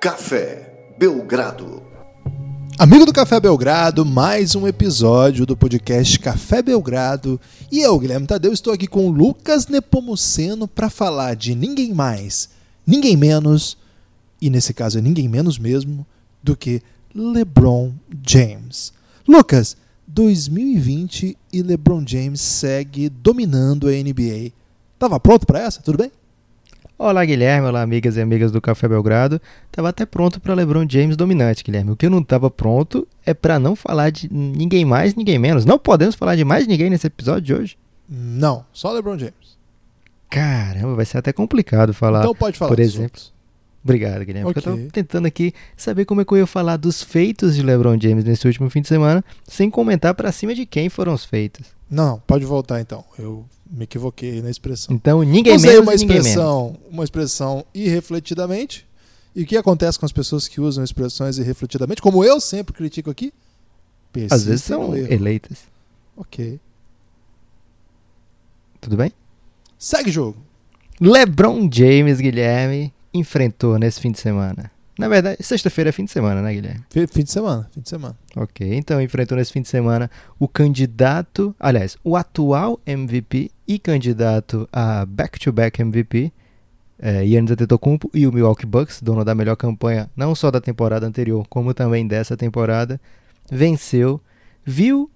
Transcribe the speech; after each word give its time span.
Café 0.00 0.94
Belgrado. 0.96 1.82
Amigo 2.78 3.04
do 3.04 3.12
Café 3.12 3.40
Belgrado, 3.40 4.06
mais 4.06 4.54
um 4.54 4.64
episódio 4.68 5.44
do 5.44 5.56
podcast 5.56 6.20
Café 6.20 6.62
Belgrado. 6.62 7.40
E 7.68 7.80
eu, 7.80 7.98
Guilherme 7.98 8.24
Tadeu, 8.24 8.52
estou 8.52 8.72
aqui 8.72 8.86
com 8.86 9.10
Lucas 9.10 9.66
Nepomuceno 9.66 10.68
para 10.68 10.88
falar 10.88 11.34
de 11.34 11.52
ninguém 11.52 11.92
mais, 11.92 12.48
ninguém 12.86 13.16
menos, 13.16 13.76
e 14.40 14.48
nesse 14.48 14.72
caso 14.72 14.98
é 14.98 15.00
ninguém 15.00 15.26
menos 15.26 15.58
mesmo, 15.58 16.06
do 16.40 16.56
que 16.56 16.80
LeBron 17.12 17.92
James. 18.24 18.92
Lucas, 19.26 19.76
2020 20.06 21.36
e 21.52 21.60
LeBron 21.60 22.04
James 22.06 22.40
segue 22.40 23.08
dominando 23.08 23.88
a 23.88 23.90
NBA. 23.90 24.52
Tava 24.96 25.18
pronto 25.18 25.44
para 25.44 25.58
essa? 25.58 25.82
Tudo 25.82 25.98
bem? 25.98 26.12
Olá, 27.00 27.24
Guilherme. 27.24 27.68
Olá, 27.68 27.80
amigas 27.80 28.16
e 28.16 28.20
amigas 28.20 28.50
do 28.50 28.60
Café 28.60 28.88
Belgrado. 28.88 29.40
Tava 29.70 29.90
até 29.90 30.04
pronto 30.04 30.40
para 30.40 30.52
LeBron 30.52 30.84
James 30.90 31.16
dominante, 31.16 31.62
Guilherme. 31.62 31.92
O 31.92 31.96
que 31.96 32.06
eu 32.06 32.10
não 32.10 32.24
tava 32.24 32.50
pronto 32.50 33.06
é 33.24 33.32
para 33.32 33.56
não 33.56 33.76
falar 33.76 34.10
de 34.10 34.28
ninguém 34.32 34.84
mais, 34.84 35.14
ninguém 35.14 35.38
menos. 35.38 35.64
Não 35.64 35.78
podemos 35.78 36.16
falar 36.16 36.34
de 36.34 36.44
mais 36.44 36.66
ninguém 36.66 36.90
nesse 36.90 37.06
episódio 37.06 37.42
de 37.42 37.54
hoje? 37.54 37.78
Não, 38.08 38.64
só 38.72 38.90
LeBron 38.90 39.16
James. 39.16 39.56
Caramba, 40.28 40.96
vai 40.96 41.04
ser 41.04 41.18
até 41.18 41.32
complicado 41.32 41.94
falar. 41.94 42.22
Então 42.22 42.34
pode 42.34 42.58
falar. 42.58 42.70
Por 42.70 42.80
exemplo. 42.80 43.22
Obrigado, 43.84 44.24
Guilherme. 44.24 44.50
Okay. 44.50 44.60
Eu 44.60 44.64
tava 44.64 44.90
tentando 44.90 45.26
aqui 45.26 45.54
saber 45.76 46.04
como 46.04 46.20
é 46.20 46.24
que 46.24 46.32
eu 46.32 46.38
ia 46.38 46.46
falar 46.48 46.76
dos 46.76 47.00
feitos 47.00 47.54
de 47.54 47.62
LeBron 47.62 47.96
James 48.00 48.24
nesse 48.24 48.44
último 48.44 48.68
fim 48.70 48.80
de 48.80 48.88
semana, 48.88 49.24
sem 49.46 49.70
comentar 49.70 50.14
para 50.14 50.32
cima 50.32 50.52
de 50.52 50.66
quem 50.66 50.88
foram 50.88 51.14
os 51.14 51.24
feitos. 51.24 51.68
Não, 51.88 52.20
pode 52.26 52.44
voltar 52.44 52.80
então. 52.80 53.04
Eu 53.16 53.46
me 53.70 53.84
equivoquei 53.84 54.40
na 54.42 54.50
expressão. 54.50 54.94
Então, 54.94 55.22
ninguém 55.22 55.54
Usei 55.56 55.72
menos, 55.72 55.86
uma 55.86 55.94
expressão, 55.94 56.62
ninguém 56.62 56.72
menos. 56.80 56.92
uma 56.94 57.04
expressão 57.04 57.64
irrefletidamente. 57.74 58.86
E 59.34 59.42
o 59.42 59.46
que 59.46 59.56
acontece 59.56 59.98
com 59.98 60.06
as 60.06 60.12
pessoas 60.12 60.48
que 60.48 60.60
usam 60.60 60.82
expressões 60.82 61.38
irrefletidamente, 61.38 62.02
como 62.02 62.24
eu 62.24 62.40
sempre 62.40 62.74
critico 62.74 63.10
aqui? 63.10 63.32
Às 64.30 64.44
vezes 64.44 64.64
são 64.64 64.96
eleitas. 64.96 65.58
Ok. 66.16 66.58
Tudo 68.80 68.96
bem? 68.96 69.12
Segue 69.78 70.10
jogo. 70.10 70.36
LeBron 71.00 71.68
James, 71.72 72.20
Guilherme, 72.20 72.92
enfrentou 73.14 73.78
nesse 73.78 74.00
fim 74.00 74.10
de 74.10 74.18
semana. 74.18 74.70
Na 74.98 75.06
verdade, 75.06 75.40
sexta-feira 75.40 75.90
é 75.90 75.92
fim 75.92 76.04
de 76.04 76.10
semana, 76.10 76.42
né, 76.42 76.52
Guilherme? 76.52 76.84
Fim 76.90 77.22
de 77.22 77.30
semana, 77.30 77.70
fim 77.72 77.80
de 77.80 77.88
semana. 77.88 78.18
Ok, 78.34 78.74
então 78.74 79.00
enfrentou 79.00 79.38
nesse 79.38 79.52
fim 79.52 79.62
de 79.62 79.68
semana 79.68 80.10
o 80.40 80.48
candidato, 80.48 81.54
aliás, 81.60 81.96
o 82.02 82.16
atual 82.16 82.80
MVP 82.84 83.48
e 83.66 83.78
candidato 83.78 84.68
a 84.72 85.06
back-to-back 85.06 85.80
-back 85.80 85.86
MVP, 85.86 86.32
é, 86.98 87.24
Yannis 87.24 87.52
Antetokounmpo 87.52 88.10
e 88.12 88.26
o 88.26 88.32
Milwaukee 88.32 88.66
Bucks, 88.66 89.00
dono 89.00 89.24
da 89.24 89.36
melhor 89.36 89.54
campanha 89.54 90.10
não 90.16 90.34
só 90.34 90.50
da 90.50 90.60
temporada 90.60 91.06
anterior, 91.06 91.46
como 91.48 91.72
também 91.72 92.04
dessa 92.04 92.36
temporada, 92.36 93.00
venceu, 93.48 94.20
viu... 94.64 95.08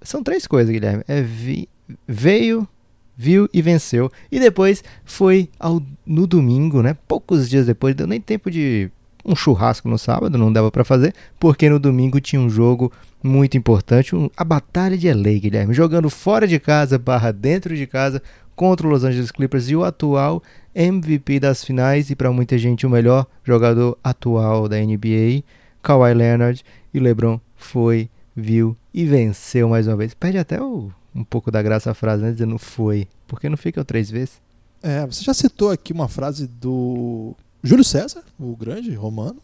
São 0.00 0.22
três 0.22 0.46
coisas, 0.46 0.72
Guilherme. 0.72 1.04
É 1.06 1.20
vi, 1.20 1.68
veio, 2.08 2.66
viu 3.14 3.48
e 3.52 3.60
venceu. 3.62 4.10
E 4.32 4.40
depois 4.40 4.82
foi 5.04 5.48
ao, 5.60 5.80
no 6.04 6.26
domingo, 6.26 6.82
né? 6.82 6.96
Poucos 7.06 7.48
dias 7.48 7.66
depois, 7.66 7.94
deu 7.94 8.06
nem 8.06 8.20
tempo 8.20 8.50
de 8.50 8.90
um 9.24 9.36
churrasco 9.36 9.88
no 9.88 9.98
sábado, 9.98 10.36
não 10.38 10.52
dava 10.52 10.70
para 10.70 10.84
fazer, 10.84 11.14
porque 11.38 11.68
no 11.68 11.78
domingo 11.78 12.20
tinha 12.20 12.40
um 12.40 12.50
jogo 12.50 12.92
muito 13.22 13.56
importante, 13.56 14.16
um, 14.16 14.28
a 14.36 14.42
Batalha 14.42 14.98
de 14.98 15.12
LA, 15.12 15.38
Guilherme, 15.38 15.74
jogando 15.74 16.10
fora 16.10 16.46
de 16.46 16.58
casa 16.58 16.98
barra 16.98 17.30
dentro 17.30 17.76
de 17.76 17.86
casa 17.86 18.20
contra 18.56 18.86
o 18.86 18.90
Los 18.90 19.04
Angeles 19.04 19.30
Clippers 19.30 19.68
e 19.68 19.76
o 19.76 19.84
atual 19.84 20.42
MVP 20.74 21.38
das 21.40 21.64
finais 21.64 22.10
e 22.10 22.16
para 22.16 22.32
muita 22.32 22.58
gente 22.58 22.86
o 22.86 22.90
melhor 22.90 23.26
jogador 23.44 23.96
atual 24.02 24.68
da 24.68 24.76
NBA, 24.78 25.42
Kawhi 25.82 26.14
Leonard 26.14 26.64
e 26.92 26.98
LeBron 26.98 27.38
foi, 27.56 28.08
viu 28.34 28.76
e 28.92 29.04
venceu 29.04 29.68
mais 29.68 29.86
uma 29.86 29.96
vez. 29.96 30.14
Perde 30.14 30.38
até 30.38 30.60
o, 30.60 30.90
um 31.14 31.24
pouco 31.24 31.50
da 31.50 31.62
graça 31.62 31.90
a 31.90 31.94
frase, 31.94 32.22
né? 32.22 32.32
Dizendo 32.32 32.58
foi, 32.58 33.06
porque 33.26 33.48
não 33.48 33.56
ficam 33.56 33.84
três 33.84 34.10
vezes. 34.10 34.40
É, 34.82 35.06
você 35.06 35.22
já 35.22 35.32
citou 35.32 35.70
aqui 35.70 35.92
uma 35.92 36.08
frase 36.08 36.46
do 36.46 37.36
Júlio 37.62 37.84
César, 37.84 38.22
o 38.38 38.56
grande 38.56 38.92
romano. 38.94 39.40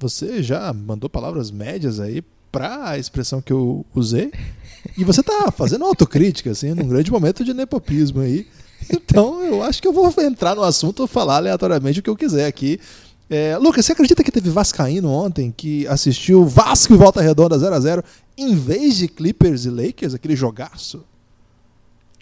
Você 0.00 0.42
já 0.42 0.72
mandou 0.72 1.08
palavras 1.08 1.50
médias 1.50 2.00
aí 2.00 2.22
para 2.50 2.90
a 2.90 2.98
expressão 2.98 3.40
que 3.40 3.52
eu 3.52 3.86
usei. 3.94 4.32
E 4.98 5.04
você 5.04 5.22
tá 5.22 5.50
fazendo 5.50 5.84
autocrítica, 5.84 6.50
assim, 6.50 6.74
num 6.74 6.86
grande 6.88 7.10
momento 7.10 7.44
de 7.44 7.54
nepopismo 7.54 8.20
aí. 8.20 8.46
Então 8.90 9.42
eu 9.42 9.62
acho 9.62 9.80
que 9.80 9.88
eu 9.88 9.92
vou 9.92 10.12
entrar 10.18 10.54
no 10.54 10.62
assunto 10.62 11.06
falar 11.06 11.36
aleatoriamente 11.36 12.00
o 12.00 12.02
que 12.02 12.10
eu 12.10 12.16
quiser 12.16 12.46
aqui. 12.46 12.78
É, 13.30 13.56
Lucas, 13.56 13.86
você 13.86 13.92
acredita 13.92 14.22
que 14.22 14.30
teve 14.30 14.50
Vascaíno 14.50 15.08
ontem 15.08 15.52
que 15.56 15.86
assistiu 15.86 16.44
Vasco 16.44 16.92
e 16.92 16.96
Volta 16.96 17.22
Redonda 17.22 17.58
0 17.58 17.74
a 17.74 17.80
0 17.80 18.04
em 18.36 18.54
vez 18.54 18.96
de 18.96 19.08
Clippers 19.08 19.64
e 19.64 19.70
Lakers, 19.70 20.12
aquele 20.12 20.36
jogaço? 20.36 21.04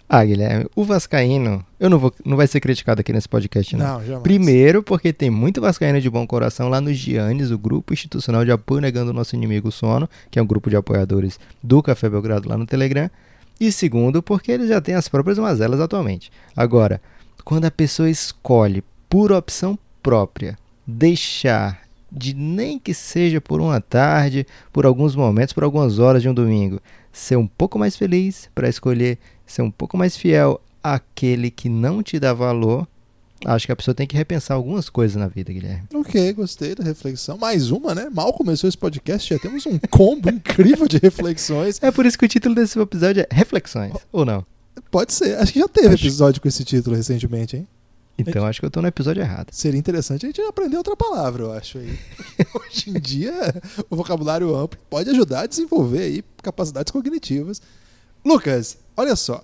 Ah, 0.07 0.23
Guilherme, 0.23 0.67
o 0.75 0.83
Vascaíno, 0.83 1.65
eu 1.79 1.89
não, 1.89 1.97
vou, 1.97 2.13
não 2.23 2.37
vai 2.37 2.45
ser 2.45 2.59
criticado 2.59 3.01
aqui 3.01 3.11
nesse 3.11 3.27
podcast, 3.27 3.75
não. 3.75 3.85
Não, 3.85 4.05
jamais. 4.05 4.23
Primeiro, 4.23 4.83
porque 4.83 5.11
tem 5.11 5.29
muito 5.29 5.61
Vascaíno 5.61 5.99
de 5.99 6.09
bom 6.09 6.27
coração 6.27 6.69
lá 6.69 6.79
no 6.79 6.93
Giannis, 6.93 7.51
o 7.51 7.57
grupo 7.57 7.93
institucional 7.93 8.45
de 8.45 8.51
apoio 8.51 8.81
negando 8.81 9.11
o 9.11 9.13
nosso 9.13 9.35
inimigo 9.35 9.71
sono, 9.71 10.07
que 10.29 10.37
é 10.37 10.41
um 10.41 10.45
grupo 10.45 10.69
de 10.69 10.75
apoiadores 10.75 11.39
do 11.63 11.81
Café 11.81 12.09
Belgrado 12.09 12.47
lá 12.47 12.57
no 12.57 12.65
Telegram. 12.65 13.09
E 13.59 13.71
segundo, 13.71 14.21
porque 14.21 14.51
eles 14.51 14.69
já 14.69 14.81
têm 14.81 14.95
as 14.95 15.07
próprias 15.07 15.39
mazelas 15.39 15.79
atualmente. 15.79 16.31
Agora, 16.55 17.01
quando 17.43 17.65
a 17.65 17.71
pessoa 17.71 18.09
escolhe, 18.09 18.83
por 19.09 19.31
opção 19.31 19.77
própria, 20.01 20.57
deixar 20.85 21.81
de 22.11 22.35
nem 22.35 22.77
que 22.77 22.93
seja 22.93 23.41
por 23.41 23.59
uma 23.59 23.81
tarde, 23.81 24.45
por 24.71 24.85
alguns 24.85 25.15
momentos, 25.15 25.53
por 25.53 25.63
algumas 25.63 25.97
horas 25.97 26.21
de 26.21 26.29
um 26.29 26.33
domingo, 26.33 26.79
ser 27.11 27.35
um 27.35 27.47
pouco 27.47 27.79
mais 27.79 27.95
feliz 27.95 28.49
para 28.53 28.69
escolher 28.69 29.17
ser 29.53 29.61
um 29.61 29.71
pouco 29.71 29.97
mais 29.97 30.17
fiel 30.17 30.59
àquele 30.83 31.49
que 31.51 31.69
não 31.69 32.01
te 32.01 32.19
dá 32.19 32.33
valor, 32.33 32.87
acho 33.45 33.65
que 33.65 33.71
a 33.71 33.75
pessoa 33.75 33.93
tem 33.95 34.07
que 34.07 34.15
repensar 34.15 34.55
algumas 34.55 34.89
coisas 34.89 35.15
na 35.15 35.27
vida, 35.27 35.53
Guilherme. 35.53 35.87
Ok, 35.93 36.33
gostei 36.33 36.75
da 36.75 36.83
reflexão. 36.83 37.37
Mais 37.37 37.71
uma, 37.71 37.93
né? 37.93 38.09
Mal 38.11 38.33
começou 38.33 38.67
esse 38.67 38.77
podcast, 38.77 39.33
já 39.33 39.39
temos 39.39 39.65
um 39.65 39.77
combo 39.89 40.29
incrível 40.29 40.87
de 40.87 40.97
reflexões. 40.97 41.79
É 41.81 41.91
por 41.91 42.05
isso 42.05 42.17
que 42.17 42.25
o 42.25 42.27
título 42.27 42.55
desse 42.55 42.79
episódio 42.79 43.21
é 43.21 43.27
Reflexões, 43.31 43.93
ou 44.11 44.25
não? 44.25 44.45
Pode 44.89 45.13
ser. 45.13 45.37
Acho 45.37 45.53
que 45.53 45.59
já 45.59 45.67
teve 45.67 45.93
acho... 45.93 46.03
episódio 46.03 46.41
com 46.41 46.47
esse 46.47 46.63
título 46.63 46.95
recentemente, 46.95 47.57
hein? 47.57 47.67
Então 48.17 48.33
gente... 48.33 48.49
acho 48.49 48.59
que 48.59 48.65
eu 48.65 48.71
tô 48.71 48.81
no 48.81 48.87
episódio 48.87 49.21
errado. 49.21 49.51
Seria 49.51 49.79
interessante 49.79 50.25
a 50.25 50.29
gente 50.29 50.41
aprender 50.41 50.77
outra 50.77 50.95
palavra, 50.95 51.43
eu 51.43 51.51
acho 51.51 51.79
aí. 51.79 51.97
Hoje 52.53 52.89
em 52.89 52.99
dia, 52.99 53.33
o 53.89 53.95
vocabulário 53.95 54.55
amplo 54.55 54.79
pode 54.89 55.09
ajudar 55.09 55.41
a 55.41 55.47
desenvolver 55.47 56.01
aí 56.01 56.23
capacidades 56.41 56.91
cognitivas. 56.91 57.61
Lucas, 58.23 58.77
olha 58.95 59.15
só. 59.15 59.43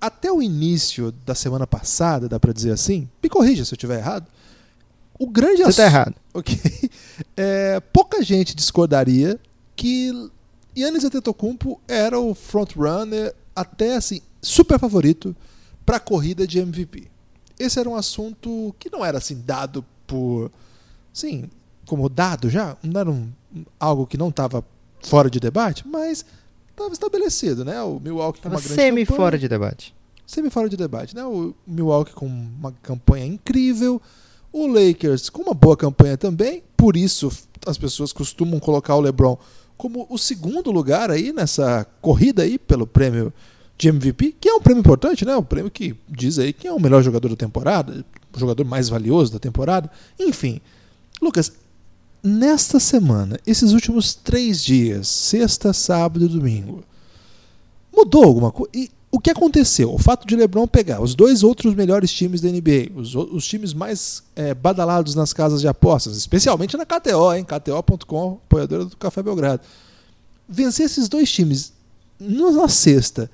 Até 0.00 0.32
o 0.32 0.40
início 0.40 1.12
da 1.26 1.34
semana 1.34 1.66
passada, 1.66 2.28
dá 2.28 2.40
para 2.40 2.52
dizer 2.52 2.72
assim, 2.72 3.08
me 3.22 3.28
corrija 3.28 3.64
se 3.64 3.74
eu 3.74 3.76
estiver 3.76 3.98
errado. 3.98 4.26
O 5.18 5.26
grande 5.26 5.62
Você 5.62 5.70
está 5.70 5.84
errado. 5.84 6.14
Ok. 6.32 6.56
É, 7.36 7.80
pouca 7.92 8.22
gente 8.22 8.54
discordaria 8.54 9.38
que 9.74 10.30
Yannis 10.76 11.04
Antetokounmpo 11.04 11.80
era 11.88 12.18
o 12.18 12.34
frontrunner, 12.34 13.34
até 13.54 13.96
assim, 13.96 14.20
super 14.40 14.78
favorito 14.78 15.34
para 15.84 15.96
a 15.96 16.00
corrida 16.00 16.46
de 16.46 16.60
MVP. 16.60 17.08
Esse 17.58 17.80
era 17.80 17.88
um 17.88 17.96
assunto 17.96 18.74
que 18.78 18.88
não 18.90 19.04
era 19.04 19.18
assim 19.18 19.42
dado 19.44 19.84
por, 20.06 20.50
sim, 21.12 21.50
como 21.84 22.08
dado 22.08 22.48
já, 22.48 22.76
não 22.82 23.00
era 23.00 23.10
um, 23.10 23.28
algo 23.78 24.06
que 24.06 24.16
não 24.16 24.28
estava 24.28 24.64
fora 25.02 25.28
de 25.28 25.40
debate, 25.40 25.86
mas 25.86 26.24
estava 26.80 26.92
estabelecido, 26.92 27.64
né? 27.64 27.82
O 27.82 28.00
Milwaukee 28.00 28.40
com 28.40 28.48
uma 28.48 28.60
grande 28.60 28.74
semi 28.74 29.04
campanha, 29.04 29.16
fora 29.16 29.38
de 29.38 29.48
debate. 29.48 29.94
Semi 30.26 30.50
fora 30.50 30.68
de 30.68 30.76
debate, 30.76 31.14
né? 31.14 31.24
O 31.24 31.54
Milwaukee 31.66 32.12
com 32.12 32.26
uma 32.26 32.72
campanha 32.82 33.26
incrível, 33.26 34.00
o 34.52 34.66
Lakers 34.66 35.28
com 35.28 35.42
uma 35.42 35.54
boa 35.54 35.76
campanha 35.76 36.16
também. 36.16 36.62
Por 36.76 36.96
isso 36.96 37.30
as 37.66 37.76
pessoas 37.76 38.12
costumam 38.12 38.58
colocar 38.58 38.94
o 38.96 39.00
LeBron 39.00 39.38
como 39.76 40.06
o 40.08 40.18
segundo 40.18 40.70
lugar 40.70 41.10
aí 41.10 41.32
nessa 41.32 41.86
corrida 42.00 42.42
aí 42.42 42.58
pelo 42.58 42.86
prêmio 42.86 43.32
de 43.76 43.88
MVP, 43.88 44.36
que 44.38 44.48
é 44.48 44.54
um 44.54 44.60
prêmio 44.60 44.80
importante, 44.80 45.24
né? 45.24 45.34
O 45.36 45.40
um 45.40 45.42
prêmio 45.42 45.70
que 45.70 45.96
diz 46.08 46.38
aí 46.38 46.52
que 46.52 46.68
é 46.68 46.72
o 46.72 46.78
melhor 46.78 47.02
jogador 47.02 47.28
da 47.28 47.36
temporada, 47.36 48.04
o 48.34 48.38
jogador 48.38 48.64
mais 48.64 48.88
valioso 48.88 49.32
da 49.32 49.38
temporada. 49.38 49.90
Enfim, 50.18 50.60
Lucas, 51.20 51.52
nesta 52.22 52.78
semana, 52.78 53.38
esses 53.46 53.72
últimos 53.72 54.14
três 54.14 54.62
dias, 54.62 55.08
sexta, 55.08 55.72
sábado 55.72 56.24
e 56.24 56.28
domingo, 56.28 56.84
mudou 57.94 58.24
alguma 58.24 58.50
coisa? 58.50 58.70
E 58.74 58.90
o 59.12 59.18
que 59.18 59.30
aconteceu? 59.30 59.92
O 59.92 59.98
fato 59.98 60.26
de 60.26 60.36
LeBron 60.36 60.68
pegar 60.68 61.02
os 61.02 61.14
dois 61.14 61.42
outros 61.42 61.74
melhores 61.74 62.12
times 62.12 62.40
da 62.40 62.48
NBA, 62.48 62.92
os, 62.94 63.14
os 63.14 63.46
times 63.46 63.74
mais 63.74 64.22
é, 64.36 64.54
badalados 64.54 65.14
nas 65.14 65.32
casas 65.32 65.60
de 65.60 65.68
apostas, 65.68 66.16
especialmente 66.16 66.76
na 66.76 66.86
KTO, 66.86 67.34
hein? 67.34 67.44
KTO.com, 67.44 68.38
apoiadora 68.46 68.84
do 68.84 68.96
Café 68.96 69.22
Belgrado. 69.22 69.62
Vencer 70.48 70.86
esses 70.86 71.08
dois 71.08 71.30
times 71.30 71.72
na 72.20 72.68
sexta, 72.68 73.30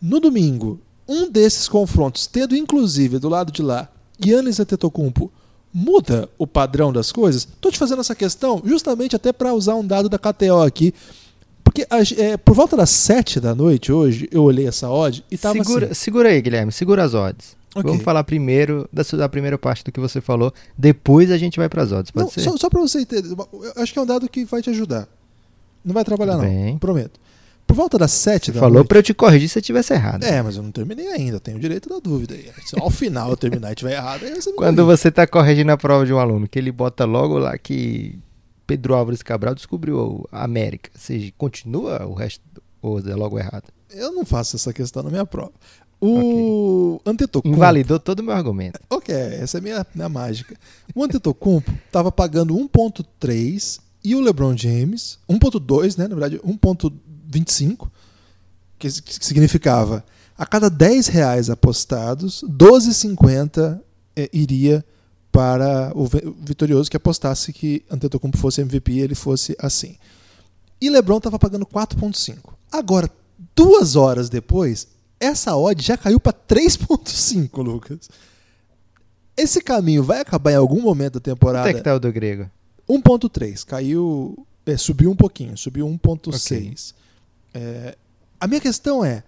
no 0.00 0.20
domingo, 0.20 0.80
um 1.06 1.28
desses 1.28 1.68
confrontos, 1.68 2.26
tendo 2.26 2.56
inclusive 2.56 3.18
do 3.18 3.28
lado 3.28 3.52
de 3.52 3.62
lá 3.62 3.88
Giannis 4.18 4.60
Antetokounmpo 4.60 5.30
muda 5.72 6.28
o 6.38 6.46
padrão 6.46 6.92
das 6.92 7.12
coisas? 7.12 7.46
Tô 7.60 7.70
te 7.70 7.78
fazendo 7.78 8.00
essa 8.00 8.14
questão 8.14 8.62
justamente 8.64 9.16
até 9.16 9.32
para 9.32 9.54
usar 9.54 9.74
um 9.74 9.86
dado 9.86 10.08
da 10.08 10.18
KTO 10.18 10.62
aqui. 10.64 10.94
Porque 11.62 11.86
é, 12.18 12.36
por 12.36 12.54
volta 12.54 12.76
das 12.76 12.90
7 12.90 13.38
da 13.38 13.54
noite 13.54 13.92
hoje, 13.92 14.28
eu 14.32 14.42
olhei 14.42 14.66
essa 14.66 14.90
odd 14.90 15.24
e 15.30 15.38
tava 15.38 15.62
segura, 15.62 15.86
assim. 15.86 15.94
Segura 15.94 16.28
aí, 16.28 16.42
Guilherme, 16.42 16.72
segura 16.72 17.04
as 17.04 17.14
odds. 17.14 17.56
Okay. 17.72 17.88
Vamos 17.88 18.02
falar 18.02 18.24
primeiro 18.24 18.88
da, 18.92 19.04
da, 19.16 19.28
primeira 19.28 19.56
parte 19.56 19.84
do 19.84 19.92
que 19.92 20.00
você 20.00 20.20
falou, 20.20 20.52
depois 20.76 21.30
a 21.30 21.38
gente 21.38 21.56
vai 21.56 21.68
para 21.68 21.82
as 21.82 21.92
odds, 21.92 22.10
pode 22.10 22.24
Não, 22.24 22.32
ser? 22.32 22.40
Só, 22.40 22.56
só 22.56 22.68
para 22.68 22.80
você 22.80 23.00
entender, 23.00 23.36
acho 23.76 23.92
que 23.92 23.98
é 23.98 24.02
um 24.02 24.06
dado 24.06 24.28
que 24.28 24.44
vai 24.44 24.60
te 24.60 24.70
ajudar. 24.70 25.06
Não 25.84 25.94
vai 25.94 26.04
trabalhar 26.04 26.36
não, 26.36 26.78
prometo. 26.78 27.20
Por 27.70 27.76
volta 27.76 27.96
das 27.96 28.10
7 28.10 28.46
você 28.46 28.52
da 28.52 28.58
falou 28.58 28.74
noite... 28.74 28.88
para 28.88 28.98
eu 28.98 29.02
te 29.04 29.14
corrigir 29.14 29.48
se 29.48 29.56
eu 29.56 29.62
tivesse 29.62 29.92
errado. 29.92 30.24
É, 30.24 30.42
mas 30.42 30.56
eu 30.56 30.62
não 30.64 30.72
terminei 30.72 31.06
ainda, 31.06 31.36
eu 31.36 31.40
tenho 31.40 31.56
o 31.56 31.60
direito 31.60 31.88
da 31.88 32.00
dúvida 32.00 32.34
aí. 32.34 32.50
Se 32.66 32.76
ao 32.76 32.90
final 32.90 33.30
eu 33.30 33.36
terminar 33.36 33.70
e 33.70 33.74
tiver 33.76 33.92
errado, 33.92 34.24
aí 34.24 34.34
você 34.34 34.52
Quando 34.54 34.84
você 34.84 35.06
está 35.06 35.24
corrigindo 35.24 35.70
a 35.70 35.76
prova 35.76 36.04
de 36.04 36.12
um 36.12 36.18
aluno, 36.18 36.48
que 36.48 36.58
ele 36.58 36.72
bota 36.72 37.04
logo 37.04 37.38
lá 37.38 37.56
que 37.56 38.18
Pedro 38.66 38.96
Álvares 38.96 39.22
Cabral 39.22 39.54
descobriu 39.54 40.26
a 40.32 40.42
América, 40.42 40.90
você 40.96 41.32
continua 41.38 42.04
o 42.06 42.12
resto 42.12 42.42
ou 42.82 42.98
é 42.98 43.14
logo 43.14 43.38
errado? 43.38 43.68
Eu 43.88 44.10
não 44.10 44.24
faço 44.24 44.56
essa 44.56 44.72
questão 44.72 45.04
na 45.04 45.10
minha 45.10 45.24
prova. 45.24 45.52
O 46.00 46.96
okay. 46.96 47.12
Antetokounmpo... 47.12 47.56
Invalidou 47.56 48.00
todo 48.00 48.18
o 48.18 48.24
meu 48.24 48.34
argumento. 48.34 48.80
Ok, 48.90 49.14
essa 49.14 49.58
é 49.58 49.60
a 49.60 49.62
minha, 49.62 49.86
minha 49.94 50.08
mágica. 50.08 50.56
O 50.92 51.04
Antetokounmpo 51.04 51.70
estava 51.86 52.10
pagando 52.10 52.52
1.3 52.52 53.78
e 54.02 54.16
o 54.16 54.20
LeBron 54.20 54.56
James, 54.56 55.20
1.2, 55.28 55.96
né, 55.96 56.08
na 56.08 56.16
verdade, 56.16 56.40
1.25, 57.30 57.88
que, 58.78 59.02
que 59.02 59.24
significava 59.24 60.04
a 60.40 60.46
cada 60.46 60.70
10 60.70 61.08
reais 61.08 61.50
apostados, 61.50 62.42
12,50 62.48 63.78
é, 64.16 64.30
iria 64.32 64.84
para 65.30 65.92
o 65.94 66.06
vitorioso 66.06 66.90
que 66.90 66.96
apostasse 66.96 67.52
que 67.52 67.84
Antetokounmpo 67.90 68.38
fosse 68.38 68.62
MVP 68.62 68.92
e 68.92 69.00
ele 69.00 69.14
fosse 69.14 69.54
assim. 69.58 69.96
E 70.80 70.88
LeBron 70.88 71.18
estava 71.18 71.38
pagando 71.38 71.66
4,5. 71.66 72.54
Agora, 72.72 73.10
duas 73.54 73.96
horas 73.96 74.30
depois, 74.30 74.88
essa 75.20 75.54
odd 75.54 75.82
já 75.82 75.96
caiu 75.98 76.18
para 76.18 76.32
3,5, 76.32 77.62
Lucas. 77.62 78.08
Esse 79.36 79.60
caminho 79.60 80.02
vai 80.02 80.20
acabar 80.20 80.52
em 80.52 80.56
algum 80.56 80.80
momento 80.80 81.14
da 81.14 81.20
temporada. 81.20 81.68
Quanto 81.68 81.76
é 81.76 81.78
que 81.78 81.84
tá 81.84 81.94
o 81.94 82.00
do 82.00 82.10
grego? 82.10 82.50
1.3, 82.88 83.64
caiu, 83.64 84.46
é, 84.66 84.76
subiu 84.76 85.10
um 85.10 85.16
pouquinho, 85.16 85.56
subiu 85.56 85.86
1.6. 85.86 86.46
Okay. 86.46 86.74
É, 87.52 87.96
a 88.38 88.46
minha 88.46 88.60
questão 88.60 89.04
é, 89.04 89.22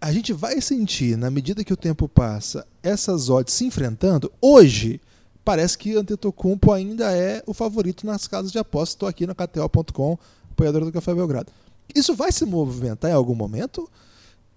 a 0.00 0.12
gente 0.12 0.32
vai 0.32 0.60
sentir, 0.60 1.16
na 1.16 1.30
medida 1.30 1.64
que 1.64 1.72
o 1.72 1.76
tempo 1.76 2.08
passa, 2.08 2.66
essas 2.82 3.28
odds 3.28 3.54
se 3.54 3.64
enfrentando? 3.64 4.30
Hoje, 4.40 5.00
parece 5.44 5.78
que 5.78 5.96
Antetokounmpo 5.96 6.72
ainda 6.72 7.10
é 7.12 7.42
o 7.46 7.54
favorito 7.54 8.06
nas 8.06 8.26
casas 8.26 8.52
de 8.52 8.58
apostas. 8.58 8.94
Estou 8.94 9.08
aqui 9.08 9.26
na 9.26 9.34
KTO.com, 9.34 10.18
apoiador 10.50 10.84
do 10.84 10.92
Café 10.92 11.14
Belgrado. 11.14 11.52
Isso 11.94 12.14
vai 12.14 12.30
se 12.32 12.44
movimentar 12.44 13.10
em 13.10 13.14
algum 13.14 13.34
momento? 13.34 13.88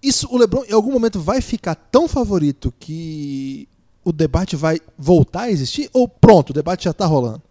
Isso, 0.02 0.28
o 0.30 0.36
LeBron 0.36 0.64
em 0.64 0.72
algum 0.72 0.92
momento 0.92 1.20
vai 1.20 1.40
ficar 1.40 1.74
tão 1.74 2.08
favorito 2.08 2.72
que 2.78 3.68
o 4.04 4.12
debate 4.12 4.56
vai 4.56 4.80
voltar 4.98 5.42
a 5.42 5.50
existir? 5.50 5.88
Ou 5.92 6.08
pronto, 6.08 6.50
o 6.50 6.54
debate 6.54 6.84
já 6.84 6.90
está 6.90 7.06
rolando? 7.06 7.42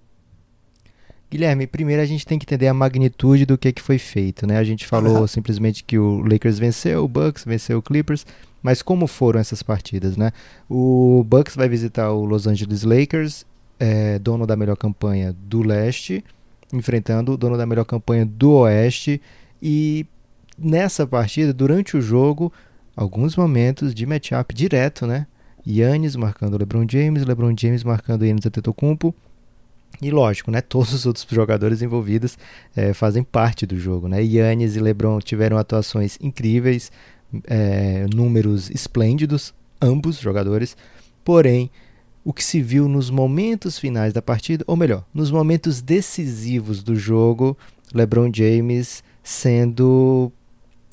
Guilherme, 1.31 1.68
primeiro 1.68 2.02
a 2.02 2.06
gente 2.06 2.26
tem 2.26 2.40
que 2.40 2.46
entender 2.46 2.68
a 2.68 2.74
magnitude 2.74 3.46
do 3.46 3.58
que, 3.58 3.72
que 3.72 3.81
foi 3.81 4.00
feito, 4.00 4.48
né? 4.48 4.58
A 4.58 4.64
gente 4.64 4.88
falou 4.88 5.28
simplesmente 5.28 5.84
que 5.84 5.98
o 5.98 6.22
Lakers 6.24 6.58
venceu, 6.58 7.04
o 7.04 7.08
Bucks 7.08 7.46
venceu 7.46 7.78
o 7.78 7.81
Clippers, 7.84 8.26
mas 8.64 8.81
como 8.81 9.06
foram 9.06 9.40
essas 9.40 9.62
partidas, 9.62 10.18
né? 10.18 10.31
O 10.68 11.24
Bucks 11.28 11.56
vai 11.56 11.70
visitar 11.70 12.12
o 12.12 12.26
Los 12.26 12.48
Angeles 12.48 12.81
Lakers, 12.81 13.46
é, 13.80 14.18
dono 14.18 14.48
da 14.48 14.56
melhor 14.56 14.76
campanha 14.76 15.31
do 15.31 15.62
leste, 15.62 16.24
enfrentando 16.74 17.34
o 17.34 17.38
dono 17.38 17.58
da 17.58 17.66
melhor 17.66 17.86
campanha 17.86 18.25
do 18.25 18.54
oeste, 18.54 19.22
e 19.62 20.08
nessa 20.58 21.06
partida, 21.06 21.54
durante 21.54 21.96
o 21.96 22.02
jogo, 22.02 22.52
alguns 22.96 23.36
momentos 23.36 23.94
de 23.94 24.06
matchup 24.06 24.54
direto, 24.54 25.06
né? 25.06 25.28
Yannis 25.66 26.16
marcando 26.16 26.58
LeBron 26.58 26.86
James, 26.90 27.24
LeBron 27.24 27.54
James 27.56 27.84
marcando 27.84 28.25
Yannis 28.25 28.46
Antetokounmpo, 28.46 29.14
e 30.01 30.12
lógico, 30.12 30.51
né, 30.51 30.62
todos 30.63 30.94
os 30.94 31.06
outros 31.06 31.25
jogadores 31.30 31.81
envolvidos 31.81 32.38
é, 32.75 32.94
fazem 32.94 33.24
parte 33.24 33.66
do 33.66 33.78
jogo. 33.78 34.07
Né? 34.07 34.24
Yannis 34.24 34.75
e 34.75 34.80
LeBron 34.80 35.19
tiveram 35.19 35.57
atuações 35.57 36.18
incríveis, 36.22 36.92
é, 37.46 38.06
números 38.13 38.69
esplêndidos, 38.69 39.54
ambos 39.81 40.19
jogadores. 40.19 40.75
Porém, 41.24 41.69
o 42.24 42.34
que 42.34 42.44
se 42.44 42.62
viu 42.62 42.88
nos 42.88 43.10
momentos 43.10 43.80
finais 43.80 44.13
da 44.13 44.22
partida, 44.22 44.63
ou 44.68 44.75
melhor, 44.75 45.06
nos 45.13 45.31
momentos 45.31 45.81
decisivos 45.81 46.84
do 46.84 46.96
jogo, 46.96 47.57
LeBron 47.94 48.30
James 48.34 49.04
sendo 49.24 50.31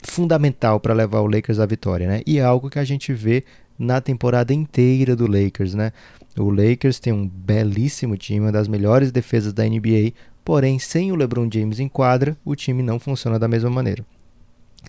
fundamental 0.02 0.78
para 0.78 0.94
levar 0.94 1.20
o 1.20 1.26
Lakers 1.26 1.58
à 1.58 1.66
vitória, 1.66 2.06
né? 2.06 2.22
E 2.26 2.38
é 2.38 2.42
algo 2.42 2.70
que 2.70 2.78
a 2.78 2.84
gente 2.84 3.12
vê 3.12 3.44
na 3.78 4.00
temporada 4.00 4.52
inteira 4.52 5.14
do 5.14 5.26
Lakers, 5.26 5.74
né? 5.74 5.92
O 6.38 6.50
Lakers 6.50 6.98
tem 6.98 7.12
um 7.12 7.26
belíssimo 7.26 8.16
time, 8.16 8.40
uma 8.40 8.52
das 8.52 8.68
melhores 8.68 9.10
defesas 9.10 9.52
da 9.52 9.64
NBA, 9.64 10.12
porém 10.44 10.78
sem 10.78 11.12
o 11.12 11.16
LeBron 11.16 11.48
James 11.52 11.80
em 11.80 11.88
quadra, 11.88 12.36
o 12.44 12.54
time 12.54 12.82
não 12.82 12.98
funciona 12.98 13.38
da 13.38 13.48
mesma 13.48 13.70
maneira. 13.70 14.04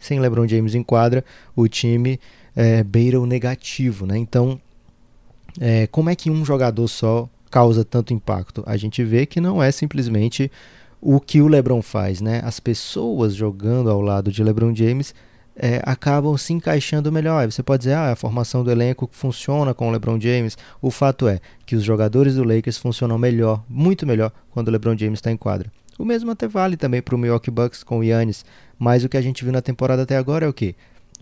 Sem 0.01 0.19
LeBron 0.19 0.47
James 0.47 0.75
em 0.75 0.83
quadra, 0.83 1.23
o 1.55 1.67
time 1.67 2.19
é, 2.55 2.83
beira 2.83 3.19
o 3.19 3.25
negativo, 3.25 4.05
né? 4.05 4.17
Então, 4.17 4.59
é, 5.59 5.87
como 5.87 6.09
é 6.09 6.15
que 6.15 6.29
um 6.29 6.45
jogador 6.45 6.87
só 6.87 7.29
causa 7.49 7.83
tanto 7.83 8.13
impacto? 8.13 8.63
A 8.65 8.77
gente 8.77 9.03
vê 9.03 9.25
que 9.25 9.41
não 9.41 9.61
é 9.61 9.71
simplesmente 9.71 10.51
o 11.01 11.19
que 11.19 11.41
o 11.41 11.47
LeBron 11.47 11.81
faz, 11.81 12.21
né? 12.21 12.41
As 12.43 12.59
pessoas 12.59 13.33
jogando 13.33 13.89
ao 13.89 14.01
lado 14.01 14.31
de 14.31 14.43
LeBron 14.43 14.75
James 14.75 15.13
é, 15.57 15.81
acabam 15.83 16.37
se 16.37 16.53
encaixando 16.53 17.11
melhor. 17.11 17.49
Você 17.51 17.63
pode 17.63 17.81
dizer, 17.81 17.93
ah, 17.93 18.11
a 18.11 18.15
formação 18.15 18.63
do 18.63 18.71
elenco 18.71 19.09
funciona 19.11 19.73
com 19.73 19.87
o 19.87 19.91
LeBron 19.91 20.19
James. 20.19 20.57
O 20.81 20.91
fato 20.91 21.27
é 21.27 21.39
que 21.65 21.75
os 21.75 21.83
jogadores 21.83 22.35
do 22.35 22.43
Lakers 22.43 22.77
funcionam 22.77 23.17
melhor, 23.17 23.63
muito 23.67 24.05
melhor, 24.05 24.31
quando 24.51 24.67
o 24.67 24.71
LeBron 24.71 24.95
James 24.95 25.17
está 25.17 25.31
em 25.31 25.37
quadra. 25.37 25.71
O 25.97 26.05
mesmo 26.05 26.29
até 26.29 26.47
vale 26.47 26.77
também 26.77 27.01
para 27.01 27.15
o 27.15 27.17
Milwaukee 27.17 27.49
Bucks 27.49 27.83
com 27.83 27.99
o 27.99 28.03
Yannis, 28.03 28.45
mas 28.77 29.03
o 29.03 29.09
que 29.09 29.17
a 29.17 29.21
gente 29.21 29.43
viu 29.43 29.51
na 29.51 29.61
temporada 29.61 30.03
até 30.03 30.15
agora 30.15 30.45
é 30.45 30.49
o 30.49 30.53
que? 30.53 30.75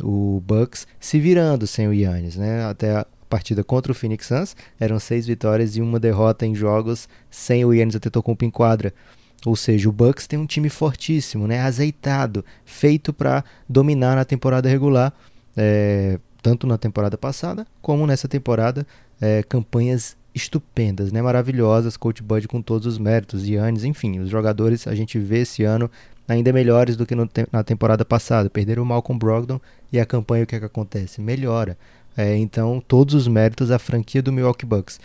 O 0.03 0.43
Bucks 0.45 0.85
se 0.99 1.17
virando 1.17 1.65
sem 1.65 1.87
o 1.87 1.93
Yannis, 1.93 2.35
né? 2.35 2.65
Até 2.65 2.97
a 2.97 3.05
partida 3.29 3.63
contra 3.63 3.93
o 3.93 3.95
Phoenix 3.95 4.27
Suns 4.27 4.55
eram 4.77 4.99
seis 4.99 5.25
vitórias 5.25 5.77
e 5.77 5.81
uma 5.81 5.97
derrota 5.97 6.45
em 6.45 6.53
jogos 6.53 7.07
sem 7.29 7.63
o 7.63 7.73
Yannis 7.73 7.95
Antetokounmpo 7.95 8.43
em 8.43 8.49
quadra. 8.49 8.93
Ou 9.45 9.55
seja, 9.55 9.87
o 9.87 9.91
Bucks 9.91 10.27
tem 10.27 10.39
um 10.39 10.45
time 10.45 10.69
fortíssimo, 10.69 11.47
né, 11.47 11.61
azeitado, 11.61 12.43
feito 12.65 13.13
para 13.13 13.43
dominar 13.69 14.15
na 14.15 14.25
temporada 14.25 14.67
regular, 14.67 15.13
é, 15.55 16.19
tanto 16.41 16.65
na 16.65 16.77
temporada 16.77 17.17
passada 17.17 17.65
como 17.81 18.07
nessa 18.07 18.27
temporada, 18.27 18.85
é, 19.21 19.43
campanhas 19.43 20.17
estupendas, 20.33 21.11
né, 21.11 21.21
maravilhosas, 21.21 21.95
Coach 21.95 22.21
Bud 22.21 22.47
com 22.47 22.61
todos 22.61 22.85
os 22.85 22.97
méritos, 22.97 23.47
Yannis, 23.47 23.83
enfim, 23.83 24.19
os 24.19 24.29
jogadores 24.29 24.87
a 24.87 24.95
gente 24.95 25.17
vê 25.17 25.39
esse 25.41 25.63
ano 25.63 25.89
ainda 26.27 26.51
melhores 26.51 26.97
do 26.97 27.05
que 27.05 27.15
no, 27.15 27.29
na 27.51 27.63
temporada 27.63 28.03
passada. 28.03 28.49
Perderam 28.49 28.83
o 28.83 28.85
Malcolm 28.85 29.17
Brogdon 29.17 29.59
e 29.91 29.99
a 29.99 30.05
campanha 30.05 30.43
o 30.43 30.47
que, 30.47 30.55
é 30.55 30.59
que 30.59 30.65
acontece? 30.65 31.21
Melhora. 31.21 31.77
É, 32.17 32.35
então, 32.35 32.81
todos 32.85 33.13
os 33.13 33.27
méritos 33.27 33.71
à 33.71 33.79
franquia 33.79 34.21
do 34.21 34.31
Milwaukee 34.31 34.65
Bucks. 34.65 34.99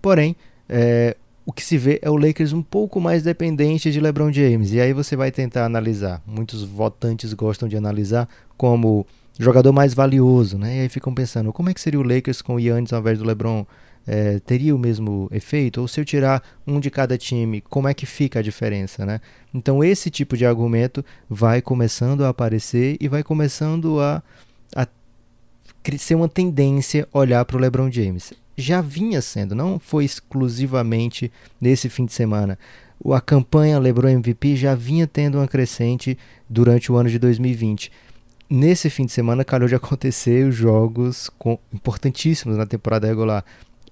Porém, 0.00 0.36
é, 0.68 1.16
o 1.44 1.52
que 1.52 1.64
se 1.64 1.78
vê 1.78 1.98
é 2.02 2.10
o 2.10 2.16
Lakers 2.16 2.52
um 2.52 2.62
pouco 2.62 3.00
mais 3.00 3.22
dependente 3.22 3.90
de 3.90 4.00
LeBron 4.00 4.32
James. 4.32 4.72
E 4.72 4.80
aí 4.80 4.92
você 4.92 5.16
vai 5.16 5.30
tentar 5.30 5.64
analisar. 5.64 6.22
Muitos 6.26 6.62
votantes 6.62 7.32
gostam 7.32 7.68
de 7.68 7.76
analisar 7.76 8.28
como 8.56 9.06
jogador 9.38 9.72
mais 9.72 9.94
valioso, 9.94 10.58
né? 10.58 10.76
E 10.76 10.80
aí 10.80 10.88
ficam 10.88 11.14
pensando, 11.14 11.52
como 11.52 11.70
é 11.70 11.74
que 11.74 11.80
seria 11.80 11.98
o 11.98 12.02
Lakers 12.02 12.42
com 12.42 12.56
o 12.56 12.60
Yannis 12.60 12.92
ao 12.92 13.00
invés 13.00 13.18
do 13.18 13.24
LeBron? 13.24 13.66
É, 14.06 14.38
teria 14.40 14.74
o 14.74 14.78
mesmo 14.78 15.28
efeito? 15.30 15.80
Ou 15.80 15.88
se 15.88 16.00
eu 16.00 16.04
tirar 16.04 16.42
um 16.66 16.80
de 16.80 16.90
cada 16.90 17.16
time, 17.18 17.60
como 17.60 17.86
é 17.86 17.94
que 17.94 18.06
fica 18.06 18.38
a 18.38 18.42
diferença, 18.42 19.04
né? 19.04 19.20
Então 19.52 19.84
esse 19.84 20.10
tipo 20.10 20.36
de 20.36 20.46
argumento 20.46 21.04
vai 21.28 21.60
começando 21.60 22.24
a 22.24 22.30
aparecer 22.30 22.96
e 22.98 23.08
vai 23.08 23.22
começando 23.22 24.00
a, 24.00 24.22
a 24.74 24.86
ser 25.98 26.14
uma 26.14 26.28
tendência 26.28 27.06
olhar 27.12 27.44
para 27.44 27.56
o 27.56 27.60
LeBron 27.60 27.90
James 27.90 28.32
já 28.60 28.80
vinha 28.80 29.20
sendo, 29.20 29.54
não 29.54 29.78
foi 29.78 30.04
exclusivamente 30.04 31.32
nesse 31.60 31.88
fim 31.88 32.04
de 32.04 32.12
semana. 32.12 32.58
A 33.12 33.20
campanha 33.20 33.78
LeBron 33.78 34.08
MVP 34.08 34.56
já 34.56 34.74
vinha 34.74 35.06
tendo 35.06 35.38
uma 35.38 35.48
crescente 35.48 36.18
durante 36.48 36.92
o 36.92 36.96
ano 36.96 37.08
de 37.08 37.18
2020. 37.18 37.90
Nesse 38.48 38.90
fim 38.90 39.06
de 39.06 39.12
semana 39.12 39.44
calhou 39.44 39.68
de 39.68 39.74
acontecer 39.76 40.46
os 40.46 40.54
jogos 40.54 41.30
importantíssimos 41.72 42.58
na 42.58 42.66
temporada 42.66 43.06
regular. 43.06 43.44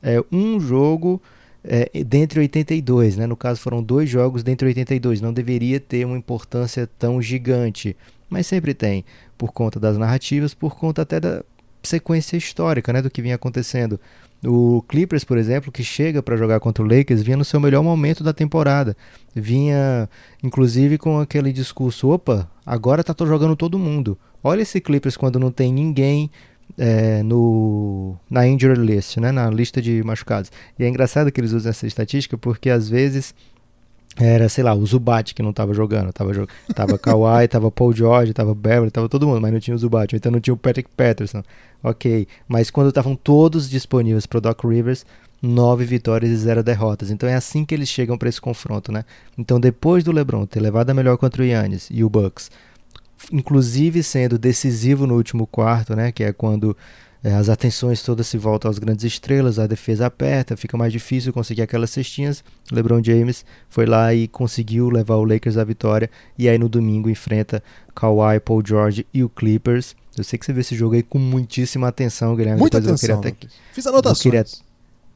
É 0.03 0.23
um 0.31 0.61
jogo 0.61 1.21
é, 1.65 1.91
dentre 2.05 2.41
82, 2.41 3.17
né? 3.17 3.27
no 3.27 3.37
caso 3.37 3.61
foram 3.61 3.83
dois 3.83 4.11
jogos 4.11 4.43
dentre 4.43 4.69
82. 4.69 5.21
Não 5.21 5.33
deveria 5.33 5.81
ter 5.81 6.05
uma 6.05 6.17
importância 6.17 6.89
tão 6.99 7.21
gigante, 7.21 7.97
mas 8.29 8.47
sempre 8.47 8.75
tem, 8.75 9.05
por 9.37 9.53
conta 9.53 9.81
das 9.81 9.97
narrativas, 9.97 10.55
por 10.55 10.77
conta 10.77 11.03
até 11.03 11.19
da 11.19 11.43
sequência 11.83 12.37
histórica 12.37 12.93
né? 12.93 13.01
do 13.01 13.11
que 13.11 13.23
vinha 13.23 13.37
acontecendo 13.37 13.99
O 14.45 14.83
Clippers, 14.83 15.25
por 15.25 15.37
exemplo, 15.37 15.73
que 15.73 15.83
chega 15.83 16.23
para 16.23 16.37
jogar 16.37 16.61
contra 16.61 16.85
o 16.85 16.87
Lakers, 16.87 17.23
vinha 17.23 17.37
no 17.37 17.45
seu 17.45 17.59
melhor 17.59 17.83
momento 17.83 18.23
da 18.23 18.33
temporada. 18.33 18.97
Vinha, 19.35 20.09
inclusive, 20.43 20.97
com 20.97 21.19
aquele 21.19 21.53
discurso: 21.53 22.09
opa, 22.09 22.49
agora 22.65 23.03
tá 23.03 23.15
jogando 23.27 23.57
todo 23.57 23.79
mundo. 23.79 24.17
Olha 24.43 24.63
esse 24.63 24.81
Clippers 24.81 25.17
quando 25.17 25.41
não 25.41 25.51
tem 25.51 25.73
ninguém 25.73 26.31
é, 26.77 27.23
no, 27.23 28.17
na 28.31 28.47
injury 28.47 28.79
list, 28.79 29.17
né, 29.17 29.33
na 29.33 29.51
lista 29.51 29.83
de 29.83 30.03
machucados. 30.05 30.51
E 30.79 30.85
é 30.85 30.89
engraçado 30.89 31.33
que 31.33 31.41
eles 31.41 31.53
usam 31.53 31.71
essa 31.71 31.87
estatística 31.87 32.37
porque 32.39 32.71
às 32.71 32.89
vezes 32.89 33.35
era, 34.17 34.49
sei 34.49 34.65
lá, 34.65 34.75
o 34.75 34.85
Zubat 34.85 35.35
que 35.35 35.43
não 35.43 35.51
estava 35.51 35.73
jogando. 35.73 36.13
Tava, 36.13 36.33
tava 36.75 36.99
Kawhi, 36.99 37.49
tava 37.49 37.71
Paul 37.71 37.93
George, 37.93 38.33
tava 38.33 38.55
Beverly, 38.55 38.91
tava 38.91 39.09
todo 39.09 39.27
mundo, 39.27 39.41
mas 39.41 39.53
não 39.53 39.61
tinha 39.61 39.75
o 39.75 39.79
Zubat. 39.79 40.15
Então 40.15 40.33
não 40.33 40.41
tinha 40.41 40.55
o 40.55 40.57
Patrick 40.57 40.89
Patterson. 40.97 41.43
Ok. 41.83 42.27
Mas 42.47 42.71
quando 42.71 42.89
estavam 42.89 43.15
todos 43.15 43.69
disponíveis 43.69 44.27
para 44.27 44.39
o 44.39 44.41
Doc 44.41 44.65
Rivers, 44.65 45.05
nove 45.41 45.85
vitórias 45.85 46.31
e 46.33 46.37
zero 46.37 46.63
derrotas. 46.63 47.11
Então 47.11 47.29
é 47.29 47.35
assim 47.35 47.65
que 47.65 47.75
eles 47.75 47.89
chegam 47.89 48.19
para 48.19 48.29
esse 48.29 48.41
confronto, 48.41 48.91
né? 48.91 49.05
Então 49.37 49.61
depois 49.61 50.03
do 50.03 50.13
LeBron 50.13 50.47
ter 50.47 50.61
levado 50.61 50.91
a 50.91 50.95
melhor 50.95 51.17
contra 51.17 51.43
o 51.43 51.47
Yannis 51.47 51.89
e 51.91 52.03
o 52.03 52.11
Bucks, 52.11 52.51
inclusive 53.33 54.03
sendo 54.03 54.39
decisivo 54.39 55.07
no 55.07 55.15
último 55.15 55.47
quarto, 55.47 55.95
né? 55.95 56.11
Que 56.13 56.25
é 56.25 56.33
quando 56.33 56.77
as 57.25 57.49
atenções 57.49 58.03
todas 58.03 58.27
se 58.29 58.39
voltam 58.39 58.71
às 58.71 58.79
grandes 58.79 59.05
estrelas, 59.05 59.59
a 59.59 59.67
defesa 59.67 60.07
aperta, 60.07 60.57
fica 60.57 60.77
mais 60.77 60.93
difícil 60.93 61.33
conseguir 61.33 61.63
aquelas 61.63 61.91
cestinhas. 61.91 62.45
LeBron 62.71 63.03
James 63.03 63.45
foi 63.69 63.87
lá 63.87 64.15
e 64.15 64.29
conseguiu 64.29 64.89
levar 64.89 65.17
o 65.17 65.25
Lakers 65.25 65.57
à 65.57 65.65
vitória. 65.65 66.09
E 66.39 66.49
aí 66.49 66.59
no 66.59 66.69
domingo 66.69 67.11
enfrenta 67.11 67.63
Kawhi, 67.95 68.39
Paul 68.41 68.63
George 68.65 69.07
e 69.13 69.25
o 69.25 69.29
Clippers. 69.29 69.97
Eu 70.17 70.25
sei 70.25 70.39
que 70.39 70.47
você 70.47 70.53
vê 70.53 70.61
esse 70.61 70.77
jogo 70.77 70.95
aí 70.95 71.03
com 71.03 71.19
muitíssima 71.19 71.89
atenção, 71.89 72.37
Guilherme. 72.37 72.61
Muita 72.61 72.81
Depois 72.81 73.03
atenção. 73.03 73.21
Até... 73.21 73.35
Fiz 73.73 73.87
anotações. 73.87 74.23
Queria... 74.23 74.45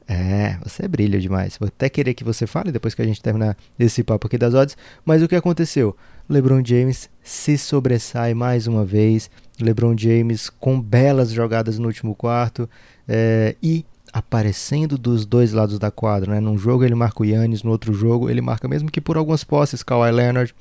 É, 0.07 0.57
você 0.63 0.87
brilha 0.87 1.19
demais. 1.19 1.57
Vou 1.57 1.67
até 1.67 1.87
querer 1.89 2.13
que 2.13 2.23
você 2.23 2.45
fale 2.45 2.71
depois 2.71 2.93
que 2.93 3.01
a 3.01 3.05
gente 3.05 3.21
terminar 3.21 3.57
esse 3.79 4.03
papo 4.03 4.27
aqui 4.27 4.37
das 4.37 4.53
odds. 4.53 4.75
Mas 5.05 5.21
o 5.21 5.27
que 5.27 5.35
aconteceu? 5.35 5.95
LeBron 6.29 6.63
James 6.65 7.09
se 7.21 7.57
sobressai 7.57 8.33
mais 8.33 8.67
uma 8.67 8.85
vez. 8.85 9.29
LeBron 9.59 9.95
James 9.97 10.49
com 10.49 10.79
belas 10.79 11.31
jogadas 11.31 11.77
no 11.77 11.87
último 11.87 12.15
quarto 12.15 12.69
é, 13.07 13.55
e 13.61 13.85
aparecendo 14.11 14.97
dos 14.97 15.25
dois 15.25 15.53
lados 15.53 15.77
da 15.79 15.91
quadra. 15.91 16.33
Né? 16.33 16.39
Num 16.39 16.57
jogo 16.57 16.83
ele 16.83 16.95
marca 16.95 17.21
o 17.21 17.25
Yannis, 17.25 17.63
no 17.63 17.71
outro 17.71 17.93
jogo 17.93 18.29
ele 18.29 18.41
marca 18.41 18.67
mesmo 18.67 18.91
que 18.91 19.01
por 19.01 19.17
algumas 19.17 19.43
posses 19.43 19.83
Kawhi 19.83 20.11
Leonard. 20.11 20.55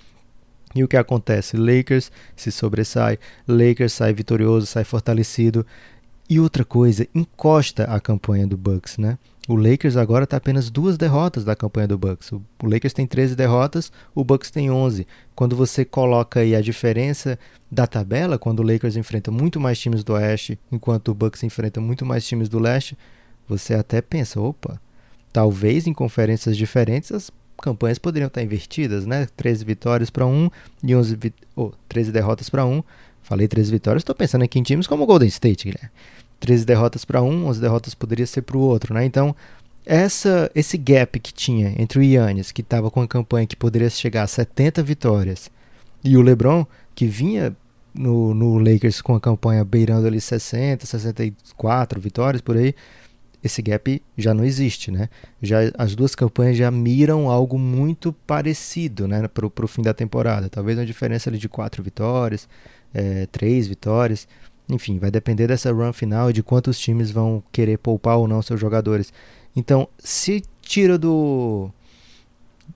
E 0.75 0.83
o 0.83 0.89
que 0.89 0.97
acontece? 0.97 1.57
Lakers 1.57 2.11
se 2.35 2.51
sobressai, 2.51 3.19
Lakers 3.47 3.93
sai 3.93 4.15
vitorioso, 4.15 4.67
sai 4.67 4.85
fortalecido. 4.85 5.67
E 6.31 6.41
outra 6.41 6.65
coisa, 6.65 7.07
encosta 7.15 7.85
a 7.85 8.01
campanha 8.01 8.47
do 8.47 8.57
Bucks, 8.57 8.97
né? 8.97 9.19
O 9.49 9.57
Lakers 9.57 9.97
agora 9.97 10.23
está 10.23 10.37
apenas 10.37 10.71
duas 10.71 10.97
derrotas 10.97 11.45
da 11.45 11.57
campanha 11.57 11.89
do 11.89 11.99
Bucks. 11.99 12.31
O 12.31 12.43
Lakers 12.63 12.93
tem 12.93 13.07
13 13.07 13.35
derrotas, 13.35 13.91
o 14.15 14.23
Bucks 14.23 14.53
tem 14.53 14.71
11. 14.71 15.05
Quando 15.35 15.57
você 15.57 15.85
coloca 15.85 16.41
aí 16.41 16.55
a 16.55 16.61
diferença 16.61 17.37
da 17.69 17.87
tabela, 17.87 18.39
quando 18.39 18.61
o 18.61 18.63
Lakers 18.63 18.97
enfrenta 18.97 19.33
muito 19.33 19.59
mais 19.59 19.81
times 19.81 20.05
do 20.05 20.13
Oeste, 20.13 20.59
enquanto 20.71 21.09
o 21.09 21.15
Bucks 21.15 21.43
enfrenta 21.43 21.81
muito 21.81 22.07
mais 22.07 22.25
times 22.25 22.49
do 22.49 22.61
Leste, 22.61 22.97
você 23.49 23.75
até 23.75 24.01
pensa, 24.01 24.41
opa, 24.41 24.81
talvez 25.33 25.89
em 25.89 25.93
conferências 25.93 26.57
diferentes 26.57 27.11
as 27.11 27.31
campanhas 27.61 27.99
poderiam 27.99 28.29
estar 28.29 28.43
invertidas, 28.43 29.07
né? 29.07 29.27
13 29.37 29.65
vitórias 29.65 30.09
para 30.09 30.25
um 30.25 30.49
e 30.85 30.95
11 30.95 31.17
vi 31.17 31.35
oh, 31.57 31.73
13 31.89 32.13
derrotas 32.13 32.49
para 32.49 32.65
um. 32.65 32.83
Falei 33.23 33.49
13 33.49 33.71
vitórias, 33.71 34.03
estou 34.03 34.15
pensando 34.15 34.43
aqui 34.43 34.59
em 34.59 34.63
times 34.63 34.87
como 34.87 35.03
o 35.05 35.07
Golden 35.07 35.29
State, 35.29 35.65
Guilherme. 35.65 35.91
13 36.43 36.65
derrotas 36.65 37.05
para 37.05 37.23
um, 37.23 37.47
11 37.47 37.61
derrotas 37.61 37.95
poderia 37.95 38.27
ser 38.27 38.43
para 38.43 38.57
o 38.57 38.61
outro, 38.61 38.93
né? 38.93 39.05
Então, 39.05 39.35
essa, 39.87 40.51
esse 40.57 40.77
gap 40.77 41.21
que 41.21 41.33
tinha 41.33 41.73
entre 41.81 42.01
o 42.01 42.03
Yannis, 42.03 42.51
que 42.51 42.63
estava 42.63 42.91
com 42.91 43.01
a 43.01 43.07
campanha 43.07 43.47
que 43.47 43.55
poderia 43.55 43.89
chegar 43.89 44.25
a 44.25 44.27
70 44.27 44.83
vitórias, 44.83 45.49
e 46.03 46.17
o 46.17 46.21
LeBron, 46.21 46.67
que 46.97 47.07
vinha 47.07 47.57
no, 47.95 48.35
no 48.35 48.59
Lakers 48.59 49.01
com 49.01 49.15
a 49.15 49.21
campanha 49.21 49.65
beirando 49.65 50.09
ali 50.09 50.21
60, 50.21 50.85
64 50.85 52.01
vitórias 52.01 52.41
por 52.41 52.57
aí, 52.57 52.75
esse 53.45 53.63
gap 53.63 54.03
já 54.19 54.35
não 54.35 54.45
existe, 54.45 54.91
né? 54.91 55.09
Já, 55.41 55.59
as 55.79 55.95
duas 55.95 56.17
campanhas 56.17 56.57
já 56.57 56.71
miram 56.73 57.31
algo 57.31 57.57
muito 57.57 58.13
parecido, 58.27 59.07
né? 59.07 59.29
Para 59.29 59.47
o 59.47 59.69
fim 59.69 59.83
da 59.83 59.95
temporada. 59.95 60.49
Talvez 60.49 60.77
uma 60.77 60.87
diferença 60.87 61.31
ali 61.31 61.39
de 61.39 61.49
4 61.49 61.83
vitórias, 61.85 62.49
é, 62.93 63.27
3 63.27 63.69
vitórias. 63.69 64.27
Enfim, 64.73 64.99
vai 64.99 65.11
depender 65.11 65.47
dessa 65.47 65.71
run 65.71 65.93
final 65.93 66.31
e 66.31 66.33
de 66.33 66.43
quantos 66.43 66.79
times 66.79 67.11
vão 67.11 67.43
querer 67.53 67.79
poupar 67.79 68.17
ou 68.17 68.27
não 68.27 68.41
seus 68.41 68.59
jogadores. 68.59 69.13
Então, 69.55 69.89
se 69.99 70.43
tira 70.63 70.97
do 70.97 71.71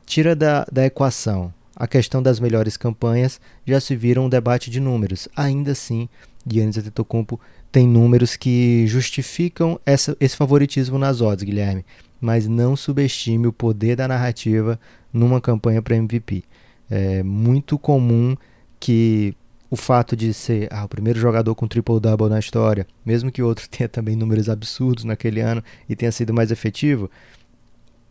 tira 0.05 0.37
da, 0.37 0.67
da 0.71 0.85
equação 0.85 1.53
a 1.75 1.87
questão 1.87 2.23
das 2.23 2.41
melhores 2.41 2.76
campanhas, 2.76 3.38
já 3.67 3.79
se 3.79 3.95
vira 3.95 4.21
um 4.21 4.29
debate 4.29 4.71
de 4.71 4.81
números. 4.81 5.29
Ainda 5.37 5.73
assim, 5.73 6.09
Giannis 6.47 6.79
Antetokounmpo 6.79 7.38
tem 7.71 7.87
números 7.87 8.35
que 8.35 8.87
justificam 8.87 9.79
essa, 9.85 10.17
esse 10.19 10.35
favoritismo 10.35 10.99
nas 10.99 11.21
odds, 11.21 11.45
Guilherme. 11.45 11.85
Mas 12.19 12.49
não 12.49 12.75
subestime 12.76 13.47
o 13.47 13.53
poder 13.53 13.95
da 13.97 14.09
narrativa 14.09 14.81
numa 15.12 15.38
campanha 15.38 15.83
para 15.83 15.97
MVP. 15.97 16.45
É 16.91 17.23
muito 17.23 17.79
comum 17.79 18.35
que 18.81 19.37
o 19.71 19.77
fato 19.77 20.17
de 20.17 20.33
ser 20.33 20.69
ah, 20.73 20.85
o 20.85 20.89
primeiro 20.89 21.19
jogador 21.19 21.55
com 21.55 21.67
triple-double 21.67 22.29
na 22.29 22.39
história, 22.39 22.87
mesmo 23.05 23.31
que 23.31 23.43
o 23.43 23.47
outro 23.47 23.69
tenha 23.71 23.89
também 23.89 24.17
números 24.17 24.49
absurdos 24.49 25.05
naquele 25.05 25.41
ano 25.41 25.63
e 25.89 25.97
tenha 25.97 26.13
sido 26.13 26.33
mais 26.33 26.51
efetivo, 26.51 27.11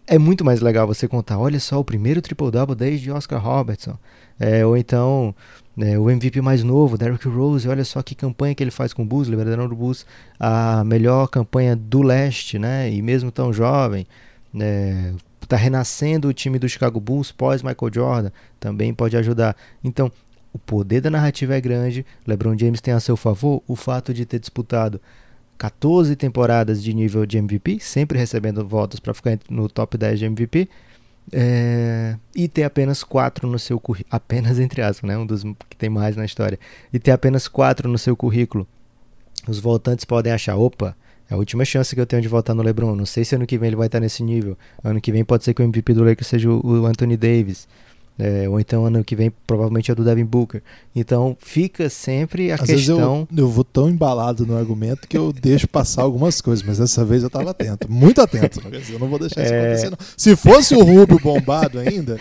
é 0.07 0.17
muito 0.17 0.45
mais 0.45 0.61
legal 0.61 0.85
você 0.85 1.07
contar, 1.07 1.39
olha 1.39 1.59
só, 1.59 1.79
o 1.79 1.83
primeiro 1.83 2.21
triple-double 2.21 2.75
desde 2.75 3.11
Oscar 3.11 3.43
Robertson. 3.43 3.97
É, 4.39 4.65
ou 4.65 4.77
então, 4.77 5.33
é, 5.77 5.97
o 5.97 6.09
MVP 6.09 6.41
mais 6.41 6.63
novo, 6.63 6.97
Derrick 6.97 7.27
Rose, 7.27 7.67
olha 7.67 7.83
só 7.83 8.03
que 8.03 8.13
campanha 8.13 8.53
que 8.53 8.63
ele 8.63 8.71
faz 8.71 8.93
com 8.93 9.01
o 9.01 9.05
Bulls, 9.05 9.27
liderando 9.27 9.73
o 9.73 9.77
Bulls 9.77 10.05
a 10.39 10.83
melhor 10.83 11.27
campanha 11.27 11.75
do 11.75 12.01
leste, 12.01 12.59
né? 12.59 12.91
E 12.91 13.01
mesmo 13.01 13.31
tão 13.31 13.51
jovem, 13.51 14.05
é, 14.59 15.13
tá 15.47 15.55
renascendo 15.55 16.27
o 16.27 16.33
time 16.33 16.59
do 16.59 16.67
Chicago 16.69 16.99
Bulls 16.99 17.31
pós 17.31 17.63
Michael 17.63 17.93
Jordan, 17.93 18.31
também 18.59 18.93
pode 18.93 19.17
ajudar. 19.17 19.55
Então, 19.83 20.11
o 20.55 20.59
poder 20.59 21.01
da 21.01 21.09
narrativa 21.09 21.53
é 21.53 21.59
grande. 21.59 22.05
LeBron 22.25 22.57
James 22.57 22.79
tem 22.79 22.93
a 22.93 22.99
seu 23.01 23.17
favor 23.17 23.61
o 23.67 23.75
fato 23.75 24.13
de 24.13 24.25
ter 24.25 24.39
disputado 24.39 25.01
14 25.57 26.15
temporadas 26.15 26.81
de 26.81 26.93
nível 26.93 27.25
de 27.25 27.37
MVP, 27.37 27.79
sempre 27.81 28.17
recebendo 28.17 28.65
votos 28.65 29.01
para 29.01 29.13
ficar 29.13 29.37
no 29.49 29.67
top 29.67 29.97
10 29.97 30.19
de 30.19 30.25
MVP. 30.25 30.69
É, 31.33 32.15
e 32.33 32.47
ter 32.47 32.63
apenas 32.63 33.03
quatro 33.03 33.49
no 33.49 33.59
seu 33.59 33.79
currículo, 33.79 34.15
apenas 34.15 34.59
entre 34.59 34.81
aspas, 34.81 35.09
né? 35.09 35.17
um 35.17 35.25
dos 35.25 35.43
que 35.69 35.75
tem 35.75 35.89
mais 35.89 36.15
na 36.15 36.23
história, 36.23 36.57
e 36.93 36.99
ter 36.99 37.11
apenas 37.11 37.47
quatro 37.47 37.89
no 37.89 37.97
seu 37.97 38.15
currículo, 38.15 38.65
os 39.47 39.59
voltantes 39.59 40.05
podem 40.05 40.31
achar, 40.31 40.55
opa, 40.55 40.95
é 41.29 41.33
a 41.33 41.37
última 41.37 41.65
chance 41.65 41.93
que 41.93 41.99
eu 41.99 42.05
tenho 42.05 42.21
de 42.21 42.27
voltar 42.27 42.53
no 42.53 42.61
LeBron. 42.61 42.95
Não 42.95 43.05
sei 43.05 43.25
se 43.25 43.35
ano 43.35 43.47
que 43.47 43.57
vem 43.57 43.67
ele 43.67 43.75
vai 43.75 43.87
estar 43.87 43.99
nesse 43.99 44.21
nível. 44.21 44.55
Ano 44.83 45.01
que 45.01 45.11
vem 45.11 45.25
pode 45.25 45.43
ser 45.43 45.55
que 45.55 45.61
o 45.63 45.65
MVP 45.65 45.95
do 45.95 46.03
Lakers 46.03 46.27
seja 46.27 46.47
o 46.49 46.85
Anthony 46.85 47.17
Davis. 47.17 47.67
É, 48.17 48.47
ou 48.47 48.59
então 48.59 48.85
ano 48.85 49.03
que 49.03 49.15
vem 49.15 49.29
provavelmente 49.45 49.91
é 49.91 49.95
do 49.95 50.03
Devin 50.03 50.23
Booker. 50.23 50.61
Então 50.95 51.35
fica 51.39 51.89
sempre 51.89 52.51
a 52.51 52.55
Às 52.55 52.61
questão. 52.61 53.27
Eu, 53.29 53.43
eu, 53.43 53.49
vou 53.49 53.63
tão 53.63 53.89
embalado 53.89 54.45
no 54.45 54.57
argumento 54.57 55.07
que 55.07 55.17
eu 55.17 55.33
deixo 55.33 55.67
passar 55.67 56.03
algumas 56.03 56.39
coisas, 56.39 56.65
mas 56.65 56.77
dessa 56.77 57.03
vez 57.03 57.23
eu 57.23 57.27
estava 57.27 57.51
atento, 57.51 57.91
muito 57.91 58.21
atento. 58.21 58.61
Eu 58.89 58.99
não 58.99 59.09
vou 59.09 59.19
deixar 59.19 59.43
isso 59.43 59.53
é... 59.53 59.65
acontecer. 59.65 59.89
Não. 59.89 59.97
Se 60.15 60.35
fosse 60.35 60.75
o 60.75 60.83
Rubio 60.83 61.19
bombado 61.19 61.77
ainda, 61.77 62.17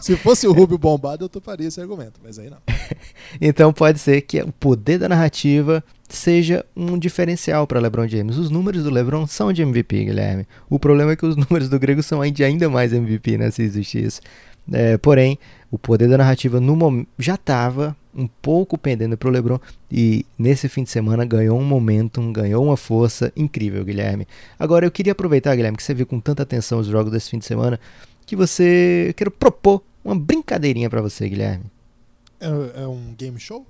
se 0.00 0.16
fosse 0.16 0.46
o 0.46 0.52
Rubio 0.52 0.76
bombado, 0.76 1.24
eu 1.24 1.28
toparia 1.28 1.68
esse 1.68 1.80
argumento, 1.80 2.20
mas 2.22 2.38
aí 2.38 2.50
não. 2.50 2.58
então 3.40 3.72
pode 3.72 3.98
ser 3.98 4.20
que 4.22 4.42
o 4.42 4.52
poder 4.52 4.98
da 4.98 5.08
narrativa 5.08 5.82
seja 6.08 6.64
um 6.76 6.98
diferencial 6.98 7.66
para 7.66 7.80
LeBron 7.80 8.06
James. 8.06 8.36
Os 8.36 8.50
números 8.50 8.84
do 8.84 8.90
LeBron 8.90 9.26
são 9.26 9.52
de 9.52 9.62
MVP, 9.62 10.04
Guilherme. 10.04 10.46
O 10.68 10.78
problema 10.78 11.12
é 11.12 11.16
que 11.16 11.24
os 11.24 11.36
números 11.36 11.68
do 11.68 11.78
Grego 11.78 12.02
são 12.02 12.20
ainda 12.20 12.68
mais 12.68 12.92
MVP, 12.92 13.38
né, 13.38 13.50
se 13.50 13.62
existe 13.62 14.04
isso. 14.04 14.20
É, 14.70 14.96
porém, 14.98 15.38
o 15.70 15.78
poder 15.78 16.08
da 16.08 16.18
narrativa 16.18 16.60
no 16.60 16.76
momento 16.76 17.08
já 17.18 17.34
estava 17.34 17.96
um 18.14 18.26
pouco 18.26 18.76
pendendo 18.76 19.16
para 19.16 19.28
o 19.28 19.32
LeBron 19.32 19.58
e 19.90 20.24
nesse 20.38 20.68
fim 20.68 20.84
de 20.84 20.90
semana 20.90 21.24
ganhou 21.24 21.58
um 21.58 21.64
momentum, 21.64 22.32
ganhou 22.32 22.64
uma 22.64 22.76
força 22.76 23.32
incrível, 23.34 23.84
Guilherme. 23.84 24.26
Agora 24.58 24.84
eu 24.84 24.90
queria 24.90 25.12
aproveitar, 25.12 25.56
Guilherme, 25.56 25.76
que 25.76 25.82
você 25.82 25.94
viu 25.94 26.06
com 26.06 26.20
tanta 26.20 26.42
atenção 26.42 26.78
os 26.78 26.86
jogos 26.86 27.10
desse 27.10 27.30
fim 27.30 27.38
de 27.38 27.46
semana, 27.46 27.80
que 28.26 28.36
você 28.36 29.14
quero 29.16 29.30
propor 29.30 29.82
uma 30.04 30.14
brincadeirinha 30.14 30.90
para 30.90 31.00
você, 31.00 31.28
Guilherme. 31.28 31.64
É, 32.38 32.82
é, 32.82 32.86
um 32.86 33.14
game 33.16 33.38
show? 33.38 33.66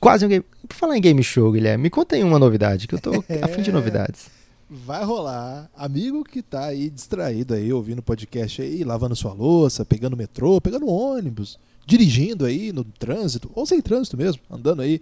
Quase 0.00 0.24
um 0.24 0.28
game. 0.28 0.44
Por 0.66 0.74
falar 0.74 0.96
em 0.96 1.00
game 1.00 1.22
show, 1.22 1.52
Guilherme, 1.52 1.84
me 1.84 1.90
conta 1.90 2.16
aí 2.16 2.24
uma 2.24 2.38
novidade, 2.38 2.88
que 2.88 2.94
eu 2.94 3.00
tô 3.00 3.12
a 3.40 3.48
fim 3.48 3.62
de 3.62 3.70
novidades 3.70 4.37
vai 4.70 5.04
rolar. 5.04 5.70
Amigo 5.76 6.24
que 6.24 6.42
tá 6.42 6.66
aí 6.66 6.90
distraído 6.90 7.54
aí, 7.54 7.72
ouvindo 7.72 8.02
podcast 8.02 8.60
aí, 8.62 8.84
lavando 8.84 9.16
sua 9.16 9.32
louça, 9.32 9.84
pegando 9.84 10.16
metrô, 10.16 10.60
pegando 10.60 10.86
ônibus, 10.88 11.58
dirigindo 11.86 12.44
aí 12.44 12.72
no 12.72 12.84
trânsito, 12.84 13.50
ou 13.54 13.64
sem 13.64 13.80
trânsito 13.80 14.16
mesmo, 14.16 14.40
andando 14.50 14.82
aí, 14.82 15.00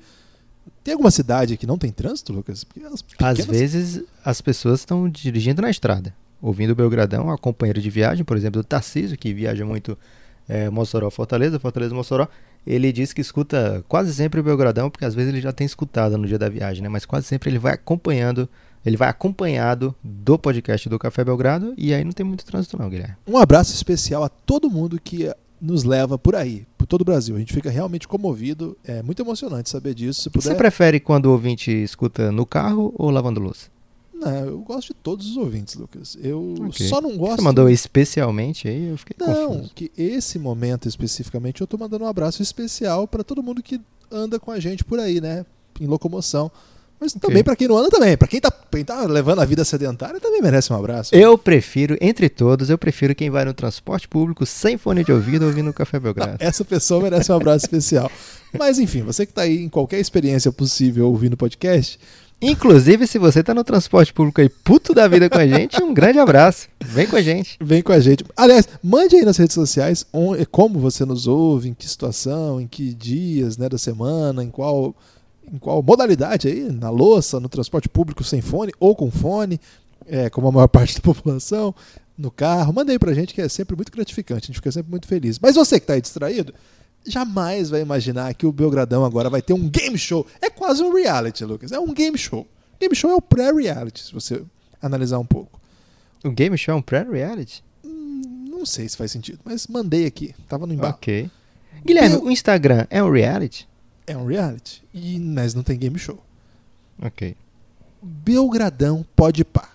Tem 0.82 0.94
alguma 0.94 1.12
cidade 1.12 1.56
que 1.56 1.64
não 1.66 1.78
tem 1.78 1.92
trânsito, 1.92 2.32
Lucas? 2.32 2.64
Porque 2.64 2.80
as 2.84 2.94
Às 2.94 3.02
pequenas- 3.02 3.46
vezes 3.46 4.02
as 4.24 4.40
pessoas 4.40 4.80
estão 4.80 5.08
dirigindo 5.08 5.62
na 5.62 5.70
estrada, 5.70 6.12
ouvindo 6.42 6.70
o 6.70 6.74
Belgradão, 6.74 7.30
a 7.30 7.38
companheira 7.38 7.80
de 7.80 7.88
viagem, 7.88 8.24
por 8.24 8.36
exemplo, 8.36 8.60
do 8.60 8.66
Tarcísio, 8.66 9.16
que 9.16 9.32
viaja 9.32 9.64
muito 9.64 9.96
é, 10.48 10.68
Mossoró, 10.68 11.08
Fortaleza, 11.10 11.58
Fortaleza, 11.60 11.94
Mossoró. 11.94 12.26
Ele 12.66 12.92
diz 12.92 13.12
que 13.12 13.20
escuta 13.20 13.84
quase 13.88 14.12
sempre 14.12 14.40
o 14.40 14.42
Belgradão, 14.42 14.90
porque 14.90 15.04
às 15.04 15.14
vezes 15.14 15.32
ele 15.32 15.40
já 15.40 15.52
tem 15.52 15.64
escutado 15.64 16.18
no 16.18 16.26
dia 16.26 16.38
da 16.38 16.48
viagem, 16.48 16.82
né? 16.82 16.88
Mas 16.88 17.04
quase 17.06 17.26
sempre 17.28 17.48
ele 17.50 17.58
vai 17.60 17.74
acompanhando, 17.74 18.48
ele 18.86 18.96
vai 18.96 19.08
acompanhado 19.08 19.94
do 20.02 20.38
podcast 20.38 20.88
do 20.88 20.98
Café 20.98 21.24
Belgrado 21.24 21.74
e 21.76 21.92
aí 21.92 22.04
não 22.04 22.12
tem 22.12 22.24
muito 22.24 22.44
trânsito 22.46 22.78
não, 22.78 22.88
Guilherme. 22.88 23.16
Um 23.26 23.36
abraço 23.36 23.74
especial 23.74 24.22
a 24.24 24.28
todo 24.28 24.70
mundo 24.70 24.98
que 25.02 25.30
nos 25.60 25.84
leva 25.84 26.16
por 26.16 26.34
aí, 26.36 26.66
por 26.78 26.86
todo 26.86 27.00
o 27.00 27.04
Brasil. 27.04 27.34
A 27.34 27.38
gente 27.38 27.52
fica 27.52 27.68
realmente 27.70 28.06
comovido. 28.06 28.76
É 28.84 29.02
muito 29.02 29.20
emocionante 29.22 29.68
saber 29.70 29.94
disso. 29.94 30.22
Se 30.22 30.30
puder, 30.30 30.50
Você 30.50 30.54
prefere 30.54 31.00
quando 31.00 31.26
o 31.26 31.32
ouvinte 31.32 31.70
escuta 31.70 32.30
no 32.30 32.46
carro 32.46 32.94
ou 32.96 33.10
lavando 33.10 33.40
louça? 33.40 33.68
Não, 34.14 34.30
eu 34.46 34.58
gosto 34.60 34.88
de 34.88 34.94
todos 34.94 35.26
os 35.30 35.36
ouvintes, 35.36 35.74
Lucas. 35.74 36.16
Eu 36.22 36.54
Ok. 36.68 36.86
só 36.86 37.00
não 37.00 37.16
gosto. 37.18 37.36
Você 37.36 37.42
mandou 37.42 37.68
especialmente 37.68 38.68
aí, 38.68 38.88
eu 38.88 38.96
fiquei 38.96 39.16
Não, 39.18 39.48
confuso. 39.48 39.70
que 39.74 39.90
esse 39.96 40.38
momento 40.38 40.88
especificamente 40.88 41.60
eu 41.60 41.66
tô 41.66 41.76
mandando 41.76 42.04
um 42.04 42.08
abraço 42.08 42.42
especial 42.42 43.06
para 43.08 43.24
todo 43.24 43.42
mundo 43.42 43.62
que 43.62 43.80
anda 44.10 44.38
com 44.38 44.50
a 44.50 44.60
gente 44.60 44.84
por 44.84 44.98
aí, 45.00 45.20
né? 45.20 45.44
Em 45.80 45.86
locomoção. 45.86 46.50
Mas 47.00 47.12
também 47.12 47.44
para 47.44 47.54
quem 47.54 47.68
não 47.68 47.76
anda 47.76 47.90
também. 47.90 48.16
Para 48.16 48.28
quem 48.28 48.40
tá, 48.40 48.50
quem 48.50 48.84
tá 48.84 49.04
levando 49.04 49.40
a 49.40 49.44
vida 49.44 49.64
sedentária 49.64 50.18
também 50.18 50.40
merece 50.40 50.72
um 50.72 50.76
abraço. 50.76 51.14
Eu 51.14 51.36
prefiro, 51.36 51.96
entre 52.00 52.28
todos, 52.28 52.70
eu 52.70 52.78
prefiro 52.78 53.14
quem 53.14 53.30
vai 53.30 53.44
no 53.44 53.52
transporte 53.52 54.08
público 54.08 54.46
sem 54.46 54.78
fone 54.78 55.04
de 55.04 55.12
ouvido 55.12 55.44
ouvindo 55.46 55.70
o 55.70 55.74
Café 55.74 56.00
Belgrado. 56.00 56.36
Essa 56.40 56.64
pessoa 56.64 57.02
merece 57.02 57.30
um 57.30 57.36
abraço 57.36 57.66
especial. 57.66 58.10
Mas 58.58 58.78
enfim, 58.78 59.02
você 59.02 59.26
que 59.26 59.32
tá 59.32 59.42
aí 59.42 59.62
em 59.62 59.68
qualquer 59.68 60.00
experiência 60.00 60.50
possível 60.50 61.06
ouvindo 61.06 61.34
o 61.34 61.36
podcast, 61.36 61.98
Inclusive, 62.40 63.06
se 63.06 63.18
você 63.18 63.42
tá 63.42 63.54
no 63.54 63.64
transporte 63.64 64.12
público 64.12 64.42
aí 64.42 64.48
puto 64.48 64.92
da 64.92 65.08
vida 65.08 65.30
com 65.30 65.38
a 65.38 65.46
gente, 65.46 65.82
um 65.82 65.94
grande 65.94 66.18
abraço. 66.18 66.68
Vem 66.84 67.06
com 67.06 67.16
a 67.16 67.22
gente. 67.22 67.56
Vem 67.58 67.82
com 67.82 67.92
a 67.92 67.98
gente. 67.98 68.24
Aliás, 68.36 68.68
mande 68.82 69.16
aí 69.16 69.24
nas 69.24 69.38
redes 69.38 69.54
sociais 69.54 70.06
como 70.50 70.78
você 70.78 71.06
nos 71.06 71.26
ouve, 71.26 71.70
em 71.70 71.74
que 71.74 71.88
situação, 71.88 72.60
em 72.60 72.66
que 72.66 72.92
dias 72.92 73.56
né, 73.56 73.70
da 73.70 73.78
semana, 73.78 74.44
em 74.44 74.50
qual, 74.50 74.94
em 75.52 75.58
qual 75.58 75.82
modalidade 75.82 76.48
aí, 76.48 76.70
na 76.70 76.90
louça, 76.90 77.38
no 77.40 77.48
transporte 77.48 77.88
público 77.88 78.22
sem 78.24 78.40
fone 78.40 78.72
ou 78.80 78.94
com 78.96 79.10
fone, 79.10 79.60
é, 80.06 80.28
como 80.30 80.48
a 80.48 80.52
maior 80.52 80.68
parte 80.68 80.94
da 80.96 81.00
população, 81.00 81.74
no 82.18 82.30
carro. 82.30 82.72
Manda 82.72 82.92
aí 82.92 82.98
pra 82.98 83.12
gente 83.14 83.34
que 83.34 83.40
é 83.40 83.48
sempre 83.48 83.76
muito 83.76 83.92
gratificante, 83.92 84.44
a 84.44 84.46
gente 84.48 84.56
fica 84.56 84.72
sempre 84.72 84.90
muito 84.90 85.06
feliz. 85.06 85.38
Mas 85.38 85.54
você 85.54 85.78
que 85.78 85.86
tá 85.86 85.92
aí 85.94 86.00
distraído, 86.00 86.52
jamais 87.06 87.70
vai 87.70 87.80
imaginar 87.80 88.34
que 88.34 88.46
o 88.46 88.52
Belgradão 88.52 89.04
agora 89.04 89.30
vai 89.30 89.40
ter 89.42 89.52
um 89.52 89.68
game 89.68 89.96
show. 89.98 90.26
É 90.40 90.50
quase 90.50 90.82
um 90.82 90.92
reality, 90.94 91.44
Lucas. 91.44 91.72
É 91.72 91.78
um 91.78 91.92
game 91.92 92.16
show. 92.18 92.46
Game 92.80 92.94
show 92.94 93.10
é 93.10 93.14
o 93.14 93.22
pré-reality, 93.22 94.02
se 94.04 94.12
você 94.12 94.42
analisar 94.82 95.18
um 95.18 95.24
pouco. 95.26 95.58
O 96.24 96.30
Game 96.30 96.56
Show 96.58 96.74
é 96.74 96.76
um 96.76 96.82
pré-reality? 96.82 97.62
Não 97.84 98.66
sei 98.66 98.88
se 98.88 98.96
faz 98.96 99.12
sentido, 99.12 99.38
mas 99.44 99.66
mandei 99.66 100.06
aqui. 100.06 100.34
Tava 100.48 100.66
no 100.66 100.74
embalo. 100.74 100.94
Ok. 100.94 101.30
Guilherme, 101.84 102.16
Eu- 102.16 102.24
o 102.24 102.30
Instagram 102.30 102.86
é 102.90 103.02
um 103.02 103.10
reality? 103.10 103.68
É 104.06 104.16
um 104.16 104.26
reality. 104.26 104.82
E, 104.94 105.18
mas 105.18 105.54
não 105.54 105.62
tem 105.62 105.78
game 105.78 105.98
show. 105.98 106.22
Ok. 107.02 107.36
Belgradão 108.02 109.04
pode 109.14 109.44
pá. 109.44 109.70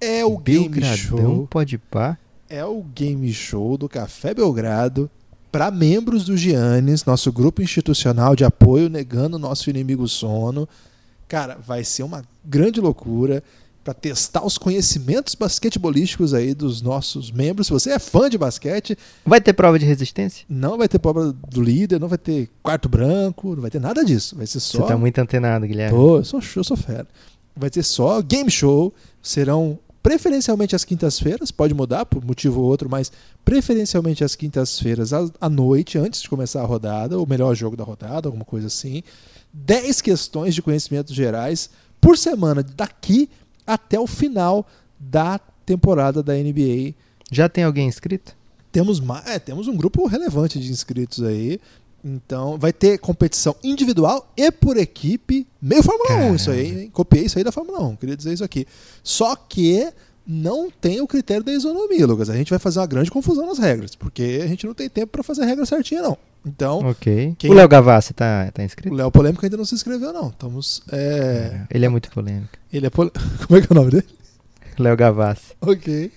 É 0.00 0.24
o 0.24 0.38
game 0.38 0.68
Belgradão 0.68 0.96
show. 0.96 1.46
pode 1.48 1.78
pá. 1.78 2.18
É 2.48 2.64
o 2.64 2.82
game 2.82 3.32
show 3.32 3.76
do 3.76 3.88
Café 3.88 4.34
Belgrado 4.34 5.10
para 5.50 5.70
membros 5.70 6.24
do 6.24 6.36
Giannis, 6.36 7.04
nosso 7.04 7.32
grupo 7.32 7.62
institucional 7.62 8.34
de 8.34 8.44
apoio 8.44 8.88
negando 8.88 9.36
o 9.36 9.38
nosso 9.38 9.70
inimigo 9.70 10.08
sono. 10.08 10.68
Cara, 11.28 11.56
vai 11.56 11.84
ser 11.84 12.02
uma 12.02 12.24
grande 12.44 12.80
loucura 12.80 13.42
para 13.84 13.92
testar 13.92 14.44
os 14.44 14.56
conhecimentos 14.56 15.34
basquetebolísticos 15.34 16.32
aí 16.32 16.54
dos 16.54 16.80
nossos 16.80 17.30
membros. 17.30 17.66
Se 17.66 17.72
você 17.72 17.90
é 17.90 17.98
fã 17.98 18.30
de 18.30 18.38
basquete, 18.38 18.96
Vai 19.26 19.40
ter 19.40 19.52
prova 19.52 19.78
de 19.78 19.84
resistência? 19.84 20.46
não 20.48 20.78
vai 20.78 20.88
ter 20.88 20.98
prova 20.98 21.32
do 21.50 21.62
líder, 21.62 22.00
não 22.00 22.08
vai 22.08 22.16
ter 22.16 22.48
quarto 22.62 22.88
branco, 22.88 23.54
não 23.54 23.60
vai 23.60 23.70
ter 23.70 23.80
nada 23.80 24.02
disso. 24.02 24.34
Vai 24.36 24.46
ser 24.46 24.58
só 24.60 24.78
Você 24.78 24.88
tá 24.88 24.96
muito 24.96 25.18
antenado, 25.18 25.66
Guilherme. 25.66 25.96
Tô, 25.96 26.16
eu 26.16 26.24
sou, 26.24 26.40
eu 26.56 26.64
sou 26.64 26.76
fera. 26.76 27.06
Vai 27.54 27.68
ter 27.68 27.82
só 27.82 28.20
game 28.22 28.50
show, 28.50 28.92
serão 29.22 29.78
preferencialmente 30.02 30.74
às 30.74 30.84
quintas-feiras, 30.84 31.50
pode 31.50 31.72
mudar 31.72 32.04
por 32.04 32.24
motivo 32.24 32.60
ou 32.60 32.66
outro, 32.66 32.90
mas 32.90 33.12
preferencialmente 33.44 34.24
às 34.24 34.34
quintas-feiras 34.34 35.12
à 35.12 35.48
noite, 35.48 35.98
antes 35.98 36.20
de 36.22 36.28
começar 36.28 36.60
a 36.62 36.66
rodada, 36.66 37.18
o 37.18 37.26
melhor 37.26 37.54
jogo 37.54 37.76
da 37.76 37.84
rodada, 37.84 38.28
alguma 38.28 38.44
coisa 38.44 38.66
assim. 38.66 39.02
10 39.52 40.00
questões 40.00 40.54
de 40.54 40.60
conhecimentos 40.60 41.14
gerais 41.14 41.70
por 42.00 42.18
semana, 42.18 42.62
daqui 42.62 43.30
até 43.66 43.98
o 43.98 44.06
final 44.06 44.66
da 44.98 45.38
temporada 45.64 46.22
da 46.22 46.34
NBA. 46.34 46.94
Já 47.30 47.48
tem 47.48 47.64
alguém 47.64 47.88
inscrito? 47.88 48.36
Temos, 48.70 49.02
é, 49.26 49.38
temos 49.38 49.68
um 49.68 49.76
grupo 49.76 50.06
relevante 50.06 50.58
de 50.58 50.70
inscritos 50.70 51.22
aí. 51.22 51.60
Então, 52.04 52.58
vai 52.58 52.72
ter 52.72 52.98
competição 52.98 53.56
individual 53.64 54.30
e 54.36 54.50
por 54.50 54.76
equipe. 54.76 55.46
Meio 55.60 55.82
Fórmula 55.82 56.26
1 56.32 56.34
isso 56.34 56.50
aí, 56.50 56.82
hein? 56.82 56.90
Copiei 56.92 57.24
isso 57.24 57.38
aí 57.38 57.44
da 57.44 57.50
Fórmula 57.50 57.80
1, 57.82 57.96
queria 57.96 58.16
dizer 58.16 58.34
isso 58.34 58.44
aqui. 58.44 58.66
Só 59.02 59.34
que 59.34 59.90
não 60.26 60.70
tem 60.70 61.00
o 61.00 61.06
critério 61.06 61.42
da 61.44 61.52
isonomia, 61.52 62.06
Lucas. 62.06 62.30
A 62.30 62.36
gente 62.36 62.50
vai 62.50 62.58
fazer 62.58 62.78
uma 62.80 62.86
grande 62.86 63.10
confusão 63.10 63.46
nas 63.46 63.58
regras, 63.58 63.94
porque 63.94 64.40
a 64.42 64.46
gente 64.46 64.66
não 64.66 64.74
tem 64.74 64.88
tempo 64.88 65.08
para 65.12 65.22
fazer 65.22 65.42
a 65.42 65.46
regra 65.46 65.66
certinha, 65.66 66.02
não. 66.02 66.16
Então, 66.46 66.80
Ok. 66.80 67.34
Quem- 67.38 67.50
O 67.50 67.54
Léo 67.54 67.68
Gavassi 67.68 68.12
tá, 68.12 68.50
tá 68.52 68.62
o 68.62 68.64
inscrito? 68.64 68.94
Léo 68.94 69.10
Polêmico 69.10 69.44
ainda 69.44 69.56
não 69.56 69.64
se 69.64 69.74
inscreveu, 69.74 70.12
não. 70.12 70.28
Estamos. 70.28 70.82
é, 70.92 71.62
Ele 71.70 71.86
é 71.86 71.88
muito 71.88 72.10
polêmico. 72.10 72.50
Ele 72.72 72.86
é. 72.86 72.90
pole- 72.90 73.10
Como 73.46 73.58
é 73.58 73.62
que 73.62 73.72
é 73.72 73.72
o 73.72 73.74
nome 73.74 73.90
dele? 73.90 74.06
Léo 74.78 74.96
Gavassi. 74.96 75.52
Ok. 75.60 76.10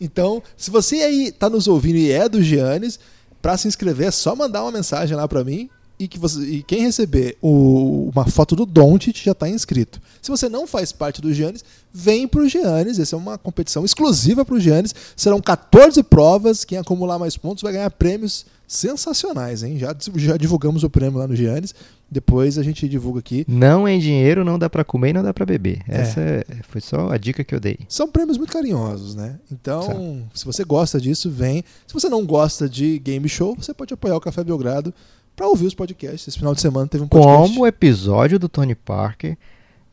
Então, 0.00 0.42
se 0.56 0.70
você 0.70 0.96
aí 0.96 1.32
tá 1.32 1.50
nos 1.50 1.66
ouvindo 1.68 1.96
e 1.96 2.10
é 2.12 2.28
do 2.28 2.42
Giannis, 2.42 2.98
para 3.42 3.56
se 3.56 3.66
inscrever 3.68 4.08
é 4.08 4.10
só 4.10 4.34
mandar 4.36 4.62
uma 4.62 4.72
mensagem 4.72 5.16
lá 5.16 5.26
para 5.26 5.42
mim 5.44 5.68
e 5.98 6.06
que 6.06 6.18
você 6.18 6.40
e 6.40 6.62
quem 6.62 6.80
receber 6.82 7.36
o- 7.42 8.10
uma 8.14 8.24
foto 8.26 8.54
do 8.56 8.64
Doncic 8.64 9.16
já 9.24 9.34
tá 9.34 9.48
inscrito. 9.48 10.00
Se 10.28 10.30
você 10.30 10.46
não 10.50 10.66
faz 10.66 10.92
parte 10.92 11.22
do 11.22 11.32
Giannis, 11.32 11.64
vem 11.90 12.28
pro 12.28 12.46
Giannis. 12.46 12.98
Essa 12.98 13.16
é 13.16 13.18
uma 13.18 13.38
competição 13.38 13.82
exclusiva 13.82 14.44
pro 14.44 14.60
Giannis. 14.60 14.94
Serão 15.16 15.40
14 15.40 16.02
provas. 16.02 16.66
Quem 16.66 16.76
acumular 16.76 17.18
mais 17.18 17.34
pontos 17.34 17.62
vai 17.62 17.72
ganhar 17.72 17.90
prêmios 17.92 18.44
sensacionais, 18.66 19.62
hein? 19.62 19.78
Já, 19.78 19.96
já 20.16 20.36
divulgamos 20.36 20.84
o 20.84 20.90
prêmio 20.90 21.18
lá 21.18 21.26
no 21.26 21.34
Giannis. 21.34 21.74
Depois 22.10 22.58
a 22.58 22.62
gente 22.62 22.86
divulga 22.86 23.20
aqui. 23.20 23.42
Não 23.48 23.88
é 23.88 23.96
dinheiro, 23.96 24.44
não 24.44 24.58
dá 24.58 24.68
pra 24.68 24.84
comer 24.84 25.10
e 25.10 25.12
não 25.14 25.22
dá 25.22 25.32
pra 25.32 25.46
beber. 25.46 25.80
É. 25.88 26.02
Essa 26.02 26.20
é- 26.20 26.44
foi 26.68 26.82
só 26.82 27.08
a 27.08 27.16
dica 27.16 27.42
que 27.42 27.54
eu 27.54 27.60
dei. 27.60 27.78
São 27.88 28.06
prêmios 28.06 28.36
muito 28.36 28.52
carinhosos, 28.52 29.14
né? 29.14 29.38
Então, 29.50 30.28
se 30.34 30.44
você 30.44 30.62
gosta 30.62 31.00
disso, 31.00 31.30
vem. 31.30 31.64
Se 31.86 31.94
você 31.94 32.10
não 32.10 32.26
gosta 32.26 32.68
de 32.68 32.98
game 32.98 33.26
show, 33.30 33.56
você 33.58 33.72
pode 33.72 33.94
apoiar 33.94 34.16
o 34.16 34.20
Café 34.20 34.44
Belgrado 34.44 34.92
para 35.34 35.48
ouvir 35.48 35.64
os 35.64 35.74
podcasts. 35.74 36.28
Esse 36.28 36.36
final 36.38 36.54
de 36.54 36.60
semana 36.60 36.86
teve 36.86 37.02
um 37.02 37.08
podcast. 37.08 37.48
Como 37.48 37.62
o 37.62 37.66
episódio 37.66 38.38
do 38.38 38.46
Tony 38.46 38.74
Parker, 38.74 39.38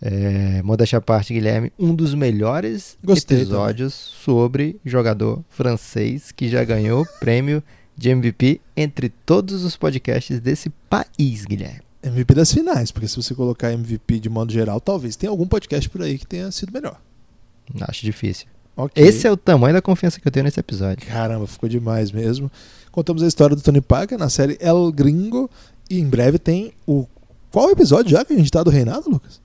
é, 0.02 0.62
modéstia 0.62 0.98
à 0.98 1.02
parte, 1.02 1.34
Guilherme, 1.34 1.72
um 1.80 1.96
dos 1.96 2.14
melhores 2.14 2.98
Gostei 3.04 3.40
episódios 3.40 3.94
sobre 3.94 4.80
jogador 4.86 5.44
francês 5.50 6.32
que 6.32 6.50
já 6.50 6.64
ganhou 6.64 7.06
prêmio 7.20 7.64
de 7.98 8.10
MVP 8.10 8.60
entre 8.76 9.10
todos 9.10 9.64
os 9.64 9.78
podcasts 9.78 10.40
desse 10.40 10.70
país, 10.90 11.46
Guilherme. 11.46 11.82
MVP 12.04 12.36
das 12.36 12.52
finais, 12.52 12.92
porque 12.92 13.08
se 13.08 13.16
você 13.16 13.34
colocar 13.34 13.72
MVP 13.72 14.20
de 14.20 14.30
modo 14.30 14.52
geral, 14.52 14.80
talvez 14.80 15.16
tenha 15.16 15.32
algum 15.32 15.48
podcast 15.48 15.90
por 15.90 16.02
aí 16.02 16.20
que 16.20 16.28
tenha 16.28 16.52
sido 16.52 16.72
melhor. 16.72 17.00
Acho 17.82 18.06
difícil. 18.06 18.48
Ok. 18.78 19.04
Esse 19.04 19.26
é 19.26 19.32
o 19.32 19.38
tamanho 19.38 19.74
da 19.74 19.82
confiança 19.82 20.20
que 20.20 20.28
eu 20.28 20.32
tenho 20.32 20.44
nesse 20.44 20.60
episódio. 20.60 21.08
Caramba, 21.08 21.48
ficou 21.48 21.68
demais 21.68 22.12
mesmo. 22.12 22.52
Contamos 22.92 23.24
a 23.24 23.28
história 23.28 23.56
do 23.56 23.62
Tony 23.62 23.82
Parker 23.82 24.18
na 24.18 24.30
série 24.30 24.58
El 24.60 24.92
Gringo. 24.92 25.50
E 25.90 26.00
em 26.00 26.08
breve 26.08 26.38
tem 26.38 26.74
o. 26.86 27.08
Qual 27.52 27.72
episódio 27.72 28.12
já 28.12 28.26
que 28.26 28.34
a 28.34 28.38
gente 28.38 28.52
tá 28.52 28.62
do 28.62 28.70
Reinado, 28.70 29.10
Lucas? 29.10 29.40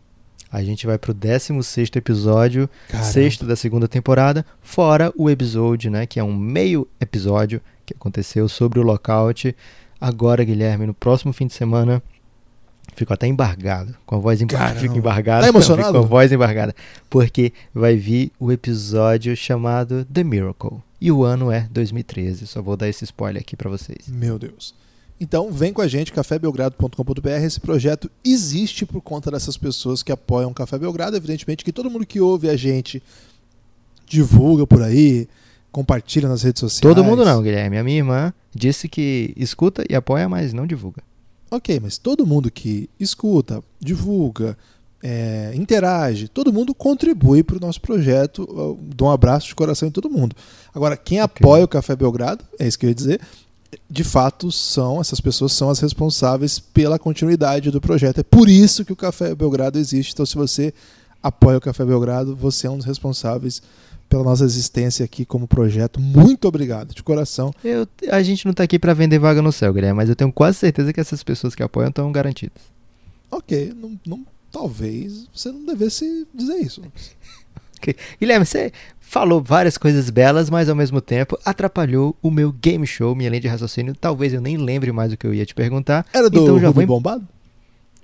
A 0.53 0.63
gente 0.63 0.87
vai 0.87 0.99
pro 0.99 1.15
16 1.15 1.91
episódio, 1.95 2.69
Caramba. 2.89 3.09
sexto 3.11 3.45
da 3.45 3.55
segunda 3.55 3.87
temporada, 3.87 4.45
fora 4.61 5.13
o 5.17 5.31
episódio, 5.31 5.91
né, 5.91 6.07
que 6.07 6.19
é 6.19 6.25
um 6.25 6.35
meio 6.37 6.89
episódio 7.01 7.61
que 7.87 7.95
aconteceu 7.95 8.49
sobre 8.49 8.79
o 8.81 8.83
lockout. 8.83 9.55
Agora, 10.01 10.43
Guilherme, 10.45 10.87
no 10.87 10.95
próximo 10.95 11.33
fim 11.33 11.47
de 11.47 11.53
semana, 11.53 12.03
fico 12.97 13.13
até 13.13 13.27
embargado, 13.27 13.95
com 14.05 14.17
a 14.17 14.19
voz 14.19 14.41
embargada. 14.41 14.81
Fico 14.81 14.97
embargado, 14.99 15.43
Tá 15.45 15.49
emocionado? 15.49 15.93
com 15.93 15.99
a 15.99 16.09
voz 16.09 16.33
embargada, 16.33 16.75
porque 17.09 17.53
vai 17.73 17.97
vir 17.97 18.33
o 18.41 18.51
episódio 18.51 19.37
chamado 19.37 20.05
The 20.07 20.25
Miracle. 20.25 20.79
E 21.01 21.11
o 21.13 21.23
ano 21.25 21.51
é 21.51 21.67
2013. 21.71 22.47
Só 22.47 22.61
vou 22.61 22.77
dar 22.77 22.89
esse 22.89 23.05
spoiler 23.05 23.41
aqui 23.41 23.57
pra 23.57 23.71
vocês. 23.71 24.07
Meu 24.09 24.39
Deus. 24.39 24.75
Então, 25.21 25.53
vem 25.53 25.71
com 25.71 25.83
a 25.83 25.87
gente, 25.87 26.13
cafébelgrado.com.br. 26.13 27.29
Esse 27.29 27.61
projeto 27.61 28.11
existe 28.25 28.87
por 28.87 29.03
conta 29.03 29.31
dessas 29.31 29.57
pessoas 29.59 30.03
que 30.03 30.11
apoiam 30.11 30.51
o 30.51 30.55
Café 30.55 30.79
Belgrado. 30.79 31.15
Evidentemente 31.15 31.63
que 31.63 31.73
todo 31.73 31.91
mundo 31.91 32.07
que 32.07 32.21
ouve 32.21 32.49
a 32.49 32.57
gente 32.57 33.03
divulga 34.07 34.67
por 34.67 34.83
aí, 34.83 35.29
compartilha 35.71 36.27
nas 36.27 36.43
redes 36.43 36.61
sociais. 36.61 36.81
Todo 36.81 37.05
mundo 37.05 37.23
não, 37.25 37.43
Guilherme. 37.43 37.77
A 37.77 37.85
minha 37.85 37.99
irmã 37.99 38.33
disse 38.55 38.89
que 38.89 39.35
escuta 39.37 39.85
e 39.89 39.95
apoia, 39.95 40.29
mas 40.29 40.55
não 40.55 40.67
divulga. 40.67 41.03
Ok, 41.51 41.79
mas 41.81 41.99
todo 41.99 42.27
mundo 42.27 42.51
que 42.51 42.89
escuta, 42.99 43.63
divulga, 43.79 44.57
é, 45.03 45.53
interage, 45.55 46.29
todo 46.29 46.53
mundo 46.53 46.75
contribui 46.75 47.43
para 47.43 47.57
o 47.57 47.61
nosso 47.61 47.81
projeto. 47.81 48.49
Eu 48.49 48.79
dou 48.81 49.09
um 49.09 49.11
abraço 49.11 49.49
de 49.49 49.55
coração 49.55 49.89
em 49.89 49.91
todo 49.91 50.09
mundo. 50.09 50.35
Agora, 50.75 50.97
quem 50.97 51.21
apoia 51.21 51.65
o 51.65 51.69
Café 51.69 51.95
Belgrado, 51.95 52.45
é 52.59 52.67
isso 52.67 52.79
que 52.79 52.87
eu 52.87 52.91
ia 52.91 52.95
dizer, 52.95 53.21
de 53.89 54.03
fato 54.05 54.51
são, 54.51 55.01
essas 55.01 55.21
pessoas 55.21 55.53
são 55.53 55.71
as 55.71 55.79
responsáveis 55.81 56.59
pela 56.59 56.99
continuidade 56.99 57.71
do 57.71 57.81
projeto. 57.81 58.19
É 58.19 58.23
por 58.23 58.49
isso 58.49 58.85
que 58.85 58.93
o 58.93 58.97
Café 58.97 59.35
Belgrado 59.35 59.79
existe. 59.79 60.13
Então, 60.13 60.27
se 60.27 60.35
você 60.35 60.75
apoia 61.23 61.59
o 61.59 61.61
Café 61.61 61.85
Belgrado, 61.85 62.35
você 62.35 62.67
é 62.67 62.71
um 62.71 62.77
dos 62.79 62.87
responsáveis 62.87 63.63
pela 64.09 64.25
nossa 64.25 64.45
existência 64.45 65.05
aqui 65.05 65.25
como 65.25 65.47
projeto. 65.47 66.01
Muito 66.01 66.49
obrigado, 66.49 66.93
de 66.93 67.03
coração. 67.03 67.55
Eu, 67.63 67.87
a 68.11 68.21
gente 68.23 68.45
não 68.45 68.53
tá 68.53 68.65
aqui 68.65 68.77
para 68.79 68.93
vender 68.93 69.21
vaga 69.21 69.41
no 69.41 69.53
céu, 69.53 69.73
Guilherme, 69.73 69.97
mas 69.97 70.09
eu 70.09 70.17
tenho 70.17 70.33
quase 70.33 70.59
certeza 70.59 70.93
que 70.93 70.99
essas 71.01 71.23
pessoas 71.23 71.55
que 71.55 71.63
apoiam 71.63 71.91
estão 71.91 72.11
garantidas. 72.11 72.61
Ok, 73.31 73.73
não, 73.77 74.01
não- 74.05 74.27
talvez 74.51 75.29
você 75.33 75.53
não 75.53 75.65
devesse 75.65 76.27
dizer 76.35 76.57
isso. 76.57 76.83
Ok. 77.79 77.95
Guilherme, 78.21 78.45
você 78.45 78.73
falou 79.11 79.43
várias 79.43 79.77
coisas 79.77 80.09
belas, 80.09 80.49
mas 80.49 80.69
ao 80.69 80.77
mesmo 80.77 81.01
tempo 81.01 81.37
atrapalhou 81.45 82.17
o 82.23 82.31
meu 82.31 82.53
game 82.53 82.87
show, 82.87 83.13
minha 83.13 83.29
linha 83.29 83.41
de 83.41 83.49
raciocínio. 83.49 83.93
Talvez 83.93 84.33
eu 84.33 84.41
nem 84.41 84.57
lembre 84.57 84.93
mais 84.93 85.13
o 85.13 85.17
que 85.17 85.27
eu 85.27 85.35
ia 85.35 85.45
te 85.45 85.53
perguntar. 85.53 86.07
Era 86.13 86.31
do 86.31 86.41
então 86.41 86.61
já 86.61 86.69
em- 86.69 86.87
Bombado? 86.87 87.27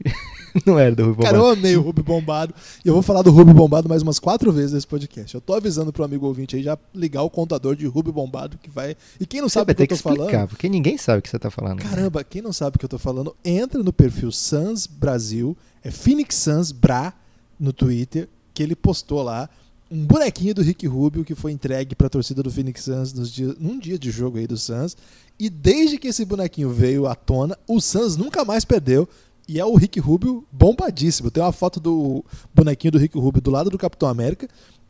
Não 0.66 0.78
era 0.78 0.94
do 0.94 1.12
Rui 1.12 1.22
Cara, 1.24 1.36
eu 1.36 1.46
amei 1.48 1.76
o 1.76 1.82
Ruby 1.82 2.02
Bombado. 2.02 2.54
E 2.82 2.88
eu 2.88 2.94
vou 2.94 3.02
falar 3.02 3.20
do 3.22 3.30
Ruby 3.30 3.52
Bombado 3.52 3.88
mais 3.90 4.02
umas 4.02 4.18
quatro 4.18 4.50
vezes 4.50 4.72
nesse 4.72 4.86
podcast. 4.86 5.34
Eu 5.34 5.40
tô 5.40 5.52
avisando 5.52 5.92
pro 5.92 6.02
amigo 6.02 6.26
ouvinte 6.26 6.56
aí 6.56 6.62
já 6.62 6.78
ligar 6.94 7.22
o 7.22 7.30
contador 7.30 7.76
de 7.76 7.86
Ruby 7.86 8.10
Bombado 8.10 8.58
que 8.62 8.70
vai. 8.70 8.96
E 9.20 9.26
quem 9.26 9.42
não 9.42 9.50
sabe 9.50 9.72
o 9.72 9.74
que 9.74 9.74
ter 9.74 9.82
eu 9.84 9.96
que 9.96 10.02
tô 10.02 10.08
explicar, 10.10 10.32
falando. 10.32 10.48
porque 10.48 10.68
ninguém 10.68 10.96
sabe 10.96 11.18
o 11.18 11.22
que 11.22 11.28
você 11.28 11.38
tá 11.38 11.50
falando. 11.50 11.80
Caramba, 11.82 12.24
quem 12.24 12.40
não 12.40 12.54
sabe 12.54 12.76
o 12.76 12.78
que 12.78 12.84
eu 12.86 12.88
tô 12.88 12.98
falando, 12.98 13.36
entra 13.44 13.82
no 13.82 13.92
perfil 13.92 14.32
Sans 14.32 14.86
Brasil, 14.86 15.54
é 15.84 15.90
Phoenix 15.90 16.34
Sans 16.36 16.72
Bra 16.72 17.12
no 17.60 17.72
Twitter, 17.72 18.26
que 18.54 18.62
ele 18.62 18.74
postou 18.74 19.22
lá 19.22 19.50
um 19.90 20.04
bonequinho 20.04 20.54
do 20.54 20.62
Rick 20.62 20.86
Rubio 20.86 21.24
que 21.24 21.34
foi 21.34 21.52
entregue 21.52 21.94
pra 21.94 22.08
torcida 22.08 22.42
do 22.42 22.50
Phoenix 22.50 22.82
Suns 22.82 23.12
nos 23.12 23.30
dias, 23.30 23.56
num 23.58 23.78
dia 23.78 23.98
de 23.98 24.10
jogo 24.10 24.38
aí 24.38 24.46
do 24.46 24.56
Suns. 24.56 24.96
E 25.38 25.48
desde 25.48 25.98
que 25.98 26.08
esse 26.08 26.24
bonequinho 26.24 26.70
veio 26.70 27.06
à 27.06 27.14
tona, 27.14 27.56
o 27.66 27.80
Suns 27.80 28.16
nunca 28.16 28.44
mais 28.44 28.64
perdeu. 28.64 29.08
E 29.48 29.60
é 29.60 29.64
o 29.64 29.76
Rick 29.76 30.00
Rubio 30.00 30.44
bombadíssimo. 30.50 31.30
Tem 31.30 31.42
uma 31.42 31.52
foto 31.52 31.78
do 31.78 32.24
bonequinho 32.52 32.90
do 32.92 32.98
Rick 32.98 33.16
Rubio 33.16 33.40
do 33.40 33.50
lado 33.50 33.70
do 33.70 33.78
Capitão 33.78 34.08
América. 34.08 34.48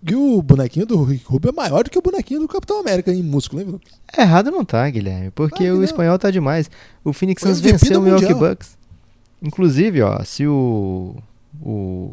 E 0.08 0.14
o 0.14 0.40
bonequinho 0.40 0.86
do 0.86 1.02
Rick 1.02 1.24
Rubio 1.26 1.50
é 1.50 1.52
maior 1.52 1.84
do 1.84 1.90
que 1.90 1.98
o 1.98 2.02
bonequinho 2.02 2.40
do 2.40 2.48
Capitão 2.48 2.78
América 2.80 3.12
em 3.12 3.22
músculo, 3.22 3.60
hein? 3.60 3.68
Lucas? 3.68 3.92
Errado 4.16 4.50
não 4.50 4.64
tá, 4.64 4.88
Guilherme, 4.88 5.30
porque 5.30 5.64
que 5.64 5.70
o 5.70 5.76
não. 5.76 5.84
espanhol 5.84 6.18
tá 6.18 6.30
demais. 6.30 6.70
O 7.04 7.12
Phoenix 7.12 7.42
Suns 7.42 7.60
venceu 7.60 8.00
o 8.00 8.02
Milwaukee. 8.02 8.32
Bucks. 8.32 8.78
Inclusive, 9.42 10.02
ó, 10.02 10.22
se 10.24 10.46
o 10.46 11.16
o 11.60 12.12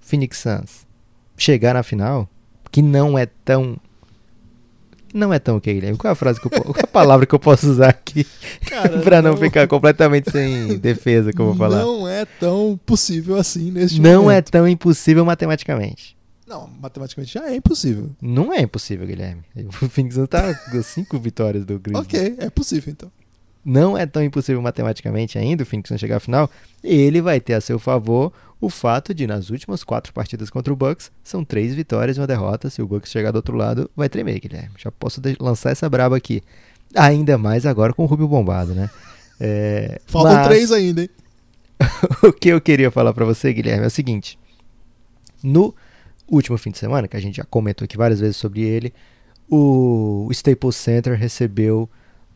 Phoenix 0.00 0.38
Suns 0.38 0.86
chegar 1.36 1.74
na 1.74 1.82
final, 1.82 2.28
que 2.70 2.82
não 2.82 3.18
é 3.18 3.26
tão 3.26 3.76
não 5.12 5.32
é 5.32 5.38
tão 5.38 5.56
o 5.58 5.60
que, 5.60 5.72
Guilherme? 5.72 5.96
Qual 5.96 6.08
é 6.08 6.12
a 6.12 6.16
frase 6.16 6.40
que 6.40 6.46
eu 6.46 6.50
qual 6.50 6.74
é 6.76 6.80
a 6.82 6.86
palavra 6.88 7.24
que 7.24 7.32
eu 7.34 7.38
posso 7.38 7.70
usar 7.70 7.88
aqui 7.90 8.26
Cara, 8.68 8.98
pra 8.98 9.22
não 9.22 9.36
ficar 9.36 9.68
completamente 9.68 10.30
sem 10.30 10.76
defesa 10.78 11.32
que 11.32 11.40
eu 11.40 11.46
vou 11.46 11.54
falar? 11.54 11.84
Não 11.84 12.08
é 12.08 12.24
tão 12.24 12.78
possível 12.84 13.36
assim 13.36 13.70
neste 13.70 14.00
Não 14.00 14.22
é 14.22 14.34
momento. 14.34 14.50
tão 14.50 14.66
impossível 14.66 15.24
matematicamente. 15.24 16.16
Não, 16.46 16.68
matematicamente 16.80 17.32
já 17.32 17.48
é 17.48 17.54
impossível. 17.56 18.10
Não 18.20 18.52
é 18.52 18.60
impossível, 18.60 19.06
Guilherme. 19.06 19.42
O 19.80 19.88
Phoenix 19.88 20.16
tá 20.28 20.52
com 20.70 20.82
cinco 20.82 21.18
vitórias 21.18 21.64
do 21.64 21.78
Grizzlies. 21.78 22.06
Ok, 22.06 22.34
é 22.38 22.50
possível 22.50 22.90
então. 22.92 23.10
Não 23.64 23.96
é 23.96 24.04
tão 24.04 24.22
impossível 24.22 24.60
matematicamente 24.60 25.38
ainda 25.38 25.62
o 25.62 25.66
Phoenix 25.66 25.90
não 25.90 25.98
chegar 25.98 26.16
à 26.16 26.20
final, 26.20 26.50
ele 26.82 27.22
vai 27.22 27.40
ter 27.40 27.54
a 27.54 27.60
seu 27.60 27.78
favor 27.78 28.32
o 28.60 28.70
fato 28.70 29.12
de, 29.12 29.26
nas 29.26 29.50
últimas 29.50 29.84
quatro 29.84 30.12
partidas 30.12 30.48
contra 30.48 30.72
o 30.72 30.76
Bucks, 30.76 31.10
são 31.22 31.44
três 31.44 31.74
vitórias 31.74 32.16
e 32.16 32.20
uma 32.20 32.26
derrota. 32.26 32.70
Se 32.70 32.80
o 32.80 32.86
Bucks 32.86 33.10
chegar 33.10 33.30
do 33.30 33.36
outro 33.36 33.56
lado, 33.56 33.90
vai 33.94 34.08
tremer, 34.08 34.40
Guilherme. 34.40 34.74
Já 34.78 34.90
posso 34.90 35.20
lançar 35.38 35.70
essa 35.70 35.88
braba 35.88 36.16
aqui. 36.16 36.42
Ainda 36.94 37.36
mais 37.36 37.66
agora 37.66 37.92
com 37.92 38.04
o 38.04 38.06
Rubio 38.06 38.26
bombado, 38.26 38.74
né? 38.74 38.88
É, 39.38 40.00
Faltam 40.06 40.34
mas 40.34 40.46
três 40.46 40.72
ainda, 40.72 41.02
hein? 41.02 41.10
o 42.22 42.32
que 42.32 42.48
eu 42.48 42.60
queria 42.60 42.90
falar 42.90 43.12
pra 43.12 43.24
você, 43.24 43.52
Guilherme, 43.52 43.84
é 43.84 43.88
o 43.88 43.90
seguinte. 43.90 44.38
No 45.42 45.74
último 46.26 46.56
fim 46.56 46.70
de 46.70 46.78
semana, 46.78 47.06
que 47.06 47.16
a 47.16 47.20
gente 47.20 47.36
já 47.36 47.44
comentou 47.44 47.84
aqui 47.84 47.96
várias 47.96 48.20
vezes 48.20 48.36
sobre 48.36 48.62
ele, 48.62 48.94
o 49.50 50.28
Staples 50.30 50.76
Center 50.76 51.18
recebeu 51.18 51.90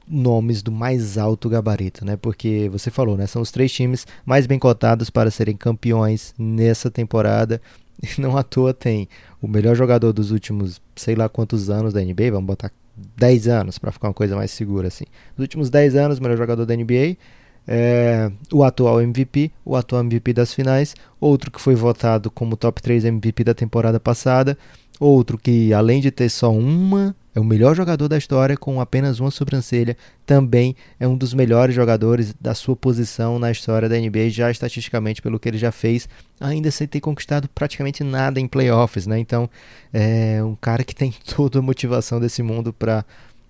nomes 0.08 0.62
do 0.62 0.72
mais 0.72 1.18
alto 1.18 1.48
gabarito, 1.48 2.04
né? 2.04 2.16
Porque 2.16 2.68
você 2.70 2.90
falou, 2.90 3.16
né? 3.16 3.26
São 3.26 3.42
os 3.42 3.50
três 3.50 3.72
times 3.72 4.06
mais 4.24 4.46
bem 4.46 4.58
cotados 4.58 5.10
para 5.10 5.30
serem 5.30 5.56
campeões 5.56 6.34
nessa 6.38 6.90
temporada. 6.90 7.60
E 8.00 8.20
não 8.20 8.36
à 8.36 8.44
toa 8.44 8.72
tem 8.72 9.08
o 9.42 9.48
melhor 9.48 9.74
jogador 9.74 10.12
dos 10.12 10.30
últimos, 10.30 10.80
sei 10.94 11.16
lá 11.16 11.28
quantos 11.28 11.68
anos 11.68 11.92
da 11.92 12.00
NBA, 12.00 12.30
vamos 12.30 12.46
botar 12.46 12.70
10 13.16 13.48
anos 13.48 13.78
para 13.78 13.92
ficar 13.92 14.08
uma 14.08 14.14
coisa 14.14 14.36
mais 14.36 14.50
segura 14.50 14.88
assim. 14.88 15.04
Nos 15.36 15.44
últimos 15.44 15.70
10 15.70 15.96
anos, 15.96 16.18
o 16.18 16.22
melhor 16.22 16.36
jogador 16.36 16.64
da 16.64 16.76
NBA, 16.76 17.16
é, 17.66 18.30
o 18.52 18.64
atual 18.64 19.00
MVP, 19.00 19.52
o 19.64 19.76
atual 19.76 20.02
MVP 20.02 20.32
das 20.32 20.54
finais, 20.54 20.94
outro 21.20 21.50
que 21.50 21.60
foi 21.60 21.74
votado 21.74 22.30
como 22.30 22.56
top 22.56 22.80
3 22.80 23.04
MVP 23.04 23.44
da 23.44 23.54
temporada 23.54 24.00
passada, 24.00 24.56
outro 24.98 25.38
que 25.38 25.72
além 25.72 26.00
de 26.00 26.10
ter 26.10 26.28
só 26.28 26.52
uma, 26.52 27.14
é 27.34 27.40
o 27.40 27.44
melhor 27.44 27.74
jogador 27.74 28.08
da 28.08 28.16
história 28.16 28.56
com 28.56 28.80
apenas 28.80 29.20
uma 29.20 29.30
sobrancelha, 29.30 29.96
também 30.26 30.74
é 30.98 31.06
um 31.06 31.16
dos 31.16 31.34
melhores 31.34 31.74
jogadores 31.74 32.34
da 32.40 32.54
sua 32.54 32.74
posição 32.74 33.38
na 33.38 33.50
história 33.50 33.88
da 33.88 33.98
NBA, 33.98 34.30
já 34.30 34.50
estatisticamente 34.50 35.22
pelo 35.22 35.38
que 35.38 35.48
ele 35.48 35.58
já 35.58 35.70
fez, 35.70 36.08
ainda 36.40 36.70
sem 36.70 36.86
ter 36.86 37.00
conquistado 37.00 37.48
praticamente 37.48 38.02
nada 38.02 38.40
em 38.40 38.48
playoffs, 38.48 39.06
né? 39.06 39.18
Então, 39.18 39.48
é 39.92 40.42
um 40.42 40.54
cara 40.54 40.82
que 40.82 40.94
tem 40.94 41.14
toda 41.36 41.58
a 41.58 41.62
motivação 41.62 42.20
desse 42.20 42.42
mundo 42.42 42.72
para 42.72 43.04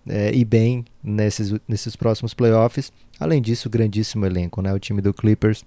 é, 0.08 0.34
ir 0.34 0.44
bem 0.44 0.84
nesses, 1.02 1.54
nesses 1.66 1.96
próximos 1.96 2.34
playoffs. 2.34 2.92
Além 3.18 3.40
disso, 3.40 3.70
grandíssimo 3.70 4.26
elenco, 4.26 4.60
né? 4.62 4.72
O 4.72 4.78
time 4.78 5.00
do 5.00 5.14
Clippers 5.14 5.64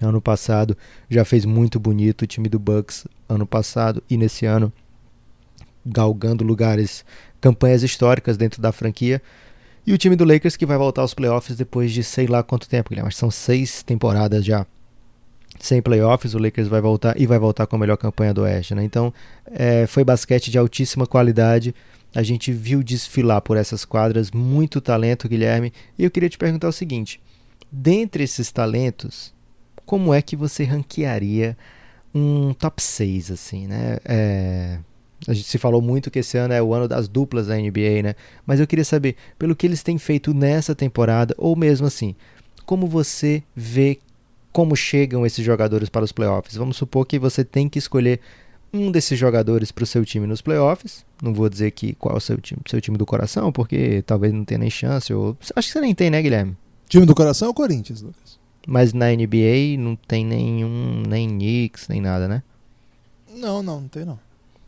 ano 0.00 0.20
passado 0.20 0.76
já 1.08 1.24
fez 1.24 1.44
muito 1.44 1.78
bonito, 1.78 2.22
o 2.22 2.26
time 2.26 2.48
do 2.48 2.58
Bucks 2.58 3.06
ano 3.28 3.46
passado 3.46 4.02
e 4.08 4.16
nesse 4.16 4.46
ano 4.46 4.72
galgando 5.84 6.44
lugares, 6.44 7.04
campanhas 7.40 7.82
históricas 7.82 8.36
dentro 8.36 8.60
da 8.60 8.72
franquia. 8.72 9.22
E 9.86 9.92
o 9.92 9.98
time 9.98 10.14
do 10.14 10.24
Lakers 10.24 10.56
que 10.56 10.66
vai 10.66 10.78
voltar 10.78 11.02
aos 11.02 11.14
playoffs 11.14 11.56
depois 11.56 11.92
de 11.92 12.04
sei 12.04 12.26
lá 12.26 12.42
quanto 12.42 12.68
tempo, 12.68 12.90
Guilherme, 12.90 13.10
que 13.10 13.16
são 13.16 13.30
seis 13.30 13.82
temporadas 13.82 14.44
já 14.44 14.66
sem 15.62 15.80
playoffs, 15.80 16.34
o 16.34 16.38
Lakers 16.38 16.68
vai 16.68 16.80
voltar 16.80 17.18
e 17.20 17.26
vai 17.26 17.38
voltar 17.38 17.66
com 17.66 17.76
a 17.76 17.78
melhor 17.78 17.96
campanha 17.96 18.34
do 18.34 18.42
Oeste, 18.42 18.74
né? 18.74 18.82
Então, 18.82 19.12
é, 19.46 19.86
foi 19.86 20.02
basquete 20.02 20.50
de 20.50 20.58
altíssima 20.58 21.06
qualidade. 21.06 21.74
A 22.14 22.22
gente 22.22 22.52
viu 22.52 22.82
desfilar 22.82 23.40
por 23.40 23.56
essas 23.56 23.84
quadras 23.84 24.30
muito 24.30 24.80
talento, 24.80 25.28
Guilherme. 25.28 25.72
E 25.98 26.04
eu 26.04 26.10
queria 26.10 26.28
te 26.28 26.36
perguntar 26.36 26.68
o 26.68 26.72
seguinte: 26.72 27.20
dentre 27.70 28.24
esses 28.24 28.50
talentos, 28.50 29.32
como 29.86 30.12
é 30.12 30.20
que 30.20 30.34
você 30.34 30.64
ranquearia 30.64 31.56
um 32.14 32.52
top 32.54 32.82
6, 32.82 33.30
assim, 33.30 33.66
né? 33.66 33.98
É, 34.04 34.78
a 35.26 35.32
gente 35.32 35.48
se 35.48 35.58
falou 35.58 35.80
muito 35.80 36.10
que 36.10 36.18
esse 36.18 36.36
ano 36.36 36.54
é 36.54 36.62
o 36.62 36.74
ano 36.74 36.88
das 36.88 37.08
duplas 37.08 37.46
da 37.46 37.56
NBA, 37.56 38.02
né? 38.02 38.14
Mas 38.46 38.60
eu 38.60 38.66
queria 38.66 38.84
saber, 38.84 39.16
pelo 39.38 39.54
que 39.54 39.66
eles 39.66 39.82
têm 39.82 39.98
feito 39.98 40.34
nessa 40.34 40.74
temporada, 40.74 41.34
ou 41.38 41.54
mesmo 41.54 41.86
assim, 41.86 42.14
como 42.66 42.86
você 42.86 43.42
vê 43.54 43.98
como 44.52 44.76
chegam 44.76 45.24
esses 45.24 45.44
jogadores 45.44 45.88
para 45.88 46.04
os 46.04 46.12
playoffs? 46.12 46.56
Vamos 46.56 46.76
supor 46.76 47.06
que 47.06 47.18
você 47.18 47.44
tem 47.44 47.68
que 47.68 47.78
escolher 47.78 48.20
um 48.72 48.90
desses 48.90 49.18
jogadores 49.18 49.72
para 49.72 49.84
o 49.84 49.86
seu 49.86 50.04
time 50.04 50.26
nos 50.26 50.42
playoffs. 50.42 51.04
Não 51.22 51.32
vou 51.32 51.48
dizer 51.48 51.70
que 51.70 51.94
qual 51.94 52.14
é 52.14 52.18
o 52.18 52.20
seu 52.20 52.38
time, 52.38 52.60
seu 52.68 52.80
time 52.80 52.98
do 52.98 53.06
coração, 53.06 53.50
porque 53.52 54.02
talvez 54.06 54.32
não 54.32 54.44
tenha 54.44 54.58
nem 54.58 54.70
chance. 54.70 55.12
Ou... 55.12 55.36
Acho 55.54 55.68
que 55.68 55.72
você 55.72 55.80
nem 55.80 55.94
tem, 55.94 56.10
né, 56.10 56.20
Guilherme? 56.20 56.56
Time 56.88 57.06
do 57.06 57.14
coração 57.14 57.48
é 57.48 57.50
o 57.50 57.54
Corinthians, 57.54 58.02
Lucas. 58.02 58.38
Mas 58.66 58.92
na 58.92 59.06
NBA 59.10 59.78
não 59.78 59.96
tem 59.96 60.24
nenhum, 60.24 61.02
nem 61.06 61.28
Knicks, 61.28 61.88
nem 61.88 62.00
nada, 62.00 62.28
né? 62.28 62.42
Não, 63.34 63.62
não, 63.62 63.80
não 63.80 63.88
tem 63.88 64.04
não. 64.04 64.18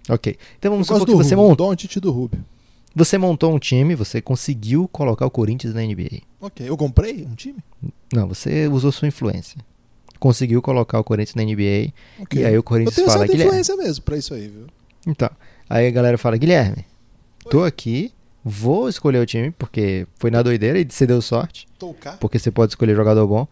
Ok. 0.09 0.37
Então 0.59 0.71
vamos 0.73 0.89
Eu 0.89 0.95
supor 0.97 1.07
que 1.07 1.13
do 1.13 1.19
você 1.23 1.35
montou, 1.37 1.71
Doncic 1.71 1.97
do 2.01 2.11
Rubio. 2.13 2.45
você 2.95 3.17
montou 3.19 3.55
um 3.55 3.59
time, 3.59 3.95
você 3.95 4.21
conseguiu 4.21 4.87
colocar 4.89 5.27
o 5.27 5.31
Corinthians 5.31 5.75
na 5.75 5.83
NBA. 5.83 6.21
Ok, 6.41 6.69
eu 6.69 6.77
comprei 6.77 7.25
um 7.25 7.35
time? 7.35 7.59
Não, 8.13 8.29
você 8.29 8.69
usou 8.69 8.93
sua 8.93 9.09
influência. 9.09 9.59
Conseguiu 10.19 10.63
colocar 10.63 10.99
o 10.99 11.05
Corinthians 11.05 11.35
na 11.35 11.43
NBA. 11.43 11.93
Ok. 12.21 12.41
E 12.41 12.45
aí 12.45 12.53
o 12.53 12.57
eu 12.57 12.63
Corinthians 12.63 12.95
tenho 12.97 13.07
fala, 13.07 13.19
certa 13.21 13.33
Guilherme. 13.33 13.51
influência 13.61 13.77
mesmo 13.77 14.05
pra 14.05 14.17
isso 14.17 14.33
aí, 14.35 14.49
viu? 14.49 14.67
Então, 15.07 15.31
aí 15.69 15.87
a 15.87 15.91
galera 15.91 16.17
fala, 16.17 16.37
Guilherme, 16.37 16.85
tô 17.51 17.63
aqui, 17.65 18.11
vou 18.43 18.89
escolher 18.89 19.19
o 19.19 19.27
time, 19.27 19.51
porque 19.51 20.07
foi 20.19 20.31
na 20.31 20.41
doideira 20.43 20.79
e 20.79 20.87
você 20.89 21.07
deu 21.07 21.21
sorte, 21.21 21.67
Tocar. 21.79 22.17
porque 22.19 22.39
você 22.39 22.51
pode 22.51 22.73
escolher 22.73 22.95
jogador 22.97 23.27
bom. 23.27 23.47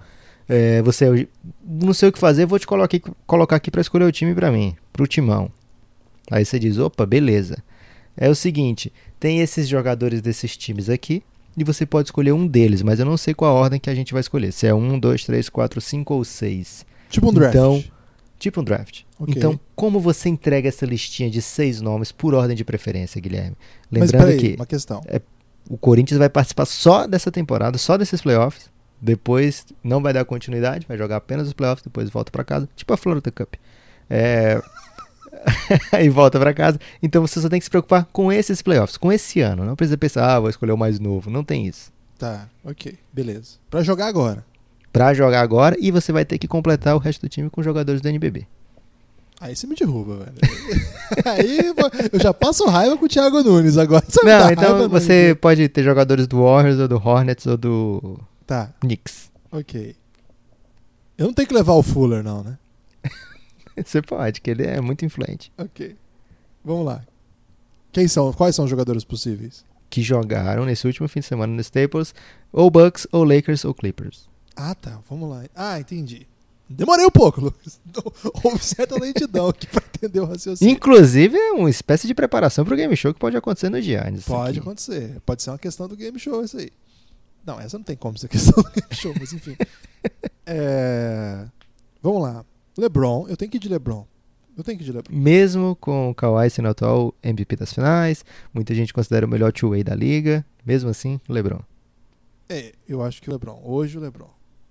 É, 0.49 0.81
você, 0.83 1.07
eu 1.09 1.27
não 1.65 1.93
sei 1.93 2.09
o 2.09 2.13
que 2.13 2.19
fazer, 2.19 2.47
vou 2.47 2.59
te 2.59 2.67
colocar 2.67 2.85
aqui, 2.97 3.03
colocar 3.27 3.57
aqui 3.57 3.71
pra 3.71 3.81
escolher 3.83 4.05
o 4.05 4.13
time 4.13 4.35
pra 4.35 4.51
mim, 4.51 4.75
pro 4.93 5.07
timão. 5.07 5.51
Aí 6.31 6.45
você 6.45 6.59
diz, 6.59 6.79
opa, 6.79 7.05
beleza. 7.05 7.63
É 8.17 8.29
o 8.29 8.35
seguinte, 8.35 8.93
tem 9.19 9.41
esses 9.41 9.69
jogadores 9.69 10.21
desses 10.21 10.57
times 10.57 10.89
aqui, 10.89 11.23
e 11.57 11.65
você 11.65 11.85
pode 11.85 12.09
escolher 12.09 12.33
um 12.33 12.47
deles, 12.47 12.83
mas 12.83 12.99
eu 12.99 13.05
não 13.05 13.17
sei 13.17 13.35
qual 13.35 13.57
a 13.57 13.61
ordem 13.61 13.79
que 13.79 13.91
a 13.91 13.95
gente 13.95 14.13
vai 14.13 14.21
escolher. 14.21 14.53
Se 14.53 14.67
é 14.67 14.75
um, 14.75 14.99
dois, 14.99 15.25
três, 15.25 15.49
quatro, 15.49 15.81
cinco 15.81 16.15
ou 16.15 16.25
seis. 16.25 16.87
Tipo 17.11 17.29
um 17.29 17.33
draft. 17.33 17.55
Então, 17.55 17.85
tipo 18.39 18.61
um 18.61 18.65
draft. 18.65 19.03
Ok. 19.19 19.35
Então, 19.37 19.61
como 19.77 20.01
você 20.01 20.29
entrega 20.29 20.69
essa 20.69 20.87
listinha 20.87 21.31
de 21.31 21.43
seis 21.43 21.81
nomes 21.81 22.11
por 22.11 22.35
ordem 22.35 22.57
de 22.57 22.65
preferência, 22.65 23.21
Guilherme? 23.21 23.57
Mas 23.91 24.11
Lembrando 24.11 24.27
peraí, 24.27 24.39
que 24.39 24.55
uma 24.57 24.67
questão. 24.67 25.03
o 25.69 25.77
Corinthians 25.77 26.19
vai 26.19 26.31
participar 26.31 26.65
só 26.65 27.07
dessa 27.07 27.31
temporada, 27.31 27.77
só 27.77 27.99
desses 27.99 28.23
playoffs. 28.23 28.71
Depois 29.01 29.67
não 29.83 30.01
vai 30.01 30.13
dar 30.13 30.25
continuidade, 30.25 30.87
vai 30.87 30.97
jogar 30.97 31.17
apenas 31.17 31.49
os 31.49 31.53
playoffs, 31.53 31.83
depois 31.85 32.09
volta 32.09 32.31
pra 32.31 32.45
casa, 32.45 32.69
tipo 32.75 32.93
a 32.95 32.97
Florida 32.97 33.31
Cup. 33.31 33.55
É... 34.09 34.63
e 36.01 36.09
volta 36.09 36.39
pra 36.39 36.53
casa. 36.55 36.79
Então 37.03 37.27
você 37.27 37.41
só 37.41 37.49
tem 37.49 37.59
que 37.59 37.65
se 37.65 37.71
preocupar 37.71 38.07
com 38.13 38.31
esses 38.33 38.61
playoffs, 38.63 38.97
com 38.97 39.13
esse 39.13 39.41
ano. 39.41 39.65
Não 39.65 39.75
precisa 39.77 39.97
pensar, 39.99 40.35
ah, 40.37 40.41
vou 40.41 40.51
escolher 40.51 40.73
o 40.73 40.77
mais 40.79 40.99
novo. 41.01 41.31
Não 41.31 41.43
tem 41.45 41.67
isso. 41.67 41.91
Tá, 42.19 42.49
ok, 42.65 42.95
beleza. 43.13 43.57
Pra 43.71 43.83
jogar 43.83 44.07
agora. 44.07 44.45
Pra 44.93 45.15
jogar 45.15 45.41
agora 45.41 45.77
e 45.81 45.91
você 45.91 46.13
vai 46.13 46.25
ter 46.25 46.39
que 46.39 46.47
completar 46.47 46.95
o 46.95 46.99
resto 46.99 47.23
do 47.23 47.29
time 47.29 47.49
com 47.51 47.63
jogadores 47.63 48.01
do 48.01 48.09
NBB. 48.09 48.47
Aí 49.41 49.57
você 49.57 49.67
me 49.67 49.75
derruba, 49.75 50.19
velho. 50.19 50.37
Aí 51.27 51.59
eu 52.13 52.21
já 52.21 52.33
passo 52.33 52.65
raiva 52.67 52.97
com 52.97 53.07
o 53.07 53.09
Thiago 53.09 53.43
Nunes 53.43 53.77
agora. 53.77 54.05
Você 54.09 54.25
Não, 54.25 54.51
então 54.51 54.89
você 54.89 55.37
pode 55.41 55.69
ter 55.69 55.83
jogadores 55.83 56.29
do 56.29 56.43
Warriors 56.45 56.79
ou 56.79 56.87
do 56.87 56.97
Hornets 56.97 57.47
ou 57.47 57.57
do 57.57 58.21
Tá, 58.47 58.71
Knicks. 58.81 59.33
ok. 59.51 59.97
Eu 61.19 61.27
não 61.27 61.35
tenho 61.35 61.49
que 61.49 61.55
levar 61.55 61.73
o 61.73 61.83
Fuller, 61.83 62.23
não, 62.23 62.45
né? 62.45 62.57
Você 63.85 64.03
pode, 64.03 64.41
que 64.41 64.51
ele 64.51 64.65
é 64.65 64.81
muito 64.81 65.05
influente. 65.05 65.53
Ok. 65.59 65.97
Vamos 66.65 66.87
lá. 66.87 67.05
Quem 67.93 68.09
são, 68.09 68.33
quais 68.33 68.55
são 68.55 68.65
os 68.65 68.71
jogadores 68.71 69.05
possíveis? 69.05 69.65
Que 69.91 70.03
jogaram 70.03 70.65
nesse 70.65 70.87
último 70.87 71.09
fim 71.09 71.21
de 71.21 71.27
semana 71.27 71.53
no 71.53 71.61
Staples, 71.61 72.15
ou 72.53 72.71
Bucks, 72.71 73.07
ou 73.13 73.25
Lakers, 73.25 73.65
ou 73.65 73.75
Clippers. 73.75 74.29
Ah, 74.57 74.75
tá. 74.75 75.01
Vamos 75.09 75.29
lá. 75.29 75.45
Ah, 75.55 75.79
entendi. 75.79 76.27
Demorei 76.69 77.05
um 77.05 77.11
pouco, 77.11 77.41
Lucas. 77.43 77.81
Houve 78.43 78.65
certa 78.65 78.99
lentidão 78.99 79.49
aqui 79.49 79.67
pra 79.67 79.83
entender 79.95 80.21
o 80.21 80.25
raciocínio. 80.25 80.73
Inclusive, 80.73 81.37
é 81.37 81.53
uma 81.53 81.69
espécie 81.69 82.07
de 82.07 82.15
preparação 82.15 82.65
pro 82.65 82.77
game 82.77 82.97
show 82.97 83.13
que 83.13 83.21
pode 83.21 83.37
acontecer 83.37 83.69
no 83.69 83.81
Giannis. 83.81 84.25
Pode 84.25 84.51
aqui. 84.51 84.59
acontecer. 84.61 85.21
Pode 85.27 85.43
ser 85.43 85.51
uma 85.51 85.59
questão 85.59 85.87
do 85.87 85.97
game 85.97 86.19
show 86.19 86.43
isso 86.43 86.57
aí. 86.57 86.71
Não, 87.45 87.61
essa 87.61 87.77
não 87.77 87.85
tem 87.85 87.97
como 87.97 88.17
ser 88.17 88.29
questão 88.29 88.63
do 88.63 88.71
game 88.73 88.95
show, 88.95 89.13
mas 89.19 89.33
enfim. 89.33 89.57
É, 90.47 91.45
Vamos 92.03 92.23
lá. 92.23 92.45
LeBron, 92.77 93.27
eu 93.29 93.37
tenho 93.37 93.51
que 93.51 93.57
ir 93.57 93.61
de 93.61 93.69
LeBron. 93.69 94.07
Eu 94.57 94.63
tenho 94.63 94.77
que 94.79 94.85
ir 94.85 94.87
de 94.87 94.93
LeBron. 94.93 95.15
Mesmo 95.17 95.77
com 95.77 96.11
o 96.11 96.15
Kawhi 96.15 96.51
sendo 96.51 96.69
atual 96.69 97.15
MVP 97.23 97.57
das 97.57 97.73
finais, 97.73 98.25
muita 98.53 98.75
gente 98.75 98.93
considera 98.93 99.25
o 99.27 99.29
melhor 99.29 99.53
two-way 99.53 99.83
da 99.83 99.95
liga. 99.95 100.45
Mesmo 100.65 100.91
assim, 100.91 101.19
LeBron. 101.29 101.61
É, 102.49 102.73
eu 102.89 103.03
acho 103.03 103.21
que 103.23 103.29
o 103.29 103.33
LeBron. 103.33 103.61
Hoje 103.65 103.97
o 103.97 104.01
LeBron. 104.01 104.29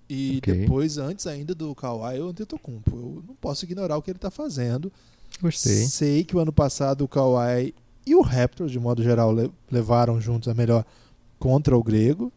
E 0.10 0.38
Ok. 0.38 0.54
depois, 0.54 0.98
antes 0.98 1.26
ainda 1.26 1.56
do 1.56 1.74
Kawhi, 1.74 2.20
o 2.20 2.28
Antetokounmpo. 2.30 2.96
Eu 2.96 3.24
não 3.28 3.36
posso 3.36 3.66
ignorar 3.66 3.98
o 3.98 4.02
que 4.02 4.12
ele 4.12 4.20
tá 4.20 4.30
fazendo. 4.30 4.92
Gostei. 5.42 5.86
Sei 5.88 6.24
que 6.24 6.36
o 6.36 6.40
ano 6.40 6.52
passado 6.52 7.04
o 7.04 7.08
Kawhi 7.08 7.74
e 8.06 8.14
o 8.16 8.22
Raptors, 8.22 8.72
de 8.72 8.80
modo 8.80 9.02
geral, 9.02 9.32
le- 9.34 9.52
levaram 9.72 10.20
juntos 10.20 10.48
a 10.50 10.54
melhor 10.54 10.86
contra 11.40 11.76
o 11.78 11.84
Grego. 11.84 12.32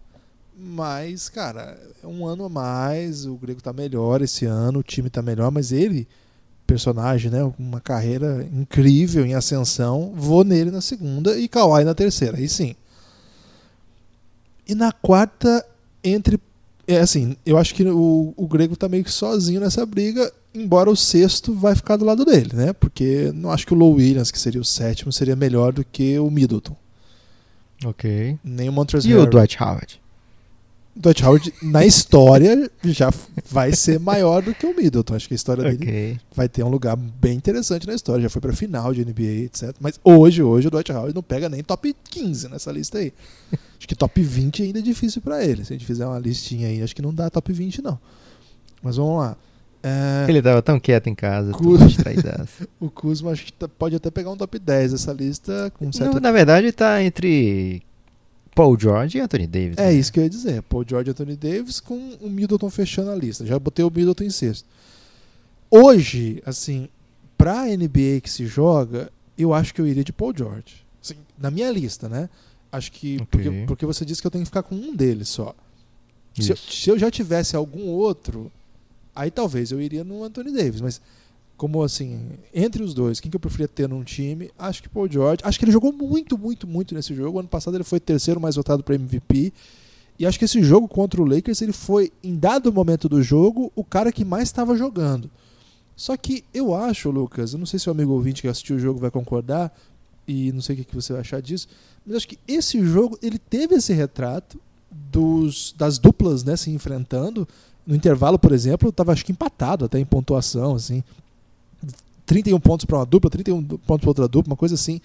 Mas, 0.56 1.28
cara, 1.28 1.78
é 2.02 2.06
um 2.06 2.26
ano 2.26 2.44
a 2.44 2.48
mais, 2.48 3.26
o 3.26 3.34
Grego 3.34 3.60
tá 3.60 3.72
melhor 3.72 4.22
esse 4.22 4.44
ano, 4.44 4.78
o 4.78 4.82
time 4.82 5.10
tá 5.10 5.20
melhor, 5.20 5.50
mas 5.50 5.72
ele, 5.72 6.06
personagem, 6.66 7.30
né? 7.30 7.42
Uma 7.58 7.80
carreira 7.80 8.46
incrível 8.52 9.26
em 9.26 9.34
ascensão, 9.34 10.12
vou 10.14 10.44
nele 10.44 10.70
na 10.70 10.80
segunda 10.80 11.36
e 11.38 11.48
Kawhi 11.48 11.84
na 11.84 11.94
terceira, 11.94 12.36
aí 12.36 12.48
sim. 12.48 12.76
E 14.66 14.74
na 14.74 14.92
quarta, 14.92 15.64
entre. 16.02 16.38
É 16.86 17.00
assim, 17.00 17.36
eu 17.46 17.56
acho 17.56 17.74
que 17.74 17.82
o, 17.82 18.34
o 18.36 18.46
Grego 18.46 18.76
tá 18.76 18.88
meio 18.88 19.04
que 19.04 19.10
sozinho 19.10 19.60
nessa 19.60 19.84
briga, 19.86 20.30
embora 20.54 20.90
o 20.90 20.96
sexto 20.96 21.54
vai 21.54 21.74
ficar 21.74 21.96
do 21.96 22.04
lado 22.04 22.24
dele, 22.24 22.50
né? 22.54 22.72
Porque 22.74 23.32
não 23.34 23.50
acho 23.50 23.66
que 23.66 23.72
o 23.72 23.76
Low 23.76 23.94
Williams, 23.94 24.30
que 24.30 24.38
seria 24.38 24.60
o 24.60 24.64
sétimo, 24.64 25.12
seria 25.12 25.34
melhor 25.34 25.72
do 25.72 25.84
que 25.84 26.18
o 26.18 26.30
Middleton. 26.30 26.76
Ok. 27.84 28.38
Nem 28.44 28.68
o 28.68 28.72
Montrezl 28.72 29.08
E 29.08 29.14
o. 29.14 29.26
Dwight 29.26 29.62
Howard? 29.62 30.03
Dwight 30.96 31.24
Howard, 31.24 31.52
na 31.60 31.84
história, 31.84 32.70
já 32.84 33.12
vai 33.50 33.72
ser 33.74 33.98
maior 33.98 34.42
do 34.42 34.54
que 34.54 34.64
o 34.64 34.74
Middleton. 34.76 35.14
Acho 35.14 35.26
que 35.28 35.34
a 35.34 35.36
história 35.36 35.64
dele 35.64 35.76
Ok. 35.82 36.20
vai 36.34 36.48
ter 36.48 36.62
um 36.62 36.68
lugar 36.68 36.96
bem 36.96 37.36
interessante 37.36 37.86
na 37.86 37.94
história. 37.94 38.22
Já 38.22 38.30
foi 38.30 38.40
pra 38.40 38.52
final 38.52 38.94
de 38.94 39.04
NBA, 39.04 39.44
etc. 39.46 39.74
Mas 39.80 39.98
hoje, 40.04 40.42
hoje, 40.42 40.68
o 40.68 40.70
Dwight 40.70 40.92
Howard 40.92 41.14
não 41.14 41.22
pega 41.22 41.48
nem 41.48 41.62
top 41.64 41.94
15 42.10 42.48
nessa 42.48 42.70
lista 42.70 42.98
aí. 42.98 43.12
Acho 43.52 43.88
que 43.88 43.94
top 43.96 44.22
20 44.22 44.62
ainda 44.62 44.78
é 44.78 44.82
difícil 44.82 45.20
pra 45.20 45.44
ele. 45.44 45.64
Se 45.64 45.72
a 45.72 45.76
gente 45.76 45.84
fizer 45.86 46.06
uma 46.06 46.18
listinha 46.18 46.68
aí, 46.68 46.80
acho 46.82 46.94
que 46.94 47.02
não 47.02 47.12
dá 47.12 47.28
top 47.28 47.52
20, 47.52 47.82
não. 47.82 47.98
Mas 48.82 48.96
vamos 48.96 49.18
lá. 49.18 49.36
É, 49.82 50.24
Ele 50.28 50.40
tava 50.40 50.62
tão 50.62 50.80
quieto 50.80 51.08
em 51.08 51.14
casa, 51.14 51.52
Cu- 51.52 51.76
tão 51.76 51.86
distraídaço. 51.86 52.66
o 52.80 52.88
Kuzma 52.88 53.32
acho 53.32 53.44
que 53.44 53.52
tá- 53.52 53.68
pode 53.68 53.94
até 53.94 54.10
pegar 54.10 54.30
um 54.30 54.36
top 54.36 54.58
10 54.58 54.92
dessa 54.92 55.12
lista 55.12 55.70
com 55.78 55.92
certa 55.92 56.14
Não, 56.14 56.20
na 56.20 56.32
verdade, 56.32 56.72
tá 56.72 57.02
entre 57.02 57.82
Paul 58.54 58.78
George 58.78 59.18
e 59.18 59.20
Anthony 59.20 59.46
Davis. 59.46 59.78
É 59.78 59.86
né? 59.86 59.94
isso 59.94 60.12
que 60.12 60.20
eu 60.20 60.24
ia 60.24 60.30
dizer. 60.30 60.62
Paul 60.62 60.84
George 60.88 61.10
e 61.10 61.12
Anthony 61.12 61.36
Davis 61.36 61.80
com 61.80 62.16
o 62.20 62.30
Middleton 62.30 62.70
fechando 62.70 63.10
a 63.10 63.14
lista. 63.14 63.44
Já 63.44 63.58
botei 63.58 63.84
o 63.84 63.90
Middleton 63.90 64.24
em 64.24 64.30
sexto. 64.30 64.66
Hoje, 65.70 66.42
assim, 66.46 66.88
pra 67.36 67.64
NBA 67.64 68.20
que 68.22 68.30
se 68.30 68.46
joga, 68.46 69.10
eu 69.36 69.52
acho 69.52 69.74
que 69.74 69.80
eu 69.80 69.86
iria 69.86 70.04
de 70.04 70.12
Paul 70.12 70.32
George. 70.36 70.84
Assim, 71.02 71.16
na 71.38 71.50
minha 71.50 71.70
lista, 71.70 72.08
né? 72.08 72.30
Acho 72.70 72.92
que. 72.92 73.16
Ok. 73.16 73.26
Porque, 73.30 73.64
porque 73.66 73.86
você 73.86 74.04
disse 74.04 74.20
que 74.20 74.26
eu 74.26 74.30
tenho 74.30 74.44
que 74.44 74.48
ficar 74.48 74.62
com 74.62 74.74
um 74.74 74.94
deles 74.94 75.28
só. 75.28 75.54
Se 76.38 76.50
eu, 76.50 76.56
se 76.56 76.90
eu 76.90 76.98
já 76.98 77.10
tivesse 77.10 77.54
algum 77.54 77.86
outro, 77.86 78.50
aí 79.14 79.30
talvez 79.30 79.70
eu 79.70 79.80
iria 79.80 80.02
no 80.02 80.24
Anthony 80.24 80.52
Davis. 80.52 80.80
Mas, 80.80 81.00
como 81.64 81.82
assim, 81.82 82.20
entre 82.52 82.82
os 82.82 82.92
dois, 82.92 83.20
quem 83.20 83.30
que 83.30 83.36
eu 83.38 83.40
preferia 83.40 83.66
ter 83.66 83.88
num 83.88 84.04
time? 84.04 84.50
Acho 84.58 84.82
que 84.82 84.88
Paul 84.88 85.10
George. 85.10 85.38
Acho 85.42 85.58
que 85.58 85.64
ele 85.64 85.72
jogou 85.72 85.94
muito, 85.94 86.36
muito, 86.36 86.66
muito 86.66 86.94
nesse 86.94 87.14
jogo. 87.14 87.38
Ano 87.38 87.48
passado 87.48 87.74
ele 87.74 87.84
foi 87.84 87.98
terceiro 87.98 88.38
mais 88.38 88.56
votado 88.56 88.84
para 88.84 88.94
MVP. 88.94 89.50
E 90.18 90.26
acho 90.26 90.38
que 90.38 90.44
esse 90.44 90.62
jogo 90.62 90.86
contra 90.86 91.22
o 91.22 91.24
Lakers, 91.24 91.62
ele 91.62 91.72
foi, 91.72 92.12
em 92.22 92.36
dado 92.36 92.70
momento 92.70 93.08
do 93.08 93.22
jogo, 93.22 93.72
o 93.74 93.82
cara 93.82 94.12
que 94.12 94.26
mais 94.26 94.42
estava 94.42 94.76
jogando. 94.76 95.30
Só 95.96 96.14
que 96.18 96.44
eu 96.52 96.74
acho, 96.74 97.10
Lucas, 97.10 97.54
eu 97.54 97.58
não 97.58 97.64
sei 97.64 97.78
se 97.78 97.88
o 97.88 97.92
amigo 97.92 98.12
ouvinte 98.12 98.42
que 98.42 98.48
assistiu 98.48 98.76
o 98.76 98.78
jogo 98.78 99.00
vai 99.00 99.10
concordar, 99.10 99.74
e 100.28 100.52
não 100.52 100.60
sei 100.60 100.76
o 100.76 100.84
que 100.84 100.94
você 100.94 101.14
vai 101.14 101.22
achar 101.22 101.40
disso, 101.40 101.66
mas 102.04 102.16
acho 102.16 102.28
que 102.28 102.38
esse 102.46 102.84
jogo, 102.84 103.18
ele 103.22 103.38
teve 103.38 103.74
esse 103.74 103.94
retrato 103.94 104.60
dos, 104.90 105.74
das 105.78 105.98
duplas 105.98 106.44
né, 106.44 106.58
se 106.58 106.70
enfrentando. 106.70 107.48
No 107.86 107.96
intervalo, 107.96 108.38
por 108.38 108.52
exemplo, 108.52 108.90
estava 108.90 109.12
acho 109.12 109.24
que 109.24 109.32
empatado 109.32 109.86
até 109.86 109.98
em 109.98 110.04
pontuação, 110.04 110.74
assim. 110.74 111.02
31 112.26 112.58
pontos 112.60 112.84
para 112.84 112.98
uma 112.98 113.06
dupla, 113.06 113.30
31 113.30 113.62
pontos 113.62 114.00
para 114.00 114.10
outra 114.10 114.28
dupla, 114.28 114.52
uma 114.52 114.56
coisa 114.56 114.74
assim. 114.74 115.00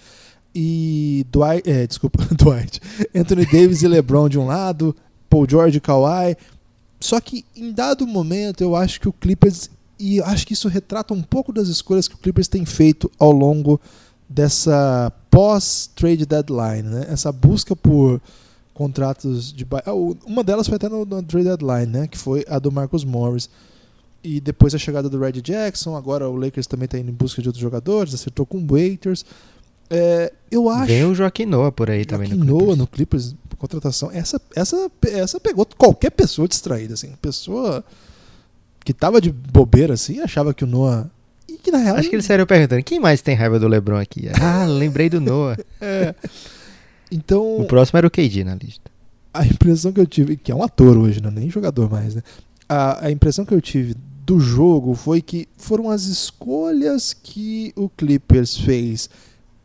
E 0.53 1.25
Dwight, 1.32 1.69
é, 1.69 1.86
desculpa, 1.86 2.23
Dwight, 2.36 2.82
Anthony 3.15 3.45
Davis 3.45 3.82
e 3.82 3.88
LeBron 3.88 4.29
de 4.29 4.39
um 4.39 4.45
lado, 4.45 4.95
Paul 5.29 5.47
George 5.47 5.77
e 5.77 5.82
Kawhi. 5.82 6.36
Só 6.99 7.19
que 7.19 7.45
em 7.55 7.71
dado 7.71 8.05
momento 8.05 8.62
eu 8.62 8.75
acho 8.75 8.99
que 8.99 9.08
o 9.08 9.13
Clippers 9.13 9.69
e 9.99 10.21
acho 10.21 10.47
que 10.47 10.53
isso 10.53 10.69
retrata 10.69 11.13
um 11.13 11.21
pouco 11.21 11.51
das 11.51 11.67
escolhas 11.67 12.08
que 12.08 12.15
o 12.15 12.17
Clippers 12.17 12.47
tem 12.47 12.65
feito 12.65 13.12
ao 13.19 13.32
longo 13.32 13.79
dessa 14.29 15.12
pós 15.29 15.89
trade 15.93 16.25
deadline, 16.25 16.84
né? 16.84 17.08
Essa 17.10 17.32
busca 17.32 17.75
por 17.75 18.21
contratos 18.73 19.51
de 19.51 19.67
ah, 19.86 19.93
uma 20.25 20.41
delas 20.41 20.67
foi 20.67 20.77
até 20.77 20.88
no, 20.88 21.03
no 21.03 21.21
trade 21.21 21.47
deadline, 21.47 21.86
né? 21.86 22.08
Que 22.08 22.17
foi 22.17 22.45
a 22.47 22.58
do 22.60 22.71
Marcus 22.71 23.03
Morris. 23.03 23.49
E 24.23 24.39
depois 24.41 24.75
a 24.75 24.77
chegada 24.77 25.10
do 25.10 25.17
Red 25.19 25.41
Jackson, 25.41 25.95
agora 25.95 26.27
o 26.29 26.36
Lakers 26.36 26.67
também 26.67 26.86
está 26.86 26.97
indo 26.99 27.10
em 27.10 27.13
busca 27.13 27.41
de 27.41 27.47
outros 27.47 27.62
jogadores, 27.62 28.13
acertou 28.13 28.45
com 28.45 28.58
o 28.58 28.67
Waiters. 28.67 29.25
É, 29.89 30.32
eu 30.51 30.69
acho 30.69 30.86
Vem 30.88 31.05
o 31.05 31.15
Joaquim 31.15 31.45
Noah 31.45 31.71
por 31.71 31.89
aí 31.89 32.05
também 32.05 32.27
Joaquim 32.29 32.43
no 32.43 32.45
Noah 32.45 32.60
Clippers. 32.65 32.77
no 32.77 32.88
Clippers, 32.88 33.36
contratação. 33.58 34.12
Essa, 34.12 34.39
essa, 34.55 34.91
essa 35.08 35.39
pegou 35.39 35.65
qualquer 35.77 36.12
pessoa 36.12 36.47
distraída, 36.47 36.93
assim. 36.93 37.13
Pessoa 37.21 37.84
que 38.84 38.93
tava 38.93 39.19
de 39.21 39.32
bobeira, 39.32 39.93
assim, 39.93 40.19
achava 40.19 40.53
que 40.53 40.63
o 40.63 40.67
Noah. 40.67 41.10
E 41.47 41.58
que 41.58 41.71
na 41.71 41.79
real. 41.79 41.95
Acho 41.95 42.10
que 42.10 42.15
eles 42.15 42.25
saíram 42.25 42.45
perguntando, 42.45 42.84
quem 42.84 42.99
mais 42.99 43.21
tem 43.21 43.36
raiva 43.36 43.58
do 43.60 43.67
LeBron 43.67 43.97
aqui? 43.97 44.27
Ah, 44.41 44.65
lembrei 44.65 45.10
do 45.10 45.19
Noah. 45.21 45.58
É. 45.82 46.13
Então, 47.12 47.58
O 47.58 47.65
próximo 47.65 47.97
era 47.97 48.05
o 48.05 48.12
KD 48.12 48.43
na 48.43 48.53
lista. 48.55 48.91
a 49.34 49.45
impressão 49.45 49.91
que 49.91 49.99
eu 49.99 50.05
tive, 50.05 50.38
que 50.38 50.51
é 50.51 50.55
um 50.55 50.62
ator 50.62 50.97
hoje, 50.97 51.21
não 51.21 51.29
é 51.29 51.34
nem 51.34 51.49
jogador 51.49 51.89
mais, 51.89 52.13
né? 52.15 52.21
A, 52.67 53.08
a 53.08 53.12
impressão 53.12 53.43
que 53.45 53.53
eu 53.53 53.60
tive 53.62 53.95
do 54.30 54.39
jogo 54.39 54.94
foi 54.94 55.24
que 55.24 55.50
foram 55.58 55.89
as 55.89 56.04
escolhas 56.04 57.13
que 57.13 57.74
o 57.76 57.89
Clippers 57.89 58.56
fez 58.56 59.10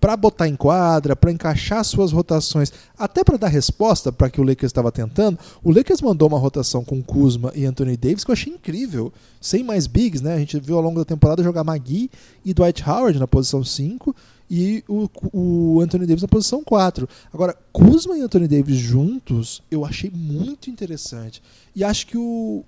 para 0.01 0.17
botar 0.17 0.49
em 0.49 0.57
quadra, 0.57 1.15
para 1.15 1.31
encaixar 1.31 1.85
suas 1.85 2.13
rotações, 2.13 2.73
até 2.99 3.23
para 3.23 3.37
dar 3.37 3.49
resposta 3.49 4.11
para 4.11 4.31
que 4.31 4.41
o 4.41 4.45
Lakers 4.45 4.71
estava 4.71 4.91
tentando. 4.91 5.39
O 5.63 5.71
Lakers 5.71 6.01
mandou 6.01 6.29
uma 6.29 6.39
rotação 6.39 6.83
com 6.83 7.03
Kuzma 7.03 7.53
e 7.55 7.67
Anthony 7.67 7.95
Davis 7.95 8.25
que 8.25 8.31
eu 8.31 8.33
achei 8.33 8.55
incrível, 8.55 9.13
sem 9.39 9.63
mais 9.63 9.87
bigs, 9.87 10.23
né? 10.23 10.35
A 10.35 10.39
gente 10.39 10.59
viu 10.59 10.77
ao 10.77 10.83
longo 10.83 10.99
da 10.99 11.05
temporada 11.05 11.43
jogar 11.43 11.63
Magui 11.63 12.11
e 12.43 12.55
Dwight 12.55 12.83
Howard 12.89 13.19
na 13.19 13.27
posição 13.27 13.63
5 13.63 14.17
e 14.51 14.83
o, 14.89 15.11
o 15.31 15.81
Anthony 15.83 16.07
Davis 16.07 16.23
na 16.23 16.29
posição 16.29 16.65
4. 16.65 17.07
Agora, 17.33 17.55
Kuzma 17.71 18.17
e 18.17 18.23
Anthony 18.23 18.49
Davis 18.49 18.77
juntos, 18.77 19.63
eu 19.71 19.85
achei 19.85 20.11
muito 20.11 20.71
interessante. 20.71 21.43
E 21.77 21.85
acho 21.85 22.07
que 22.07 22.17
o, 22.17 22.65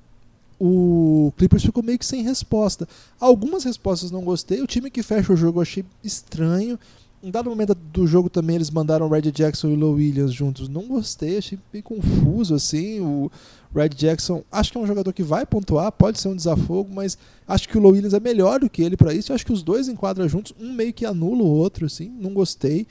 o 0.59 1.33
Clippers 1.37 1.65
ficou 1.65 1.83
meio 1.83 1.99
que 1.99 2.07
sem 2.07 2.23
resposta. 2.23 2.89
Algumas 3.21 3.65
respostas 3.65 4.11
não 4.11 4.23
gostei. 4.23 4.61
O 4.63 4.67
time 4.67 4.91
que 4.91 5.03
fecha 5.03 5.33
o 5.33 5.37
jogo 5.37 5.59
eu 5.59 5.63
achei 5.63 5.85
estranho. 6.03 6.79
Em 7.23 7.31
dado 7.31 7.51
momento 7.51 7.75
do 7.75 8.07
jogo 8.07 8.31
também 8.31 8.57
eles 8.57 8.71
mandaram 8.71 9.07
o 9.07 9.09
Red 9.09 9.33
Jackson 9.33 9.69
e 9.69 9.73
o 9.73 9.77
Low 9.77 9.95
Williams 9.95 10.33
juntos. 10.33 10.69
Não 10.69 10.87
gostei, 10.87 11.39
achei 11.39 11.59
meio 11.73 11.83
confuso 11.83 12.55
assim. 12.55 13.01
O 13.01 13.31
Red 13.75 13.91
Jackson, 13.91 14.45
acho 14.51 14.71
que 14.71 14.79
é 14.79 14.81
um 14.81 14.87
jogador 14.87 15.13
que 15.13 15.23
vai 15.23 15.45
pontuar, 15.45 15.91
pode 15.93 16.21
ser 16.21 16.29
um 16.29 16.37
desafogo, 16.37 16.91
mas 16.95 17.19
acho 17.47 17.69
que 17.69 17.77
o 17.77 17.81
Low 17.81 17.93
Williams 17.93 18.15
é 18.15 18.21
melhor 18.21 18.61
do 18.61 18.71
que 18.71 18.83
ele 18.83 18.97
para 18.97 19.13
isso. 19.13 19.33
Eu 19.33 19.35
acho 19.35 19.45
que 19.45 19.53
os 19.53 19.63
dois 19.63 19.89
enquadram 19.89 20.29
juntos, 20.29 20.55
um 20.61 20.73
meio 20.73 20.93
que 20.93 21.05
anula 21.05 21.43
o 21.43 21.47
outro, 21.47 21.87
assim. 21.87 22.09
Não 22.09 22.33
gostei. 22.33 22.87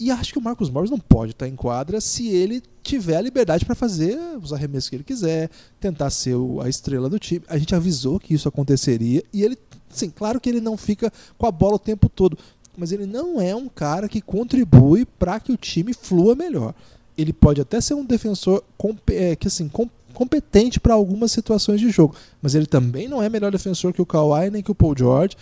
E 0.00 0.10
acho 0.10 0.32
que 0.32 0.38
o 0.38 0.42
Marcos 0.42 0.70
Morris 0.70 0.90
não 0.90 0.98
pode 0.98 1.32
estar 1.32 1.46
em 1.46 1.54
quadra 1.54 2.00
se 2.00 2.26
ele 2.28 2.62
tiver 2.82 3.16
a 3.16 3.20
liberdade 3.20 3.66
para 3.66 3.74
fazer 3.74 4.18
os 4.42 4.50
arremessos 4.50 4.88
que 4.88 4.96
ele 4.96 5.04
quiser, 5.04 5.50
tentar 5.78 6.08
ser 6.08 6.34
a 6.62 6.70
estrela 6.70 7.10
do 7.10 7.18
time. 7.18 7.44
A 7.46 7.58
gente 7.58 7.74
avisou 7.74 8.18
que 8.18 8.32
isso 8.32 8.48
aconteceria 8.48 9.22
e 9.30 9.42
ele, 9.42 9.58
sim, 9.90 10.08
claro 10.08 10.40
que 10.40 10.48
ele 10.48 10.58
não 10.58 10.78
fica 10.78 11.12
com 11.36 11.44
a 11.44 11.52
bola 11.52 11.74
o 11.74 11.78
tempo 11.78 12.08
todo, 12.08 12.38
mas 12.78 12.92
ele 12.92 13.04
não 13.04 13.38
é 13.38 13.54
um 13.54 13.68
cara 13.68 14.08
que 14.08 14.22
contribui 14.22 15.04
para 15.04 15.38
que 15.38 15.52
o 15.52 15.56
time 15.58 15.92
flua 15.92 16.34
melhor. 16.34 16.74
Ele 17.18 17.34
pode 17.34 17.60
até 17.60 17.78
ser 17.78 17.92
um 17.92 18.04
defensor 18.04 18.64
é, 19.08 19.36
que 19.36 19.48
assim, 19.48 19.70
competente 20.14 20.80
para 20.80 20.94
algumas 20.94 21.30
situações 21.30 21.78
de 21.78 21.90
jogo, 21.90 22.14
mas 22.40 22.54
ele 22.54 22.64
também 22.64 23.06
não 23.06 23.22
é 23.22 23.28
melhor 23.28 23.52
defensor 23.52 23.92
que 23.92 24.00
o 24.00 24.06
Kawhi 24.06 24.48
nem 24.48 24.62
que 24.62 24.70
o 24.70 24.74
Paul 24.74 24.94
George. 24.96 25.36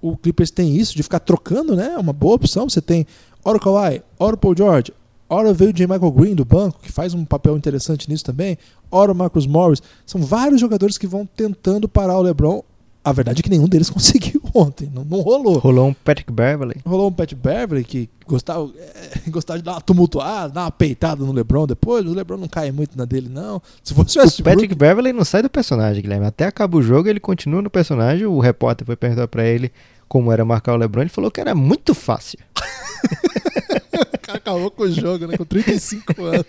O 0.00 0.16
Clippers 0.16 0.50
tem 0.52 0.76
isso 0.76 0.94
de 0.94 1.02
ficar 1.02 1.18
trocando, 1.18 1.74
né? 1.74 1.94
É 1.94 1.98
uma 1.98 2.12
boa 2.12 2.34
opção. 2.34 2.68
Você 2.68 2.82
tem 2.82 3.06
ora 3.44 3.58
o 3.58 3.60
Kawhi, 3.60 4.02
ora 4.18 4.34
o 4.34 4.38
Paul 4.38 4.56
George, 4.56 4.92
ora 5.28 5.52
veio 5.52 5.70
o 5.70 5.72
J. 5.72 5.86
Michael 5.86 6.12
Green 6.12 6.34
do 6.34 6.44
banco, 6.44 6.78
que 6.82 6.90
faz 6.90 7.14
um 7.14 7.24
papel 7.24 7.56
interessante 7.56 8.08
nisso 8.08 8.24
também, 8.24 8.56
ora 8.90 9.12
o 9.12 9.14
Marcus 9.14 9.46
Morris. 9.46 9.82
São 10.06 10.22
vários 10.22 10.60
jogadores 10.60 10.96
que 10.96 11.06
vão 11.06 11.26
tentando 11.26 11.88
parar 11.88 12.18
o 12.18 12.22
LeBron. 12.22 12.62
A 13.06 13.12
verdade 13.12 13.40
é 13.40 13.42
que 13.42 13.50
nenhum 13.50 13.68
deles 13.68 13.90
conseguiu 13.90 14.40
ontem, 14.54 14.90
não, 14.94 15.04
não 15.04 15.20
rolou. 15.20 15.58
Rolou 15.58 15.88
um 15.88 15.92
Patrick 15.92 16.32
Beverly. 16.32 16.76
Rolou 16.86 17.08
um 17.08 17.12
Patrick 17.12 17.40
Beverly 17.42 17.84
que 17.84 18.08
gostava, 18.26 18.70
é, 18.78 19.28
gostava 19.30 19.58
de 19.58 19.64
dar 19.64 19.72
uma 19.72 19.80
tumultuada, 19.82 20.54
dar 20.54 20.62
uma 20.62 20.70
peitada 20.70 21.22
no 21.22 21.32
LeBron 21.32 21.66
depois. 21.66 22.06
O 22.06 22.14
LeBron 22.14 22.38
não 22.38 22.48
cai 22.48 22.72
muito 22.72 22.96
na 22.96 23.04
dele, 23.04 23.28
não. 23.28 23.60
Se 23.82 23.92
fosse 23.92 24.18
o 24.18 24.22
Westbrook... 24.22 24.54
Patrick 24.54 24.74
Beverly 24.74 25.12
não 25.12 25.24
sai 25.24 25.42
do 25.42 25.50
personagem, 25.50 26.02
Guilherme. 26.02 26.24
Até 26.24 26.46
acaba 26.46 26.78
o 26.78 26.82
jogo, 26.82 27.08
ele 27.08 27.20
continua 27.20 27.60
no 27.60 27.68
personagem. 27.68 28.24
O 28.26 28.40
repórter 28.40 28.86
foi 28.86 28.96
perguntar 28.96 29.28
para 29.28 29.44
ele 29.44 29.70
como 30.08 30.32
era 30.32 30.44
marcar 30.44 30.74
o 30.74 30.76
LeBron. 30.76 31.02
Ele 31.02 31.10
falou 31.10 31.30
que 31.30 31.40
era 31.40 31.54
muito 31.54 31.94
fácil. 31.94 32.38
o 34.14 34.18
cara 34.18 34.38
acabou 34.38 34.70
com 34.70 34.84
o 34.84 34.90
jogo, 34.90 35.26
né? 35.26 35.36
Com 35.36 35.44
35 35.44 36.22
anos. 36.24 36.46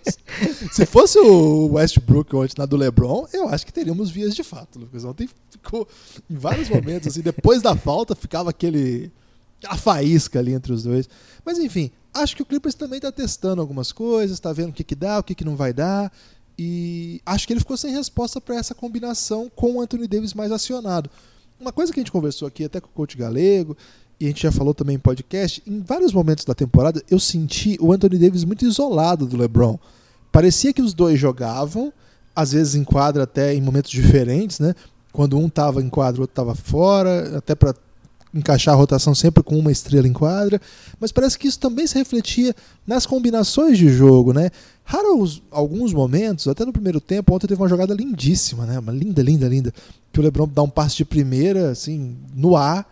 Se 0.72 0.86
fosse 0.86 1.20
o 1.20 1.74
Westbrook 1.74 2.36
ontem 2.36 2.56
na 2.58 2.66
do 2.66 2.76
LeBron, 2.76 3.28
eu 3.34 3.48
acho 3.50 3.66
que 3.66 3.74
teríamos 3.74 4.10
vias 4.10 4.36
de 4.36 4.44
fato, 4.44 4.80
Lucas. 4.80 5.04
Ontem 5.04 5.30
ficou 5.50 5.88
em 6.30 6.36
vários 6.36 6.70
momentos, 6.70 7.08
assim, 7.08 7.22
depois 7.22 7.62
da 7.62 7.76
falta, 7.76 8.16
ficava 8.16 8.50
aquele. 8.50 9.12
a 9.68 9.78
faísca 9.78 10.40
ali 10.40 10.54
entre 10.54 10.74
os 10.74 10.84
dois. 10.84 11.10
Mas 11.46 11.58
enfim, 11.58 11.92
acho 12.14 12.36
que 12.36 12.42
o 12.42 12.46
Clippers 12.46 12.76
também 12.76 12.98
está 12.98 13.12
testando 13.12 13.62
algumas 13.62 13.92
coisas, 13.92 14.38
está 14.38 14.52
vendo 14.54 14.70
o 14.70 14.74
que, 14.74 14.84
que 14.84 14.96
dá, 14.96 15.20
o 15.20 15.24
que, 15.24 15.36
que 15.36 15.46
não 15.46 15.56
vai 15.56 15.74
dar. 15.74 16.12
E 16.58 17.22
acho 17.26 17.46
que 17.46 17.54
ele 17.54 17.60
ficou 17.60 17.76
sem 17.76 17.94
resposta 17.94 18.40
para 18.40 18.56
essa 18.56 18.74
combinação 18.74 19.52
com 19.54 19.74
o 19.74 19.82
Anthony 19.82 20.08
Davis 20.08 20.34
mais 20.34 20.52
acionado. 20.52 21.10
Uma 21.60 21.72
coisa 21.72 21.94
que 21.94 22.00
a 22.00 22.04
gente 22.04 22.12
conversou 22.12 22.48
aqui 22.48 22.66
até 22.66 22.82
com 22.82 22.88
o 22.88 22.92
coach 22.92 23.18
Galego, 23.18 23.78
e 24.20 24.26
a 24.26 24.28
gente 24.28 24.44
já 24.44 24.52
falou 24.52 24.74
também 24.74 24.96
em 24.96 25.00
podcast, 25.00 25.62
em 25.66 25.82
vários 25.82 26.14
momentos 26.14 26.46
da 26.46 26.54
temporada 26.54 27.02
eu 27.10 27.20
senti 27.20 27.78
o 27.80 27.92
Anthony 27.92 28.18
Davis 28.18 28.44
muito 28.44 28.66
isolado 28.66 29.26
do 29.26 29.38
LeBron. 29.38 29.78
Parecia 30.32 30.74
que 30.74 30.82
os 30.82 30.94
dois 30.94 31.20
jogavam, 31.20 31.94
às 32.36 32.52
vezes 32.52 32.76
em 32.76 32.84
quadra 32.84 33.24
até 33.24 33.54
em 33.54 33.62
momentos 33.62 33.92
diferentes, 33.92 34.60
né? 34.60 34.74
Quando 35.12 35.38
um 35.38 35.48
estava 35.48 35.82
em 35.82 35.90
quadra, 35.90 36.20
o 36.20 36.24
outro 36.24 36.34
estava 36.34 36.56
fora, 36.56 37.38
até 37.38 37.56
para 37.56 37.74
encaixar 38.36 38.74
a 38.74 38.78
rotação 38.78 39.16
sempre 39.16 39.42
com 39.42 39.58
uma 39.58 39.72
estrela 39.72 40.08
em 40.08 40.14
quadra, 40.14 40.62
mas 41.00 41.12
parece 41.12 41.40
que 41.40 41.48
isso 41.48 41.58
também 41.58 41.88
se 41.88 41.98
refletia 41.98 42.54
nas 42.86 43.06
combinações 43.06 43.78
de 43.78 43.88
jogo, 43.90 44.34
né? 44.34 44.52
Raros 44.84 45.42
alguns 45.50 45.94
momentos, 45.94 46.48
até 46.48 46.66
no 46.66 46.74
primeiro 46.74 47.00
tempo, 47.00 47.34
ontem 47.34 47.48
teve 47.48 47.62
uma 47.62 47.70
jogada 47.70 47.94
lindíssima, 47.94 48.66
né? 48.66 48.78
Uma 48.78 48.92
linda, 48.92 49.22
linda, 49.24 49.48
linda, 49.48 49.74
que 50.12 50.20
o 50.20 50.24
LeBron 50.24 50.48
dá 50.48 50.62
um 50.62 50.70
passe 50.70 50.98
de 50.98 51.06
primeira, 51.06 51.72
assim, 51.72 52.16
no 52.36 52.56
ar 52.56 52.86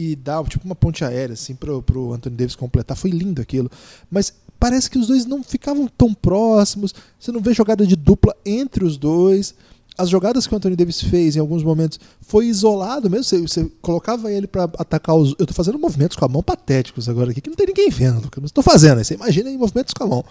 e 0.00 0.16
dá 0.16 0.42
tipo 0.44 0.64
uma 0.64 0.74
ponte 0.74 1.04
aérea 1.04 1.34
assim 1.34 1.54
pro, 1.54 1.82
pro 1.82 2.14
Anthony 2.14 2.36
Davis 2.36 2.54
completar. 2.54 2.96
Foi 2.96 3.10
lindo 3.10 3.42
aquilo. 3.42 3.70
Mas 4.10 4.32
parece 4.58 4.88
que 4.88 4.98
os 4.98 5.06
dois 5.06 5.26
não 5.26 5.42
ficavam 5.42 5.86
tão 5.88 6.14
próximos. 6.14 6.94
Você 7.18 7.30
não 7.30 7.40
vê 7.40 7.52
jogada 7.52 7.86
de 7.86 7.96
dupla 7.96 8.34
entre 8.44 8.84
os 8.84 8.96
dois. 8.96 9.54
As 10.00 10.08
jogadas 10.08 10.46
que 10.46 10.54
o 10.54 10.56
Anthony 10.56 10.76
Davis 10.76 11.00
fez 11.00 11.36
em 11.36 11.40
alguns 11.40 11.62
momentos 11.62 11.98
foi 12.20 12.46
isolado 12.46 13.10
mesmo. 13.10 13.24
Você, 13.24 13.40
você 13.40 13.70
colocava 13.82 14.32
ele 14.32 14.46
para 14.46 14.64
atacar 14.64 15.14
os. 15.14 15.34
Eu 15.38 15.46
tô 15.46 15.52
fazendo 15.52 15.78
movimentos 15.78 16.16
com 16.16 16.24
a 16.24 16.28
mão 16.28 16.42
patéticos 16.42 17.08
agora 17.08 17.30
aqui, 17.30 17.40
que 17.40 17.50
não 17.50 17.56
tem 17.56 17.66
ninguém 17.66 17.90
vendo, 17.90 18.28
mas 18.36 18.46
estou 18.46 18.64
fazendo. 18.64 19.02
Você 19.02 19.14
imagina 19.14 19.50
em 19.50 19.58
movimentos 19.58 19.92
com 19.92 20.04
a 20.04 20.06
mão 20.06 20.24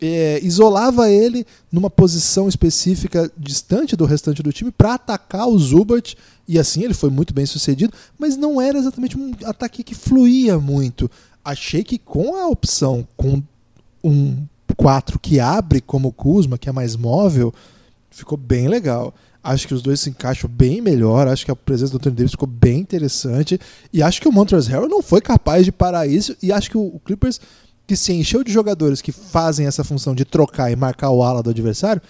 é, 0.00 0.40
isolava 0.42 1.10
ele 1.10 1.46
numa 1.72 1.88
posição 1.88 2.48
específica 2.48 3.30
distante 3.36 3.96
do 3.96 4.04
restante 4.04 4.42
do 4.42 4.52
time 4.52 4.70
para 4.70 4.94
atacar 4.94 5.48
o 5.48 5.58
Zubat 5.58 6.16
e 6.46 6.58
assim 6.58 6.84
ele 6.84 6.94
foi 6.94 7.10
muito 7.10 7.32
bem 7.32 7.46
sucedido, 7.46 7.92
mas 8.18 8.36
não 8.36 8.60
era 8.60 8.78
exatamente 8.78 9.18
um 9.18 9.32
ataque 9.44 9.82
que 9.82 9.94
fluía 9.94 10.58
muito. 10.58 11.10
Achei 11.44 11.82
que 11.82 11.98
com 11.98 12.36
a 12.36 12.46
opção 12.48 13.06
com 13.16 13.42
um 14.04 14.44
4 14.76 15.18
que 15.18 15.40
abre 15.40 15.80
como 15.80 16.08
o 16.08 16.12
Kuzma, 16.12 16.58
que 16.58 16.68
é 16.68 16.72
mais 16.72 16.94
móvel, 16.96 17.52
ficou 18.16 18.38
bem 18.38 18.68
legal. 18.68 19.14
Acho 19.42 19.68
que 19.68 19.74
os 19.74 19.82
dois 19.82 20.00
se 20.00 20.10
encaixam 20.10 20.50
bem 20.50 20.80
melhor. 20.80 21.28
Acho 21.28 21.44
que 21.44 21.50
a 21.50 21.56
presença 21.56 21.92
do 21.92 21.98
Anthony 21.98 22.16
Davis 22.16 22.32
ficou 22.32 22.48
bem 22.48 22.80
interessante. 22.80 23.60
E 23.92 24.02
acho 24.02 24.20
que 24.20 24.28
o 24.28 24.32
Montrezl 24.32 24.70
Harrell 24.70 24.88
não 24.88 25.02
foi 25.02 25.20
capaz 25.20 25.64
de 25.64 25.70
parar 25.70 26.06
isso. 26.06 26.36
E 26.42 26.50
acho 26.50 26.70
que 26.70 26.78
o 26.78 27.00
Clippers 27.04 27.40
que 27.86 27.94
se 27.94 28.12
encheu 28.12 28.42
de 28.42 28.52
jogadores 28.52 29.00
que 29.00 29.12
fazem 29.12 29.66
essa 29.66 29.84
função 29.84 30.14
de 30.14 30.24
trocar 30.24 30.72
e 30.72 30.76
marcar 30.76 31.10
o 31.10 31.22
ala 31.22 31.42
do 31.42 31.50
adversário, 31.50 32.02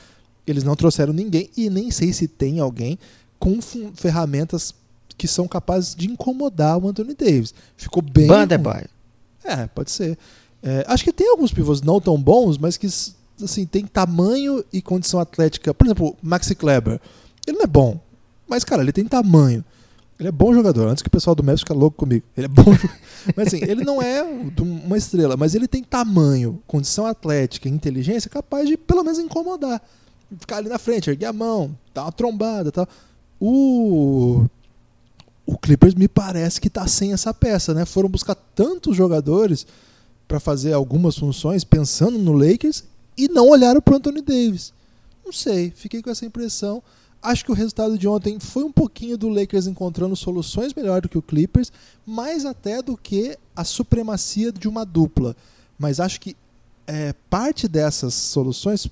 eles 0.47 0.65
não 0.65 0.75
trouxeram 0.75 1.13
ninguém 1.13 1.51
e 1.57 1.69
nem 1.69 1.91
sei 1.91 2.13
se 2.13 2.27
tem 2.27 2.61
alguém 2.61 2.99
com 3.39 3.61
ferramentas 3.95 4.75
que 5.19 5.29
são 5.29 5.47
capazes 5.47 5.95
de 5.95 6.11
incomodar 6.11 6.79
o 6.79 6.89
Anthony 6.89 7.15
Davis. 7.15 7.53
Ficou 7.77 8.03
bem. 8.03 8.27
Banderboy. 8.27 8.85
É, 9.45 9.67
pode 9.67 9.91
ser. 9.91 10.17
É, 10.63 10.85
acho 10.89 11.05
que 11.05 11.13
tem 11.13 11.29
alguns 11.29 11.53
pivôs 11.53 11.83
não 11.83 12.01
tão 12.01 12.21
bons, 12.21 12.57
mas 12.57 12.77
que 12.77 12.89
assim, 13.43 13.67
tem 13.67 13.85
tamanho 13.85 14.65
e 14.73 14.81
condição 14.81 15.21
atlética. 15.21 15.75
Por 15.75 15.87
exemplo, 15.87 16.17
Maxi 16.23 16.55
Kleber. 16.55 17.01
Ele 17.47 17.57
não 17.59 17.65
é 17.65 17.69
bom, 17.69 18.01
mas, 18.49 18.65
cara, 18.65 18.83
ele 18.83 18.93
tem 18.93 19.05
tamanho. 19.05 19.65
Ele 20.19 20.29
é 20.29 20.33
bom 20.33 20.53
jogador, 20.55 20.89
antes 20.89 21.03
que 21.03 21.09
o 21.09 21.11
pessoal 21.11 21.35
do 21.35 21.43
Memphis 21.43 21.61
fique 21.61 21.73
louco 21.75 21.99
comigo. 21.99 22.25
Ele 22.37 22.47
é 22.47 22.49
bom 22.49 22.65
Mas 23.37 23.49
assim, 23.49 23.61
ele 23.63 23.85
não 23.85 24.01
é 24.01 24.23
uma 24.23 24.97
estrela, 24.97 25.37
mas 25.37 25.55
ele 25.55 25.67
tem 25.67 25.83
tamanho, 25.83 26.63
condição 26.67 27.07
atlética, 27.07 27.69
inteligência 27.69 28.31
capaz 28.31 28.69
de 28.69 28.77
pelo 28.77 29.03
menos 29.03 29.19
incomodar. 29.19 29.83
Ficar 30.39 30.59
ali 30.59 30.69
na 30.69 30.79
frente, 30.79 31.11
erguer 31.11 31.27
a 31.27 31.33
mão, 31.33 31.77
dar 31.93 32.05
uma 32.05 32.13
trombada 32.13 32.71
tal. 32.71 32.89
O. 33.41 34.45
O 35.45 35.57
Clippers 35.57 35.95
me 35.95 36.09
parece 36.09 36.61
que 36.61 36.67
está 36.67 36.89
sem 36.89 37.13
essa 37.13 37.33
peça, 37.33 37.73
né? 37.73 37.85
Foram 37.85 38.09
buscar 38.09 38.35
tantos 38.35 38.97
jogadores 38.97 39.65
para 40.27 40.41
fazer 40.41 40.73
algumas 40.73 41.17
funções 41.17 41.63
pensando 41.63 42.19
no 42.19 42.33
Lakers 42.33 42.83
e 43.17 43.29
não 43.29 43.49
olharam 43.49 43.81
para 43.81 43.97
Anthony 43.97 44.23
Davis. 44.23 44.73
Não 45.25 45.33
sei, 45.33 45.73
fiquei 45.75 46.03
com 46.03 46.11
essa 46.11 46.27
impressão. 46.27 46.83
Acho 47.23 47.45
que 47.45 47.51
o 47.51 47.55
resultado 47.55 47.99
de 47.99 48.07
ontem 48.07 48.39
foi 48.39 48.63
um 48.63 48.71
pouquinho 48.71 49.17
do 49.17 49.29
Lakers 49.29 49.67
encontrando 49.67 50.15
soluções 50.15 50.75
melhor 50.75 51.01
do 51.01 51.09
que 51.09 51.19
o 51.19 51.23
Clippers, 51.23 51.73
mais 52.07 52.45
até 52.45 52.81
do 52.81 52.97
que 52.97 53.37
a 53.55 53.65
supremacia 53.65 54.53
de 54.53 54.69
uma 54.69 54.85
dupla. 54.85 55.35
Mas 55.79 55.99
acho 55.99 56.21
que 56.21 56.37
é, 56.87 57.13
parte 57.29 57.67
dessas 57.67 58.15
soluções 58.15 58.89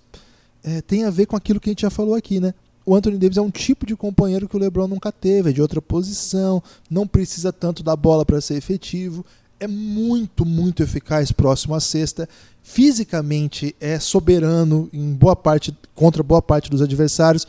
é, 0.65 0.81
tem 0.81 1.05
a 1.05 1.11
ver 1.11 1.27
com 1.27 1.37
aquilo 1.37 1.61
que 1.61 1.69
a 1.69 1.73
gente 1.73 1.83
já 1.83 1.91
falou 1.91 2.15
aqui, 2.15 2.41
né? 2.41 2.53
O 2.87 2.95
Anthony 2.95 3.17
Davis 3.17 3.37
é 3.37 3.41
um 3.41 3.51
tipo 3.51 3.87
de 3.87 3.97
companheiro 3.97 4.49
que 4.49 4.57
o 4.57 4.59
LeBron 4.59 4.89
nunca 4.89 5.11
teve, 5.11 5.51
é 5.51 5.53
de 5.53 5.63
outra 5.63 5.81
posição, 5.81 6.63
não 6.91 7.07
precisa 7.07 7.53
tanto 7.53 7.83
da 7.83 7.97
bola 7.97 8.27
para 8.27 8.41
ser 8.41 8.57
efetivo, 8.57 9.25
é 9.65 9.69
muito, 9.69 10.45
muito 10.45 10.83
eficaz 10.83 11.33
próximo 11.33 11.75
à 11.75 11.81
cesta, 11.81 12.29
fisicamente 12.63 13.75
é 13.81 13.99
soberano 13.99 14.89
em 14.93 15.13
boa 15.13 15.35
parte 15.35 15.77
contra 15.95 16.23
boa 16.23 16.41
parte 16.41 16.71
dos 16.71 16.83
adversários 16.83 17.47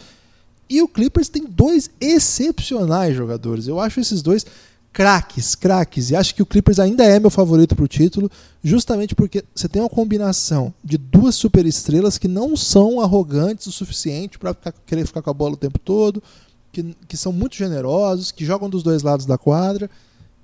e 0.69 0.81
o 0.81 0.87
Clippers 0.87 1.29
tem 1.29 1.45
dois 1.45 1.89
excepcionais 2.01 3.15
jogadores. 3.15 3.67
Eu 3.67 3.79
acho 3.79 3.99
esses 3.99 4.21
dois 4.21 4.45
craques, 4.91 5.55
craques. 5.55 6.09
E 6.09 6.15
acho 6.15 6.33
que 6.33 6.41
o 6.41 6.45
Clippers 6.45 6.79
ainda 6.79 7.03
é 7.03 7.19
meu 7.19 7.29
favorito 7.29 7.75
para 7.75 7.85
o 7.85 7.87
título, 7.87 8.31
justamente 8.63 9.13
porque 9.13 9.43
você 9.53 9.67
tem 9.67 9.81
uma 9.81 9.89
combinação 9.89 10.73
de 10.83 10.97
duas 10.97 11.35
superestrelas 11.35 12.17
que 12.17 12.27
não 12.27 12.55
são 12.55 12.99
arrogantes 13.01 13.67
o 13.67 13.71
suficiente 13.71 14.39
para 14.39 14.55
querer 14.85 15.05
ficar 15.05 15.21
com 15.21 15.29
a 15.29 15.33
bola 15.33 15.53
o 15.53 15.57
tempo 15.57 15.77
todo, 15.77 16.23
que, 16.71 16.95
que 17.07 17.17
são 17.17 17.31
muito 17.31 17.55
generosos, 17.55 18.31
que 18.31 18.45
jogam 18.45 18.69
dos 18.69 18.83
dois 18.83 19.03
lados 19.03 19.25
da 19.25 19.37
quadra. 19.37 19.89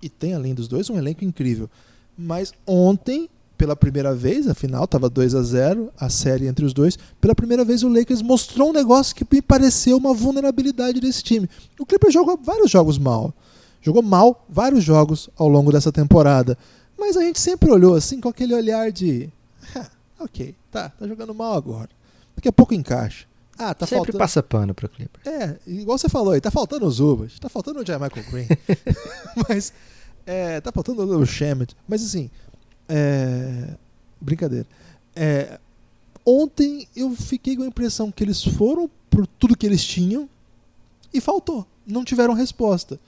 E 0.02 0.10
tem, 0.10 0.34
além 0.34 0.54
dos 0.54 0.68
dois, 0.68 0.90
um 0.90 0.98
elenco 0.98 1.24
incrível. 1.24 1.70
Mas 2.18 2.54
ontem, 2.66 3.30
pela 3.58 3.76
primeira 3.76 4.14
vez, 4.14 4.48
afinal, 4.48 4.86
estava 4.86 5.10
2 5.10 5.36
a 5.36 5.44
0 5.44 5.92
a 5.98 6.10
série 6.10 6.48
entre 6.48 6.66
os 6.66 6.74
dois. 6.74 6.98
Pela 7.20 7.36
primeira 7.36 7.64
vez, 7.64 7.84
o 7.84 7.90
Lakers 7.90 8.22
mostrou 8.22 8.70
um 8.70 8.74
negócio 8.74 9.16
que 9.16 9.26
me 9.32 9.42
pareceu 9.42 9.98
uma 9.98 10.14
vulnerabilidade 10.14 11.00
desse 11.00 11.24
time. 11.24 11.50
O 11.80 11.86
Clippers 11.86 12.14
jogou 12.14 12.40
vários 12.42 12.72
jogos 12.72 12.98
mal. 12.98 13.34
Jogou 13.82 14.02
mal 14.02 14.46
vários 14.50 14.84
jogos 14.84 15.30
ao 15.38 15.48
longo 15.48 15.72
dessa 15.72 15.92
temporada. 15.92 16.58
Mas 16.98 17.18
a 17.18 17.22
gente 17.22 17.40
sempre 17.40 17.72
olhou 17.72 17.96
assim 17.96 18.20
com 18.20 18.30
aquele 18.30 18.54
olhar 18.54 18.92
de. 18.92 19.30
"Ah, 19.76 19.90
ok, 20.20 20.56
tá, 20.72 20.90
tá 20.90 21.08
jogando 21.08 21.34
mal 21.34 21.54
agora. 21.54 21.90
Daqui 22.36 22.48
a 22.48 22.52
pouco 22.52 22.74
encaixa. 22.74 23.26
Ah, 23.62 23.76
tá 23.76 23.86
Sempre 23.86 23.98
faltando. 23.98 24.18
passa 24.18 24.42
pano 24.42 24.74
pro 24.74 24.90
Clippers. 24.90 25.24
É, 25.24 25.60
igual 25.68 25.96
você 25.96 26.10
falou 26.10 26.34
aí, 26.34 26.42
tá 26.42 26.50
faltando 26.50 26.88
o 26.88 26.92
Zubas, 26.92 27.38
tá 27.40 27.48
faltando 27.48 27.80
o 27.80 27.84
Michael 27.84 28.32
Green. 28.32 28.48
mas 29.48 29.72
é, 30.26 30.60
tá 30.60 30.72
faltando 30.72 31.04
o 31.04 31.26
Shemet. 31.28 31.76
Mas 31.88 32.04
assim, 32.04 32.32
é, 32.90 33.76
brincadeira. 34.20 34.66
É, 35.16 35.60
ontem 36.26 36.88
eu 36.96 37.12
fiquei 37.12 37.56
com 37.56 37.62
a 37.62 37.68
impressão 37.68 38.12
que 38.12 38.24
eles 38.24 38.44
foram 38.44 38.90
por 39.12 39.28
tudo 39.28 39.56
que 39.56 39.68
eles 39.68 39.86
tinham 39.86 40.28
e 41.14 41.22
faltou. 41.22 41.68
Não 41.86 42.04
tiveram 42.04 42.34
resposta. 42.34 43.00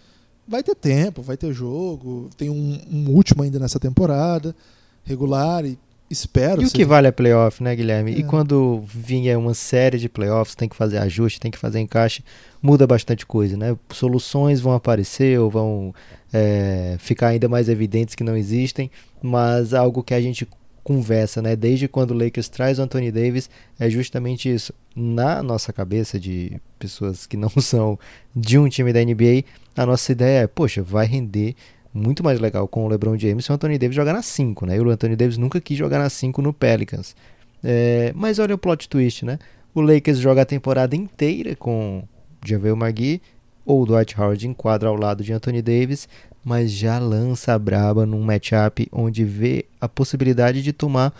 Vai 0.47 0.61
ter 0.61 0.75
tempo, 0.75 1.23
vai 1.23 1.35
ter 1.35 1.51
jogo, 1.51 2.29
tem 2.37 2.51
um, 2.51 2.79
um 2.91 3.09
último 3.09 3.41
ainda 3.41 3.57
nessa 3.57 3.79
temporada, 3.79 4.55
regular, 5.03 5.65
e 5.65 5.79
espero. 6.13 6.61
E 6.61 6.65
o 6.65 6.67
seja- 6.67 6.73
que 6.75 6.85
vale 6.85 7.07
é 7.07 7.11
playoff, 7.11 7.61
né, 7.61 7.75
Guilherme? 7.75 8.13
E 8.13 8.21
É. 8.21 8.23
quando 8.23 8.83
vinha 8.87 9.37
uma 9.37 9.53
série 9.53 9.97
de 9.97 10.07
playoffs, 10.07 10.55
tem 10.55 10.69
que 10.69 10.75
fazer 10.75 10.97
ajuste, 10.99 11.39
tem 11.39 11.51
que 11.51 11.57
fazer 11.57 11.79
encaixe, 11.79 12.23
muda 12.61 12.87
bastante 12.87 13.25
coisa, 13.25 13.57
né? 13.57 13.75
Soluções 13.91 14.61
vão 14.61 14.73
aparecer 14.73 15.39
ou 15.39 15.49
vão 15.49 15.93
é, 16.31 16.95
ficar 16.99 17.27
ainda 17.27 17.47
mais 17.47 17.69
evidentes 17.69 18.15
que 18.15 18.23
não 18.23 18.35
existem, 18.35 18.89
mas 19.21 19.73
algo 19.73 20.01
que 20.01 20.13
a 20.13 20.21
gente 20.21 20.47
conversa, 20.83 21.41
né? 21.41 21.55
Desde 21.55 21.87
quando 21.87 22.11
o 22.11 22.17
Lakers 22.17 22.49
traz 22.49 22.79
o 22.79 22.81
Anthony 22.81 23.11
Davis, 23.11 23.49
é 23.79 23.89
justamente 23.89 24.53
isso. 24.53 24.73
Na 24.95 25.41
nossa 25.43 25.71
cabeça 25.71 26.19
de 26.19 26.59
pessoas 26.79 27.25
que 27.25 27.37
não 27.37 27.49
são 27.61 27.97
de 28.35 28.57
um 28.57 28.67
time 28.67 28.91
da 28.91 28.99
NBA, 29.03 29.43
a 29.77 29.85
nossa 29.85 30.11
ideia 30.11 30.43
é, 30.43 30.47
poxa, 30.47 30.81
vai 30.83 31.05
render 31.05 31.55
muito 31.93 32.23
mais 32.23 32.39
legal 32.39 32.67
com 32.67 32.85
o 32.85 32.87
LeBron 32.87 33.17
James 33.17 33.45
se 33.45 33.51
o 33.51 33.55
Anthony 33.55 33.77
Davis 33.77 33.95
jogar 33.95 34.13
na 34.13 34.21
5, 34.21 34.65
né? 34.65 34.77
E 34.77 34.79
o 34.79 34.89
Anthony 34.89 35.15
Davis 35.15 35.37
nunca 35.37 35.61
quis 35.61 35.77
jogar 35.77 35.99
na 35.99 36.09
5 36.09 36.41
no 36.41 36.51
Pelicans. 36.51 37.15
É, 37.63 38.11
mas 38.15 38.39
olha 38.39 38.55
o 38.55 38.57
plot 38.57 38.89
twist, 38.89 39.23
né? 39.23 39.39
O 39.73 39.81
Lakers 39.81 40.19
joga 40.19 40.41
a 40.41 40.45
temporada 40.45 40.95
inteira 40.95 41.55
com 41.55 42.03
Javel 42.45 42.75
McGee 42.75 43.21
ou 43.65 43.85
Dwight 43.85 44.19
Howard 44.19 44.47
em 44.47 44.53
quadra 44.53 44.89
ao 44.89 44.95
lado 44.95 45.23
de 45.23 45.31
Anthony 45.31 45.61
Davis, 45.61 46.07
mas 46.43 46.71
já 46.71 46.99
lança 46.99 47.53
a 47.53 47.59
braba 47.59 48.05
num 48.05 48.21
matchup 48.21 48.87
onde 48.91 49.23
vê 49.23 49.65
a 49.79 49.87
possibilidade 49.87 50.61
de 50.61 50.73
tomar 50.73 51.13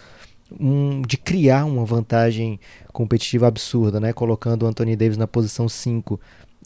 um, 0.59 1.01
de 1.01 1.17
criar 1.17 1.65
uma 1.65 1.86
vantagem 1.86 2.59
competitiva 2.91 3.47
absurda, 3.47 3.99
né? 3.99 4.13
Colocando 4.13 4.63
o 4.63 4.67
Anthony 4.67 4.95
Davis 4.95 5.17
na 5.17 5.28
posição 5.28 5.67
5. 5.69 6.19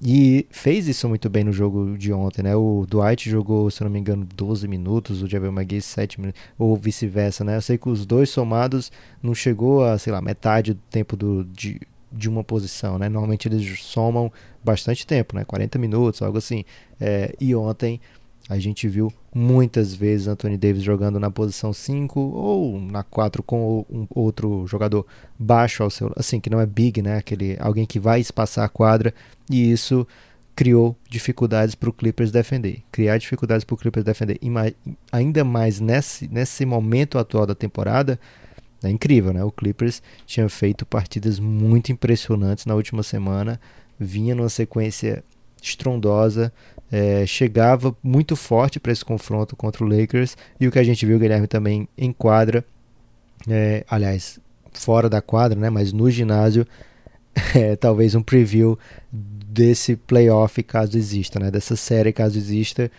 E 0.03 0.45
fez 0.51 0.87
isso 0.87 1.09
muito 1.09 1.27
bem 1.29 1.43
no 1.43 1.51
jogo 1.51 1.97
de 1.97 2.13
ontem, 2.13 2.43
né? 2.43 2.55
O 2.55 2.85
Dwight 2.87 3.29
jogou, 3.29 3.69
se 3.71 3.83
não 3.83 3.89
me 3.89 3.99
engano, 3.99 4.27
12 4.35 4.67
minutos, 4.67 5.23
o 5.23 5.27
Javel 5.27 5.51
McGee 5.51 5.81
7 5.81 6.21
minutos, 6.21 6.39
ou 6.57 6.75
vice-versa, 6.75 7.43
né? 7.43 7.57
Eu 7.57 7.61
sei 7.61 7.77
que 7.77 7.89
os 7.89 8.05
dois 8.05 8.29
somados 8.29 8.91
não 9.23 9.33
chegou 9.33 9.83
a, 9.83 9.97
sei 9.97 10.13
lá, 10.13 10.21
metade 10.21 10.73
do 10.75 10.81
tempo 10.91 11.15
do, 11.15 11.43
de, 11.45 11.81
de 12.11 12.29
uma 12.29 12.43
posição, 12.43 12.99
né? 12.99 13.09
Normalmente 13.09 13.47
eles 13.47 13.81
somam 13.81 14.31
bastante 14.63 15.07
tempo, 15.07 15.35
né? 15.35 15.43
40 15.43 15.79
minutos, 15.79 16.21
algo 16.21 16.37
assim. 16.37 16.63
É, 16.99 17.33
e 17.39 17.55
ontem 17.55 17.99
a 18.49 18.57
gente 18.57 18.87
viu 18.87 19.11
muitas 19.35 19.93
vezes 19.93 20.27
Anthony 20.27 20.57
Davis 20.57 20.81
jogando 20.83 21.19
na 21.19 21.29
posição 21.29 21.73
5 21.73 22.19
ou 22.19 22.79
na 22.79 23.03
4 23.03 23.43
com 23.43 23.85
um 23.89 24.07
outro 24.09 24.65
jogador 24.67 25.05
baixo 25.37 25.83
ao 25.83 25.89
seu, 25.89 26.11
assim, 26.15 26.39
que 26.39 26.49
não 26.49 26.59
é 26.61 26.65
big, 26.65 27.01
né? 27.01 27.17
Aquele 27.17 27.57
alguém 27.59 27.85
que 27.85 27.99
vai 27.99 28.19
espaçar 28.21 28.63
a 28.65 28.69
quadra 28.69 29.13
e 29.49 29.69
isso 29.71 30.07
criou 30.55 30.97
dificuldades 31.09 31.75
para 31.75 31.89
o 31.89 31.93
Clippers 31.93 32.31
defender. 32.31 32.81
Criar 32.91 33.17
dificuldades 33.17 33.63
para 33.63 33.73
o 33.75 33.77
Clippers 33.77 34.03
defender, 34.05 34.37
Ima- 34.41 34.73
ainda 35.11 35.43
mais 35.43 35.79
nesse, 35.79 36.27
nesse 36.27 36.65
momento 36.65 37.19
atual 37.19 37.45
da 37.45 37.53
temporada, 37.53 38.19
é 38.83 38.89
incrível, 38.89 39.33
né? 39.33 39.43
O 39.43 39.51
Clippers 39.51 40.01
tinha 40.25 40.47
feito 40.49 40.85
partidas 40.85 41.39
muito 41.39 41.91
impressionantes 41.91 42.65
na 42.65 42.75
última 42.75 43.03
semana, 43.03 43.59
vinha 43.99 44.33
numa 44.33 44.49
sequência 44.49 45.23
estrondosa, 45.61 46.51
é, 46.91 47.25
chegava 47.25 47.95
muito 48.01 48.35
forte 48.35 48.79
para 48.79 48.91
esse 48.91 49.03
confronto 49.03 49.55
contra 49.55 49.83
o 49.83 49.87
Lakers 49.87 50.37
e 50.59 50.67
o 50.67 50.71
que 50.71 50.79
a 50.79 50.83
gente 50.83 51.05
viu, 51.05 51.19
Guilherme, 51.19 51.47
também 51.47 51.87
em 51.97 52.13
quadra, 52.13 52.63
é, 53.47 53.83
aliás, 53.89 54.39
fora 54.71 55.09
da 55.09 55.21
quadra, 55.21 55.59
né? 55.59 55.69
Mas 55.69 55.91
no 55.91 56.09
ginásio, 56.09 56.65
é, 57.55 57.75
talvez 57.75 58.15
um 58.15 58.21
preview 58.21 58.77
desse 59.11 59.95
playoff 59.95 60.61
caso 60.63 60.97
exista, 60.97 61.39
né? 61.39 61.51
Dessa 61.51 61.75
série 61.75 62.13
caso 62.13 62.37
exista. 62.37 62.91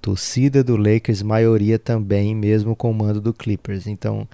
Torcida 0.00 0.62
do 0.62 0.76
Lakers, 0.76 1.20
maioria 1.22 1.78
também, 1.80 2.34
mesmo 2.34 2.76
com 2.76 2.90
o 2.90 2.94
mando 2.94 3.20
do 3.20 3.34
Clippers. 3.34 3.88
Então, 3.88 4.28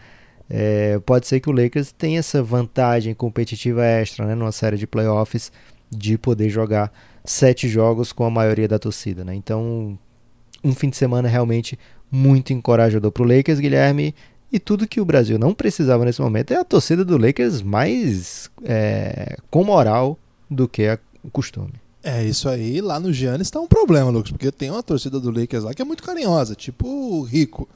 é, 0.50 0.98
pode 0.98 1.26
ser 1.26 1.40
que 1.40 1.48
o 1.48 1.52
Lakers 1.52 1.92
tenha 1.92 2.18
essa 2.18 2.42
vantagem 2.42 3.14
competitiva 3.14 3.84
extra, 3.84 4.26
né? 4.26 4.34
Numa 4.34 4.52
série 4.52 4.76
de 4.76 4.86
playoffs, 4.86 5.50
de 5.90 6.18
poder 6.18 6.50
jogar 6.50 6.92
sete 7.24 7.68
jogos 7.68 8.12
com 8.12 8.24
a 8.24 8.30
maioria 8.30 8.66
da 8.68 8.78
torcida, 8.78 9.24
né? 9.24 9.34
Então, 9.34 9.98
um 10.62 10.74
fim 10.74 10.88
de 10.90 10.96
semana 10.96 11.28
realmente 11.28 11.78
muito 12.10 12.52
encorajador 12.52 13.10
para 13.10 13.22
o 13.22 13.26
Lakers, 13.26 13.58
Guilherme. 13.60 14.14
E 14.52 14.58
tudo 14.58 14.86
que 14.86 15.00
o 15.00 15.04
Brasil 15.04 15.38
não 15.38 15.54
precisava 15.54 16.04
nesse 16.04 16.20
momento 16.20 16.52
é 16.52 16.56
a 16.56 16.64
torcida 16.64 17.04
do 17.04 17.16
Lakers 17.16 17.62
mais 17.62 18.50
é, 18.64 19.36
com 19.50 19.64
moral 19.64 20.18
do 20.50 20.68
que 20.68 20.86
a- 20.86 20.98
o 21.24 21.30
costume. 21.30 21.72
É, 22.04 22.22
isso 22.24 22.48
aí, 22.48 22.80
lá 22.80 23.00
no 23.00 23.12
Giannis 23.12 23.50
tá 23.50 23.58
um 23.60 23.66
problema, 23.66 24.10
Lucas, 24.10 24.30
porque 24.30 24.50
tem 24.52 24.70
uma 24.70 24.82
torcida 24.82 25.18
do 25.18 25.30
Lakers 25.30 25.64
lá 25.64 25.72
que 25.72 25.80
é 25.80 25.84
muito 25.84 26.02
carinhosa, 26.02 26.54
tipo 26.54 26.86
o 26.86 27.22
Rico. 27.22 27.66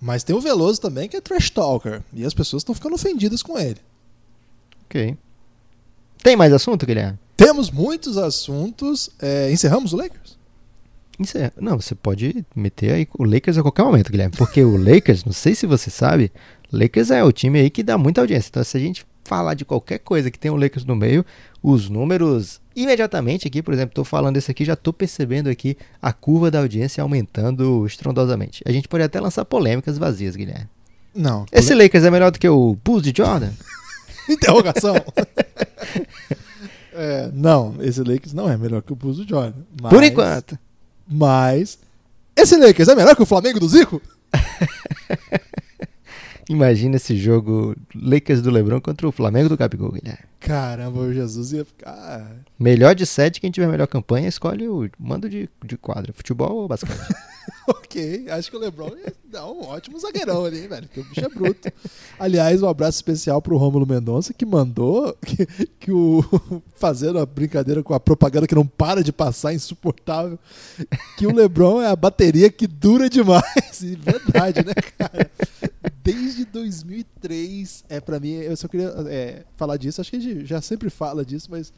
Mas 0.00 0.22
tem 0.24 0.34
o 0.34 0.40
Veloso 0.40 0.80
também, 0.80 1.08
que 1.08 1.16
é 1.16 1.20
trash 1.20 1.50
talker. 1.50 2.00
E 2.12 2.24
as 2.24 2.32
pessoas 2.32 2.60
estão 2.62 2.74
ficando 2.74 2.94
ofendidas 2.94 3.42
com 3.42 3.58
ele. 3.58 3.78
Ok. 4.86 5.16
Tem 6.22 6.36
mais 6.36 6.52
assunto, 6.52 6.86
Guilherme? 6.86 7.18
Temos 7.36 7.70
muitos 7.70 8.16
assuntos. 8.16 9.10
É, 9.20 9.50
encerramos 9.50 9.92
o 9.92 9.96
Lakers? 9.96 10.38
Encerra. 11.18 11.52
Não, 11.60 11.80
você 11.80 11.94
pode 11.94 12.44
meter 12.54 12.92
aí 12.92 13.08
o 13.18 13.24
Lakers 13.24 13.58
a 13.58 13.62
qualquer 13.62 13.84
momento, 13.84 14.10
Guilherme. 14.10 14.36
Porque 14.36 14.62
o 14.62 14.76
Lakers, 14.76 15.24
não 15.24 15.32
sei 15.32 15.54
se 15.54 15.66
você 15.66 15.90
sabe, 15.90 16.32
Lakers 16.72 17.10
é 17.10 17.22
o 17.22 17.32
time 17.32 17.60
aí 17.60 17.70
que 17.70 17.82
dá 17.82 17.96
muita 17.96 18.20
audiência. 18.20 18.48
Então, 18.48 18.64
se 18.64 18.76
a 18.76 18.80
gente 18.80 19.06
falar 19.24 19.54
de 19.54 19.64
qualquer 19.64 19.98
coisa 19.98 20.30
que 20.30 20.38
tem 20.38 20.50
o 20.50 20.56
Lakers 20.56 20.84
no 20.84 20.94
meio, 20.94 21.24
os 21.62 21.88
números 21.88 22.60
imediatamente 22.76 23.48
aqui, 23.48 23.62
por 23.62 23.72
exemplo, 23.72 23.92
estou 23.92 24.04
falando 24.04 24.36
isso 24.36 24.50
aqui, 24.50 24.64
já 24.64 24.74
estou 24.74 24.92
percebendo 24.92 25.48
aqui 25.48 25.76
a 26.02 26.12
curva 26.12 26.50
da 26.50 26.58
audiência 26.58 27.02
aumentando 27.02 27.86
estrondosamente. 27.86 28.62
A 28.66 28.72
gente 28.72 28.88
pode 28.88 29.04
até 29.04 29.20
lançar 29.20 29.44
polêmicas 29.44 29.96
vazias, 29.96 30.36
Guilherme. 30.36 30.68
Não. 31.14 31.46
Esse 31.52 31.74
Lakers 31.74 32.04
é 32.04 32.10
melhor 32.10 32.30
do 32.32 32.38
que 32.38 32.48
o 32.48 32.76
Bulls 32.84 33.02
de 33.02 33.14
Jordan? 33.16 33.52
Interrogação. 34.28 34.96
É, 36.94 37.30
não, 37.34 37.74
esse 37.80 38.00
Lakers 38.00 38.32
não 38.32 38.48
é 38.48 38.56
melhor 38.56 38.80
que 38.80 38.92
o 38.92 38.96
Bulls 38.96 39.18
do 39.18 39.28
Jordan. 39.28 39.60
Mas, 39.82 39.92
Por 39.92 40.02
enquanto. 40.02 40.58
Mas. 41.08 41.78
Esse 42.36 42.56
Lakers 42.56 42.88
é 42.88 42.94
melhor 42.94 43.16
que 43.16 43.22
o 43.22 43.26
Flamengo 43.26 43.60
do 43.60 43.68
Zico? 43.68 44.00
Imagina 46.48 46.96
esse 46.96 47.16
jogo 47.16 47.74
Lakers 47.94 48.42
do 48.42 48.50
LeBron 48.50 48.80
contra 48.80 49.08
o 49.08 49.12
Flamengo 49.12 49.48
do 49.48 49.56
Capigol, 49.56 49.92
Guilherme. 49.92 50.24
Caramba, 50.40 51.00
o 51.00 51.12
Jesus 51.12 51.52
ia 51.52 51.64
ficar. 51.64 52.30
Melhor 52.58 52.94
de 52.94 53.06
sete, 53.06 53.40
quem 53.40 53.50
tiver 53.50 53.66
melhor 53.66 53.86
campanha, 53.86 54.28
escolhe 54.28 54.68
o 54.68 54.90
mando 54.98 55.28
de, 55.28 55.48
de 55.64 55.78
quadra, 55.78 56.12
futebol 56.12 56.56
ou 56.56 56.68
basquete. 56.68 56.98
Ok, 57.66 58.26
acho 58.28 58.50
que 58.50 58.56
o 58.56 58.60
Lebron 58.60 58.90
ia 58.96 59.12
dar 59.24 59.46
um 59.46 59.62
ótimo 59.62 59.98
zagueirão 59.98 60.44
ali, 60.44 60.66
velho? 60.66 60.86
Porque 60.86 61.00
o 61.00 61.04
bicho 61.04 61.24
é 61.24 61.28
bruto. 61.28 61.72
Aliás, 62.18 62.62
um 62.62 62.68
abraço 62.68 62.96
especial 62.96 63.40
pro 63.40 63.56
Rômulo 63.56 63.86
Mendonça, 63.86 64.34
que 64.34 64.44
mandou 64.44 65.16
que, 65.24 65.46
que 65.78 65.92
o. 65.92 66.22
fazendo 66.76 67.18
a 67.18 67.26
brincadeira 67.26 67.82
com 67.82 67.94
a 67.94 68.00
propaganda 68.00 68.46
que 68.46 68.54
não 68.54 68.66
para 68.66 69.02
de 69.02 69.12
passar, 69.12 69.54
insuportável. 69.54 70.38
Que 71.16 71.26
o 71.26 71.34
Lebron 71.34 71.80
é 71.80 71.86
a 71.86 71.96
bateria 71.96 72.50
que 72.50 72.66
dura 72.66 73.08
demais. 73.08 73.44
E 73.84 73.96
verdade, 73.96 74.64
né, 74.64 74.72
cara? 74.96 75.30
Desde 76.02 76.44
2003, 76.46 77.84
é 77.88 78.00
para 78.00 78.20
mim, 78.20 78.30
eu 78.30 78.56
só 78.56 78.68
queria 78.68 78.94
é, 79.08 79.42
falar 79.56 79.76
disso, 79.76 80.00
acho 80.00 80.10
que 80.10 80.16
a 80.16 80.20
gente 80.20 80.46
já 80.46 80.60
sempre 80.62 80.88
fala 80.88 81.24
disso, 81.24 81.48
mas 81.50 81.72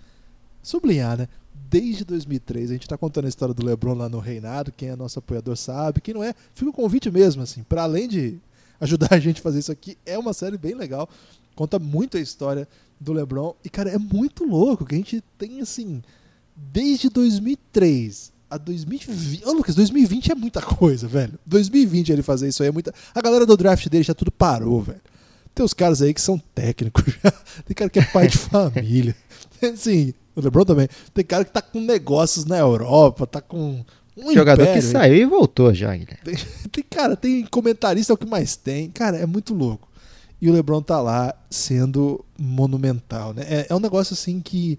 sublinhar, 0.63 1.17
né? 1.17 1.29
Desde 1.69 2.05
2003, 2.05 2.71
a 2.71 2.73
gente 2.75 2.89
tá 2.89 2.97
contando 2.97 3.27
a 3.27 3.29
história 3.29 3.55
do 3.55 3.65
LeBron 3.65 3.95
lá 3.95 4.09
no 4.09 4.19
Reinado, 4.19 4.73
quem 4.73 4.89
é 4.89 4.97
nosso 4.97 5.19
apoiador 5.19 5.57
sabe, 5.57 6.01
quem 6.01 6.15
não 6.15 6.23
é, 6.23 6.35
fica 6.55 6.71
o 6.71 6.73
convite 6.73 7.11
mesmo, 7.11 7.43
assim, 7.43 7.63
para 7.63 7.83
além 7.83 8.09
de 8.09 8.39
ajudar 8.81 9.09
a 9.13 9.19
gente 9.19 9.41
a 9.41 9.43
fazer 9.43 9.59
isso 9.59 9.73
aqui, 9.73 9.99
é 10.07 10.19
uma 10.19 10.33
série 10.33 10.57
bem 10.57 10.75
legal, 10.75 11.09
conta 11.55 11.79
muito 11.79 12.17
a 12.17 12.21
história 12.21 12.69
do 13.01 13.13
LeBron, 13.13 13.55
e 13.65 13.69
cara, 13.69 13.91
é 13.91 13.99
muito 13.99 14.45
louco 14.45 14.85
que 14.85 14.95
a 14.95 14.99
gente 14.99 15.23
tem, 15.39 15.61
assim, 15.61 16.03
desde 16.55 17.09
2003, 17.09 18.33
a 18.51 18.57
2020. 18.57 19.45
Ô, 19.45 19.53
Lucas, 19.53 19.75
2020 19.75 20.33
é 20.33 20.35
muita 20.35 20.63
coisa, 20.63 21.07
velho. 21.07 21.39
2020 21.45 22.13
ele 22.13 22.23
fazer 22.23 22.49
isso 22.49 22.63
aí 22.63 22.69
é 22.69 22.73
muita. 22.73 22.95
A 23.15 23.21
galera 23.21 23.45
do 23.45 23.57
draft 23.57 23.89
dele 23.89 24.05
já 24.05 24.15
tudo 24.15 24.31
parou, 24.31 24.83
velho. 24.83 25.01
Tem 25.55 25.65
os 25.65 25.75
caras 25.75 26.03
aí 26.03 26.13
que 26.13 26.21
são 26.21 26.39
técnicos 26.55 27.15
já. 27.23 27.31
Tem 27.65 27.75
cara 27.75 27.91
que 27.91 27.99
é 27.99 28.05
pai 28.05 28.29
de 28.29 28.39
família. 28.39 29.17
Assim, 29.63 30.15
o 30.37 30.41
LeBron 30.41 30.65
também. 30.65 30.89
Tem 31.15 31.25
cara 31.25 31.45
que 31.45 31.51
tá 31.51 31.63
com 31.63 31.81
negócios 31.81 32.45
na 32.45 32.59
Europa, 32.59 33.27
tá 33.27 33.41
com. 33.41 33.83
Um 34.17 34.33
Jogador 34.33 34.63
império, 34.63 34.83
que 34.83 34.87
saiu 34.87 35.17
e 35.17 35.27
voltou 35.27 35.75
já, 35.75 35.95
Guilherme. 35.95 36.23
tem, 36.25 36.37
tem, 36.73 36.85
cara, 36.89 37.17
tem 37.17 37.45
comentarista 37.47 38.13
é 38.13 38.15
o 38.15 38.17
que 38.17 38.27
mais 38.27 38.57
tem. 38.57 38.89
Cara, 38.91 39.19
é 39.19 39.27
muito 39.27 39.55
louco. 39.55 39.89
E 40.41 40.49
o 40.49 40.53
LeBron 40.53 40.83
tá 40.83 41.01
lá 41.01 41.35
sendo 41.51 42.25
monumental, 42.39 43.35
né? 43.35 43.45
É, 43.47 43.67
é 43.69 43.75
um 43.75 43.81
negócio 43.81 44.15
assim 44.15 44.41
que 44.41 44.79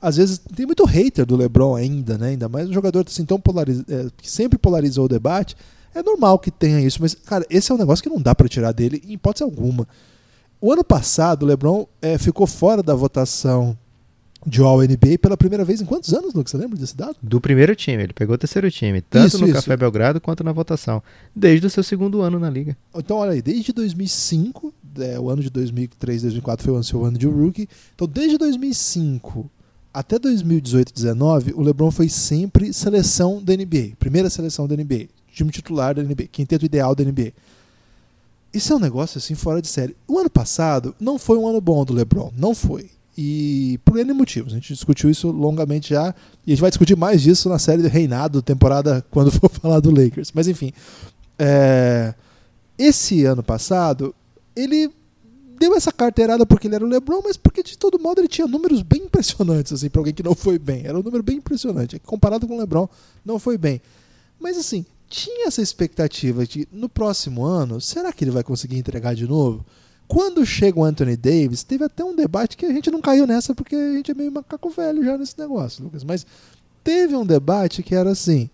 às 0.00 0.16
vezes 0.16 0.40
tem 0.56 0.66
muito 0.66 0.84
hater 0.84 1.24
do 1.24 1.36
LeBron 1.36 1.76
ainda, 1.76 2.18
né? 2.18 2.30
Ainda 2.30 2.48
mais 2.48 2.68
um 2.68 2.72
jogador 2.72 3.04
assim 3.06 3.24
tão 3.24 3.40
polariz... 3.40 3.80
É, 3.88 4.06
que 4.16 4.28
sempre 4.28 4.58
polarizou 4.58 5.04
o 5.04 5.08
debate. 5.08 5.56
É 5.94 6.02
normal 6.02 6.38
que 6.38 6.50
tenha 6.50 6.80
isso, 6.80 6.98
mas 7.00 7.14
cara, 7.14 7.46
esse 7.50 7.70
é 7.70 7.74
um 7.74 7.78
negócio 7.78 8.02
que 8.02 8.08
não 8.08 8.20
dá 8.20 8.34
para 8.34 8.48
tirar 8.48 8.72
dele 8.72 9.02
em 9.06 9.12
hipótese 9.12 9.44
alguma. 9.44 9.86
O 10.60 10.72
ano 10.72 10.82
passado, 10.82 11.42
o 11.42 11.46
LeBron 11.46 11.86
é, 12.00 12.18
ficou 12.18 12.46
fora 12.46 12.82
da 12.82 12.94
votação 12.94 13.76
de 14.46 14.60
All-NBA 14.60 15.18
pela 15.20 15.36
primeira 15.36 15.64
vez 15.64 15.80
em 15.80 15.84
quantos 15.84 16.12
anos, 16.12 16.34
Lucas? 16.34 16.50
Você 16.50 16.56
lembra 16.56 16.78
desse 16.78 16.96
dado? 16.96 17.16
Do 17.22 17.40
primeiro 17.40 17.74
time, 17.76 18.02
ele 18.02 18.12
pegou 18.12 18.34
o 18.34 18.38
terceiro 18.38 18.70
time, 18.70 19.00
tanto 19.00 19.28
Isso, 19.28 19.38
no 19.38 19.46
isso. 19.46 19.54
Café 19.54 19.76
Belgrado 19.76 20.20
quanto 20.20 20.42
na 20.42 20.52
votação, 20.52 21.02
desde 21.34 21.66
o 21.66 21.70
seu 21.70 21.82
segundo 21.82 22.22
ano 22.22 22.38
na 22.38 22.50
liga. 22.50 22.76
Então, 22.94 23.18
olha 23.18 23.32
aí, 23.32 23.42
desde 23.42 23.72
2005, 23.72 24.72
é, 24.98 25.18
o 25.18 25.30
ano 25.30 25.42
de 25.42 25.50
2003, 25.50 26.22
2004 26.22 26.64
foi 26.64 26.74
o 26.74 26.82
seu 26.82 27.04
ano 27.04 27.18
de 27.18 27.26
rookie. 27.26 27.68
Então, 27.94 28.06
desde 28.06 28.36
2005 28.38 29.50
até 29.92 30.18
2018, 30.18 30.92
19, 30.92 31.52
o 31.54 31.60
LeBron 31.60 31.90
foi 31.90 32.08
sempre 32.08 32.72
seleção 32.72 33.42
da 33.42 33.54
NBA, 33.54 33.92
primeira 33.98 34.30
seleção 34.30 34.66
da 34.66 34.74
NBA, 34.74 35.08
time 35.30 35.50
titular 35.50 35.94
da 35.94 36.02
NBA, 36.02 36.28
quinteto 36.32 36.64
ideal 36.64 36.94
da 36.94 37.04
NBA. 37.04 37.32
Isso 38.54 38.72
é 38.72 38.76
um 38.76 38.80
negócio 38.80 39.18
assim 39.18 39.34
fora 39.34 39.60
de 39.60 39.68
série. 39.68 39.96
O 40.06 40.18
ano 40.18 40.30
passado 40.30 40.94
não 40.98 41.18
foi 41.18 41.38
um 41.38 41.46
ano 41.46 41.60
bom 41.60 41.84
do 41.84 41.92
LeBron, 41.92 42.32
não 42.36 42.54
foi. 42.54 42.90
E 43.16 43.78
por 43.84 43.98
N 43.98 44.12
motivos. 44.12 44.52
A 44.52 44.56
gente 44.56 44.72
discutiu 44.72 45.10
isso 45.10 45.30
longamente 45.30 45.90
já. 45.90 46.14
E 46.46 46.50
a 46.50 46.54
gente 46.54 46.60
vai 46.60 46.70
discutir 46.70 46.96
mais 46.96 47.20
disso 47.20 47.48
na 47.48 47.58
série 47.58 47.82
de 47.82 47.88
Reinado, 47.88 48.40
temporada, 48.42 49.04
quando 49.10 49.30
for 49.32 49.50
falar 49.50 49.80
do 49.80 49.90
Lakers. 49.90 50.32
Mas 50.34 50.48
enfim. 50.48 50.72
é, 51.38 52.14
Esse 52.78 53.24
ano 53.24 53.42
passado, 53.42 54.14
ele 54.56 54.90
deu 55.58 55.76
essa 55.76 55.92
carteirada 55.92 56.44
porque 56.44 56.66
ele 56.66 56.74
era 56.74 56.84
o 56.84 56.88
LeBron, 56.88 57.20
mas 57.22 57.36
porque 57.36 57.62
de 57.62 57.78
todo 57.78 57.98
modo 57.98 58.20
ele 58.20 58.28
tinha 58.28 58.46
números 58.46 58.82
bem 58.82 59.02
impressionantes, 59.02 59.72
assim, 59.72 59.88
para 59.88 60.00
alguém 60.00 60.14
que 60.14 60.22
não 60.22 60.34
foi 60.34 60.58
bem. 60.58 60.84
Era 60.86 60.98
um 60.98 61.02
número 61.02 61.22
bem 61.22 61.36
impressionante. 61.36 61.96
É 61.96 61.98
Comparado 61.98 62.48
com 62.48 62.56
o 62.56 62.58
LeBron, 62.58 62.88
não 63.24 63.38
foi 63.38 63.56
bem. 63.56 63.80
Mas 64.40 64.56
assim, 64.56 64.84
tinha 65.08 65.46
essa 65.46 65.62
expectativa 65.62 66.44
de 66.46 66.66
no 66.72 66.88
próximo 66.88 67.44
ano, 67.44 67.80
será 67.80 68.12
que 68.12 68.24
ele 68.24 68.30
vai 68.30 68.42
conseguir 68.42 68.76
entregar 68.76 69.14
de 69.14 69.26
novo? 69.26 69.64
Quando 70.12 70.44
chega 70.44 70.78
o 70.78 70.84
Anthony 70.84 71.16
Davis, 71.16 71.62
teve 71.64 71.84
até 71.84 72.04
um 72.04 72.14
debate 72.14 72.54
que 72.54 72.66
a 72.66 72.70
gente 72.70 72.90
não 72.90 73.00
caiu 73.00 73.26
nessa 73.26 73.54
porque 73.54 73.74
a 73.74 73.92
gente 73.94 74.10
é 74.10 74.14
meio 74.14 74.30
macaco 74.30 74.68
velho 74.68 75.02
já 75.02 75.16
nesse 75.16 75.38
negócio, 75.38 75.82
Lucas. 75.82 76.04
Mas 76.04 76.26
teve 76.84 77.16
um 77.16 77.24
debate 77.24 77.82
que 77.82 77.94
era 77.94 78.10
assim: 78.10 78.50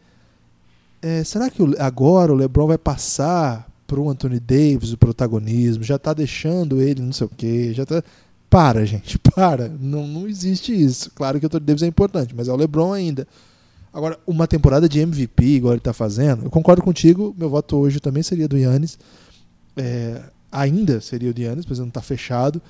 é, 1.02 1.24
será 1.24 1.50
que 1.50 1.60
o- 1.60 1.74
agora 1.80 2.32
o 2.32 2.36
LeBron 2.36 2.68
vai 2.68 2.78
passar 2.78 3.68
pro 3.88 4.08
Anthony 4.08 4.38
Davis 4.38 4.92
o 4.92 4.96
protagonismo? 4.96 5.82
Já 5.82 5.98
tá 5.98 6.14
deixando 6.14 6.80
ele 6.80 7.02
não 7.02 7.12
sei 7.12 7.26
o 7.26 7.30
quê, 7.36 7.72
já 7.74 7.84
tá. 7.84 8.04
Para, 8.48 8.86
gente, 8.86 9.18
para. 9.34 9.68
Não, 9.68 10.06
não 10.06 10.28
existe 10.28 10.72
isso. 10.72 11.10
Claro 11.12 11.40
que 11.40 11.46
o 11.46 11.48
Anthony 11.48 11.66
Davis 11.66 11.82
é 11.82 11.86
importante, 11.88 12.32
mas 12.36 12.46
é 12.46 12.52
o 12.52 12.56
LeBron 12.56 12.92
ainda. 12.92 13.26
Agora, 13.92 14.16
uma 14.24 14.46
temporada 14.46 14.88
de 14.88 15.00
MVP, 15.00 15.44
igual 15.44 15.74
ele 15.74 15.80
tá 15.80 15.92
fazendo, 15.92 16.44
eu 16.44 16.50
concordo 16.50 16.82
contigo, 16.82 17.34
meu 17.36 17.50
voto 17.50 17.76
hoje 17.76 17.98
também 17.98 18.22
seria 18.22 18.46
do 18.46 18.56
Yannis. 18.56 18.96
É, 19.76 20.22
ainda 20.50 21.00
seria 21.00 21.30
o 21.30 21.34
de 21.34 21.42
Yannis, 21.42 21.64
pois 21.66 21.78
não 21.78 21.90
tá 21.90 22.00
fechado. 22.00 22.60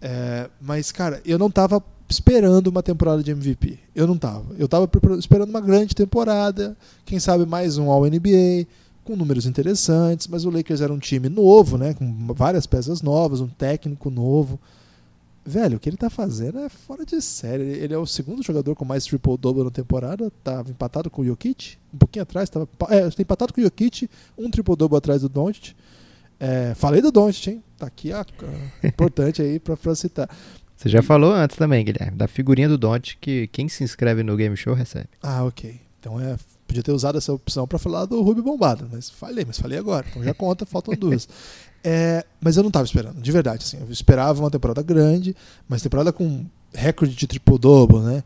É, 0.00 0.48
mas, 0.60 0.92
cara, 0.92 1.20
eu 1.24 1.38
não 1.38 1.50
tava 1.50 1.82
esperando 2.08 2.66
uma 2.68 2.82
temporada 2.82 3.22
de 3.22 3.30
MVP. 3.30 3.78
Eu 3.94 4.06
não 4.06 4.18
tava. 4.18 4.54
Eu 4.58 4.68
tava 4.68 4.86
prepar- 4.86 5.18
esperando 5.18 5.48
uma 5.50 5.60
grande 5.60 5.94
temporada, 5.94 6.76
quem 7.04 7.18
sabe 7.18 7.46
mais 7.46 7.78
um 7.78 7.90
All-NBA, 7.90 8.66
com 9.02 9.16
números 9.16 9.46
interessantes, 9.46 10.26
mas 10.28 10.44
o 10.44 10.50
Lakers 10.50 10.80
era 10.80 10.92
um 10.92 10.98
time 10.98 11.28
novo, 11.28 11.76
né, 11.76 11.94
com 11.94 12.32
várias 12.34 12.66
peças 12.66 13.02
novas, 13.02 13.40
um 13.40 13.48
técnico 13.48 14.10
novo. 14.10 14.58
Velho, 15.46 15.76
o 15.76 15.80
que 15.80 15.90
ele 15.90 15.96
tá 15.98 16.08
fazendo 16.08 16.58
é 16.58 16.70
fora 16.70 17.04
de 17.04 17.20
série. 17.20 17.64
Ele 17.64 17.92
é 17.92 17.98
o 17.98 18.06
segundo 18.06 18.42
jogador 18.42 18.74
com 18.74 18.82
mais 18.86 19.04
triple-double 19.04 19.62
na 19.62 19.70
temporada. 19.70 20.32
Tava 20.42 20.70
empatado 20.70 21.10
com 21.10 21.20
o 21.20 21.24
Jokic. 21.26 21.76
Um 21.92 21.98
pouquinho 21.98 22.22
atrás. 22.22 22.48
Tava, 22.48 22.66
é, 22.88 23.06
empatado 23.20 23.52
com 23.52 23.60
o 23.60 23.64
Jokic. 23.64 24.08
Um 24.38 24.50
triple-double 24.50 24.96
atrás 24.96 25.20
do 25.20 25.28
Doncic. 25.28 25.74
É, 26.40 26.74
falei 26.74 27.00
do 27.00 27.10
Doncic, 27.12 27.48
hein? 27.48 27.62
Tá 27.78 27.86
aqui 27.86 28.12
a, 28.12 28.20
a- 28.22 28.86
importante 28.86 29.40
aí 29.42 29.58
pra, 29.58 29.76
pra 29.76 29.94
citar. 29.94 30.28
Você 30.76 30.88
já 30.88 31.02
falou 31.02 31.32
antes 31.32 31.56
também, 31.56 31.84
Guilherme, 31.84 32.16
da 32.16 32.26
figurinha 32.28 32.68
do 32.68 32.76
Don't 32.76 33.16
que 33.20 33.46
quem 33.48 33.68
se 33.68 33.82
inscreve 33.84 34.22
no 34.22 34.36
Game 34.36 34.56
Show 34.56 34.74
recebe. 34.74 35.08
Ah, 35.22 35.44
ok. 35.44 35.80
Então 36.00 36.20
é, 36.20 36.36
podia 36.66 36.82
ter 36.82 36.92
usado 36.92 37.16
essa 37.16 37.32
opção 37.32 37.66
pra 37.66 37.78
falar 37.78 38.04
do 38.04 38.20
Ruby 38.20 38.42
Bombado, 38.42 38.86
mas 38.92 39.08
falei, 39.08 39.44
mas 39.46 39.58
falei 39.58 39.78
agora. 39.78 40.04
Então 40.10 40.22
já 40.22 40.34
conta, 40.34 40.66
faltam 40.66 40.94
duas. 40.94 41.28
É, 41.86 42.24
mas 42.40 42.56
eu 42.56 42.62
não 42.62 42.70
tava 42.70 42.86
esperando, 42.86 43.20
de 43.20 43.30
verdade. 43.30 43.62
Assim, 43.62 43.76
eu 43.78 43.90
esperava 43.92 44.40
uma 44.42 44.50
temporada 44.50 44.80
grande, 44.80 45.36
mas 45.68 45.82
temporada 45.82 46.14
com 46.14 46.46
recorde 46.72 47.14
de 47.14 47.26
triple-double, 47.26 47.98
né? 47.98 48.24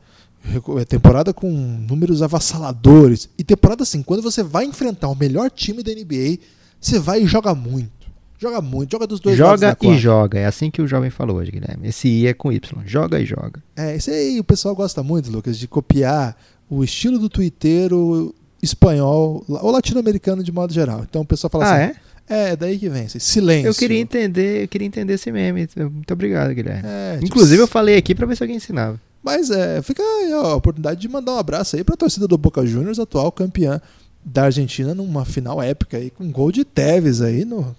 É, 0.81 0.85
Temporada 0.85 1.35
com 1.35 1.51
números 1.51 2.23
avassaladores. 2.23 3.29
E 3.37 3.43
temporada 3.43 3.83
assim, 3.83 4.01
quando 4.01 4.23
você 4.23 4.45
vai 4.45 4.65
enfrentar 4.65 5.09
o 5.09 5.15
melhor 5.17 5.51
time 5.51 5.83
da 5.83 5.91
NBA, 5.93 6.39
você 6.81 7.01
vai 7.01 7.23
e 7.23 7.27
joga 7.27 7.53
muito. 7.53 7.91
Joga 8.39 8.61
muito, 8.61 8.93
joga 8.93 9.07
dos 9.07 9.18
dois 9.18 9.36
lados 9.36 9.61
da 9.61 9.68
joga 9.68 9.78
e 9.80 9.86
quadra. 9.86 10.01
joga, 10.01 10.39
é 10.39 10.47
assim 10.47 10.70
que 10.70 10.80
o 10.80 10.86
jovem 10.86 11.11
falou 11.11 11.39
hoje, 11.39 11.51
Guilherme. 11.51 11.89
Esse 11.89 12.09
I 12.09 12.28
é 12.28 12.34
com 12.34 12.53
Y, 12.53 12.82
joga 12.86 13.20
e 13.20 13.26
joga. 13.26 13.61
É, 13.76 13.97
isso 13.97 14.11
aí 14.11 14.39
o 14.39 14.45
pessoal 14.45 14.76
gosta 14.76 15.03
muito, 15.03 15.28
Lucas, 15.28 15.59
de 15.59 15.66
copiar 15.66 16.36
o 16.70 16.84
estilo 16.84 17.18
do 17.18 17.28
twitteiro 17.28 18.32
espanhol 18.62 19.45
ou 19.49 19.70
latino-americano 19.70 20.45
de 20.45 20.53
modo 20.53 20.72
geral. 20.72 21.05
Então 21.09 21.22
o 21.22 21.24
pessoal 21.24 21.51
fala 21.51 21.64
ah, 21.64 21.74
assim: 21.74 21.99
é? 22.28 22.51
é? 22.51 22.57
daí 22.57 22.78
que 22.78 22.89
vem, 22.89 23.07
assim, 23.07 23.18
silêncio. 23.18 23.68
Eu 23.68 23.74
queria 23.74 23.99
entender, 23.99 24.64
eu 24.64 24.68
queria 24.68 24.86
entender 24.86 25.14
esse 25.14 25.32
meme. 25.32 25.68
Muito 25.76 26.12
obrigado, 26.12 26.55
Guilherme. 26.55 26.82
É, 26.84 27.14
tipo, 27.14 27.26
Inclusive 27.26 27.61
eu 27.61 27.68
falei 27.68 27.97
aqui 27.97 28.14
pra 28.14 28.26
ver 28.26 28.36
se 28.36 28.43
alguém 28.45 28.57
ensinava. 28.57 29.01
Mas 29.20 29.51
é, 29.51 29.82
fica 29.82 30.01
aí 30.03 30.32
ó, 30.32 30.53
a 30.53 30.55
oportunidade 30.55 31.01
de 31.01 31.09
mandar 31.09 31.32
um 31.32 31.39
abraço 31.39 31.74
aí 31.74 31.82
pra 31.82 31.97
torcida 31.97 32.28
do 32.28 32.39
Boca 32.39 32.64
Juniors, 32.64 33.01
atual 33.01 33.32
campeã 33.32 33.80
da 34.24 34.45
Argentina 34.45 34.95
numa 34.95 35.24
final 35.24 35.61
épica 35.61 35.97
aí, 35.97 36.09
com 36.09 36.30
gol 36.30 36.53
de 36.53 36.64
Tevez 36.64 37.20
aí. 37.20 37.45
No... 37.45 37.74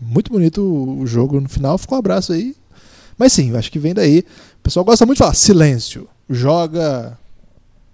Muito 0.00 0.30
bonito 0.30 0.60
o 0.62 1.06
jogo 1.06 1.40
no 1.40 1.48
final, 1.48 1.78
ficou 1.78 1.96
um 1.96 1.98
abraço 1.98 2.32
aí. 2.32 2.56
Mas 3.16 3.32
sim, 3.32 3.56
acho 3.56 3.70
que 3.70 3.78
vem 3.78 3.94
daí. 3.94 4.20
O 4.58 4.62
pessoal 4.62 4.84
gosta 4.84 5.06
muito 5.06 5.16
de 5.16 5.22
falar 5.22 5.34
silêncio, 5.34 6.08
joga 6.28 7.18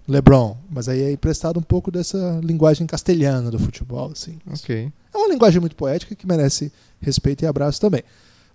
LeBron, 0.09 0.57
mas 0.71 0.89
aí 0.89 1.03
é 1.03 1.13
emprestado 1.13 1.59
um 1.59 1.63
pouco 1.63 1.91
dessa 1.91 2.41
linguagem 2.43 2.87
castelhana 2.87 3.51
do 3.51 3.59
futebol, 3.59 4.11
assim. 4.13 4.39
Ok. 4.51 4.91
É 5.13 5.19
uma 5.19 5.29
linguagem 5.29 5.61
muito 5.61 5.77
poética 5.77 6.15
que 6.15 6.27
merece 6.27 6.73
respeito 7.01 7.43
e 7.43 7.47
abraço 7.47 7.81
também. 7.81 8.03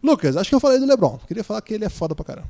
Lucas, 0.02 0.38
acho 0.38 0.50
que 0.50 0.56
eu 0.56 0.60
falei 0.60 0.80
do 0.80 0.86
LeBron. 0.86 1.20
Queria 1.28 1.44
falar 1.44 1.62
que 1.62 1.74
ele 1.74 1.86
é 1.86 1.90
foda 1.90 2.14
pra 2.14 2.26
caramba. 2.26 2.50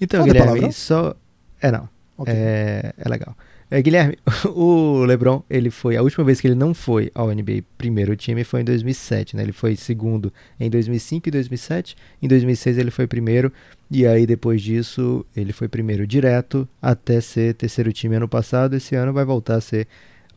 Então, 0.00 0.20
Pode 0.20 0.32
Guilherme, 0.32 0.72
só. 0.72 1.14
É 1.60 1.70
não. 1.70 1.88
Ok. 2.18 2.34
É, 2.36 2.92
é 2.98 3.08
legal. 3.08 3.36
É, 3.72 3.80
Guilherme, 3.80 4.18
o 4.54 5.02
LeBron, 5.06 5.42
ele 5.48 5.70
foi. 5.70 5.96
A 5.96 6.02
última 6.02 6.22
vez 6.22 6.38
que 6.42 6.46
ele 6.46 6.54
não 6.54 6.74
foi 6.74 7.10
ao 7.14 7.32
NBA 7.32 7.64
primeiro 7.78 8.14
time 8.14 8.44
foi 8.44 8.60
em 8.60 8.64
2007, 8.64 9.34
né? 9.34 9.42
Ele 9.42 9.52
foi 9.52 9.76
segundo 9.76 10.30
em 10.60 10.68
2005 10.68 11.26
e 11.26 11.32
2007. 11.32 11.96
Em 12.20 12.28
2006 12.28 12.76
ele 12.76 12.90
foi 12.90 13.06
primeiro. 13.06 13.50
E 13.90 14.06
aí 14.06 14.26
depois 14.26 14.60
disso 14.60 15.24
ele 15.34 15.54
foi 15.54 15.68
primeiro 15.68 16.06
direto 16.06 16.68
até 16.82 17.18
ser 17.22 17.54
terceiro 17.54 17.90
time 17.94 18.16
ano 18.16 18.28
passado. 18.28 18.76
Esse 18.76 18.94
ano 18.94 19.10
vai 19.10 19.24
voltar 19.24 19.56
a 19.56 19.60
ser 19.62 19.88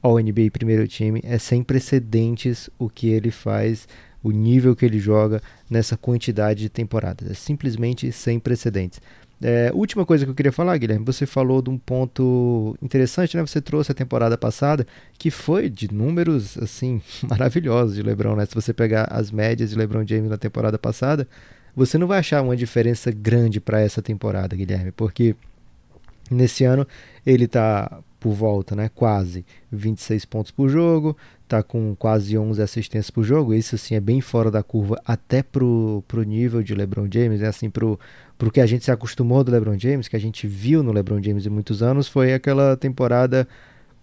ao 0.01 0.17
NBA 0.17 0.49
primeiro 0.53 0.87
time. 0.87 1.19
É 1.21 1.37
sem 1.37 1.61
precedentes 1.61 2.69
o 2.79 2.89
que 2.89 3.09
ele 3.09 3.31
faz, 3.31 3.85
o 4.23 4.31
nível 4.31 4.73
que 4.77 4.85
ele 4.85 4.97
joga 4.97 5.41
nessa 5.69 5.97
quantidade 5.97 6.61
de 6.61 6.69
temporadas. 6.69 7.29
É 7.29 7.33
simplesmente 7.33 8.13
sem 8.13 8.39
precedentes. 8.39 9.01
É, 9.41 9.69
última 9.73 10.05
coisa 10.05 10.25
que 10.25 10.31
eu 10.31 10.35
queria 10.35 10.51
falar, 10.51 10.77
Guilherme, 10.77 11.05
você 11.05 11.25
falou 11.25 11.61
de 11.61 11.69
um 11.69 11.77
ponto 11.77 12.75
interessante, 12.81 13.35
né? 13.35 13.45
Você 13.45 13.61
trouxe 13.61 13.91
a 13.91 13.95
temporada 13.95 14.37
passada, 14.37 14.87
que 15.17 15.29
foi 15.29 15.69
de 15.69 15.93
números 15.93 16.57
assim 16.57 17.01
maravilhosos 17.27 17.95
de 17.95 18.01
LeBron, 18.01 18.35
né? 18.35 18.45
Se 18.45 18.55
você 18.55 18.73
pegar 18.73 19.05
as 19.11 19.31
médias 19.31 19.71
de 19.71 19.75
LeBron 19.75 20.05
James 20.07 20.29
na 20.29 20.37
temporada 20.37 20.79
passada, 20.79 21.27
você 21.75 21.97
não 21.97 22.07
vai 22.07 22.19
achar 22.19 22.41
uma 22.41 22.55
diferença 22.55 23.11
grande 23.11 23.59
para 23.59 23.81
essa 23.81 24.01
temporada, 24.01 24.55
Guilherme, 24.55 24.91
porque 24.91 25.35
nesse 26.31 26.63
ano 26.63 26.87
ele 27.25 27.47
tá 27.47 27.99
por 28.19 28.33
volta, 28.33 28.75
né, 28.75 28.89
quase 28.95 29.45
26 29.71 30.25
pontos 30.25 30.51
por 30.51 30.67
jogo, 30.67 31.15
tá 31.47 31.63
com 31.63 31.95
quase 31.95 32.37
11 32.37 32.61
assistências 32.61 33.09
por 33.09 33.23
jogo, 33.23 33.53
isso 33.53 33.75
assim 33.75 33.95
é 33.95 33.99
bem 33.99 34.21
fora 34.21 34.49
da 34.49 34.63
curva 34.63 34.99
até 35.05 35.43
pro, 35.43 36.03
pro 36.07 36.23
nível 36.23 36.63
de 36.63 36.73
LeBron 36.73 37.07
James, 37.11 37.41
né, 37.41 37.47
assim 37.47 37.69
pro 37.69 37.99
pro 38.37 38.51
que 38.51 38.59
a 38.59 38.65
gente 38.65 38.83
se 38.83 38.91
acostumou 38.91 39.43
do 39.43 39.51
LeBron 39.51 39.79
James, 39.79 40.07
que 40.07 40.15
a 40.15 40.19
gente 40.19 40.45
viu 40.45 40.83
no 40.83 40.91
LeBron 40.91 41.21
James 41.23 41.45
em 41.45 41.49
muitos 41.49 41.81
anos, 41.81 42.07
foi 42.07 42.33
aquela 42.33 42.75
temporada 42.75 43.47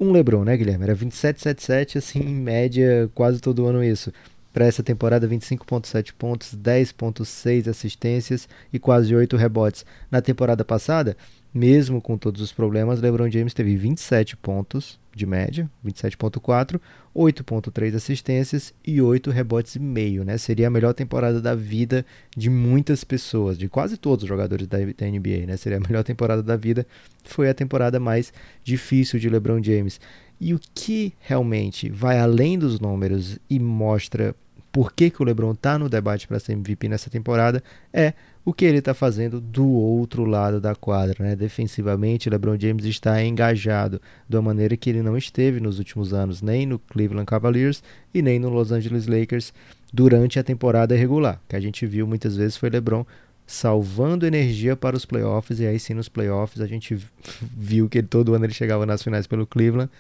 um 0.00 0.10
LeBron, 0.10 0.44
né, 0.44 0.56
Guilherme? 0.56 0.84
Era 0.84 0.96
27,77, 0.96 1.96
assim, 1.96 2.20
em 2.20 2.34
média, 2.34 3.10
quase 3.14 3.40
todo 3.40 3.66
ano 3.66 3.84
isso. 3.84 4.12
Para 4.52 4.66
essa 4.66 4.82
temporada, 4.82 5.28
25,7 5.28 6.12
pontos, 6.12 6.54
10,6 6.54 7.68
assistências 7.68 8.48
e 8.72 8.78
quase 8.78 9.14
8 9.14 9.36
rebotes. 9.36 9.84
Na 10.10 10.20
temporada 10.20 10.64
passada, 10.64 11.16
mesmo 11.54 12.00
com 12.00 12.16
todos 12.16 12.40
os 12.40 12.52
problemas, 12.52 13.00
LeBron 13.00 13.30
James 13.30 13.52
teve 13.52 13.76
27 13.76 14.36
pontos 14.36 14.98
de 15.14 15.26
média, 15.26 15.70
27.4, 15.84 16.80
8.3 17.14 17.94
assistências 17.94 18.72
e 18.84 19.02
8 19.02 19.30
rebotes 19.30 19.76
e 19.76 19.78
meio, 19.78 20.24
né? 20.24 20.38
Seria 20.38 20.68
a 20.68 20.70
melhor 20.70 20.94
temporada 20.94 21.40
da 21.40 21.54
vida 21.54 22.06
de 22.34 22.48
muitas 22.48 23.04
pessoas, 23.04 23.58
de 23.58 23.68
quase 23.68 23.98
todos 23.98 24.22
os 24.22 24.28
jogadores 24.28 24.66
da, 24.66 24.78
da 24.78 25.06
NBA, 25.06 25.46
né? 25.46 25.56
Seria 25.58 25.78
a 25.78 25.80
melhor 25.80 26.02
temporada 26.02 26.42
da 26.42 26.56
vida. 26.56 26.86
Foi 27.22 27.50
a 27.50 27.54
temporada 27.54 28.00
mais 28.00 28.32
difícil 28.64 29.18
de 29.18 29.28
LeBron 29.28 29.62
James. 29.62 30.00
E 30.40 30.54
o 30.54 30.60
que 30.74 31.12
realmente 31.20 31.90
vai 31.90 32.18
além 32.18 32.58
dos 32.58 32.80
números 32.80 33.38
e 33.48 33.60
mostra 33.60 34.34
por 34.72 34.92
que, 34.92 35.10
que 35.10 35.22
o 35.22 35.24
LeBron 35.24 35.52
está 35.52 35.78
no 35.78 35.88
debate 35.88 36.26
para 36.26 36.40
ser 36.40 36.54
MVP 36.54 36.88
nessa 36.88 37.10
temporada 37.10 37.62
é 37.92 38.14
o 38.44 38.52
que 38.52 38.64
ele 38.64 38.78
está 38.78 38.94
fazendo 38.94 39.40
do 39.40 39.68
outro 39.68 40.24
lado 40.24 40.60
da 40.60 40.74
quadra. 40.74 41.22
Né? 41.22 41.36
Defensivamente, 41.36 42.28
LeBron 42.28 42.58
James 42.58 42.84
está 42.86 43.22
engajado 43.22 44.00
de 44.28 44.36
uma 44.36 44.42
maneira 44.42 44.76
que 44.76 44.90
ele 44.90 45.02
não 45.02 45.16
esteve 45.16 45.60
nos 45.60 45.78
últimos 45.78 46.12
anos, 46.12 46.42
nem 46.42 46.66
no 46.66 46.78
Cleveland 46.78 47.26
Cavaliers 47.26 47.82
e 48.12 48.22
nem 48.22 48.38
no 48.38 48.48
Los 48.48 48.72
Angeles 48.72 49.06
Lakers 49.06 49.52
durante 49.92 50.38
a 50.38 50.42
temporada 50.42 50.96
regular. 50.96 51.40
que 51.46 51.54
a 51.54 51.60
gente 51.60 51.84
viu 51.86 52.06
muitas 52.06 52.34
vezes 52.34 52.56
foi 52.56 52.70
LeBron 52.70 53.04
salvando 53.46 54.26
energia 54.26 54.74
para 54.74 54.96
os 54.96 55.04
playoffs, 55.04 55.60
e 55.60 55.66
aí 55.66 55.78
sim 55.78 55.92
nos 55.92 56.08
playoffs 56.08 56.60
a 56.62 56.66
gente 56.66 56.96
viu 57.54 57.88
que 57.88 58.02
todo 58.02 58.34
ano 58.34 58.46
ele 58.46 58.54
chegava 58.54 58.86
nas 58.86 59.02
finais 59.02 59.26
pelo 59.26 59.46
Cleveland. 59.46 59.90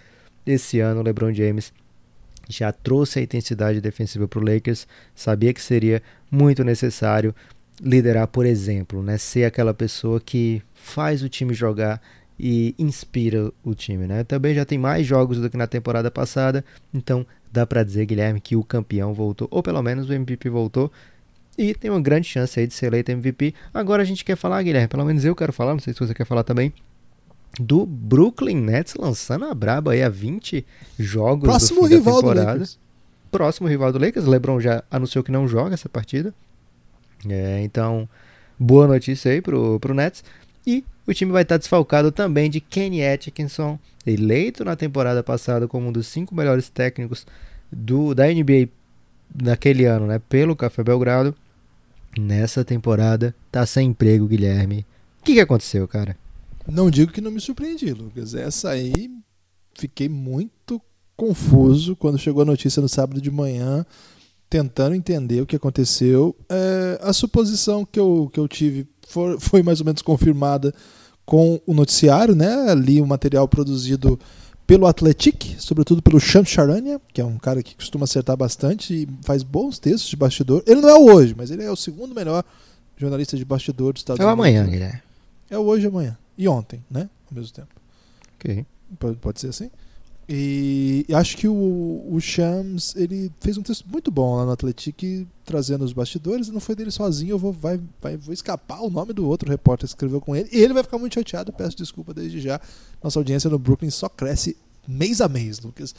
Esse 0.44 0.80
ano 0.80 1.00
o 1.00 1.02
LeBron 1.04 1.32
James 1.32 1.72
já 2.48 2.72
trouxe 2.72 3.18
a 3.18 3.22
intensidade 3.22 3.80
defensiva 3.80 4.26
para 4.28 4.40
o 4.40 4.44
Lakers, 4.44 4.86
sabia 5.14 5.52
que 5.52 5.60
seria 5.60 6.02
muito 6.30 6.64
necessário 6.64 7.34
liderar, 7.80 8.26
por 8.28 8.46
exemplo, 8.46 9.02
né? 9.02 9.18
Ser 9.18 9.44
aquela 9.44 9.74
pessoa 9.74 10.20
que 10.20 10.62
faz 10.74 11.22
o 11.22 11.28
time 11.28 11.54
jogar 11.54 12.00
e 12.38 12.74
inspira 12.78 13.52
o 13.64 13.74
time, 13.74 14.06
né? 14.06 14.24
Também 14.24 14.54
já 14.54 14.64
tem 14.64 14.78
mais 14.78 15.06
jogos 15.06 15.38
do 15.38 15.48
que 15.48 15.56
na 15.56 15.66
temporada 15.66 16.10
passada, 16.10 16.64
então 16.92 17.26
dá 17.52 17.66
para 17.66 17.82
dizer, 17.82 18.06
Guilherme, 18.06 18.40
que 18.40 18.56
o 18.56 18.64
campeão 18.64 19.12
voltou, 19.12 19.48
ou 19.50 19.62
pelo 19.62 19.82
menos 19.82 20.08
o 20.08 20.12
MVP 20.12 20.48
voltou, 20.48 20.90
e 21.56 21.74
tem 21.74 21.90
uma 21.90 22.00
grande 22.00 22.26
chance 22.26 22.58
aí 22.58 22.66
de 22.66 22.74
ser 22.74 22.86
eleito 22.86 23.12
MVP. 23.12 23.54
Agora 23.74 24.02
a 24.02 24.06
gente 24.06 24.24
quer 24.24 24.36
falar, 24.36 24.62
Guilherme, 24.62 24.88
pelo 24.88 25.04
menos 25.04 25.24
eu 25.24 25.36
quero 25.36 25.52
falar, 25.52 25.72
não 25.72 25.80
sei 25.80 25.92
se 25.92 26.00
você 26.00 26.14
quer 26.14 26.24
falar 26.24 26.44
também, 26.44 26.72
do 27.60 27.84
Brooklyn 27.84 28.56
Nets 28.56 28.94
lançando 28.94 29.44
a 29.44 29.54
braba 29.54 29.92
aí 29.92 30.02
a 30.02 30.08
20 30.08 30.64
jogos 30.98 31.48
Próximo 31.48 31.82
do 31.82 31.88
fim 31.88 31.94
rival 31.94 32.14
da 32.14 32.20
temporada. 32.20 32.44
do 32.44 32.52
Lakers. 32.52 32.78
Próximo 33.30 33.68
rival 33.68 33.92
do 33.92 33.98
Lakers, 33.98 34.26
LeBron 34.26 34.60
já 34.60 34.82
anunciou 34.90 35.24
que 35.24 35.32
não 35.32 35.48
joga 35.48 35.74
essa 35.74 35.88
partida. 35.88 36.34
É, 37.28 37.62
então, 37.62 38.08
boa 38.58 38.86
notícia 38.86 39.30
aí 39.30 39.40
pro, 39.40 39.78
pro 39.80 39.94
Nets. 39.94 40.24
E 40.66 40.84
o 41.06 41.14
time 41.14 41.32
vai 41.32 41.42
estar 41.42 41.56
desfalcado 41.56 42.12
também 42.12 42.50
de 42.50 42.60
Kenny 42.60 43.04
Atkinson, 43.04 43.78
eleito 44.06 44.64
na 44.64 44.76
temporada 44.76 45.22
passada 45.22 45.66
como 45.66 45.88
um 45.88 45.92
dos 45.92 46.06
cinco 46.06 46.34
melhores 46.34 46.68
técnicos 46.68 47.26
do, 47.70 48.14
da 48.14 48.26
NBA 48.26 48.68
naquele 49.34 49.84
ano, 49.86 50.06
né, 50.06 50.20
pelo 50.28 50.54
Café 50.54 50.82
Belgrado. 50.82 51.34
Nessa 52.18 52.62
temporada 52.62 53.34
tá 53.50 53.64
sem 53.64 53.88
emprego, 53.88 54.26
Guilherme. 54.26 54.86
O 55.20 55.24
que, 55.24 55.34
que 55.34 55.40
aconteceu, 55.40 55.88
cara? 55.88 56.16
Não 56.66 56.90
digo 56.90 57.12
que 57.12 57.20
não 57.20 57.30
me 57.30 57.40
surpreendi, 57.40 57.92
Lucas. 57.92 58.34
Essa 58.34 58.70
aí 58.70 59.10
fiquei 59.74 60.08
muito 60.08 60.80
confuso 61.16 61.94
quando 61.96 62.18
chegou 62.18 62.42
a 62.42 62.46
notícia 62.46 62.80
no 62.80 62.88
sábado 62.88 63.20
de 63.20 63.30
manhã, 63.30 63.84
tentando 64.48 64.94
entender 64.94 65.40
o 65.40 65.46
que 65.46 65.56
aconteceu. 65.56 66.36
É, 66.48 66.98
a 67.02 67.12
suposição 67.12 67.84
que 67.84 67.98
eu, 67.98 68.30
que 68.32 68.38
eu 68.40 68.48
tive 68.48 68.86
foi, 69.06 69.38
foi 69.40 69.62
mais 69.62 69.80
ou 69.80 69.86
menos 69.86 70.02
confirmada 70.02 70.74
com 71.24 71.60
o 71.66 71.72
noticiário, 71.74 72.34
né? 72.34 72.70
Ali 72.70 73.00
o 73.00 73.06
material 73.06 73.46
produzido 73.46 74.18
pelo 74.66 74.86
Athletic, 74.86 75.56
sobretudo 75.58 76.02
pelo 76.02 76.18
Shams 76.20 76.48
Charania, 76.48 77.00
que 77.12 77.20
é 77.20 77.24
um 77.24 77.38
cara 77.38 77.62
que 77.62 77.74
costuma 77.76 78.04
acertar 78.04 78.36
bastante 78.36 79.02
e 79.02 79.08
faz 79.22 79.42
bons 79.42 79.78
textos 79.78 80.08
de 80.08 80.16
bastidor. 80.16 80.62
Ele 80.66 80.80
não 80.80 80.88
é 80.88 80.94
o 80.94 81.14
hoje, 81.14 81.34
mas 81.36 81.50
ele 81.50 81.62
é 81.62 81.70
o 81.70 81.76
segundo 81.76 82.14
melhor 82.14 82.44
jornalista 82.96 83.36
de 83.36 83.44
bastidor 83.44 83.92
dos 83.92 84.00
Estados 84.00 84.20
É 84.20 84.24
o 84.24 84.28
Unidos. 84.28 84.40
amanhã, 84.46 84.66
Guilherme. 84.66 85.02
É 85.50 85.58
o 85.58 85.62
hoje 85.62 85.84
e 85.84 85.88
amanhã. 85.88 86.16
E 86.36 86.48
ontem, 86.48 86.84
né? 86.90 87.08
Ao 87.30 87.34
mesmo 87.34 87.52
tempo. 87.52 87.68
Ok. 88.36 88.66
Pode, 88.98 89.16
pode 89.16 89.40
ser 89.40 89.48
assim. 89.48 89.70
E 90.28 91.04
acho 91.12 91.36
que 91.36 91.48
o, 91.48 92.06
o 92.10 92.18
Shams 92.20 92.94
ele 92.96 93.30
fez 93.40 93.58
um 93.58 93.62
texto 93.62 93.84
muito 93.88 94.10
bom 94.10 94.36
lá 94.36 94.46
no 94.46 94.52
Atletic, 94.52 95.26
trazendo 95.44 95.84
os 95.84 95.92
bastidores. 95.92 96.48
E 96.48 96.52
não 96.52 96.60
foi 96.60 96.74
dele 96.74 96.90
sozinho, 96.90 97.32
eu 97.32 97.38
vou, 97.38 97.52
vai, 97.52 97.80
vai, 98.00 98.16
vou 98.16 98.32
escapar 98.32 98.80
o 98.80 98.88
nome 98.90 99.12
do 99.12 99.28
outro 99.28 99.50
repórter 99.50 99.86
que 99.86 99.90
escreveu 99.90 100.20
com 100.20 100.34
ele. 100.34 100.48
E 100.52 100.60
ele 100.60 100.72
vai 100.72 100.82
ficar 100.82 100.98
muito 100.98 101.14
chateado, 101.14 101.52
peço 101.52 101.76
desculpa 101.76 102.14
desde 102.14 102.40
já. 102.40 102.60
Nossa 103.02 103.18
audiência 103.18 103.50
no 103.50 103.58
Brooklyn 103.58 103.90
só 103.90 104.08
cresce 104.08 104.56
mês 104.86 105.20
a 105.20 105.28
mês, 105.28 105.60
Lucas. 105.60 105.94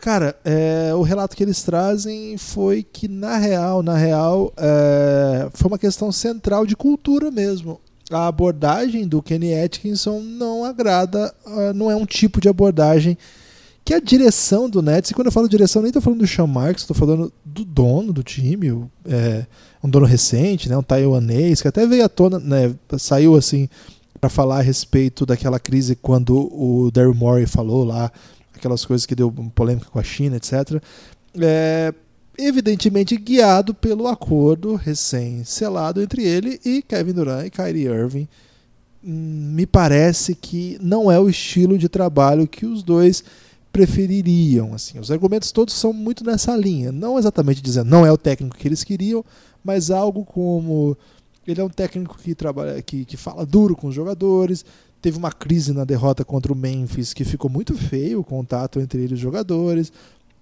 Cara, 0.00 0.38
é, 0.44 0.94
o 0.94 1.02
relato 1.02 1.36
que 1.36 1.42
eles 1.42 1.62
trazem 1.62 2.36
foi 2.36 2.82
que, 2.82 3.08
na 3.08 3.38
real, 3.38 3.82
na 3.82 3.96
real, 3.96 4.52
é, 4.56 5.48
foi 5.52 5.68
uma 5.68 5.78
questão 5.78 6.12
central 6.12 6.66
de 6.66 6.76
cultura 6.76 7.30
mesmo. 7.30 7.80
A 8.10 8.28
abordagem 8.28 9.06
do 9.06 9.20
Kenny 9.20 9.54
Atkinson 9.54 10.20
não 10.20 10.64
agrada, 10.64 11.34
ah, 11.44 11.72
não 11.74 11.90
é 11.90 11.96
um 11.96 12.06
tipo 12.06 12.40
de 12.40 12.48
abordagem 12.48 13.18
que 13.86 13.94
a 13.94 14.00
direção 14.00 14.68
do 14.68 14.82
Nets, 14.82 15.12
e 15.12 15.14
quando 15.14 15.26
eu 15.26 15.32
falo 15.32 15.48
direção, 15.48 15.80
nem 15.80 15.90
estou 15.90 16.02
falando 16.02 16.18
do 16.18 16.26
Sean 16.26 16.48
Marks, 16.48 16.82
estou 16.82 16.96
falando 16.96 17.32
do 17.44 17.64
dono 17.64 18.12
do 18.12 18.20
time, 18.20 18.84
é, 19.04 19.46
um 19.80 19.88
dono 19.88 20.04
recente, 20.04 20.68
né, 20.68 20.76
um 20.76 20.82
taiwanês, 20.82 21.62
que 21.62 21.68
até 21.68 21.86
veio 21.86 22.04
à 22.04 22.08
tona, 22.08 22.40
né, 22.40 22.74
saiu 22.98 23.36
assim 23.36 23.68
para 24.20 24.28
falar 24.28 24.58
a 24.58 24.62
respeito 24.62 25.24
daquela 25.24 25.60
crise 25.60 25.94
quando 25.94 26.36
o 26.52 26.90
Daryl 26.90 27.14
Morey 27.14 27.46
falou 27.46 27.84
lá, 27.84 28.10
aquelas 28.56 28.84
coisas 28.84 29.06
que 29.06 29.14
deu 29.14 29.30
polêmica 29.54 29.86
com 29.88 30.00
a 30.00 30.02
China, 30.02 30.36
etc. 30.36 30.82
É, 31.40 31.94
evidentemente 32.38 33.16
guiado 33.16 33.74
pelo 33.74 34.06
acordo 34.06 34.74
recém-selado 34.74 36.00
entre 36.02 36.22
ele 36.22 36.60
e 36.64 36.82
Kevin 36.82 37.12
Durant 37.12 37.46
e 37.46 37.50
Kyrie 37.50 37.86
Irving. 37.86 38.28
Hum, 39.04 39.52
Me 39.54 39.66
parece 39.66 40.34
que 40.34 40.78
não 40.80 41.10
é 41.10 41.18
o 41.18 41.28
estilo 41.28 41.78
de 41.78 41.88
trabalho 41.88 42.46
que 42.46 42.66
os 42.66 42.82
dois 42.82 43.24
prefeririam. 43.72 44.72
Assim, 44.74 44.98
os 44.98 45.10
argumentos 45.10 45.52
todos 45.52 45.74
são 45.74 45.92
muito 45.92 46.24
nessa 46.24 46.56
linha, 46.56 46.90
não 46.90 47.18
exatamente 47.18 47.60
dizendo 47.60 47.90
não 47.90 48.06
é 48.06 48.10
o 48.10 48.16
técnico 48.16 48.56
que 48.56 48.66
eles 48.66 48.82
queriam, 48.82 49.24
mas 49.62 49.90
algo 49.90 50.24
como 50.24 50.96
ele 51.46 51.60
é 51.60 51.64
um 51.64 51.68
técnico 51.68 52.16
que 52.18 52.34
trabalha, 52.34 52.80
que, 52.82 53.04
que 53.04 53.16
fala 53.16 53.46
duro 53.46 53.76
com 53.76 53.88
os 53.88 53.94
jogadores. 53.94 54.64
Teve 55.00 55.18
uma 55.18 55.30
crise 55.30 55.72
na 55.72 55.84
derrota 55.84 56.24
contra 56.24 56.52
o 56.52 56.56
Memphis 56.56 57.12
que 57.12 57.24
ficou 57.24 57.50
muito 57.50 57.74
feio 57.74 58.20
o 58.20 58.24
contato 58.24 58.80
entre 58.80 59.02
ele 59.02 59.12
e 59.12 59.14
os 59.14 59.20
jogadores. 59.20 59.92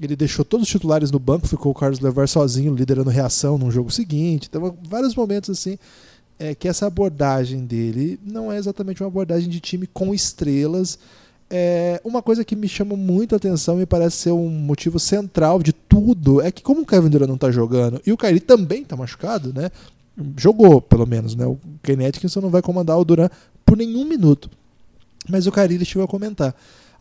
Ele 0.01 0.17
deixou 0.17 0.45
todos 0.45 0.67
os 0.67 0.71
titulares 0.71 1.11
no 1.11 1.19
banco, 1.19 1.47
ficou 1.47 1.73
o 1.73 1.75
Carlos 1.75 2.01
Levar 2.01 2.29
sozinho 2.29 2.75
liderando 2.75 3.11
reação 3.11 3.57
no 3.57 3.71
jogo 3.71 3.91
seguinte. 3.91 4.49
Então, 4.49 4.77
vários 4.89 5.15
momentos 5.15 5.51
assim 5.51 5.79
é 6.39 6.55
que 6.55 6.69
essa 6.69 6.87
abordagem 6.87 7.65
dele 7.65 8.19
não 8.25 8.51
é 8.51 8.57
exatamente 8.57 9.03
uma 9.03 9.09
abordagem 9.09 9.49
de 9.49 9.61
time 9.61 9.87
com 9.87 10.13
estrelas. 10.13 10.99
É, 11.49 12.01
uma 12.05 12.23
coisa 12.23 12.45
que 12.45 12.57
me 12.57 12.67
chama 12.67 12.97
muito 12.97 13.37
atenção 13.37 13.81
e 13.81 13.87
parece 13.87 14.17
ser 14.17 14.33
um 14.33 14.49
motivo 14.49 14.99
central 14.99 15.63
de 15.63 15.73
tudo 15.73 16.41
é 16.41 16.51
que 16.51 16.63
como 16.63 16.81
o 16.81 16.87
Kevin 16.87 17.11
Durant 17.11 17.29
não 17.29 17.39
tá 17.39 17.51
jogando 17.51 18.01
e 18.05 18.13
o 18.13 18.17
Kyrie 18.17 18.41
também 18.41 18.85
tá 18.85 18.97
machucado, 18.97 19.53
né? 19.53 19.71
Jogou, 20.37 20.81
pelo 20.81 21.07
menos, 21.07 21.35
né? 21.35 21.47
O 21.47 21.59
Kenny 21.83 22.07
Atkinson 22.07 22.41
não 22.41 22.51
vai 22.51 22.63
comandar 22.63 22.99
o 22.99 23.05
Durant 23.05 23.31
por 23.65 23.77
nenhum 23.77 24.05
minuto. 24.05 24.51
Mas 25.29 25.47
o 25.47 25.53
ele 25.61 25.85
chegou 25.85 26.05
a 26.05 26.09
comentar, 26.09 26.55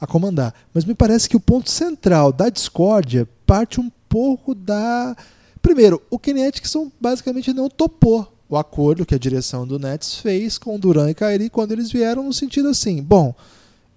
a 0.04 0.08
comandar. 0.08 0.54
Mas 0.74 0.84
me 0.84 0.94
parece 0.94 1.30
que 1.30 1.38
o 1.38 1.40
ponto 1.40 1.72
central 1.72 2.34
da 2.34 2.50
discórdia 2.50 3.28
parte 3.46 3.80
um 3.80 3.90
pouco 4.10 4.54
da 4.54 5.16
Primeiro, 5.62 6.02
o 6.10 6.20
Kenny 6.20 6.46
Atkinson 6.46 6.92
basicamente 7.00 7.54
não 7.54 7.70
topou 7.70 8.28
o 8.50 8.58
acordo 8.58 9.06
que 9.06 9.16
a 9.16 9.18
direção 9.18 9.66
do 9.66 9.80
Nets 9.80 10.16
fez 10.16 10.58
com 10.58 10.78
Durant 10.78 11.10
e 11.10 11.14
Kyrie 11.14 11.50
quando 11.50 11.72
eles 11.72 11.90
vieram 11.90 12.22
no 12.22 12.34
sentido 12.34 12.68
assim, 12.68 13.02
bom, 13.02 13.34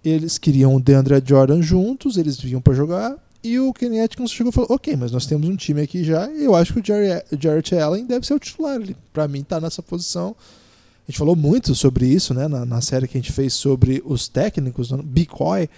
eles 0.04 0.38
queriam 0.38 0.76
o 0.76 0.80
DeAndre 0.80 1.20
Jordan 1.26 1.60
juntos, 1.60 2.16
eles 2.16 2.40
vinham 2.40 2.60
para 2.60 2.72
jogar, 2.72 3.16
e 3.42 3.58
o 3.58 3.74
Kenny 3.74 3.98
Atkinson 3.98 4.32
chegou 4.32 4.50
e 4.50 4.54
falou, 4.54 4.70
ok, 4.72 4.94
mas 4.94 5.10
nós 5.10 5.26
temos 5.26 5.48
um 5.48 5.56
time 5.56 5.82
aqui 5.82 6.04
já, 6.04 6.30
e 6.30 6.44
eu 6.44 6.54
acho 6.54 6.72
que 6.72 6.80
o 6.80 7.38
Jarrett 7.38 7.74
Allen 7.74 8.06
deve 8.06 8.24
ser 8.24 8.34
o 8.34 8.38
titular, 8.38 8.80
para 9.12 9.26
mim 9.26 9.42
tá 9.42 9.60
nessa 9.60 9.82
posição. 9.82 10.36
A 11.06 11.12
gente 11.12 11.18
falou 11.18 11.36
muito 11.36 11.72
sobre 11.74 12.06
isso, 12.06 12.34
né, 12.34 12.48
na, 12.48 12.66
na 12.66 12.80
série 12.80 13.06
que 13.06 13.16
a 13.16 13.20
gente 13.20 13.32
fez 13.32 13.54
sobre 13.54 14.02
os 14.04 14.26
técnicos, 14.26 14.90
no 14.90 15.02
Bicoy, 15.02 15.68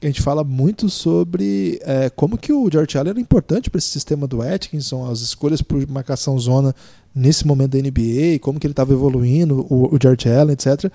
a 0.00 0.06
gente 0.06 0.22
fala 0.22 0.44
muito 0.44 0.88
sobre 0.88 1.80
é, 1.82 2.08
como 2.08 2.38
que 2.38 2.52
o 2.52 2.70
George 2.70 2.96
Allen 2.96 3.10
era 3.10 3.20
importante 3.20 3.68
para 3.68 3.78
esse 3.78 3.88
sistema 3.88 4.26
do 4.28 4.40
Atkinson, 4.40 5.10
as 5.10 5.20
escolhas 5.20 5.60
por 5.60 5.84
marcação 5.88 6.38
zona 6.38 6.74
nesse 7.14 7.46
momento 7.46 7.72
da 7.72 7.78
NBA, 7.78 8.38
como 8.40 8.60
que 8.60 8.66
ele 8.66 8.72
estava 8.72 8.92
evoluindo, 8.92 9.66
o, 9.68 9.94
o 9.94 9.98
George 10.00 10.28
Allen, 10.28 10.52
etc. 10.52 10.90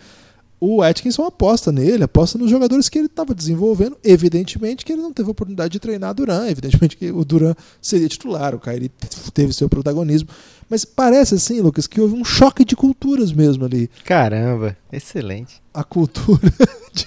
o 0.57 0.81
Atkinson 0.81 1.25
aposta 1.25 1.69
nele, 1.69 2.05
aposta 2.05 2.37
nos 2.37 2.49
jogadores 2.49 2.87
que 2.87 2.97
ele 2.97 3.07
estava 3.07 3.35
desenvolvendo. 3.35 3.97
Evidentemente 4.01 4.85
que 4.85 4.93
ele 4.93 5.01
não 5.01 5.11
teve 5.11 5.29
oportunidade 5.29 5.73
de 5.73 5.79
treinar 5.79 6.13
Duran, 6.13 6.47
evidentemente 6.47 6.95
que 6.95 7.11
o 7.11 7.25
Duran 7.25 7.53
seria 7.81 8.07
titular, 8.07 8.55
o 8.55 8.59
Kyrie 8.59 8.89
teve 9.33 9.51
seu 9.51 9.67
protagonismo. 9.67 10.29
Mas 10.73 10.83
parece 10.83 11.35
assim, 11.35 11.61
Lucas, 11.61 11.85
que 11.85 12.01
houve 12.01 12.15
um 12.15 12.25
choque 12.25 12.65
de 12.65 12.75
culturas 12.75 13.31
mesmo 13.31 13.63
ali. 13.63 13.87
Caramba, 14.03 14.75
excelente. 14.91 15.61
A 15.71 15.83
cultura 15.83 16.51
de... 16.91 17.05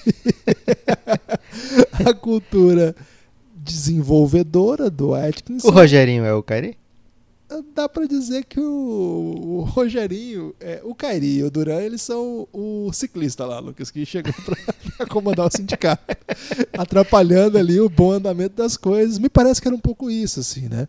a 2.08 2.14
cultura 2.14 2.94
desenvolvedora 3.56 4.88
do 4.88 5.16
Atkinson. 5.16 5.66
O 5.66 5.72
Rogerinho 5.72 6.24
é 6.24 6.32
o 6.32 6.44
Kyrie? 6.44 6.76
dá 7.74 7.88
para 7.88 8.06
dizer 8.06 8.44
que 8.44 8.60
o, 8.60 8.62
o 8.64 9.60
Rogerinho, 9.62 10.54
é, 10.60 10.80
o 10.84 10.94
Kairi 10.94 11.38
e 11.38 11.42
o 11.42 11.50
Duran, 11.50 11.80
eles 11.80 12.02
são 12.02 12.46
o, 12.52 12.90
ciclista 12.92 13.44
lá, 13.44 13.58
Lucas, 13.58 13.90
que 13.90 14.06
chegou 14.06 14.32
para 14.96 15.06
comandar 15.06 15.46
o 15.46 15.50
sindicato, 15.50 16.04
atrapalhando 16.78 17.58
ali 17.58 17.80
o 17.80 17.88
bom 17.88 18.12
andamento 18.12 18.54
das 18.54 18.76
coisas. 18.76 19.18
Me 19.18 19.28
parece 19.28 19.60
que 19.60 19.66
era 19.66 19.74
um 19.74 19.80
pouco 19.80 20.08
isso, 20.08 20.38
assim, 20.38 20.68
né? 20.68 20.86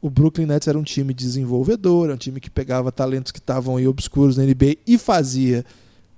O 0.00 0.08
Brooklyn 0.08 0.46
Nets 0.46 0.68
era 0.68 0.78
um 0.78 0.82
time 0.82 1.12
desenvolvedor, 1.12 2.10
um 2.10 2.16
time 2.16 2.40
que 2.40 2.50
pegava 2.50 2.92
talentos 2.92 3.32
que 3.32 3.38
estavam 3.38 3.76
aí 3.76 3.88
obscuros 3.88 4.36
na 4.36 4.44
NBA 4.44 4.76
e 4.86 4.96
fazia 4.96 5.64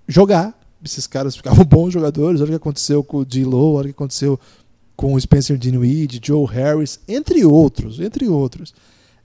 jogar. 0.06 0.58
Esses 0.84 1.06
caras 1.06 1.36
ficavam 1.36 1.64
bons 1.66 1.92
jogadores. 1.92 2.40
Olha 2.40 2.48
o 2.48 2.50
que 2.50 2.56
aconteceu 2.56 3.02
com 3.02 3.18
o 3.18 3.24
D-Low, 3.24 3.74
olha 3.74 3.84
o 3.84 3.88
que 3.88 3.96
aconteceu 3.96 4.38
com 4.96 5.14
o 5.14 5.20
Spencer 5.20 5.56
Dinwiddie, 5.56 6.20
Joe 6.22 6.46
Harris, 6.46 7.00
entre 7.08 7.44
outros, 7.44 8.00
entre 8.00 8.28
outros. 8.28 8.74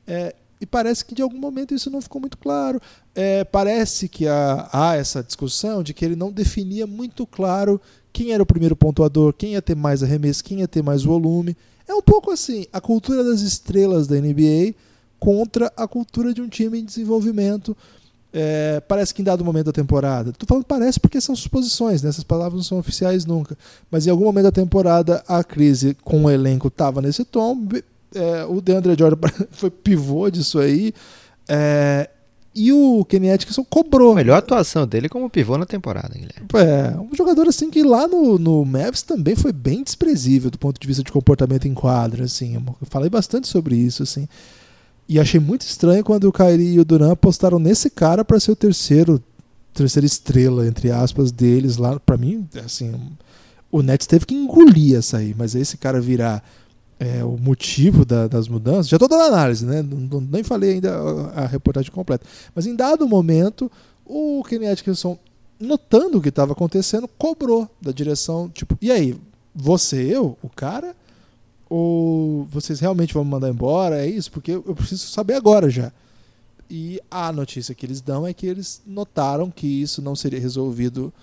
É, 0.08 0.34
e 0.60 0.66
parece 0.66 1.04
que 1.04 1.14
de 1.14 1.22
algum 1.22 1.38
momento 1.38 1.74
isso 1.74 1.90
não 1.90 2.02
ficou 2.02 2.22
muito 2.22 2.38
claro. 2.38 2.82
É, 3.14 3.44
parece 3.44 4.08
que 4.08 4.28
há, 4.28 4.70
há, 4.72 4.96
essa 4.96 5.22
discussão 5.22 5.84
de 5.84 5.94
que 5.94 6.06
ele 6.06 6.16
não 6.16 6.32
definia 6.32 6.88
muito 6.88 7.28
claro 7.28 7.80
quem 8.14 8.32
era 8.32 8.42
o 8.42 8.46
primeiro 8.46 8.76
pontuador, 8.76 9.34
quem 9.34 9.52
ia 9.52 9.62
ter 9.62 9.76
mais 9.76 10.02
arremesso, 10.02 10.44
quem 10.44 10.60
ia 10.60 10.68
ter 10.68 10.82
mais 10.82 11.04
volume. 11.04 11.58
É 11.88 11.94
um 11.94 12.02
pouco 12.02 12.32
assim, 12.32 12.66
a 12.74 12.82
cultura 12.82 13.24
das 13.24 13.42
estrelas 13.42 14.08
da 14.08 14.16
NBA 14.16 14.74
contra 15.20 15.72
a 15.78 15.88
cultura 15.88 16.34
de 16.34 16.42
um 16.42 16.48
time 16.48 16.80
em 16.80 16.86
desenvolvimento. 16.86 17.76
É, 18.34 18.82
parece 18.82 19.14
que 19.14 19.22
em 19.22 19.26
dado 19.26 19.46
momento 19.46 19.68
da 19.68 19.72
temporada, 19.72 20.32
estou 20.32 20.46
falando 20.46 20.66
parece 20.66 21.00
porque 21.00 21.22
são 21.22 21.34
suposições, 21.34 22.04
né? 22.04 22.10
essas 22.10 22.24
palavras 22.24 22.56
não 22.56 22.64
são 22.64 22.78
oficiais 22.78 23.26
nunca, 23.26 23.58
mas 23.90 24.06
em 24.06 24.10
algum 24.10 24.26
momento 24.26 24.44
da 24.44 24.52
temporada 24.52 25.24
a 25.26 25.42
crise 25.42 25.96
com 26.04 26.26
o 26.26 26.30
elenco 26.30 26.68
estava 26.68 27.02
nesse 27.02 27.24
tom, 27.24 27.66
é, 28.14 28.44
o 28.44 28.60
DeAndre 28.60 28.94
Jordan 28.98 29.30
foi 29.52 29.70
pivô 29.70 30.30
disso 30.30 30.60
aí. 30.60 30.94
É, 31.48 32.10
e 32.56 32.72
o 32.72 33.04
Kenny 33.04 33.30
Atkinson 33.30 33.66
cobrou. 33.66 34.14
A 34.14 34.16
melhor 34.16 34.38
atuação 34.38 34.88
dele 34.88 35.10
como 35.10 35.30
pivô 35.30 35.58
na 35.58 35.66
temporada, 35.66 36.14
Guilherme. 36.14 36.48
É, 36.56 36.98
um 36.98 37.14
jogador 37.14 37.48
assim 37.48 37.70
que 37.70 37.84
lá 37.84 38.08
no, 38.08 38.40
no 38.40 38.64
Mavs 38.64 39.02
também 39.02 39.36
foi 39.36 39.52
bem 39.52 39.84
desprezível 39.84 40.50
do 40.50 40.58
ponto 40.58 40.80
de 40.80 40.88
vista 40.88 41.04
de 41.04 41.12
comportamento 41.12 41.68
em 41.68 41.74
quadra, 41.74 42.24
assim. 42.24 42.56
Eu 42.56 42.64
falei 42.84 43.10
bastante 43.10 43.48
sobre 43.48 43.76
isso, 43.76 44.04
assim. 44.04 44.28
E 45.08 45.20
achei 45.20 45.40
muito 45.40 45.62
estranho 45.64 46.04
quando 46.04 46.30
o 46.30 46.32
Kyrie 46.32 46.76
e 46.76 46.80
o 46.80 46.86
Duran 46.86 47.12
apostaram 47.12 47.60
nesse 47.60 47.90
cara 47.90 48.24
para 48.24 48.40
ser 48.40 48.52
o 48.52 48.56
terceiro, 48.56 49.22
terceira 49.74 50.06
estrela, 50.06 50.66
entre 50.66 50.90
aspas, 50.90 51.32
deles 51.32 51.76
lá. 51.76 52.00
Para 52.00 52.16
mim, 52.16 52.48
assim, 52.64 52.94
o 53.70 53.82
Nets 53.84 54.08
teve 54.08 54.26
que 54.26 54.34
engolir 54.34 54.98
essa 54.98 55.18
aí, 55.18 55.36
mas 55.38 55.54
esse 55.54 55.76
cara 55.76 56.00
virar 56.00 56.42
é, 57.00 57.24
o 57.24 57.38
motivo 57.38 58.06
da, 58.06 58.28
das 58.28 58.48
mudanças. 58.48 58.88
Já 58.88 58.96
estou 58.96 59.10
dando 59.10 59.24
análise, 59.24 59.66
né? 59.66 59.82
Não, 59.82 60.22
nem 60.22 60.44
falei 60.44 60.74
ainda 60.74 60.96
a, 61.36 61.46
reportagem 61.46 61.92
completa. 61.92 62.26
Mas 62.54 62.66
em 62.66 62.76
dado 62.76 63.08
momento, 63.08 63.72
o 64.06 64.44
Kenny 64.48 64.68
Atkinson, 64.68 65.18
notando 65.60 66.18
o 66.18 66.22
que 66.22 66.30
estava 66.30 66.54
acontecendo, 66.54 67.08
cobrou 67.08 67.70
da 67.82 67.92
direção, 67.92 68.50
tipo, 68.50 68.78
e 68.82 68.92
aí, 68.92 69.16
você, 69.54 70.02
eu, 70.04 70.38
o 70.42 70.50
cara? 70.50 70.96
Ou 71.70 72.46
vocês 72.46 72.80
realmente 72.80 73.14
vão 73.14 73.24
me 73.24 73.32
mandar 73.32 73.50
embora? 73.50 74.06
É 74.06 74.08
isso? 74.08 74.32
Porque 74.32 74.52
eu 74.52 74.76
preciso 74.76 75.08
saber 75.08 75.34
agora 75.34 75.70
já. 75.70 75.92
E 76.70 77.00
a 77.12 77.32
notícia 77.32 77.76
que 77.76 77.86
eles 77.86 78.02
dão 78.02 78.26
é 78.26 78.34
que 78.34 78.48
eles 78.48 78.82
notaram 78.86 79.52
que 79.52 79.68
isso 79.68 80.02
não 80.02 80.16
seria 80.16 80.40
resolvido 80.40 81.14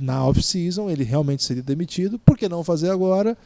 na 0.00 0.24
off-season, 0.26 0.88
ele 0.88 1.04
realmente 1.04 1.42
seria 1.42 1.62
demitido. 1.62 2.18
Por 2.18 2.36
que 2.36 2.48
não 2.48 2.64
fazer 2.64 2.90
agora? 2.90 3.36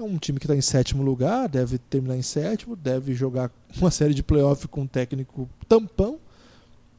É 0.00 0.02
um 0.02 0.16
time 0.16 0.38
que 0.38 0.46
está 0.46 0.56
em 0.56 0.62
sétimo 0.62 1.02
lugar, 1.02 1.46
deve 1.46 1.76
terminar 1.76 2.16
em 2.16 2.22
sétimo, 2.22 2.74
deve 2.74 3.12
jogar 3.12 3.50
uma 3.76 3.90
série 3.90 4.14
de 4.14 4.22
playoff 4.22 4.66
com 4.66 4.80
um 4.80 4.86
técnico 4.86 5.46
tampão, 5.68 6.18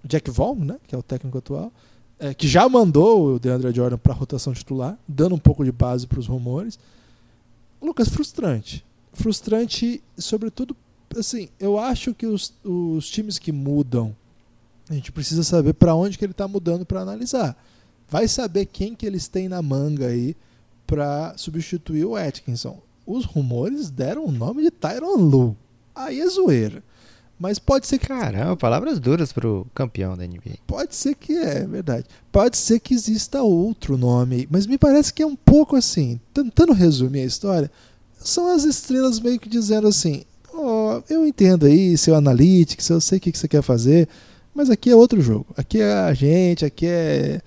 Jack 0.06 0.30
Vaughn, 0.30 0.64
né, 0.64 0.78
que 0.88 0.94
é 0.94 0.98
o 0.98 1.02
técnico 1.02 1.36
atual, 1.40 1.74
é, 2.20 2.32
que 2.36 2.48
já 2.48 2.70
mandou 2.70 3.34
o 3.34 3.40
DeAndre 3.40 3.74
Jordan 3.74 3.98
para 3.98 4.14
a 4.14 4.16
rotação 4.16 4.54
titular, 4.54 5.00
dando 5.08 5.34
um 5.34 5.40
pouco 5.40 5.66
de 5.66 5.72
base 5.72 6.06
para 6.06 6.20
os 6.20 6.28
rumores. 6.28 6.78
Lucas, 7.82 8.08
frustrante. 8.08 8.86
Frustrante, 9.14 10.04
sobretudo, 10.16 10.78
assim, 11.18 11.50
eu 11.60 11.80
acho 11.80 12.14
que 12.14 12.28
os, 12.28 12.54
os 12.64 13.10
times 13.10 13.40
que 13.40 13.52
mudam, 13.52 14.16
a 14.88 14.94
gente 14.94 15.12
precisa 15.12 15.44
saber 15.44 15.74
para 15.74 15.96
onde 15.96 16.20
que 16.20 16.24
ele 16.24 16.34
está 16.34 16.48
mudando 16.48 16.86
para 16.86 17.02
analisar. 17.02 17.58
Vai 18.08 18.28
saber 18.28 18.68
quem 18.68 18.94
que 18.94 19.08
eles 19.08 19.28
têm 19.28 19.50
na 19.50 19.60
manga 19.60 20.06
aí 20.06 20.38
para 20.86 21.36
substituir 21.36 22.06
o 22.06 22.16
Atkinson 22.16 22.80
os 23.06 23.26
rumores 23.26 23.90
deram 23.90 24.26
o 24.26 24.32
nome 24.32 24.64
de 24.64 24.72
Tyron 24.72 25.16
Lu. 25.16 25.58
Aí 25.96 26.20
é 26.20 26.28
zoeira. 26.28 26.84
Mas 27.42 27.58
pode 27.58 27.88
ser 27.88 27.98
que. 27.98 28.08
Caramba, 28.08 28.56
palavras 28.56 29.00
duras 29.00 29.34
pro 29.34 29.66
campeão 29.74 30.16
da 30.16 30.28
NBA. 30.28 30.60
Pode 30.68 30.96
ser 30.96 31.16
que 31.16 31.34
é, 31.34 31.60
é 31.60 31.66
verdade. 31.66 32.06
Pode 32.32 32.56
ser 32.56 32.80
que 32.80 32.94
exista 32.94 33.42
outro 33.42 33.98
nome. 33.98 34.48
Mas 34.52 34.68
me 34.68 34.78
parece 34.78 35.12
que 35.12 35.24
é 35.24 35.26
um 35.26 35.36
pouco 35.36 35.76
assim. 35.76 36.20
Tentando 36.32 36.72
resumir 36.72 37.22
a 37.22 37.26
história, 37.26 37.72
são 38.20 38.54
as 38.54 38.64
estrelas 38.64 39.20
meio 39.20 39.40
que 39.40 39.50
dizendo 39.50 39.88
assim: 39.88 40.24
Ó, 40.54 41.00
oh, 41.00 41.04
eu 41.12 41.26
entendo 41.26 41.66
aí 41.66 41.98
seu 41.98 42.16
analytics, 42.16 42.88
eu 42.90 43.02
sei 43.02 43.18
o 43.18 43.22
que 43.22 43.36
você 43.36 43.48
quer 43.48 43.64
fazer, 43.64 44.08
mas 44.54 44.70
aqui 44.70 44.92
é 44.92 44.96
outro 44.96 45.20
jogo. 45.20 45.48
Aqui 45.58 45.82
é 45.82 45.92
a 45.92 46.14
gente, 46.14 46.64
aqui 46.64 46.86
é 46.86 47.42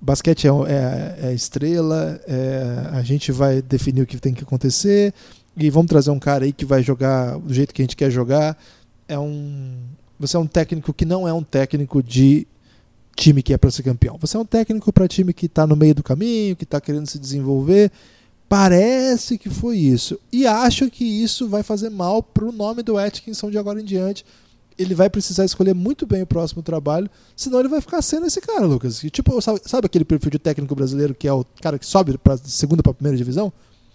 basquete 0.00 0.46
é, 0.46 0.50
é, 0.50 1.28
é 1.28 1.34
estrela, 1.34 2.20
é, 2.26 2.88
a 2.92 3.02
gente 3.02 3.32
vai 3.32 3.60
definir 3.60 4.02
o 4.02 4.06
que 4.06 4.18
tem 4.18 4.34
que 4.34 4.42
acontecer 4.42 5.12
e 5.56 5.70
vamos 5.70 5.88
trazer 5.88 6.10
um 6.10 6.18
cara 6.18 6.44
aí 6.44 6.52
que 6.52 6.64
vai 6.64 6.82
jogar 6.82 7.38
do 7.38 7.52
jeito 7.52 7.74
que 7.74 7.82
a 7.82 7.84
gente 7.84 7.96
quer 7.96 8.10
jogar. 8.10 8.56
É 9.08 9.18
um, 9.18 9.74
você 10.18 10.36
é 10.36 10.40
um 10.40 10.46
técnico 10.46 10.92
que 10.92 11.04
não 11.04 11.26
é 11.26 11.32
um 11.32 11.42
técnico 11.42 12.02
de 12.02 12.46
time 13.16 13.42
que 13.42 13.52
é 13.52 13.58
para 13.58 13.70
ser 13.70 13.82
campeão. 13.82 14.16
Você 14.20 14.36
é 14.36 14.40
um 14.40 14.44
técnico 14.44 14.92
para 14.92 15.08
time 15.08 15.32
que 15.32 15.46
está 15.46 15.66
no 15.66 15.74
meio 15.74 15.94
do 15.94 16.02
caminho, 16.02 16.54
que 16.54 16.64
está 16.64 16.80
querendo 16.80 17.06
se 17.06 17.18
desenvolver. 17.18 17.90
Parece 18.48 19.36
que 19.36 19.50
foi 19.50 19.78
isso. 19.78 20.18
E 20.32 20.46
acho 20.46 20.88
que 20.90 21.04
isso 21.04 21.48
vai 21.48 21.62
fazer 21.62 21.90
mal 21.90 22.22
para 22.22 22.44
o 22.44 22.52
nome 22.52 22.82
do 22.82 22.96
Atkinson 22.96 23.50
de 23.50 23.58
agora 23.58 23.80
em 23.80 23.84
diante 23.84 24.24
ele 24.78 24.94
vai 24.94 25.10
precisar 25.10 25.44
escolher 25.44 25.74
muito 25.74 26.06
bem 26.06 26.22
o 26.22 26.26
próximo 26.26 26.62
trabalho, 26.62 27.10
senão 27.34 27.58
ele 27.58 27.68
vai 27.68 27.80
ficar 27.80 28.00
sendo 28.00 28.26
esse 28.26 28.40
cara, 28.40 28.64
Lucas. 28.64 29.02
E, 29.02 29.10
tipo, 29.10 29.40
sabe, 29.42 29.60
sabe, 29.64 29.86
aquele 29.86 30.04
perfil 30.04 30.30
de 30.30 30.38
técnico 30.38 30.74
brasileiro 30.74 31.14
que 31.14 31.26
é 31.26 31.32
o 31.32 31.44
cara 31.60 31.78
que 31.78 31.86
sobe 31.86 32.16
para 32.16 32.36
segunda 32.38 32.82
para 32.82 32.94
primeira 32.94 33.16
divisão? 33.16 33.52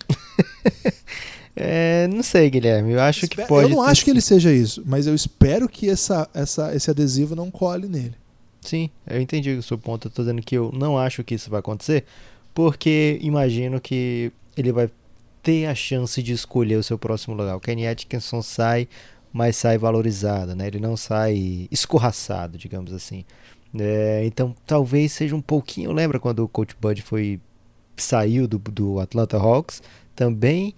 é, 1.56 2.08
não 2.08 2.22
sei, 2.22 2.50
Guilherme. 2.50 2.92
Eu 2.94 3.02
acho 3.02 3.28
que 3.28 3.46
pode. 3.46 3.70
Eu 3.70 3.76
não 3.76 3.82
acho 3.82 4.04
que 4.04 4.12
ele 4.12 4.22
seja 4.22 4.52
isso, 4.52 4.84
mas 4.86 5.08
eu 5.08 5.16
espero 5.16 5.70
que 5.70 5.90
essa, 5.90 6.30
essa, 6.34 6.76
esse 6.76 6.92
adesivo 6.92 7.36
não 7.36 7.50
cole 7.50 7.88
nele. 7.88 8.16
Sim, 8.62 8.90
eu 9.08 9.22
entendi 9.22 9.52
o 9.52 9.64
seu 9.64 9.78
ponto. 9.78 10.08
Eu 10.08 10.12
tô 10.12 10.22
dizendo 10.22 10.42
que 10.42 10.56
eu 10.56 10.72
não 10.74 10.98
acho 10.98 11.24
que 11.24 11.36
isso 11.36 11.50
vai 11.50 11.60
acontecer, 11.60 12.06
porque 12.54 13.18
imagino 13.22 13.80
que 13.80 14.32
ele 14.56 14.72
vai 14.72 14.90
ter 15.42 15.66
a 15.66 15.76
chance 15.76 16.24
de 16.24 16.32
escolher 16.32 16.78
o 16.78 16.84
seu 16.84 16.98
próximo 16.98 17.36
lugar. 17.36 17.56
O 17.56 17.60
Kenny 17.60 17.86
Atkinson 17.86 18.42
sai 18.42 18.88
mas 19.34 19.56
sai 19.56 19.78
valorizado, 19.78 20.56
né? 20.56 20.68
Ele 20.68 20.80
não 20.80 20.96
sai 20.96 21.68
escorraçado, 21.72 22.58
digamos 22.58 22.94
assim. 22.94 23.26
É, 23.78 24.24
então 24.26 24.56
talvez 24.66 25.12
seja 25.12 25.36
um 25.36 25.42
pouquinho. 25.42 25.92
Lembra 25.92 26.20
quando 26.20 26.44
o 26.44 26.48
Coach 26.48 26.76
Bud 26.80 27.02
foi 27.02 27.42
saiu 27.98 28.48
do, 28.48 28.60
do 28.60 29.00
Atlanta 29.00 29.38
Hawks? 29.38 29.82
Também 30.16 30.76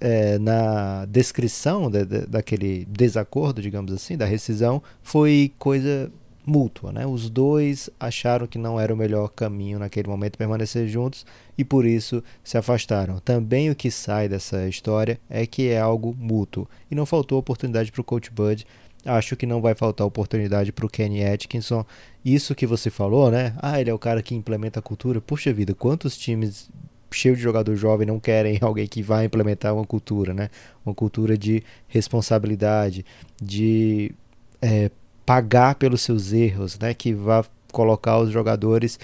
é, 0.00 0.38
na 0.38 1.04
descrição 1.06 1.90
de, 1.90 2.04
de, 2.04 2.26
daquele 2.26 2.86
desacordo, 2.86 3.60
digamos 3.60 3.92
assim, 3.92 4.16
da 4.16 4.24
rescisão, 4.24 4.82
foi 5.02 5.52
coisa 5.58 6.10
mútua, 6.48 6.90
né? 6.90 7.06
Os 7.06 7.28
dois 7.28 7.90
acharam 8.00 8.46
que 8.46 8.56
não 8.56 8.80
era 8.80 8.92
o 8.92 8.96
melhor 8.96 9.28
caminho 9.28 9.78
naquele 9.78 10.08
momento 10.08 10.38
permanecer 10.38 10.88
juntos 10.88 11.26
e 11.58 11.64
por 11.64 11.84
isso 11.84 12.24
se 12.42 12.56
afastaram. 12.56 13.18
Também 13.20 13.70
o 13.70 13.76
que 13.76 13.90
sai 13.90 14.28
dessa 14.28 14.66
história 14.66 15.20
é 15.28 15.46
que 15.46 15.68
é 15.68 15.78
algo 15.78 16.16
mútuo 16.18 16.66
e 16.90 16.94
não 16.94 17.04
faltou 17.04 17.38
oportunidade 17.38 17.92
para 17.92 18.00
o 18.00 18.04
Coach 18.04 18.30
Bud. 18.30 18.66
Acho 19.04 19.36
que 19.36 19.46
não 19.46 19.60
vai 19.60 19.74
faltar 19.74 20.06
oportunidade 20.06 20.72
para 20.72 20.86
o 20.86 20.88
Kenny 20.88 21.22
Atkinson. 21.24 21.84
Isso 22.24 22.54
que 22.54 22.66
você 22.66 22.90
falou, 22.90 23.30
né? 23.30 23.54
Ah, 23.58 23.80
ele 23.80 23.90
é 23.90 23.94
o 23.94 23.98
cara 23.98 24.22
que 24.22 24.34
implementa 24.34 24.80
a 24.80 24.82
cultura. 24.82 25.20
Puxa 25.20 25.52
vida, 25.52 25.74
quantos 25.74 26.16
times 26.16 26.70
cheios 27.10 27.38
de 27.38 27.44
jogador 27.44 27.76
jovem 27.76 28.06
não 28.06 28.18
querem 28.18 28.58
alguém 28.62 28.86
que 28.86 29.02
vai 29.02 29.26
implementar 29.26 29.74
uma 29.74 29.84
cultura, 29.84 30.32
né? 30.32 30.50
Uma 30.84 30.94
cultura 30.94 31.36
de 31.36 31.62
responsabilidade, 31.86 33.04
de 33.40 34.12
é, 34.60 34.90
pagar 35.28 35.74
pelos 35.74 36.00
seus 36.00 36.32
erros, 36.32 36.78
né? 36.78 36.94
Que 36.94 37.12
vá 37.12 37.44
colocar 37.70 38.18
os 38.18 38.30
jogadores 38.30 38.98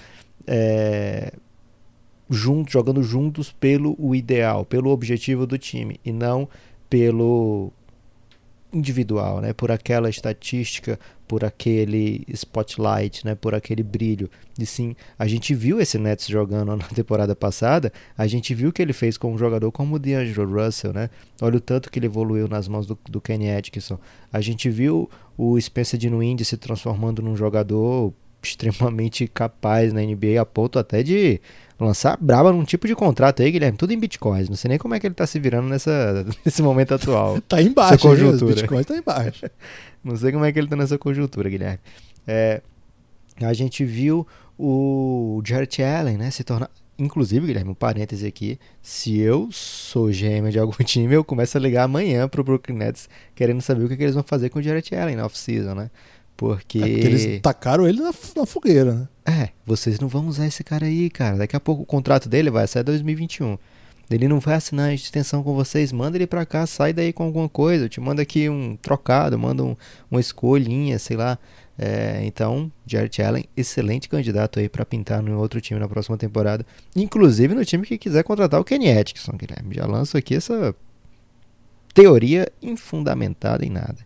é, 0.47 1.31
juntos, 2.27 2.73
jogando 2.73 3.03
juntos 3.03 3.51
pelo 3.51 3.95
o 3.99 4.15
ideal, 4.15 4.65
pelo 4.65 4.89
objetivo 4.89 5.45
do 5.45 5.55
time 5.55 5.99
e 6.03 6.11
não 6.11 6.49
pelo 6.89 7.71
individual, 8.75 9.39
né? 9.39 9.53
Por 9.53 9.71
aquela 9.71 10.09
estatística, 10.09 10.99
por 11.27 11.43
aquele 11.45 12.23
spotlight, 12.27 13.25
né? 13.25 13.33
Por 13.33 13.55
aquele 13.55 13.81
brilho. 13.81 14.29
E 14.59 14.65
sim, 14.65 14.95
a 15.17 15.27
gente 15.27 15.55
viu 15.55 15.79
esse 15.79 15.97
Nets 15.97 16.27
jogando 16.27 16.75
na 16.75 16.85
temporada 16.87 17.35
passada, 17.35 17.91
a 18.17 18.27
gente 18.27 18.53
viu 18.53 18.69
o 18.69 18.73
que 18.73 18.81
ele 18.81 18.93
fez 18.93 19.17
com 19.17 19.33
um 19.33 19.37
jogador 19.37 19.71
como 19.71 19.95
o 19.95 19.99
DeAngelo 19.99 20.63
Russell, 20.63 20.93
né? 20.93 21.09
Olha 21.41 21.57
o 21.57 21.61
tanto 21.61 21.89
que 21.89 21.99
ele 21.99 22.07
evoluiu 22.07 22.47
nas 22.47 22.67
mãos 22.67 22.85
do, 22.85 22.97
do 23.09 23.21
Kenny 23.21 23.49
Atkinson. 23.49 23.97
A 24.31 24.41
gente 24.41 24.69
viu 24.69 25.09
o 25.37 25.59
Spencer 25.59 25.99
Dinwiddie 25.99 26.45
se 26.45 26.57
transformando 26.57 27.21
num 27.21 27.35
jogador 27.35 28.13
extremamente 28.43 29.27
capaz 29.27 29.91
na 29.91 30.01
NBA, 30.01 30.39
a 30.39 30.45
ponto 30.45 30.77
até 30.77 31.01
de 31.01 31.41
lançar 31.79 32.17
braba 32.19 32.51
num 32.51 32.63
tipo 32.63 32.87
de 32.87 32.95
contrato 32.95 33.41
aí, 33.41 33.51
Guilherme, 33.51 33.77
tudo 33.77 33.91
em 33.91 33.99
bitcoins. 33.99 34.49
Não 34.49 34.55
sei 34.55 34.69
nem 34.69 34.77
como 34.77 34.93
é 34.93 34.99
que 34.99 35.07
ele 35.07 35.15
tá 35.15 35.27
se 35.27 35.39
virando 35.39 35.67
nessa, 35.67 36.25
nesse 36.45 36.61
momento 36.61 36.93
atual. 36.93 37.41
tá 37.47 37.61
embaixo, 37.61 38.07
conjuntura. 38.07 38.53
Os 38.53 38.61
bitcoins 38.61 38.85
tá 38.85 38.95
embaixo. 38.95 39.45
Não 40.03 40.15
sei 40.15 40.31
como 40.31 40.45
é 40.45 40.51
que 40.51 40.59
ele 40.59 40.67
tá 40.67 40.75
nessa 40.75 40.97
conjuntura, 40.97 41.49
Guilherme. 41.49 41.79
É, 42.27 42.61
a 43.41 43.53
gente 43.53 43.83
viu 43.83 44.25
o 44.57 45.41
Jarrett 45.43 45.81
Allen, 45.81 46.17
né, 46.17 46.31
se 46.31 46.43
tornar 46.43 46.69
Inclusive, 46.97 47.45
Guilherme, 47.45 47.71
um 47.71 47.75
parêntese 47.75 48.25
aqui. 48.25 48.57
Se 48.81 49.19
eu 49.19 49.49
sou 49.51 50.07
GM 50.07 50.49
de 50.49 50.57
algum 50.57 50.81
time, 50.83 51.13
eu 51.13 51.25
começo 51.25 51.57
a 51.57 51.59
ligar 51.59 51.83
amanhã 51.83 52.25
pro 52.27 52.43
Brooklyn 52.43 52.77
Nets 52.77 53.09
querendo 53.33 53.61
saber 53.61 53.83
o 53.83 53.89
que, 53.89 53.97
que 53.97 54.03
eles 54.03 54.15
vão 54.15 54.23
fazer 54.23 54.49
com 54.49 54.59
o 54.59 54.61
Jarrett 54.61 54.95
Allen 54.95 55.17
na 55.17 55.25
off-season, 55.25 55.75
né? 55.75 55.91
Porque... 56.37 56.79
É 56.79 56.81
porque 56.81 57.07
eles 57.07 57.41
tacaram 57.41 57.87
ele 57.87 57.99
na, 57.99 58.13
na, 58.35 58.45
fogueira, 58.45 58.93
né? 58.93 59.07
É, 59.25 59.49
vocês 59.65 59.99
não 59.99 60.07
vão 60.07 60.27
usar 60.27 60.45
esse 60.45 60.63
cara 60.63 60.85
aí, 60.85 61.09
cara. 61.09 61.37
Daqui 61.37 61.55
a 61.55 61.59
pouco 61.59 61.83
o 61.83 61.85
contrato 61.85 62.27
dele 62.29 62.49
vai 62.49 62.67
sair 62.67 62.83
2021. 62.83 63.57
Ele 64.09 64.27
não 64.27 64.39
vai 64.39 64.55
assinar 64.55 64.89
a 64.89 64.93
extensão 64.93 65.41
com 65.41 65.55
vocês, 65.55 65.91
manda 65.91 66.15
ele 66.15 66.27
pra 66.27 66.45
cá, 66.45 66.67
sai 66.67 66.93
daí 66.93 67.11
com 67.11 67.23
alguma 67.23 67.49
coisa. 67.49 67.85
Eu 67.85 67.89
te 67.89 67.99
mando 67.99 68.21
aqui 68.21 68.47
um 68.49 68.75
trocado, 68.75 69.37
manda 69.39 69.63
um, 69.63 69.75
uma 70.11 70.19
escolhinha, 70.19 70.99
sei 70.99 71.17
lá. 71.17 71.39
É, 71.77 72.21
então, 72.23 72.71
Jared 72.85 73.21
Allen, 73.21 73.45
excelente 73.57 74.07
candidato 74.07 74.59
aí 74.59 74.69
para 74.69 74.85
pintar 74.85 75.21
no 75.21 75.37
outro 75.39 75.59
time 75.59 75.79
na 75.79 75.87
próxima 75.87 76.17
temporada. 76.17 76.65
Inclusive 76.95 77.55
no 77.55 77.65
time 77.65 77.85
que 77.85 77.97
quiser 77.97 78.23
contratar 78.23 78.59
o 78.59 78.63
Kenny 78.63 78.91
Atkinson, 78.91 79.33
Guilherme. 79.33 79.75
Já 79.75 79.87
lanço 79.87 80.15
aqui 80.17 80.35
essa 80.35 80.75
teoria 81.93 82.47
infundamentada 82.61 83.65
em 83.65 83.69
nada. 83.69 83.97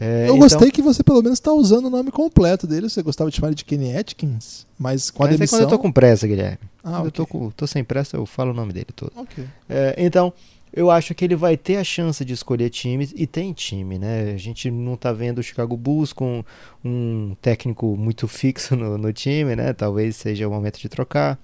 É. 0.00 0.04
É, 0.04 0.20
eu 0.22 0.24
então, 0.24 0.38
gostei 0.38 0.70
que 0.70 0.82
você 0.82 1.02
pelo 1.02 1.22
menos 1.22 1.38
está 1.38 1.52
usando 1.52 1.86
o 1.86 1.90
nome 1.90 2.10
completo 2.10 2.66
dele. 2.66 2.88
Você 2.88 3.02
gostava 3.02 3.30
de 3.30 3.36
chamar 3.36 3.48
ele 3.48 3.54
de 3.56 3.64
Kenny 3.64 3.96
Atkins, 3.96 4.66
mas 4.78 5.10
com 5.10 5.22
a 5.22 5.26
demissão... 5.26 5.58
é 5.58 5.62
quando 5.62 5.70
eu 5.70 5.76
tô 5.76 5.82
com 5.82 5.92
pressa, 5.92 6.26
Guilherme. 6.26 6.58
Ah, 6.82 6.98
okay. 6.98 7.06
eu 7.06 7.10
tô, 7.12 7.26
com, 7.26 7.50
tô 7.50 7.66
sem 7.66 7.84
pressa, 7.84 8.16
eu 8.16 8.26
falo 8.26 8.50
o 8.50 8.54
nome 8.54 8.72
dele 8.72 8.88
todo. 8.94 9.12
Okay. 9.16 9.44
É, 9.68 9.94
então, 9.98 10.32
eu 10.72 10.90
acho 10.90 11.14
que 11.14 11.24
ele 11.24 11.36
vai 11.36 11.56
ter 11.56 11.76
a 11.76 11.84
chance 11.84 12.24
de 12.24 12.32
escolher 12.32 12.70
times, 12.70 13.12
e 13.16 13.26
tem 13.26 13.52
time, 13.52 13.98
né? 13.98 14.32
A 14.32 14.36
gente 14.36 14.70
não 14.70 14.96
tá 14.96 15.12
vendo 15.12 15.38
o 15.38 15.42
Chicago 15.42 15.76
Bulls 15.76 16.12
com 16.12 16.44
um 16.84 17.36
técnico 17.40 17.96
muito 17.96 18.28
fixo 18.28 18.76
no, 18.76 18.96
no 18.96 19.12
time, 19.12 19.56
né? 19.56 19.72
Talvez 19.72 20.16
seja 20.16 20.48
o 20.48 20.50
momento 20.50 20.78
de 20.78 20.88
trocar. 20.88 21.38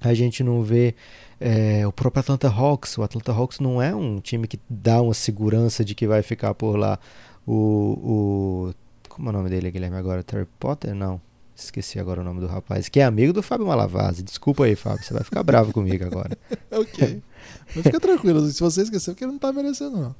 A 0.00 0.12
gente 0.12 0.42
não 0.42 0.62
vê 0.62 0.94
é, 1.40 1.86
o 1.86 1.92
próprio 1.92 2.20
Atlanta 2.20 2.48
Hawks. 2.48 2.98
O 2.98 3.02
Atlanta 3.02 3.32
Hawks 3.32 3.60
não 3.60 3.80
é 3.80 3.94
um 3.94 4.20
time 4.20 4.46
que 4.46 4.58
dá 4.68 5.00
uma 5.00 5.14
segurança 5.14 5.84
de 5.84 5.94
que 5.94 6.06
vai 6.06 6.22
ficar 6.22 6.54
por 6.54 6.76
lá. 6.76 6.98
O. 7.46 8.72
o 8.72 8.74
como 9.08 9.28
é 9.28 9.30
o 9.30 9.32
nome 9.32 9.50
dele, 9.50 9.70
Guilherme, 9.70 9.96
agora? 9.96 10.24
Terry 10.24 10.46
Potter? 10.58 10.94
Não. 10.94 11.20
Esqueci 11.56 12.00
agora 12.00 12.20
o 12.20 12.24
nome 12.24 12.40
do 12.40 12.48
rapaz, 12.48 12.88
que 12.88 12.98
é 12.98 13.04
amigo 13.04 13.32
do 13.32 13.40
Fábio 13.40 13.66
Malavase. 13.66 14.24
Desculpa 14.24 14.64
aí, 14.64 14.74
Fábio, 14.74 15.04
você 15.04 15.14
vai 15.14 15.22
ficar 15.22 15.40
bravo 15.44 15.72
comigo 15.72 16.04
agora. 16.04 16.36
ok. 16.72 17.22
Mas 17.76 17.84
fica 17.84 18.00
tranquilo, 18.00 18.44
se 18.50 18.60
você 18.60 18.82
esqueceu, 18.82 19.14
que 19.14 19.22
ele 19.22 19.32
não 19.32 19.38
tá 19.38 19.52
merecendo, 19.52 19.96
não. 19.96 20.16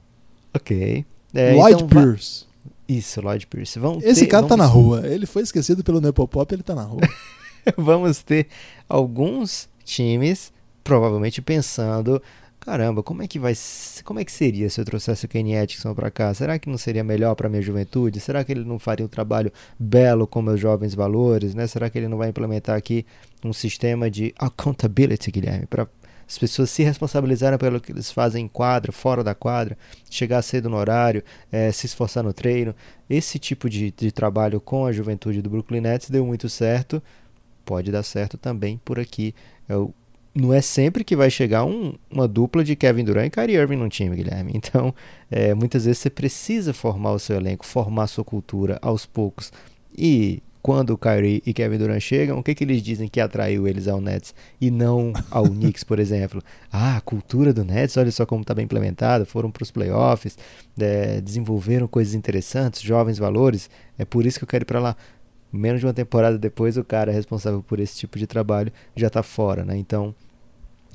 Ok. 0.54 1.04
É, 1.34 1.54
Lloyd 1.54 1.82
então, 1.82 1.88
Pierce. 1.88 2.46
Isso, 2.88 3.20
Lloyd 3.20 3.48
Pierce. 3.48 3.80
Vão 3.80 3.98
Esse 4.00 4.20
ter, 4.20 4.26
cara 4.28 4.46
tá 4.46 4.56
na 4.56 4.66
rua. 4.66 5.04
Ele 5.04 5.26
foi 5.26 5.42
esquecido 5.42 5.82
pelo 5.82 6.00
Nepopop, 6.00 6.54
ele 6.54 6.62
tá 6.62 6.74
na 6.74 6.84
rua. 6.84 7.00
vamos 7.76 8.22
ter 8.22 8.46
alguns 8.88 9.68
times, 9.84 10.52
provavelmente 10.84 11.42
pensando 11.42 12.22
caramba, 12.64 13.02
como 13.02 13.22
é 13.22 13.28
que 13.28 13.38
vai, 13.38 13.52
como 14.04 14.18
é 14.20 14.24
que 14.24 14.32
seria 14.32 14.70
se 14.70 14.80
eu 14.80 14.84
trouxesse 14.86 15.26
o 15.26 15.28
Kenny 15.28 15.56
Atkinson 15.56 15.94
para 15.94 16.10
cá? 16.10 16.32
Será 16.32 16.58
que 16.58 16.68
não 16.68 16.78
seria 16.78 17.04
melhor 17.04 17.34
para 17.34 17.48
minha 17.48 17.60
juventude? 17.60 18.18
Será 18.20 18.42
que 18.42 18.52
ele 18.52 18.64
não 18.64 18.78
faria 18.78 19.04
um 19.04 19.08
trabalho 19.08 19.52
belo 19.78 20.26
com 20.26 20.40
meus 20.40 20.58
jovens 20.58 20.94
valores, 20.94 21.54
né? 21.54 21.66
Será 21.66 21.90
que 21.90 21.98
ele 21.98 22.08
não 22.08 22.16
vai 22.16 22.30
implementar 22.30 22.76
aqui 22.76 23.04
um 23.44 23.52
sistema 23.52 24.10
de 24.10 24.34
accountability, 24.38 25.30
Guilherme, 25.30 25.66
para 25.66 25.86
as 26.26 26.38
pessoas 26.38 26.70
se 26.70 26.82
responsabilizarem 26.82 27.58
pelo 27.58 27.78
que 27.78 27.92
eles 27.92 28.10
fazem 28.10 28.46
em 28.46 28.48
quadra, 28.48 28.90
fora 28.92 29.22
da 29.22 29.34
quadra, 29.34 29.76
chegar 30.08 30.40
cedo 30.40 30.70
no 30.70 30.78
horário, 30.78 31.22
é, 31.52 31.70
se 31.70 31.84
esforçar 31.84 32.24
no 32.24 32.32
treino. 32.32 32.74
Esse 33.10 33.38
tipo 33.38 33.68
de, 33.68 33.90
de 33.90 34.10
trabalho 34.10 34.58
com 34.58 34.86
a 34.86 34.92
juventude 34.92 35.42
do 35.42 35.50
Brooklyn 35.50 35.82
Nets 35.82 36.08
deu 36.08 36.24
muito 36.24 36.48
certo, 36.48 37.02
pode 37.62 37.92
dar 37.92 38.02
certo 38.02 38.38
também 38.38 38.80
por 38.82 38.98
aqui. 38.98 39.34
Eu 39.68 39.92
não 40.34 40.52
é 40.52 40.60
sempre 40.60 41.04
que 41.04 41.14
vai 41.14 41.30
chegar 41.30 41.64
um, 41.64 41.94
uma 42.10 42.26
dupla 42.26 42.64
de 42.64 42.74
Kevin 42.74 43.04
Durant 43.04 43.26
e 43.26 43.30
Kyrie 43.30 43.56
Irving 43.56 43.76
no 43.76 43.88
time, 43.88 44.16
Guilherme. 44.16 44.52
Então, 44.64 44.94
é, 45.30 45.54
muitas 45.54 45.84
vezes 45.84 45.98
você 45.98 46.10
precisa 46.10 46.72
formar 46.72 47.12
o 47.12 47.18
seu 47.18 47.36
elenco, 47.36 47.64
formar 47.64 48.04
a 48.04 48.06
sua 48.06 48.24
cultura 48.24 48.78
aos 48.82 49.06
poucos. 49.06 49.52
E 49.96 50.42
quando 50.64 50.94
o 50.94 50.98
Kyrie 50.98 51.42
e 51.44 51.52
Kevin 51.52 51.76
Durant 51.76 52.00
chegam, 52.00 52.38
o 52.38 52.42
que, 52.42 52.54
que 52.54 52.64
eles 52.64 52.82
dizem 52.82 53.06
que 53.06 53.20
atraiu 53.20 53.68
eles 53.68 53.86
ao 53.86 54.00
Nets 54.00 54.34
e 54.58 54.70
não 54.70 55.12
ao 55.30 55.44
Knicks, 55.50 55.84
por 55.84 55.98
exemplo? 55.98 56.42
Ah, 56.72 56.96
a 56.96 57.00
cultura 57.02 57.52
do 57.52 57.62
Nets, 57.62 57.98
olha 57.98 58.10
só 58.10 58.24
como 58.24 58.40
está 58.40 58.54
bem 58.54 58.64
implementada, 58.64 59.26
foram 59.26 59.50
para 59.50 59.62
os 59.62 59.70
playoffs, 59.70 60.38
é, 60.80 61.20
desenvolveram 61.20 61.86
coisas 61.86 62.14
interessantes, 62.14 62.80
jovens 62.80 63.18
valores, 63.18 63.68
é 63.98 64.06
por 64.06 64.24
isso 64.24 64.38
que 64.38 64.44
eu 64.44 64.48
quero 64.48 64.62
ir 64.62 64.66
para 64.66 64.80
lá 64.80 64.96
menos 65.54 65.80
de 65.80 65.86
uma 65.86 65.94
temporada 65.94 66.38
depois, 66.38 66.76
o 66.76 66.84
cara 66.84 67.12
responsável 67.12 67.62
por 67.62 67.80
esse 67.80 67.96
tipo 67.96 68.18
de 68.18 68.26
trabalho 68.26 68.72
já 68.96 69.06
está 69.06 69.22
fora, 69.22 69.64
né? 69.64 69.76
Então, 69.76 70.14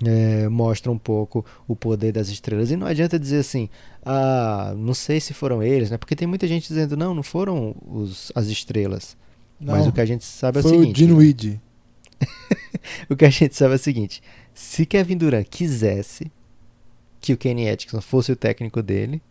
é, 0.05 0.47
mostra 0.47 0.91
um 0.91 0.97
pouco 0.97 1.45
o 1.67 1.75
poder 1.75 2.11
das 2.11 2.29
estrelas. 2.29 2.71
E 2.71 2.75
não 2.75 2.87
adianta 2.87 3.19
dizer 3.19 3.39
assim, 3.39 3.69
ah, 4.03 4.73
não 4.77 4.93
sei 4.93 5.19
se 5.19 5.33
foram 5.33 5.61
eles, 5.61 5.89
né? 5.89 5.97
Porque 5.97 6.15
tem 6.15 6.27
muita 6.27 6.47
gente 6.47 6.67
dizendo, 6.67 6.95
não, 6.95 7.13
não 7.13 7.23
foram 7.23 7.75
os, 7.85 8.31
as 8.35 8.47
estrelas. 8.47 9.17
Não, 9.59 9.73
Mas 9.73 9.87
o 9.87 9.91
que 9.91 10.01
a 10.01 10.05
gente 10.05 10.23
sabe 10.23 10.59
é 10.59 10.61
o 10.61 10.63
seguinte. 10.63 10.97
Foi 10.97 11.05
o 11.05 11.07
Dinwiddie. 11.07 11.61
o 13.09 13.15
que 13.15 13.25
a 13.25 13.29
gente 13.29 13.55
sabe 13.55 13.73
é 13.73 13.75
o 13.75 13.79
seguinte: 13.79 14.21
se 14.53 14.85
Kevin 14.85 15.17
Durant 15.17 15.47
quisesse 15.49 16.31
que 17.19 17.33
o 17.33 17.37
Kenny 17.37 17.69
Atkinson 17.69 17.99
fosse 17.99 18.31
o 18.31 18.35
técnico 18.35 18.81
dele, 18.81 19.21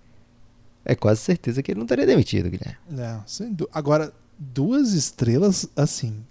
é 0.85 0.95
quase 0.95 1.20
certeza 1.20 1.62
que 1.62 1.70
ele 1.70 1.79
não 1.79 1.85
estaria 1.85 2.07
demitido, 2.07 2.51
Guilherme. 2.51 2.79
Não, 2.91 3.22
sem 3.26 3.57
Agora, 3.72 4.12
duas 4.39 4.93
estrelas, 4.93 5.68
assim, 5.74 6.24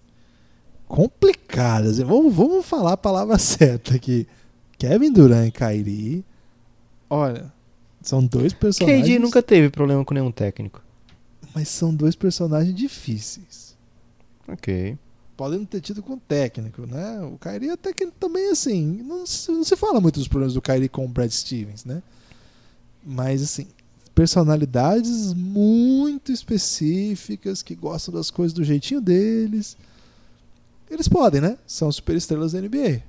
complicadas. 0.87 1.97
Vamos, 1.99 2.33
vamos 2.33 2.65
falar 2.65 2.93
a 2.93 2.97
palavra 2.97 3.37
certa 3.39 3.95
aqui. 3.95 4.27
Kevin 4.77 5.11
Durant 5.11 5.47
e 5.47 5.51
Kyrie. 5.51 6.25
Olha, 7.09 7.51
são 8.01 8.25
dois 8.25 8.53
personagens. 8.53 9.05
KD 9.05 9.19
nunca 9.19 9.41
teve 9.41 9.69
problema 9.69 10.05
com 10.05 10.13
nenhum 10.13 10.31
técnico. 10.31 10.81
Mas 11.53 11.69
são 11.69 11.93
dois 11.93 12.15
personagens 12.15 12.75
difíceis. 12.75 13.75
Ok. 14.47 14.97
Podem 15.35 15.65
ter 15.65 15.81
tido 15.81 16.01
com 16.01 16.13
o 16.13 16.17
técnico, 16.19 16.85
né? 16.85 17.19
O 17.21 17.37
Kyrie 17.37 17.69
até 17.69 17.93
que 17.93 18.07
também, 18.07 18.49
assim, 18.49 19.03
não 19.03 19.25
se, 19.25 19.51
não 19.51 19.63
se 19.63 19.75
fala 19.75 19.99
muito 19.99 20.19
dos 20.19 20.27
problemas 20.27 20.53
do 20.53 20.61
Kyrie 20.61 20.89
com 20.89 21.05
o 21.05 21.07
Brad 21.07 21.31
Stevens, 21.31 21.85
né? 21.85 22.01
Mas, 23.05 23.41
assim, 23.41 23.67
personalidades 24.17 25.31
muito 25.31 26.31
específicas 26.31 27.61
que 27.61 27.75
gostam 27.75 28.11
das 28.15 28.31
coisas 28.31 28.51
do 28.51 28.63
jeitinho 28.63 28.99
deles 28.99 29.77
eles 30.89 31.07
podem, 31.07 31.39
né? 31.39 31.55
São 31.67 31.91
superestrelas 31.91 32.53
da 32.53 32.61
NBA. 32.61 33.03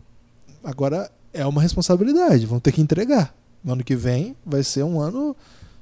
Agora 0.63 1.11
é 1.33 1.47
uma 1.47 1.63
responsabilidade, 1.63 2.45
vão 2.45 2.61
ter 2.61 2.73
que 2.73 2.83
entregar. 2.83 3.35
No 3.65 3.73
ano 3.73 3.83
que 3.83 3.97
vem 3.97 4.37
vai 4.45 4.63
ser 4.63 4.83
um 4.83 5.01
ano 5.01 5.35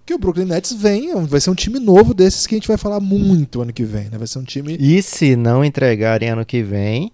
que 0.05 0.15
o 0.15 0.19
Brooklyn 0.19 0.45
Nets 0.45 0.73
vem, 0.73 1.13
vai 1.25 1.41
ser 1.41 1.51
um 1.51 1.57
time 1.57 1.81
novo 1.81 2.15
desses 2.15 2.47
que 2.47 2.55
a 2.55 2.59
gente 2.59 2.69
vai 2.69 2.77
falar 2.77 3.01
muito 3.01 3.61
ano 3.61 3.73
que 3.73 3.83
vem, 3.83 4.05
né? 4.05 4.19
Vai 4.19 4.29
ser 4.29 4.39
um 4.39 4.45
time. 4.45 4.77
E 4.79 5.03
se 5.03 5.35
não 5.35 5.65
entregarem 5.65 6.29
ano 6.29 6.47
que 6.47 6.63
vem, 6.63 7.11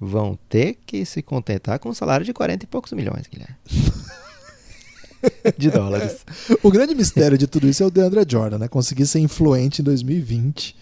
vão 0.00 0.38
ter 0.48 0.78
que 0.86 1.04
se 1.04 1.20
contentar 1.20 1.78
com 1.78 1.90
um 1.90 1.94
salário 1.94 2.24
de 2.24 2.32
40 2.32 2.64
e 2.64 2.66
poucos 2.66 2.92
milhões, 2.92 3.26
Guilherme. 3.26 3.56
de 5.56 5.70
dólares. 5.70 6.24
o 6.62 6.70
grande 6.70 6.94
mistério 6.94 7.36
de 7.36 7.46
tudo 7.46 7.68
isso 7.68 7.82
é 7.82 7.86
o 7.86 7.90
DeAndre 7.90 8.24
Jordan, 8.28 8.58
né? 8.58 8.68
Conseguir 8.68 9.06
ser 9.06 9.20
influente 9.20 9.82
em 9.82 9.84
2020 9.84 10.76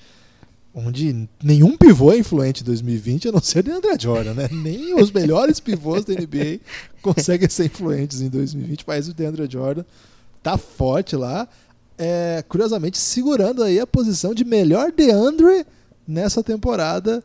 onde 0.74 1.28
nenhum 1.43 1.76
pivô 1.76 2.12
é 2.12 2.18
influente 2.18 2.62
em 2.62 2.64
2020 2.64 3.28
a 3.28 3.32
não 3.32 3.43
ser 3.43 3.62
DeAndre 3.62 3.97
Jordan, 3.99 4.34
né? 4.34 4.49
Nem 4.51 4.95
os 4.95 5.11
melhores 5.11 5.59
pivôs 5.59 6.05
da 6.05 6.14
NBA 6.14 6.61
conseguem 7.03 7.49
ser 7.49 7.66
influentes 7.66 8.20
em 8.20 8.28
2020, 8.28 8.84
mas 8.86 9.09
o 9.09 9.14
DeAndre 9.14 9.49
Jordan 9.51 9.84
tá 10.43 10.57
forte 10.57 11.16
lá, 11.16 11.49
é, 11.97 12.45
curiosamente 12.49 12.97
segurando 12.99 13.62
aí 13.62 13.80
a 13.80 13.86
posição 13.86 14.32
de 14.32 14.45
melhor 14.45 14.93
DeAndre 14.93 15.66
nessa 16.07 16.45
temporada 16.45 17.24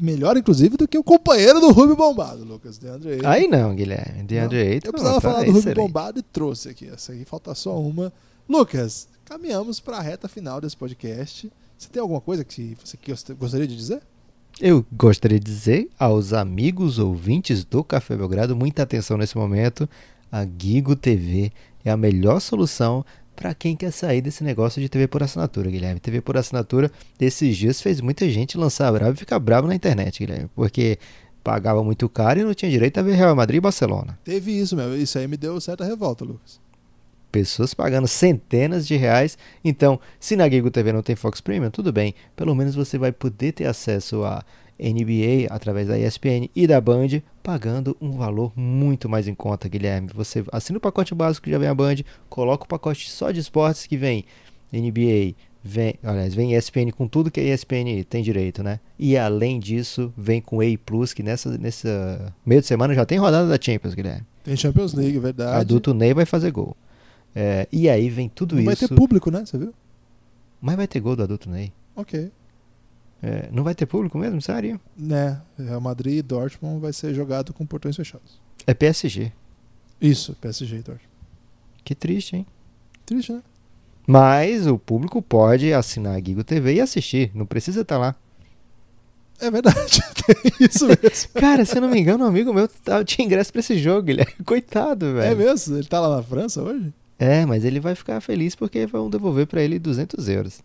melhor, 0.00 0.36
inclusive, 0.36 0.76
do 0.76 0.88
que 0.88 0.98
o 0.98 1.04
companheiro 1.04 1.60
do 1.60 1.70
Ruby 1.72 1.94
Bombado, 1.94 2.44
Lucas. 2.44 2.78
DeAndre 2.78 3.12
Ayton. 3.14 3.28
Aí 3.28 3.46
não, 3.48 3.74
Guilherme. 3.74 4.22
DeAndre 4.24 4.58
Ayton. 4.58 4.88
Eu 4.88 4.92
precisava 4.92 5.20
falar 5.20 5.44
do 5.44 5.50
excelente. 5.58 5.76
Bombado 5.76 6.18
e 6.18 6.22
trouxe 6.22 6.68
aqui. 6.68 6.86
Essa 6.88 7.12
aí 7.12 7.24
falta 7.24 7.54
só 7.54 7.78
uma. 7.80 8.12
Lucas, 8.48 9.08
caminhamos 9.24 9.78
para 9.80 9.98
a 9.98 10.00
reta 10.00 10.28
final 10.28 10.60
desse 10.60 10.76
podcast. 10.76 11.50
Você 11.78 11.88
tem 11.88 12.00
alguma 12.02 12.20
coisa 12.20 12.44
que 12.44 12.76
você 12.84 12.98
gost- 13.06 13.32
gostaria 13.34 13.66
de 13.66 13.76
dizer? 13.76 14.02
Eu 14.60 14.84
gostaria 14.92 15.38
de 15.38 15.44
dizer 15.46 15.88
aos 15.98 16.32
amigos 16.32 16.98
ouvintes 16.98 17.64
do 17.64 17.82
Café 17.84 18.16
Belgrado, 18.16 18.54
muita 18.56 18.82
atenção 18.82 19.16
nesse 19.16 19.36
momento. 19.36 19.88
A 20.30 20.44
Gigo 20.44 20.94
TV 20.94 21.50
é 21.84 21.90
a 21.90 21.96
melhor 21.96 22.40
solução 22.40 23.04
para 23.40 23.54
quem 23.54 23.74
quer 23.74 23.90
sair 23.90 24.20
desse 24.20 24.44
negócio 24.44 24.82
de 24.82 24.88
TV 24.90 25.08
por 25.08 25.22
assinatura, 25.22 25.70
Guilherme. 25.70 25.98
TV 25.98 26.20
por 26.20 26.36
assinatura, 26.36 26.92
esses 27.18 27.56
dias 27.56 27.80
fez 27.80 27.98
muita 28.02 28.28
gente 28.28 28.58
lançar 28.58 28.92
bravo 28.92 29.14
e 29.14 29.16
ficar 29.16 29.38
bravo 29.38 29.66
na 29.66 29.74
internet, 29.74 30.18
Guilherme, 30.18 30.50
porque 30.54 30.98
pagava 31.42 31.82
muito 31.82 32.06
caro 32.06 32.40
e 32.40 32.44
não 32.44 32.52
tinha 32.52 32.70
direito 32.70 32.98
a 32.98 33.02
ver 33.02 33.14
Real 33.14 33.34
Madrid 33.34 33.56
e 33.56 33.60
Barcelona. 33.62 34.18
Teve 34.22 34.52
isso, 34.52 34.76
meu. 34.76 34.94
Isso 34.94 35.18
aí 35.18 35.26
me 35.26 35.38
deu 35.38 35.58
certa 35.58 35.86
revolta, 35.86 36.22
Lucas. 36.22 36.60
pessoas 37.32 37.72
pagando 37.72 38.06
centenas 38.06 38.86
de 38.86 38.96
reais. 38.96 39.38
Então, 39.64 39.98
se 40.18 40.36
na 40.36 40.46
Gigo 40.46 40.70
TV 40.70 40.92
não 40.92 41.02
tem 41.02 41.16
Fox 41.16 41.40
Premium, 41.40 41.70
tudo 41.70 41.90
bem. 41.90 42.14
Pelo 42.36 42.54
menos 42.54 42.74
você 42.74 42.98
vai 42.98 43.10
poder 43.10 43.52
ter 43.52 43.64
acesso 43.64 44.22
a 44.22 44.44
NBA 44.80 45.52
através 45.54 45.88
da 45.88 45.98
ESPN 45.98 46.48
e 46.54 46.66
da 46.66 46.80
Band, 46.80 47.20
pagando 47.42 47.96
um 48.00 48.12
valor 48.12 48.52
muito 48.56 49.08
mais 49.08 49.28
em 49.28 49.34
conta, 49.34 49.68
Guilherme. 49.68 50.08
Você 50.14 50.44
assina 50.50 50.78
o 50.78 50.80
pacote 50.80 51.14
básico 51.14 51.44
que 51.44 51.50
já 51.50 51.58
vem 51.58 51.68
a 51.68 51.74
Band, 51.74 51.96
coloca 52.28 52.64
o 52.64 52.68
pacote 52.68 53.10
só 53.10 53.30
de 53.30 53.40
esportes 53.40 53.86
que 53.86 53.96
vem 53.96 54.24
NBA, 54.72 55.34
vem, 55.62 55.94
aliás, 56.02 56.34
vem 56.34 56.54
ESPN 56.54 56.90
com 56.96 57.06
tudo 57.06 57.30
que 57.30 57.40
a 57.40 57.54
ESPN 57.54 58.04
tem 58.08 58.22
direito, 58.22 58.62
né? 58.62 58.80
E 58.98 59.16
além 59.16 59.58
disso, 59.58 60.12
vem 60.16 60.40
com 60.40 60.58
Plus, 60.84 61.12
que 61.12 61.22
nessa, 61.22 61.56
nessa 61.58 62.32
meio 62.44 62.60
de 62.60 62.66
semana 62.66 62.94
já 62.94 63.04
tem 63.04 63.18
rodada 63.18 63.48
da 63.48 63.58
Champions, 63.60 63.94
Guilherme. 63.94 64.26
Tem 64.42 64.56
Champions 64.56 64.94
League, 64.94 65.18
verdade. 65.18 65.60
Adulto 65.60 65.92
Ney 65.92 66.14
vai 66.14 66.24
fazer 66.24 66.50
gol. 66.50 66.76
É, 67.34 67.68
e 67.70 67.88
aí 67.88 68.08
vem 68.08 68.28
tudo 68.28 68.56
Não 68.56 68.64
vai 68.64 68.74
isso. 68.74 68.88
ter 68.88 68.94
público, 68.94 69.30
né? 69.30 69.44
Você 69.44 69.58
viu? 69.58 69.72
Mas 70.60 70.76
vai 70.76 70.86
ter 70.86 71.00
gol 71.00 71.14
do 71.14 71.22
adulto 71.22 71.48
Ney. 71.48 71.72
Ok. 71.94 72.30
É, 73.22 73.48
não 73.52 73.62
vai 73.62 73.74
ter 73.74 73.86
público 73.86 74.16
mesmo? 74.18 74.40
Sério? 74.40 74.80
Né? 74.96 75.40
Real 75.58 75.80
Madrid 75.80 76.18
e 76.18 76.22
Dortmund 76.22 76.80
vai 76.80 76.92
ser 76.92 77.14
jogado 77.14 77.52
com 77.52 77.66
portões 77.66 77.96
fechados. 77.96 78.40
É 78.66 78.72
PSG. 78.72 79.30
Isso, 80.00 80.34
PSG 80.40 80.76
e 80.76 80.82
Dortmund. 80.82 81.08
Que 81.84 81.94
triste, 81.94 82.36
hein? 82.36 82.46
Triste, 83.04 83.32
né? 83.32 83.42
Mas 84.06 84.66
o 84.66 84.78
público 84.78 85.20
pode 85.20 85.72
assinar 85.72 86.16
a 86.16 86.20
Gigo 86.20 86.42
TV 86.42 86.74
e 86.74 86.80
assistir. 86.80 87.30
Não 87.34 87.44
precisa 87.46 87.82
estar 87.82 87.98
lá. 87.98 88.14
É 89.40 89.50
verdade. 89.50 90.00
Tem 90.26 90.66
isso 90.68 90.86
mesmo. 90.86 91.28
Cara, 91.34 91.64
se 91.64 91.76
eu 91.76 91.80
não 91.82 91.88
me 91.88 92.00
engano, 92.00 92.24
um 92.24 92.28
amigo 92.28 92.52
meu 92.52 92.68
tá- 92.68 93.04
tinha 93.04 93.24
ingresso 93.24 93.52
pra 93.52 93.60
esse 93.60 93.78
jogo, 93.78 94.02
Guilherme. 94.02 94.32
Coitado, 94.44 95.06
É 95.06 95.12
velho. 95.34 95.36
mesmo? 95.36 95.76
Ele 95.76 95.86
tá 95.86 96.00
lá 96.00 96.16
na 96.16 96.22
França 96.22 96.62
hoje? 96.62 96.92
É, 97.18 97.44
mas 97.46 97.64
ele 97.64 97.80
vai 97.80 97.94
ficar 97.94 98.20
feliz 98.20 98.54
porque 98.54 98.86
vão 98.86 99.08
devolver 99.10 99.46
pra 99.46 99.62
ele 99.62 99.78
200 99.78 100.28
euros. 100.28 100.60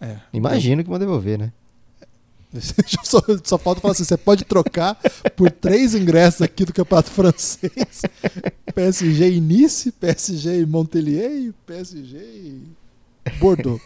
É. 0.00 0.16
Imagino 0.32 0.82
que 0.82 0.88
vão 0.90 0.98
devolver, 0.98 1.38
né? 1.38 1.52
Só, 3.04 3.20
só 3.44 3.58
falta 3.58 3.80
falar 3.80 3.92
assim: 3.92 4.04
você 4.04 4.16
pode 4.16 4.44
trocar 4.44 4.94
por 5.36 5.50
três 5.50 5.94
ingressos 5.94 6.42
aqui 6.42 6.64
do 6.64 6.72
Campeonato 6.72 7.10
Francês: 7.10 8.02
PSG 8.74 9.40
Nice, 9.40 9.92
PSG 9.92 10.60
e 10.62 10.66
Montpellier 10.66 11.52
PSG 11.66 12.62
Bordeaux. 13.38 13.80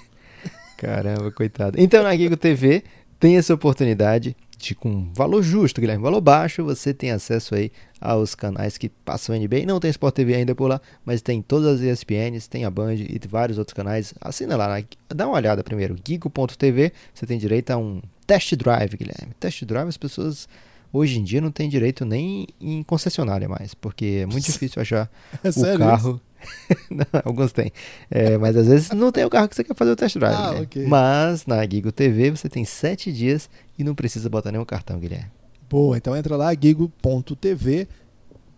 Caramba, 0.77 1.31
coitado. 1.31 1.81
Então 1.81 2.03
na 2.03 2.17
Gigo 2.17 2.37
TV 2.37 2.85
tem 3.19 3.37
essa 3.37 3.55
oportunidade 3.55 4.37
de 4.59 4.75
com 4.77 5.13
valor 5.13 5.43
justo, 5.43 5.81
Guilherme, 5.81 6.03
valor 6.03 6.21
baixo, 6.21 6.65
você 6.65 6.95
tem 6.95 7.11
acesso 7.11 7.55
aí 7.55 7.73
aos 8.01 8.35
canais 8.35 8.79
que 8.79 8.89
passam 8.89 9.37
NBA. 9.37 9.67
Não 9.67 9.81
tem 9.81 9.91
Sport 9.91 10.15
TV 10.15 10.35
ainda 10.35 10.55
por 10.55 10.69
lá, 10.69 10.81
mas 11.05 11.21
tem 11.21 11.43
todas 11.43 11.81
as 11.81 11.81
ESPNs, 11.81 12.49
tem 12.49 12.65
a 12.65 12.71
Band 12.71 12.95
e 12.95 13.21
vários 13.29 13.59
outros 13.59 13.75
canais. 13.75 14.15
Assina 14.21 14.57
lá, 14.57 14.69
né? 14.69 14.85
dá 15.09 15.27
uma 15.27 15.37
olhada 15.37 15.65
primeiro, 15.65 15.97
gigo.tv, 16.07 16.93
você 17.13 17.27
tem 17.27 17.39
direito 17.39 17.71
a 17.73 17.77
um 17.77 18.01
test 18.33 18.55
drive, 18.57 18.97
Guilherme. 18.97 19.33
Test 19.39 19.65
drive 19.65 19.89
as 19.89 19.97
pessoas 19.97 20.49
hoje 20.93 21.19
em 21.19 21.25
dia 21.25 21.41
não 21.41 21.51
têm 21.51 21.69
direito 21.69 22.05
nem 22.05 22.47
em 22.61 22.83
concessionária 22.83 23.49
mais, 23.49 23.75
porque 23.75 24.21
é 24.23 24.27
muito 24.27 24.45
difícil 24.53 24.81
achar 24.83 25.11
É 25.43 25.49
o 25.49 25.53
sério? 25.53 25.79
carro. 25.79 26.21
Não, 26.91 27.07
alguns 27.25 27.53
têm. 27.53 27.71
É, 28.11 28.37
mas 28.37 28.57
às 28.57 28.67
vezes 28.67 28.91
não 28.91 29.13
tem 29.13 29.25
o 29.25 29.31
carro 29.31 29.49
que 29.49 29.55
você 29.55 29.63
quer 29.63 29.77
fazer 29.77 29.93
o 29.93 29.97
test 29.97 30.17
drive. 30.19 30.35
Ah, 30.35 30.47
Guilherme. 30.49 30.63
ok. 30.67 30.87
Mas 30.87 31.47
na 31.47 31.63
Gigo 31.65 31.93
TV 31.93 32.31
você 32.33 32.49
tem 32.49 32.65
sete 32.65 33.13
dias 33.13 33.49
e 33.79 33.85
não 33.85 33.95
precisa 33.95 34.29
botar 34.29 34.51
nenhum 34.51 34.65
cartão, 34.65 34.99
Guilherme. 34.99 35.31
Boa, 35.71 35.97
então 35.97 36.17
entra 36.17 36.37
lá, 36.37 36.53
gigo.tv, 36.53 37.87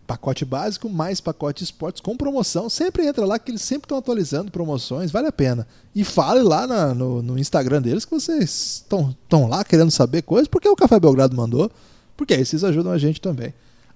pacote 0.06 0.44
básico 0.44 0.88
mais 0.88 1.20
pacote 1.20 1.64
esportes 1.64 2.00
com 2.00 2.16
promoção. 2.16 2.68
Sempre 2.68 3.06
entra 3.06 3.24
lá 3.24 3.38
que 3.38 3.50
eles 3.50 3.62
sempre 3.62 3.86
estão 3.86 3.98
atualizando 3.98 4.50
promoções, 4.50 5.10
vale 5.10 5.26
a 5.28 5.32
pena. 5.32 5.66
E 5.94 6.04
fale 6.04 6.40
lá 6.42 6.66
na- 6.66 6.94
no, 6.94 7.22
no 7.22 7.38
Instagram 7.38 7.80
deles 7.80 8.04
que 8.04 8.10
vocês 8.10 8.84
estão 8.84 9.48
lá 9.48 9.64
querendo 9.64 9.90
saber 9.90 10.22
coisas, 10.22 10.48
porque 10.48 10.68
o 10.68 10.76
Café 10.76 11.00
Belgrado 11.00 11.34
mandou, 11.36 11.70
porque 12.16 12.34
aí 12.34 12.44
vocês 12.44 12.62
ajudam 12.64 12.92
a 12.92 12.98
gente 12.98 13.20
também. 13.20 13.52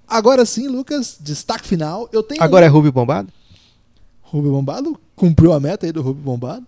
Agora 0.06 0.46
sim, 0.46 0.66
Lucas, 0.68 1.18
destaque 1.20 1.66
final. 1.68 2.08
Eu 2.12 2.22
tenho 2.22 2.42
Agora 2.42 2.64
é 2.64 2.68
Rubio 2.68 2.90
Bombado? 2.92 3.28
Rubio 4.22 4.50
Bombado, 4.52 4.98
cumpriu 5.16 5.52
a 5.52 5.60
meta 5.60 5.86
aí 5.86 5.92
do 5.92 6.02
Rubio 6.02 6.22
Bombado. 6.22 6.66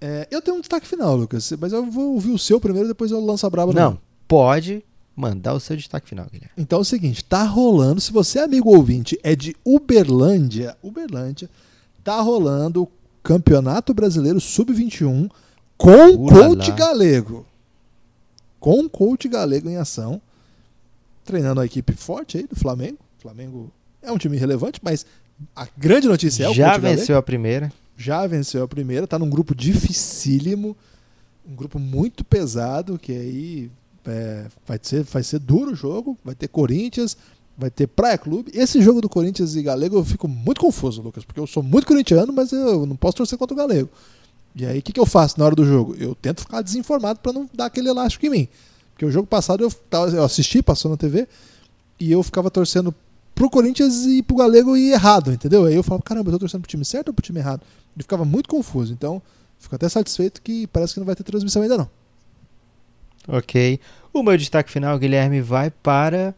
É, 0.00 0.26
eu 0.30 0.42
tenho 0.42 0.56
um 0.56 0.60
destaque 0.60 0.86
final, 0.86 1.16
Lucas, 1.16 1.52
mas 1.60 1.72
eu 1.72 1.86
vou 1.90 2.14
ouvir 2.14 2.30
o 2.30 2.38
seu 2.38 2.60
primeiro, 2.60 2.88
depois 2.88 3.10
eu 3.10 3.24
lanço 3.24 3.46
a 3.46 3.50
braba 3.50 3.72
Não, 3.72 3.98
pode 4.26 4.82
mandar 5.22 5.54
o 5.54 5.60
seu 5.60 5.76
destaque 5.76 6.08
final, 6.08 6.26
Guilherme. 6.26 6.52
Então 6.58 6.78
é 6.80 6.82
o 6.82 6.84
seguinte, 6.84 7.24
tá 7.24 7.44
rolando, 7.44 8.00
se 8.00 8.12
você 8.12 8.40
é 8.40 8.42
amigo 8.42 8.68
ouvinte, 8.74 9.18
é 9.22 9.34
de 9.36 9.54
Uberlândia, 9.64 10.76
Uberlândia, 10.82 11.48
tá 12.02 12.20
rolando 12.20 12.82
o 12.82 12.90
Campeonato 13.22 13.94
Brasileiro 13.94 14.40
Sub-21 14.40 15.30
com 15.78 15.90
Ulala. 15.90 16.48
coach 16.48 16.72
galego. 16.72 17.46
Com 18.58 18.88
coach 18.88 19.28
galego 19.28 19.68
em 19.70 19.76
ação, 19.76 20.20
treinando 21.24 21.60
a 21.60 21.64
equipe 21.66 21.94
forte 21.94 22.38
aí 22.38 22.46
do 22.46 22.56
Flamengo. 22.56 22.98
O 23.18 23.22
Flamengo 23.22 23.72
é 24.02 24.10
um 24.10 24.18
time 24.18 24.36
relevante, 24.36 24.80
mas 24.82 25.06
a 25.54 25.66
grande 25.76 26.08
notícia 26.08 26.44
é 26.44 26.48
o 26.48 26.54
Já 26.54 26.70
coach 26.72 26.80
galego 26.82 27.00
venceu 27.00 27.16
a 27.16 27.22
primeira. 27.22 27.72
já 27.96 28.26
venceu 28.26 28.62
a 28.64 28.68
primeira, 28.68 29.06
tá 29.06 29.18
num 29.18 29.30
grupo 29.30 29.54
dificílimo, 29.54 30.76
um 31.48 31.54
grupo 31.54 31.78
muito 31.78 32.24
pesado, 32.24 32.98
que 32.98 33.12
aí 33.12 33.70
é, 34.06 34.46
vai, 34.66 34.78
ser, 34.82 35.02
vai 35.04 35.22
ser 35.22 35.38
duro 35.38 35.72
o 35.72 35.74
jogo, 35.74 36.18
vai 36.24 36.34
ter 36.34 36.48
Corinthians, 36.48 37.16
vai 37.56 37.70
ter 37.70 37.86
Praia 37.86 38.18
Clube. 38.18 38.50
Esse 38.54 38.80
jogo 38.82 39.00
do 39.00 39.08
Corinthians 39.08 39.54
e 39.54 39.62
Galego 39.62 39.96
eu 39.96 40.04
fico 40.04 40.26
muito 40.26 40.60
confuso, 40.60 41.02
Lucas, 41.02 41.24
porque 41.24 41.40
eu 41.40 41.46
sou 41.46 41.62
muito 41.62 41.86
corintiano, 41.86 42.32
mas 42.32 42.52
eu 42.52 42.86
não 42.86 42.96
posso 42.96 43.16
torcer 43.18 43.38
contra 43.38 43.54
o 43.54 43.56
Galego. 43.56 43.88
E 44.54 44.66
aí 44.66 44.78
o 44.78 44.82
que, 44.82 44.92
que 44.92 45.00
eu 45.00 45.06
faço 45.06 45.38
na 45.38 45.46
hora 45.46 45.54
do 45.54 45.64
jogo? 45.64 45.94
Eu 45.98 46.14
tento 46.14 46.40
ficar 46.40 46.62
desinformado 46.62 47.20
para 47.20 47.32
não 47.32 47.48
dar 47.54 47.66
aquele 47.66 47.88
elástico 47.88 48.26
em 48.26 48.30
mim. 48.30 48.48
Porque 48.92 49.04
o 49.04 49.10
jogo 49.10 49.26
passado 49.26 49.64
eu, 49.64 49.72
eu 50.12 50.24
assisti, 50.24 50.62
passou 50.62 50.90
na 50.90 50.96
TV, 50.96 51.26
e 51.98 52.12
eu 52.12 52.22
ficava 52.22 52.50
torcendo 52.50 52.94
pro 53.34 53.48
Corinthians 53.48 54.04
e 54.04 54.22
pro 54.22 54.36
Galego 54.36 54.76
e 54.76 54.92
errado, 54.92 55.32
entendeu? 55.32 55.64
Aí 55.64 55.74
eu 55.74 55.82
falava, 55.82 56.02
caramba, 56.02 56.28
eu 56.28 56.32
tô 56.34 56.40
torcendo 56.40 56.60
pro 56.60 56.70
time 56.70 56.84
certo 56.84 57.08
ou 57.08 57.14
pro 57.14 57.22
time 57.22 57.38
errado? 57.38 57.62
Ele 57.96 58.02
ficava 58.02 58.24
muito 58.24 58.48
confuso. 58.48 58.92
Então, 58.92 59.22
fico 59.58 59.74
até 59.74 59.88
satisfeito 59.88 60.42
que 60.42 60.66
parece 60.66 60.94
que 60.94 61.00
não 61.00 61.06
vai 61.06 61.14
ter 61.14 61.22
transmissão 61.22 61.62
ainda 61.62 61.78
não. 61.78 61.88
Ok. 63.28 63.78
O 64.12 64.22
meu 64.22 64.36
destaque 64.36 64.70
final, 64.70 64.98
Guilherme, 64.98 65.40
vai 65.40 65.70
para 65.70 66.34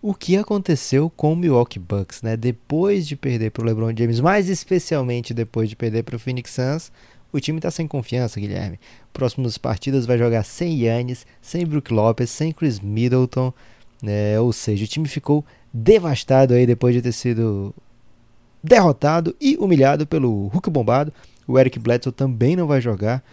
o 0.00 0.14
que 0.14 0.36
aconteceu 0.36 1.10
com 1.10 1.32
o 1.32 1.36
Milwaukee 1.36 1.78
Bucks, 1.78 2.22
né? 2.22 2.36
Depois 2.36 3.06
de 3.06 3.14
perder 3.14 3.50
para 3.50 3.62
o 3.62 3.66
LeBron 3.66 3.92
James, 3.96 4.20
mais 4.20 4.48
especialmente 4.48 5.32
depois 5.32 5.68
de 5.68 5.76
perder 5.76 6.02
para 6.02 6.16
o 6.16 6.18
Phoenix 6.18 6.50
Suns, 6.50 6.90
o 7.32 7.40
time 7.40 7.58
está 7.58 7.70
sem 7.70 7.86
confiança, 7.86 8.40
Guilherme. 8.40 8.78
Próximas 9.12 9.56
partidas 9.56 10.04
vai 10.04 10.18
jogar 10.18 10.42
sem 10.42 10.82
Yannis, 10.82 11.26
sem 11.40 11.64
Brook 11.64 11.92
Lopes, 11.92 12.30
sem 12.30 12.52
Chris 12.52 12.80
Middleton, 12.80 13.52
né? 14.02 14.38
Ou 14.40 14.52
seja, 14.52 14.84
o 14.84 14.88
time 14.88 15.08
ficou 15.08 15.44
devastado 15.72 16.54
aí 16.54 16.66
depois 16.66 16.94
de 16.94 17.00
ter 17.00 17.12
sido 17.12 17.74
derrotado 18.62 19.34
e 19.40 19.56
humilhado 19.56 20.06
pelo 20.06 20.48
Hulk 20.48 20.68
bombado. 20.68 21.12
O 21.46 21.58
Eric 21.58 21.78
Bledsoe 21.78 22.12
também 22.12 22.54
não 22.54 22.66
vai 22.66 22.80
jogar. 22.80 23.24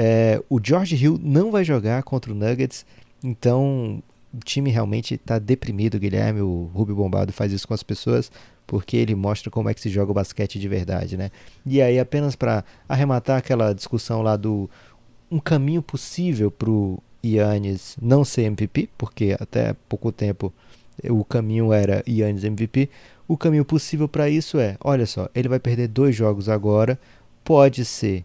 É, 0.00 0.40
o 0.48 0.60
George 0.62 0.94
Hill 0.94 1.18
não 1.20 1.50
vai 1.50 1.64
jogar 1.64 2.04
contra 2.04 2.30
o 2.30 2.34
Nuggets, 2.34 2.86
então 3.22 4.00
o 4.32 4.38
time 4.44 4.70
realmente 4.70 5.14
está 5.14 5.40
deprimido, 5.40 5.98
Guilherme. 5.98 6.40
O 6.40 6.70
Rubio 6.72 6.94
Bombado 6.94 7.32
faz 7.32 7.52
isso 7.52 7.66
com 7.66 7.74
as 7.74 7.82
pessoas 7.82 8.30
porque 8.68 8.98
ele 8.98 9.14
mostra 9.14 9.50
como 9.50 9.70
é 9.70 9.74
que 9.74 9.80
se 9.80 9.88
joga 9.88 10.10
o 10.10 10.14
basquete 10.14 10.60
de 10.60 10.68
verdade, 10.68 11.16
né? 11.16 11.30
E 11.64 11.80
aí, 11.80 11.98
apenas 11.98 12.36
para 12.36 12.62
arrematar 12.86 13.38
aquela 13.38 13.72
discussão 13.72 14.20
lá 14.20 14.36
do 14.36 14.68
um 15.30 15.40
caminho 15.40 15.80
possível 15.80 16.50
para 16.50 16.70
o 16.70 17.02
Yannis 17.24 17.96
não 18.00 18.26
ser 18.26 18.42
MVP, 18.42 18.90
porque 18.98 19.34
até 19.40 19.74
pouco 19.88 20.12
tempo 20.12 20.52
o 21.08 21.24
caminho 21.24 21.72
era 21.72 22.04
Yannis 22.06 22.44
MVP. 22.44 22.90
O 23.26 23.38
caminho 23.38 23.64
possível 23.64 24.06
para 24.06 24.28
isso 24.28 24.58
é, 24.58 24.76
olha 24.84 25.06
só, 25.06 25.30
ele 25.34 25.48
vai 25.48 25.58
perder 25.58 25.88
dois 25.88 26.14
jogos 26.14 26.48
agora, 26.50 27.00
pode 27.42 27.86
ser 27.86 28.22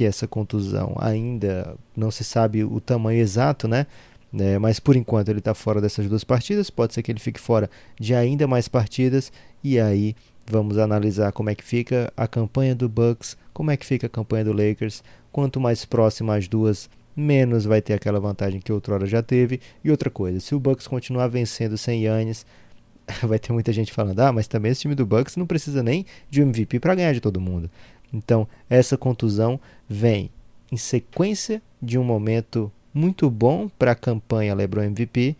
que 0.00 0.04
essa 0.06 0.26
contusão 0.26 0.96
ainda 0.98 1.76
não 1.94 2.10
se 2.10 2.24
sabe 2.24 2.64
o 2.64 2.80
tamanho 2.80 3.20
exato, 3.20 3.68
né? 3.68 3.86
né? 4.32 4.58
Mas 4.58 4.80
por 4.80 4.96
enquanto 4.96 5.28
ele 5.28 5.40
está 5.40 5.52
fora 5.52 5.78
dessas 5.78 6.08
duas 6.08 6.24
partidas. 6.24 6.70
Pode 6.70 6.94
ser 6.94 7.02
que 7.02 7.12
ele 7.12 7.20
fique 7.20 7.38
fora 7.38 7.68
de 8.00 8.14
ainda 8.14 8.46
mais 8.46 8.66
partidas. 8.66 9.30
E 9.62 9.78
aí 9.78 10.16
vamos 10.50 10.78
analisar 10.78 11.32
como 11.32 11.50
é 11.50 11.54
que 11.54 11.62
fica 11.62 12.10
a 12.16 12.26
campanha 12.26 12.74
do 12.74 12.88
Bucks, 12.88 13.36
como 13.52 13.70
é 13.70 13.76
que 13.76 13.84
fica 13.84 14.06
a 14.06 14.10
campanha 14.10 14.42
do 14.42 14.54
Lakers. 14.54 15.04
Quanto 15.30 15.60
mais 15.60 15.84
próxima 15.84 16.34
as 16.34 16.48
duas, 16.48 16.88
menos 17.14 17.66
vai 17.66 17.82
ter 17.82 17.92
aquela 17.92 18.18
vantagem 18.18 18.58
que 18.58 18.72
outrora 18.72 19.04
já 19.04 19.22
teve. 19.22 19.60
E 19.84 19.90
outra 19.90 20.08
coisa, 20.08 20.40
se 20.40 20.54
o 20.54 20.58
Bucks 20.58 20.86
continuar 20.86 21.28
vencendo 21.28 21.76
sem 21.76 22.04
Yannis, 22.04 22.46
vai 23.22 23.38
ter 23.38 23.52
muita 23.52 23.70
gente 23.70 23.92
falando: 23.92 24.18
"Ah, 24.20 24.32
mas 24.32 24.48
também 24.48 24.72
esse 24.72 24.80
time 24.80 24.94
do 24.94 25.04
Bucks 25.04 25.36
não 25.36 25.46
precisa 25.46 25.82
nem 25.82 26.06
de 26.30 26.40
um 26.40 26.44
MVP 26.44 26.80
para 26.80 26.94
ganhar 26.94 27.12
de 27.12 27.20
todo 27.20 27.38
mundo". 27.38 27.70
Então, 28.12 28.46
essa 28.68 28.96
contusão 28.96 29.60
vem 29.88 30.30
em 30.70 30.76
sequência 30.76 31.62
de 31.80 31.98
um 31.98 32.04
momento 32.04 32.70
muito 32.92 33.30
bom 33.30 33.68
para 33.78 33.92
a 33.92 33.96
campanha 33.96 34.54
LeBron 34.54 34.82
MVP 34.82 35.36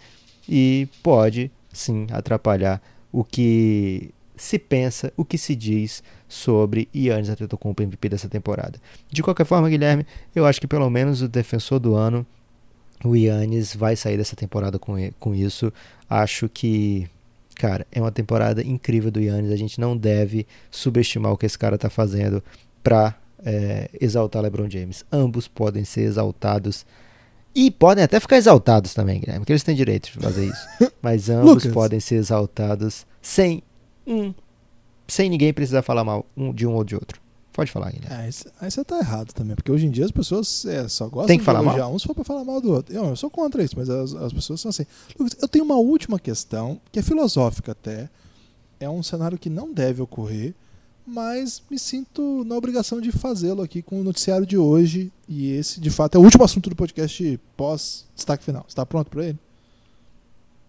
e 0.49 0.89
pode 1.03 1.51
sim 1.73 2.07
atrapalhar 2.11 2.81
o 3.13 3.25
que 3.25 4.11
se 4.37 4.59
pensa, 4.59 5.13
o 5.17 5.25
que 5.25 5.37
se 5.37 5.55
diz 5.55 6.03
sobre 6.27 6.89
Yannis 6.95 7.29
Antetokounmpo 7.29 7.83
MVP 7.83 8.09
dessa 8.09 8.29
temporada. 8.29 8.81
De 9.11 9.23
qualquer 9.23 9.45
forma, 9.45 9.69
Guilherme, 9.69 10.07
eu 10.35 10.47
acho 10.47 10.61
que 10.61 10.67
pelo 10.67 10.89
menos 10.89 11.21
o 11.21 11.29
defensor 11.29 11.79
do 11.79 11.95
ano, 11.95 12.25
o 13.05 13.15
Yannis, 13.15 13.75
vai 13.75 13.97
sair 13.97 14.17
dessa 14.17 14.37
temporada 14.37 14.79
com, 14.79 14.95
com 15.19 15.35
isso. 15.35 15.73
Acho 16.09 16.49
que, 16.49 17.07
cara, 17.61 17.87
é 17.93 18.01
uma 18.01 18.11
temporada 18.11 18.63
incrível 18.63 19.11
do 19.11 19.21
Yannis. 19.21 19.53
A 19.53 19.57
gente 19.57 19.79
não 19.79 19.95
deve 19.95 20.47
subestimar 20.71 21.31
o 21.31 21.37
que 21.37 21.45
esse 21.45 21.59
cara 21.59 21.75
está 21.75 21.91
fazendo 21.91 22.43
para 22.83 23.15
é, 23.45 23.91
exaltar 24.01 24.41
LeBron 24.41 24.69
James. 24.71 25.05
Ambos 25.13 25.47
podem 25.47 25.85
ser 25.85 26.01
exaltados 26.01 26.87
e 27.55 27.71
podem 27.71 28.03
até 28.03 28.19
ficar 28.19 28.39
exaltados 28.39 28.95
também, 28.95 29.21
Guilherme, 29.21 29.41
porque 29.41 29.53
eles 29.53 29.63
têm 29.63 29.77
direito 29.77 30.11
de 30.11 30.13
fazer 30.13 30.47
isso. 30.47 30.67
Mas 31.03 31.29
ambos 31.29 31.67
podem 31.67 32.01
ser 32.01 32.15
exaltados 32.15 33.07
sem 33.21 33.63
um, 34.07 34.33
sem 35.07 35.29
ninguém 35.29 35.53
precisar 35.53 35.83
falar 35.83 36.03
mal 36.03 36.25
um, 36.35 36.55
de 36.55 36.67
um 36.67 36.73
ou 36.73 36.83
de 36.83 36.95
outro. 36.95 37.21
Pode 37.53 37.71
falar, 37.73 37.91
Guilherme. 37.91 38.15
É, 38.15 38.31
aí 38.61 38.71
você 38.71 38.85
tá 38.85 38.99
errado 38.99 39.33
também, 39.33 39.57
porque 39.57 39.73
hoje 39.73 39.87
em 39.87 39.91
dia 39.91 40.05
as 40.05 40.11
pessoas 40.11 40.65
é, 40.67 40.87
só 40.89 41.07
gostam 41.09 41.27
Tem 41.27 41.37
que 41.37 41.43
de 41.43 41.47
falar 41.47 41.63
mal. 41.63 41.95
um 41.95 41.99
for 41.99 42.15
pra 42.15 42.25
falar 42.25 42.45
mal 42.45 42.61
do 42.61 42.73
outro. 42.73 42.95
Eu, 42.95 43.07
eu 43.07 43.17
sou 43.17 43.29
contra 43.29 43.63
isso, 43.63 43.75
mas 43.77 43.91
as, 43.91 44.15
as 44.15 44.33
pessoas 44.33 44.61
são 44.61 44.69
assim. 44.69 44.87
Lucas, 45.19 45.37
eu 45.41 45.49
tenho 45.49 45.65
uma 45.65 45.77
última 45.77 46.19
questão, 46.19 46.81
que 46.93 46.99
é 46.99 47.03
filosófica 47.03 47.73
até. 47.73 48.09
É 48.79 48.89
um 48.89 49.03
cenário 49.03 49.37
que 49.37 49.51
não 49.51 49.73
deve 49.73 50.01
ocorrer, 50.01 50.55
mas 51.07 51.63
me 51.69 51.79
sinto 51.79 52.45
na 52.45 52.55
obrigação 52.57 53.01
de 53.01 53.11
fazê-lo 53.11 53.63
aqui 53.63 53.83
com 53.83 54.01
o 54.01 54.05
noticiário 54.05 54.47
de 54.47 54.57
hoje. 54.57 55.13
E 55.29 55.51
esse, 55.53 55.81
de 55.81 55.91
fato, 55.91 56.15
é 56.15 56.19
o 56.19 56.23
último 56.23 56.45
assunto 56.45 56.71
do 56.71 56.77
podcast 56.77 57.39
pós-destaque 57.57 58.45
final. 58.45 58.65
Você 58.67 58.77
tá 58.77 58.87
pronto 58.87 59.11
pra 59.11 59.27
ele? 59.27 59.39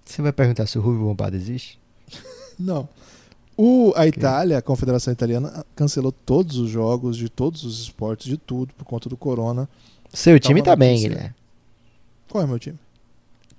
Você 0.04 0.22
vai 0.22 0.34
perguntar 0.34 0.66
se 0.66 0.78
o 0.78 0.82
Rubio 0.82 1.02
Bombado 1.06 1.36
existe? 1.36 1.80
Não. 2.60 2.90
O, 3.64 3.94
a 3.96 4.08
Itália, 4.08 4.58
a 4.58 4.62
Confederação 4.62 5.14
Italiana, 5.14 5.64
cancelou 5.76 6.12
todos 6.12 6.58
os 6.58 6.70
jogos 6.70 7.16
de 7.16 7.30
todos 7.30 7.64
os 7.64 7.80
esportes, 7.82 8.26
de 8.28 8.38
tudo, 8.38 8.74
por 8.74 8.86
conta 8.86 9.08
do 9.08 9.16
corona. 9.16 9.70
Seu 10.12 10.40
Tá 10.40 10.48
time 10.48 10.64
tá 10.64 10.76
bem. 10.76 11.00
Guilherme. 11.00 11.36
Qual 12.30 12.42
é 12.42 12.46
o 12.46 12.50
meu 12.50 12.58
time? 12.58 12.80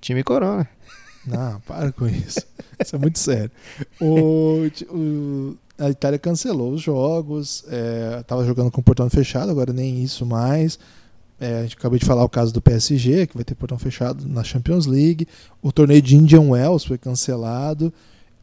Time 0.01 0.25
Corona. 0.25 0.69
Não, 1.25 1.61
para 1.61 1.93
com 1.93 2.07
isso. 2.09 2.41
Isso 2.81 2.97
é 2.97 2.99
muito 2.99 3.19
sério. 3.21 3.51
O, 4.01 4.67
o- 4.91 5.57
a 5.79 5.89
Itália 5.91 6.19
cancelou 6.19 6.73
os 6.73 6.81
jogos, 6.83 7.65
é, 7.69 8.23
tava 8.27 8.45
jogando 8.45 8.71
com 8.73 8.81
o 8.81 8.85
portão 8.85 9.09
fechado, 9.09 9.51
agora 9.51 9.73
nem 9.73 10.03
isso 10.03 10.27
mais. 10.27 10.79
É, 11.39 11.61
a 11.61 11.63
gente 11.63 11.77
acabou 11.77 11.99
de 11.99 12.05
falar 12.05 12.25
o 12.25 12.29
caso 12.29 12.53
do 12.53 12.61
PSG, 12.61 13.27
que 13.29 13.35
vai 13.37 13.45
ter 13.45 13.55
portão 13.55 13.79
fechado 13.79 14.27
na 14.29 14.43
Champions 14.43 14.87
League. 14.87 15.29
O 15.63 15.71
torneio 15.71 16.03
de 16.03 16.17
Indian 16.17 16.43
Wells 16.51 16.85
foi 16.85 16.99
cancelado. 16.99 17.93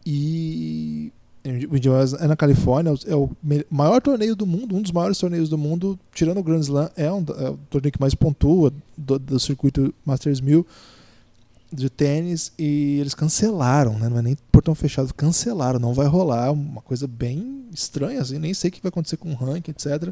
E 0.05 1.12
Indian 1.50 1.91
Wells 1.93 2.14
é 2.14 2.28
na 2.28 2.36
Califórnia, 2.36 2.93
é 3.06 3.16
o 3.16 3.30
maior 3.70 4.02
torneio 4.02 4.36
do 4.36 4.45
mundo, 4.45 4.76
um 4.76 4.82
dos 4.82 4.91
maiores 4.91 5.18
torneios 5.18 5.50
do 5.50 5.58
mundo, 5.58 6.00
tirando 6.14 6.39
o 6.39 6.43
Grand 6.43 6.60
Slam, 6.60 6.89
é, 6.95 7.12
um, 7.12 7.26
é 7.38 7.50
o 7.50 7.58
torneio 7.70 7.91
que 7.91 8.00
mais 8.00 8.14
pontua 8.14 8.74
do, 8.97 9.18
do 9.18 9.39
circuito 9.39 9.93
Masters 10.06 10.41
1000 10.41 10.66
de 11.72 11.89
tênis 11.89 12.52
e 12.58 12.97
eles 13.00 13.14
cancelaram, 13.14 13.97
né? 13.97 14.10
Não 14.10 14.18
é 14.18 14.22
nem 14.22 14.38
portão 14.52 14.74
fechado, 14.74 15.14
cancelaram, 15.14 15.80
não 15.80 15.93
vai 15.93 16.08
rolar, 16.08 16.52
uma 16.52 16.82
coisa 16.82 17.08
bem 17.08 17.66
estranha, 17.72 18.22
assim, 18.22 18.39
nem 18.39 18.54
sei 18.54 18.70
o 18.70 18.74
que 18.74 18.82
vai 18.82 18.89
acontecer 18.89 19.18
com 19.18 19.32
o 19.32 19.36
ranking, 19.36 19.72
etc. 19.72 20.10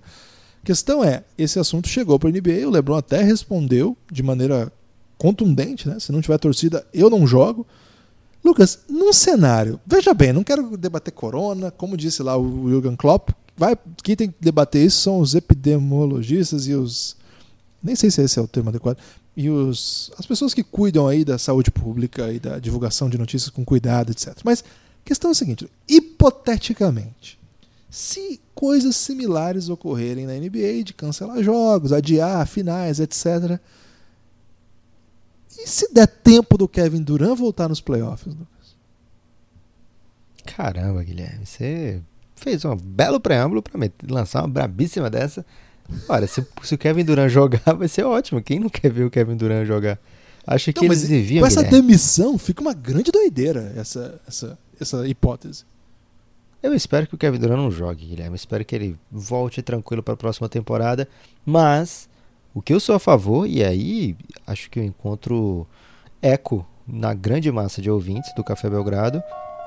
A 0.62 0.66
questão 0.66 1.04
é, 1.04 1.24
esse 1.38 1.60
assunto 1.60 1.88
chegou 1.88 2.20
para 2.20 2.30
a 2.30 2.32
NBA, 2.32 2.68
o 2.68 2.70
LeBron 2.70 2.98
até 2.98 3.24
respondeu 3.24 3.98
de 4.12 4.22
maneira 4.22 4.72
contundente, 5.18 5.88
né? 5.88 6.00
Se 6.00 6.12
não 6.12 6.22
tiver 6.22 6.38
torcida, 6.38 6.86
eu 6.94 7.10
não 7.10 7.26
jogo. 7.26 7.66
Lucas, 8.48 8.80
num 8.90 9.12
cenário, 9.12 9.80
veja 9.86 10.14
bem, 10.14 10.32
não 10.32 10.44
quero 10.44 10.78
debater 10.78 11.14
corona, 11.14 11.70
como 11.70 11.98
disse 11.98 12.24
lá 12.24 12.38
o 12.38 12.70
Jürgen 12.70 12.96
Klopp, 12.96 13.32
vai, 13.58 13.78
quem 14.02 14.16
tem 14.16 14.30
que 14.30 14.38
debater 14.40 14.86
isso 14.86 15.02
são 15.02 15.20
os 15.20 15.36
epidemiologistas 15.36 16.68
e 16.68 16.74
os 16.74 17.18
nem 17.84 17.96
sei 17.96 18.10
se 18.10 18.22
esse 18.22 18.40
é 18.40 18.42
o 18.42 18.48
termo 18.48 18.70
adequado, 18.70 18.98
e 19.36 19.50
os, 19.50 20.12
as 20.18 20.26
pessoas 20.26 20.54
que 20.54 20.64
cuidam 20.64 21.08
aí 21.08 21.24
da 21.24 21.38
saúde 21.38 21.70
pública 21.70 22.32
e 22.32 22.40
da 22.40 22.58
divulgação 22.58 23.10
de 23.10 23.18
notícias 23.18 23.50
com 23.50 23.64
cuidado, 23.64 24.12
etc. 24.12 24.36
Mas 24.44 24.62
a 24.62 25.06
questão 25.06 25.30
é 25.30 25.32
a 25.32 25.36
seguinte: 25.36 25.70
hipoteticamente, 25.88 27.38
se 27.90 28.42
coisas 28.56 28.96
similares 28.96 29.70
ocorrerem 29.70 30.26
na 30.26 30.34
NBA 30.34 30.84
de 30.84 30.94
cancelar 30.94 31.44
jogos, 31.44 31.94
adiar 31.94 32.48
finais, 32.48 33.00
etc. 33.00 33.60
E 35.58 35.68
se 35.68 35.92
der 35.94 36.08
tempo 36.08 36.58
do 36.58 36.68
Kevin 36.68 37.02
Durant 37.02 37.38
voltar 37.38 37.68
nos 37.68 37.82
playoffs, 37.82 38.28
Lucas? 38.34 38.76
Caramba, 40.46 41.04
Guilherme, 41.04 41.46
você 41.46 42.02
fez 42.36 42.64
um 42.64 42.76
belo 42.76 43.20
preâmbulo 43.20 43.62
pra 43.62 43.78
me 43.78 43.92
lançar 44.10 44.42
uma 44.42 44.48
brabíssima 44.48 45.10
dessa. 45.10 45.46
Olha, 46.08 46.28
se, 46.28 46.46
se 46.64 46.76
o 46.76 46.78
Kevin 46.78 47.04
Durant 47.04 47.30
jogar, 47.30 47.74
vai 47.76 47.88
ser 47.88 48.04
ótimo. 48.04 48.42
Quem 48.42 48.60
não 48.60 48.70
quer 48.70 48.92
ver 48.92 49.04
o 49.06 49.10
Kevin 49.10 49.36
Durant 49.36 49.66
jogar? 49.66 50.00
Acho 50.46 50.66
que 50.66 50.72
Então, 50.72 50.84
eles 50.86 51.02
mas 51.02 51.10
deviam, 51.10 51.42
com 51.42 51.48
essa 51.48 51.64
Guilherme. 51.64 51.88
demissão, 51.88 52.38
fica 52.38 52.62
uma 52.62 52.74
grande 52.74 53.12
doideira 53.12 53.74
essa, 53.76 54.20
essa, 54.28 54.58
essa 54.80 55.08
hipótese. 55.08 55.66
Eu 56.64 56.74
espero 56.74 57.06
que 57.08 57.16
o 57.16 57.18
Kevin 57.18 57.40
Durant 57.40 57.58
não 57.58 57.72
jogue, 57.72 58.06
Guilherme. 58.06 58.32
Eu 58.32 58.36
espero 58.36 58.64
que 58.66 58.76
ele 58.76 58.98
volte 59.12 59.62
tranquilo 59.62 60.02
para 60.02 60.14
a 60.14 60.18
próxima 60.18 60.48
temporada. 60.50 61.08
Mas 61.46 62.07
o 62.58 62.62
que 62.62 62.74
eu 62.74 62.80
sou 62.80 62.96
a 62.96 63.00
favor, 63.00 63.48
e 63.48 63.64
aí 63.64 64.18
acho 64.48 64.68
que 64.72 64.80
eu 64.80 64.84
encontro 64.84 65.68
eco 66.24 66.66
na 66.88 67.14
grande 67.14 67.52
massa 67.52 67.84
de 67.84 67.92
ouvintes 67.92 68.34
do 68.34 68.44
Café 68.44 68.68
Belgrado, 68.68 69.22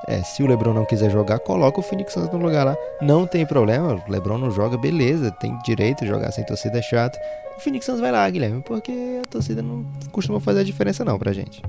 é 0.08 0.24
se 0.24 0.42
o 0.42 0.46
LeBron 0.46 0.74
não 0.74 0.84
quiser 0.84 1.08
jogar, 1.08 1.38
coloca 1.38 1.78
o 1.78 1.82
Phoenix 1.84 2.12
Suns 2.12 2.28
no 2.32 2.38
lugar 2.38 2.64
lá. 2.64 2.76
Não 3.00 3.28
tem 3.28 3.46
problema, 3.46 3.94
o 3.94 4.10
LeBron 4.10 4.38
não 4.38 4.50
joga, 4.50 4.76
beleza, 4.76 5.30
tem 5.30 5.56
direito 5.58 6.00
de 6.00 6.08
jogar 6.08 6.32
sem 6.32 6.44
torcida, 6.44 6.78
é 6.78 6.82
chato. 6.82 7.16
O 7.56 7.60
Phoenix 7.60 7.86
Suns 7.86 8.00
vai 8.00 8.10
lá, 8.10 8.28
Guilherme, 8.28 8.60
porque 8.62 9.20
a 9.22 9.28
torcida 9.28 9.62
não 9.62 9.86
costuma 10.10 10.40
fazer 10.40 10.60
a 10.60 10.64
diferença 10.64 11.04
não 11.04 11.16
pra 11.16 11.32
gente. 11.32 11.62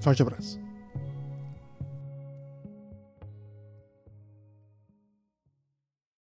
Forte 0.00 0.20
abraço. 0.20 0.60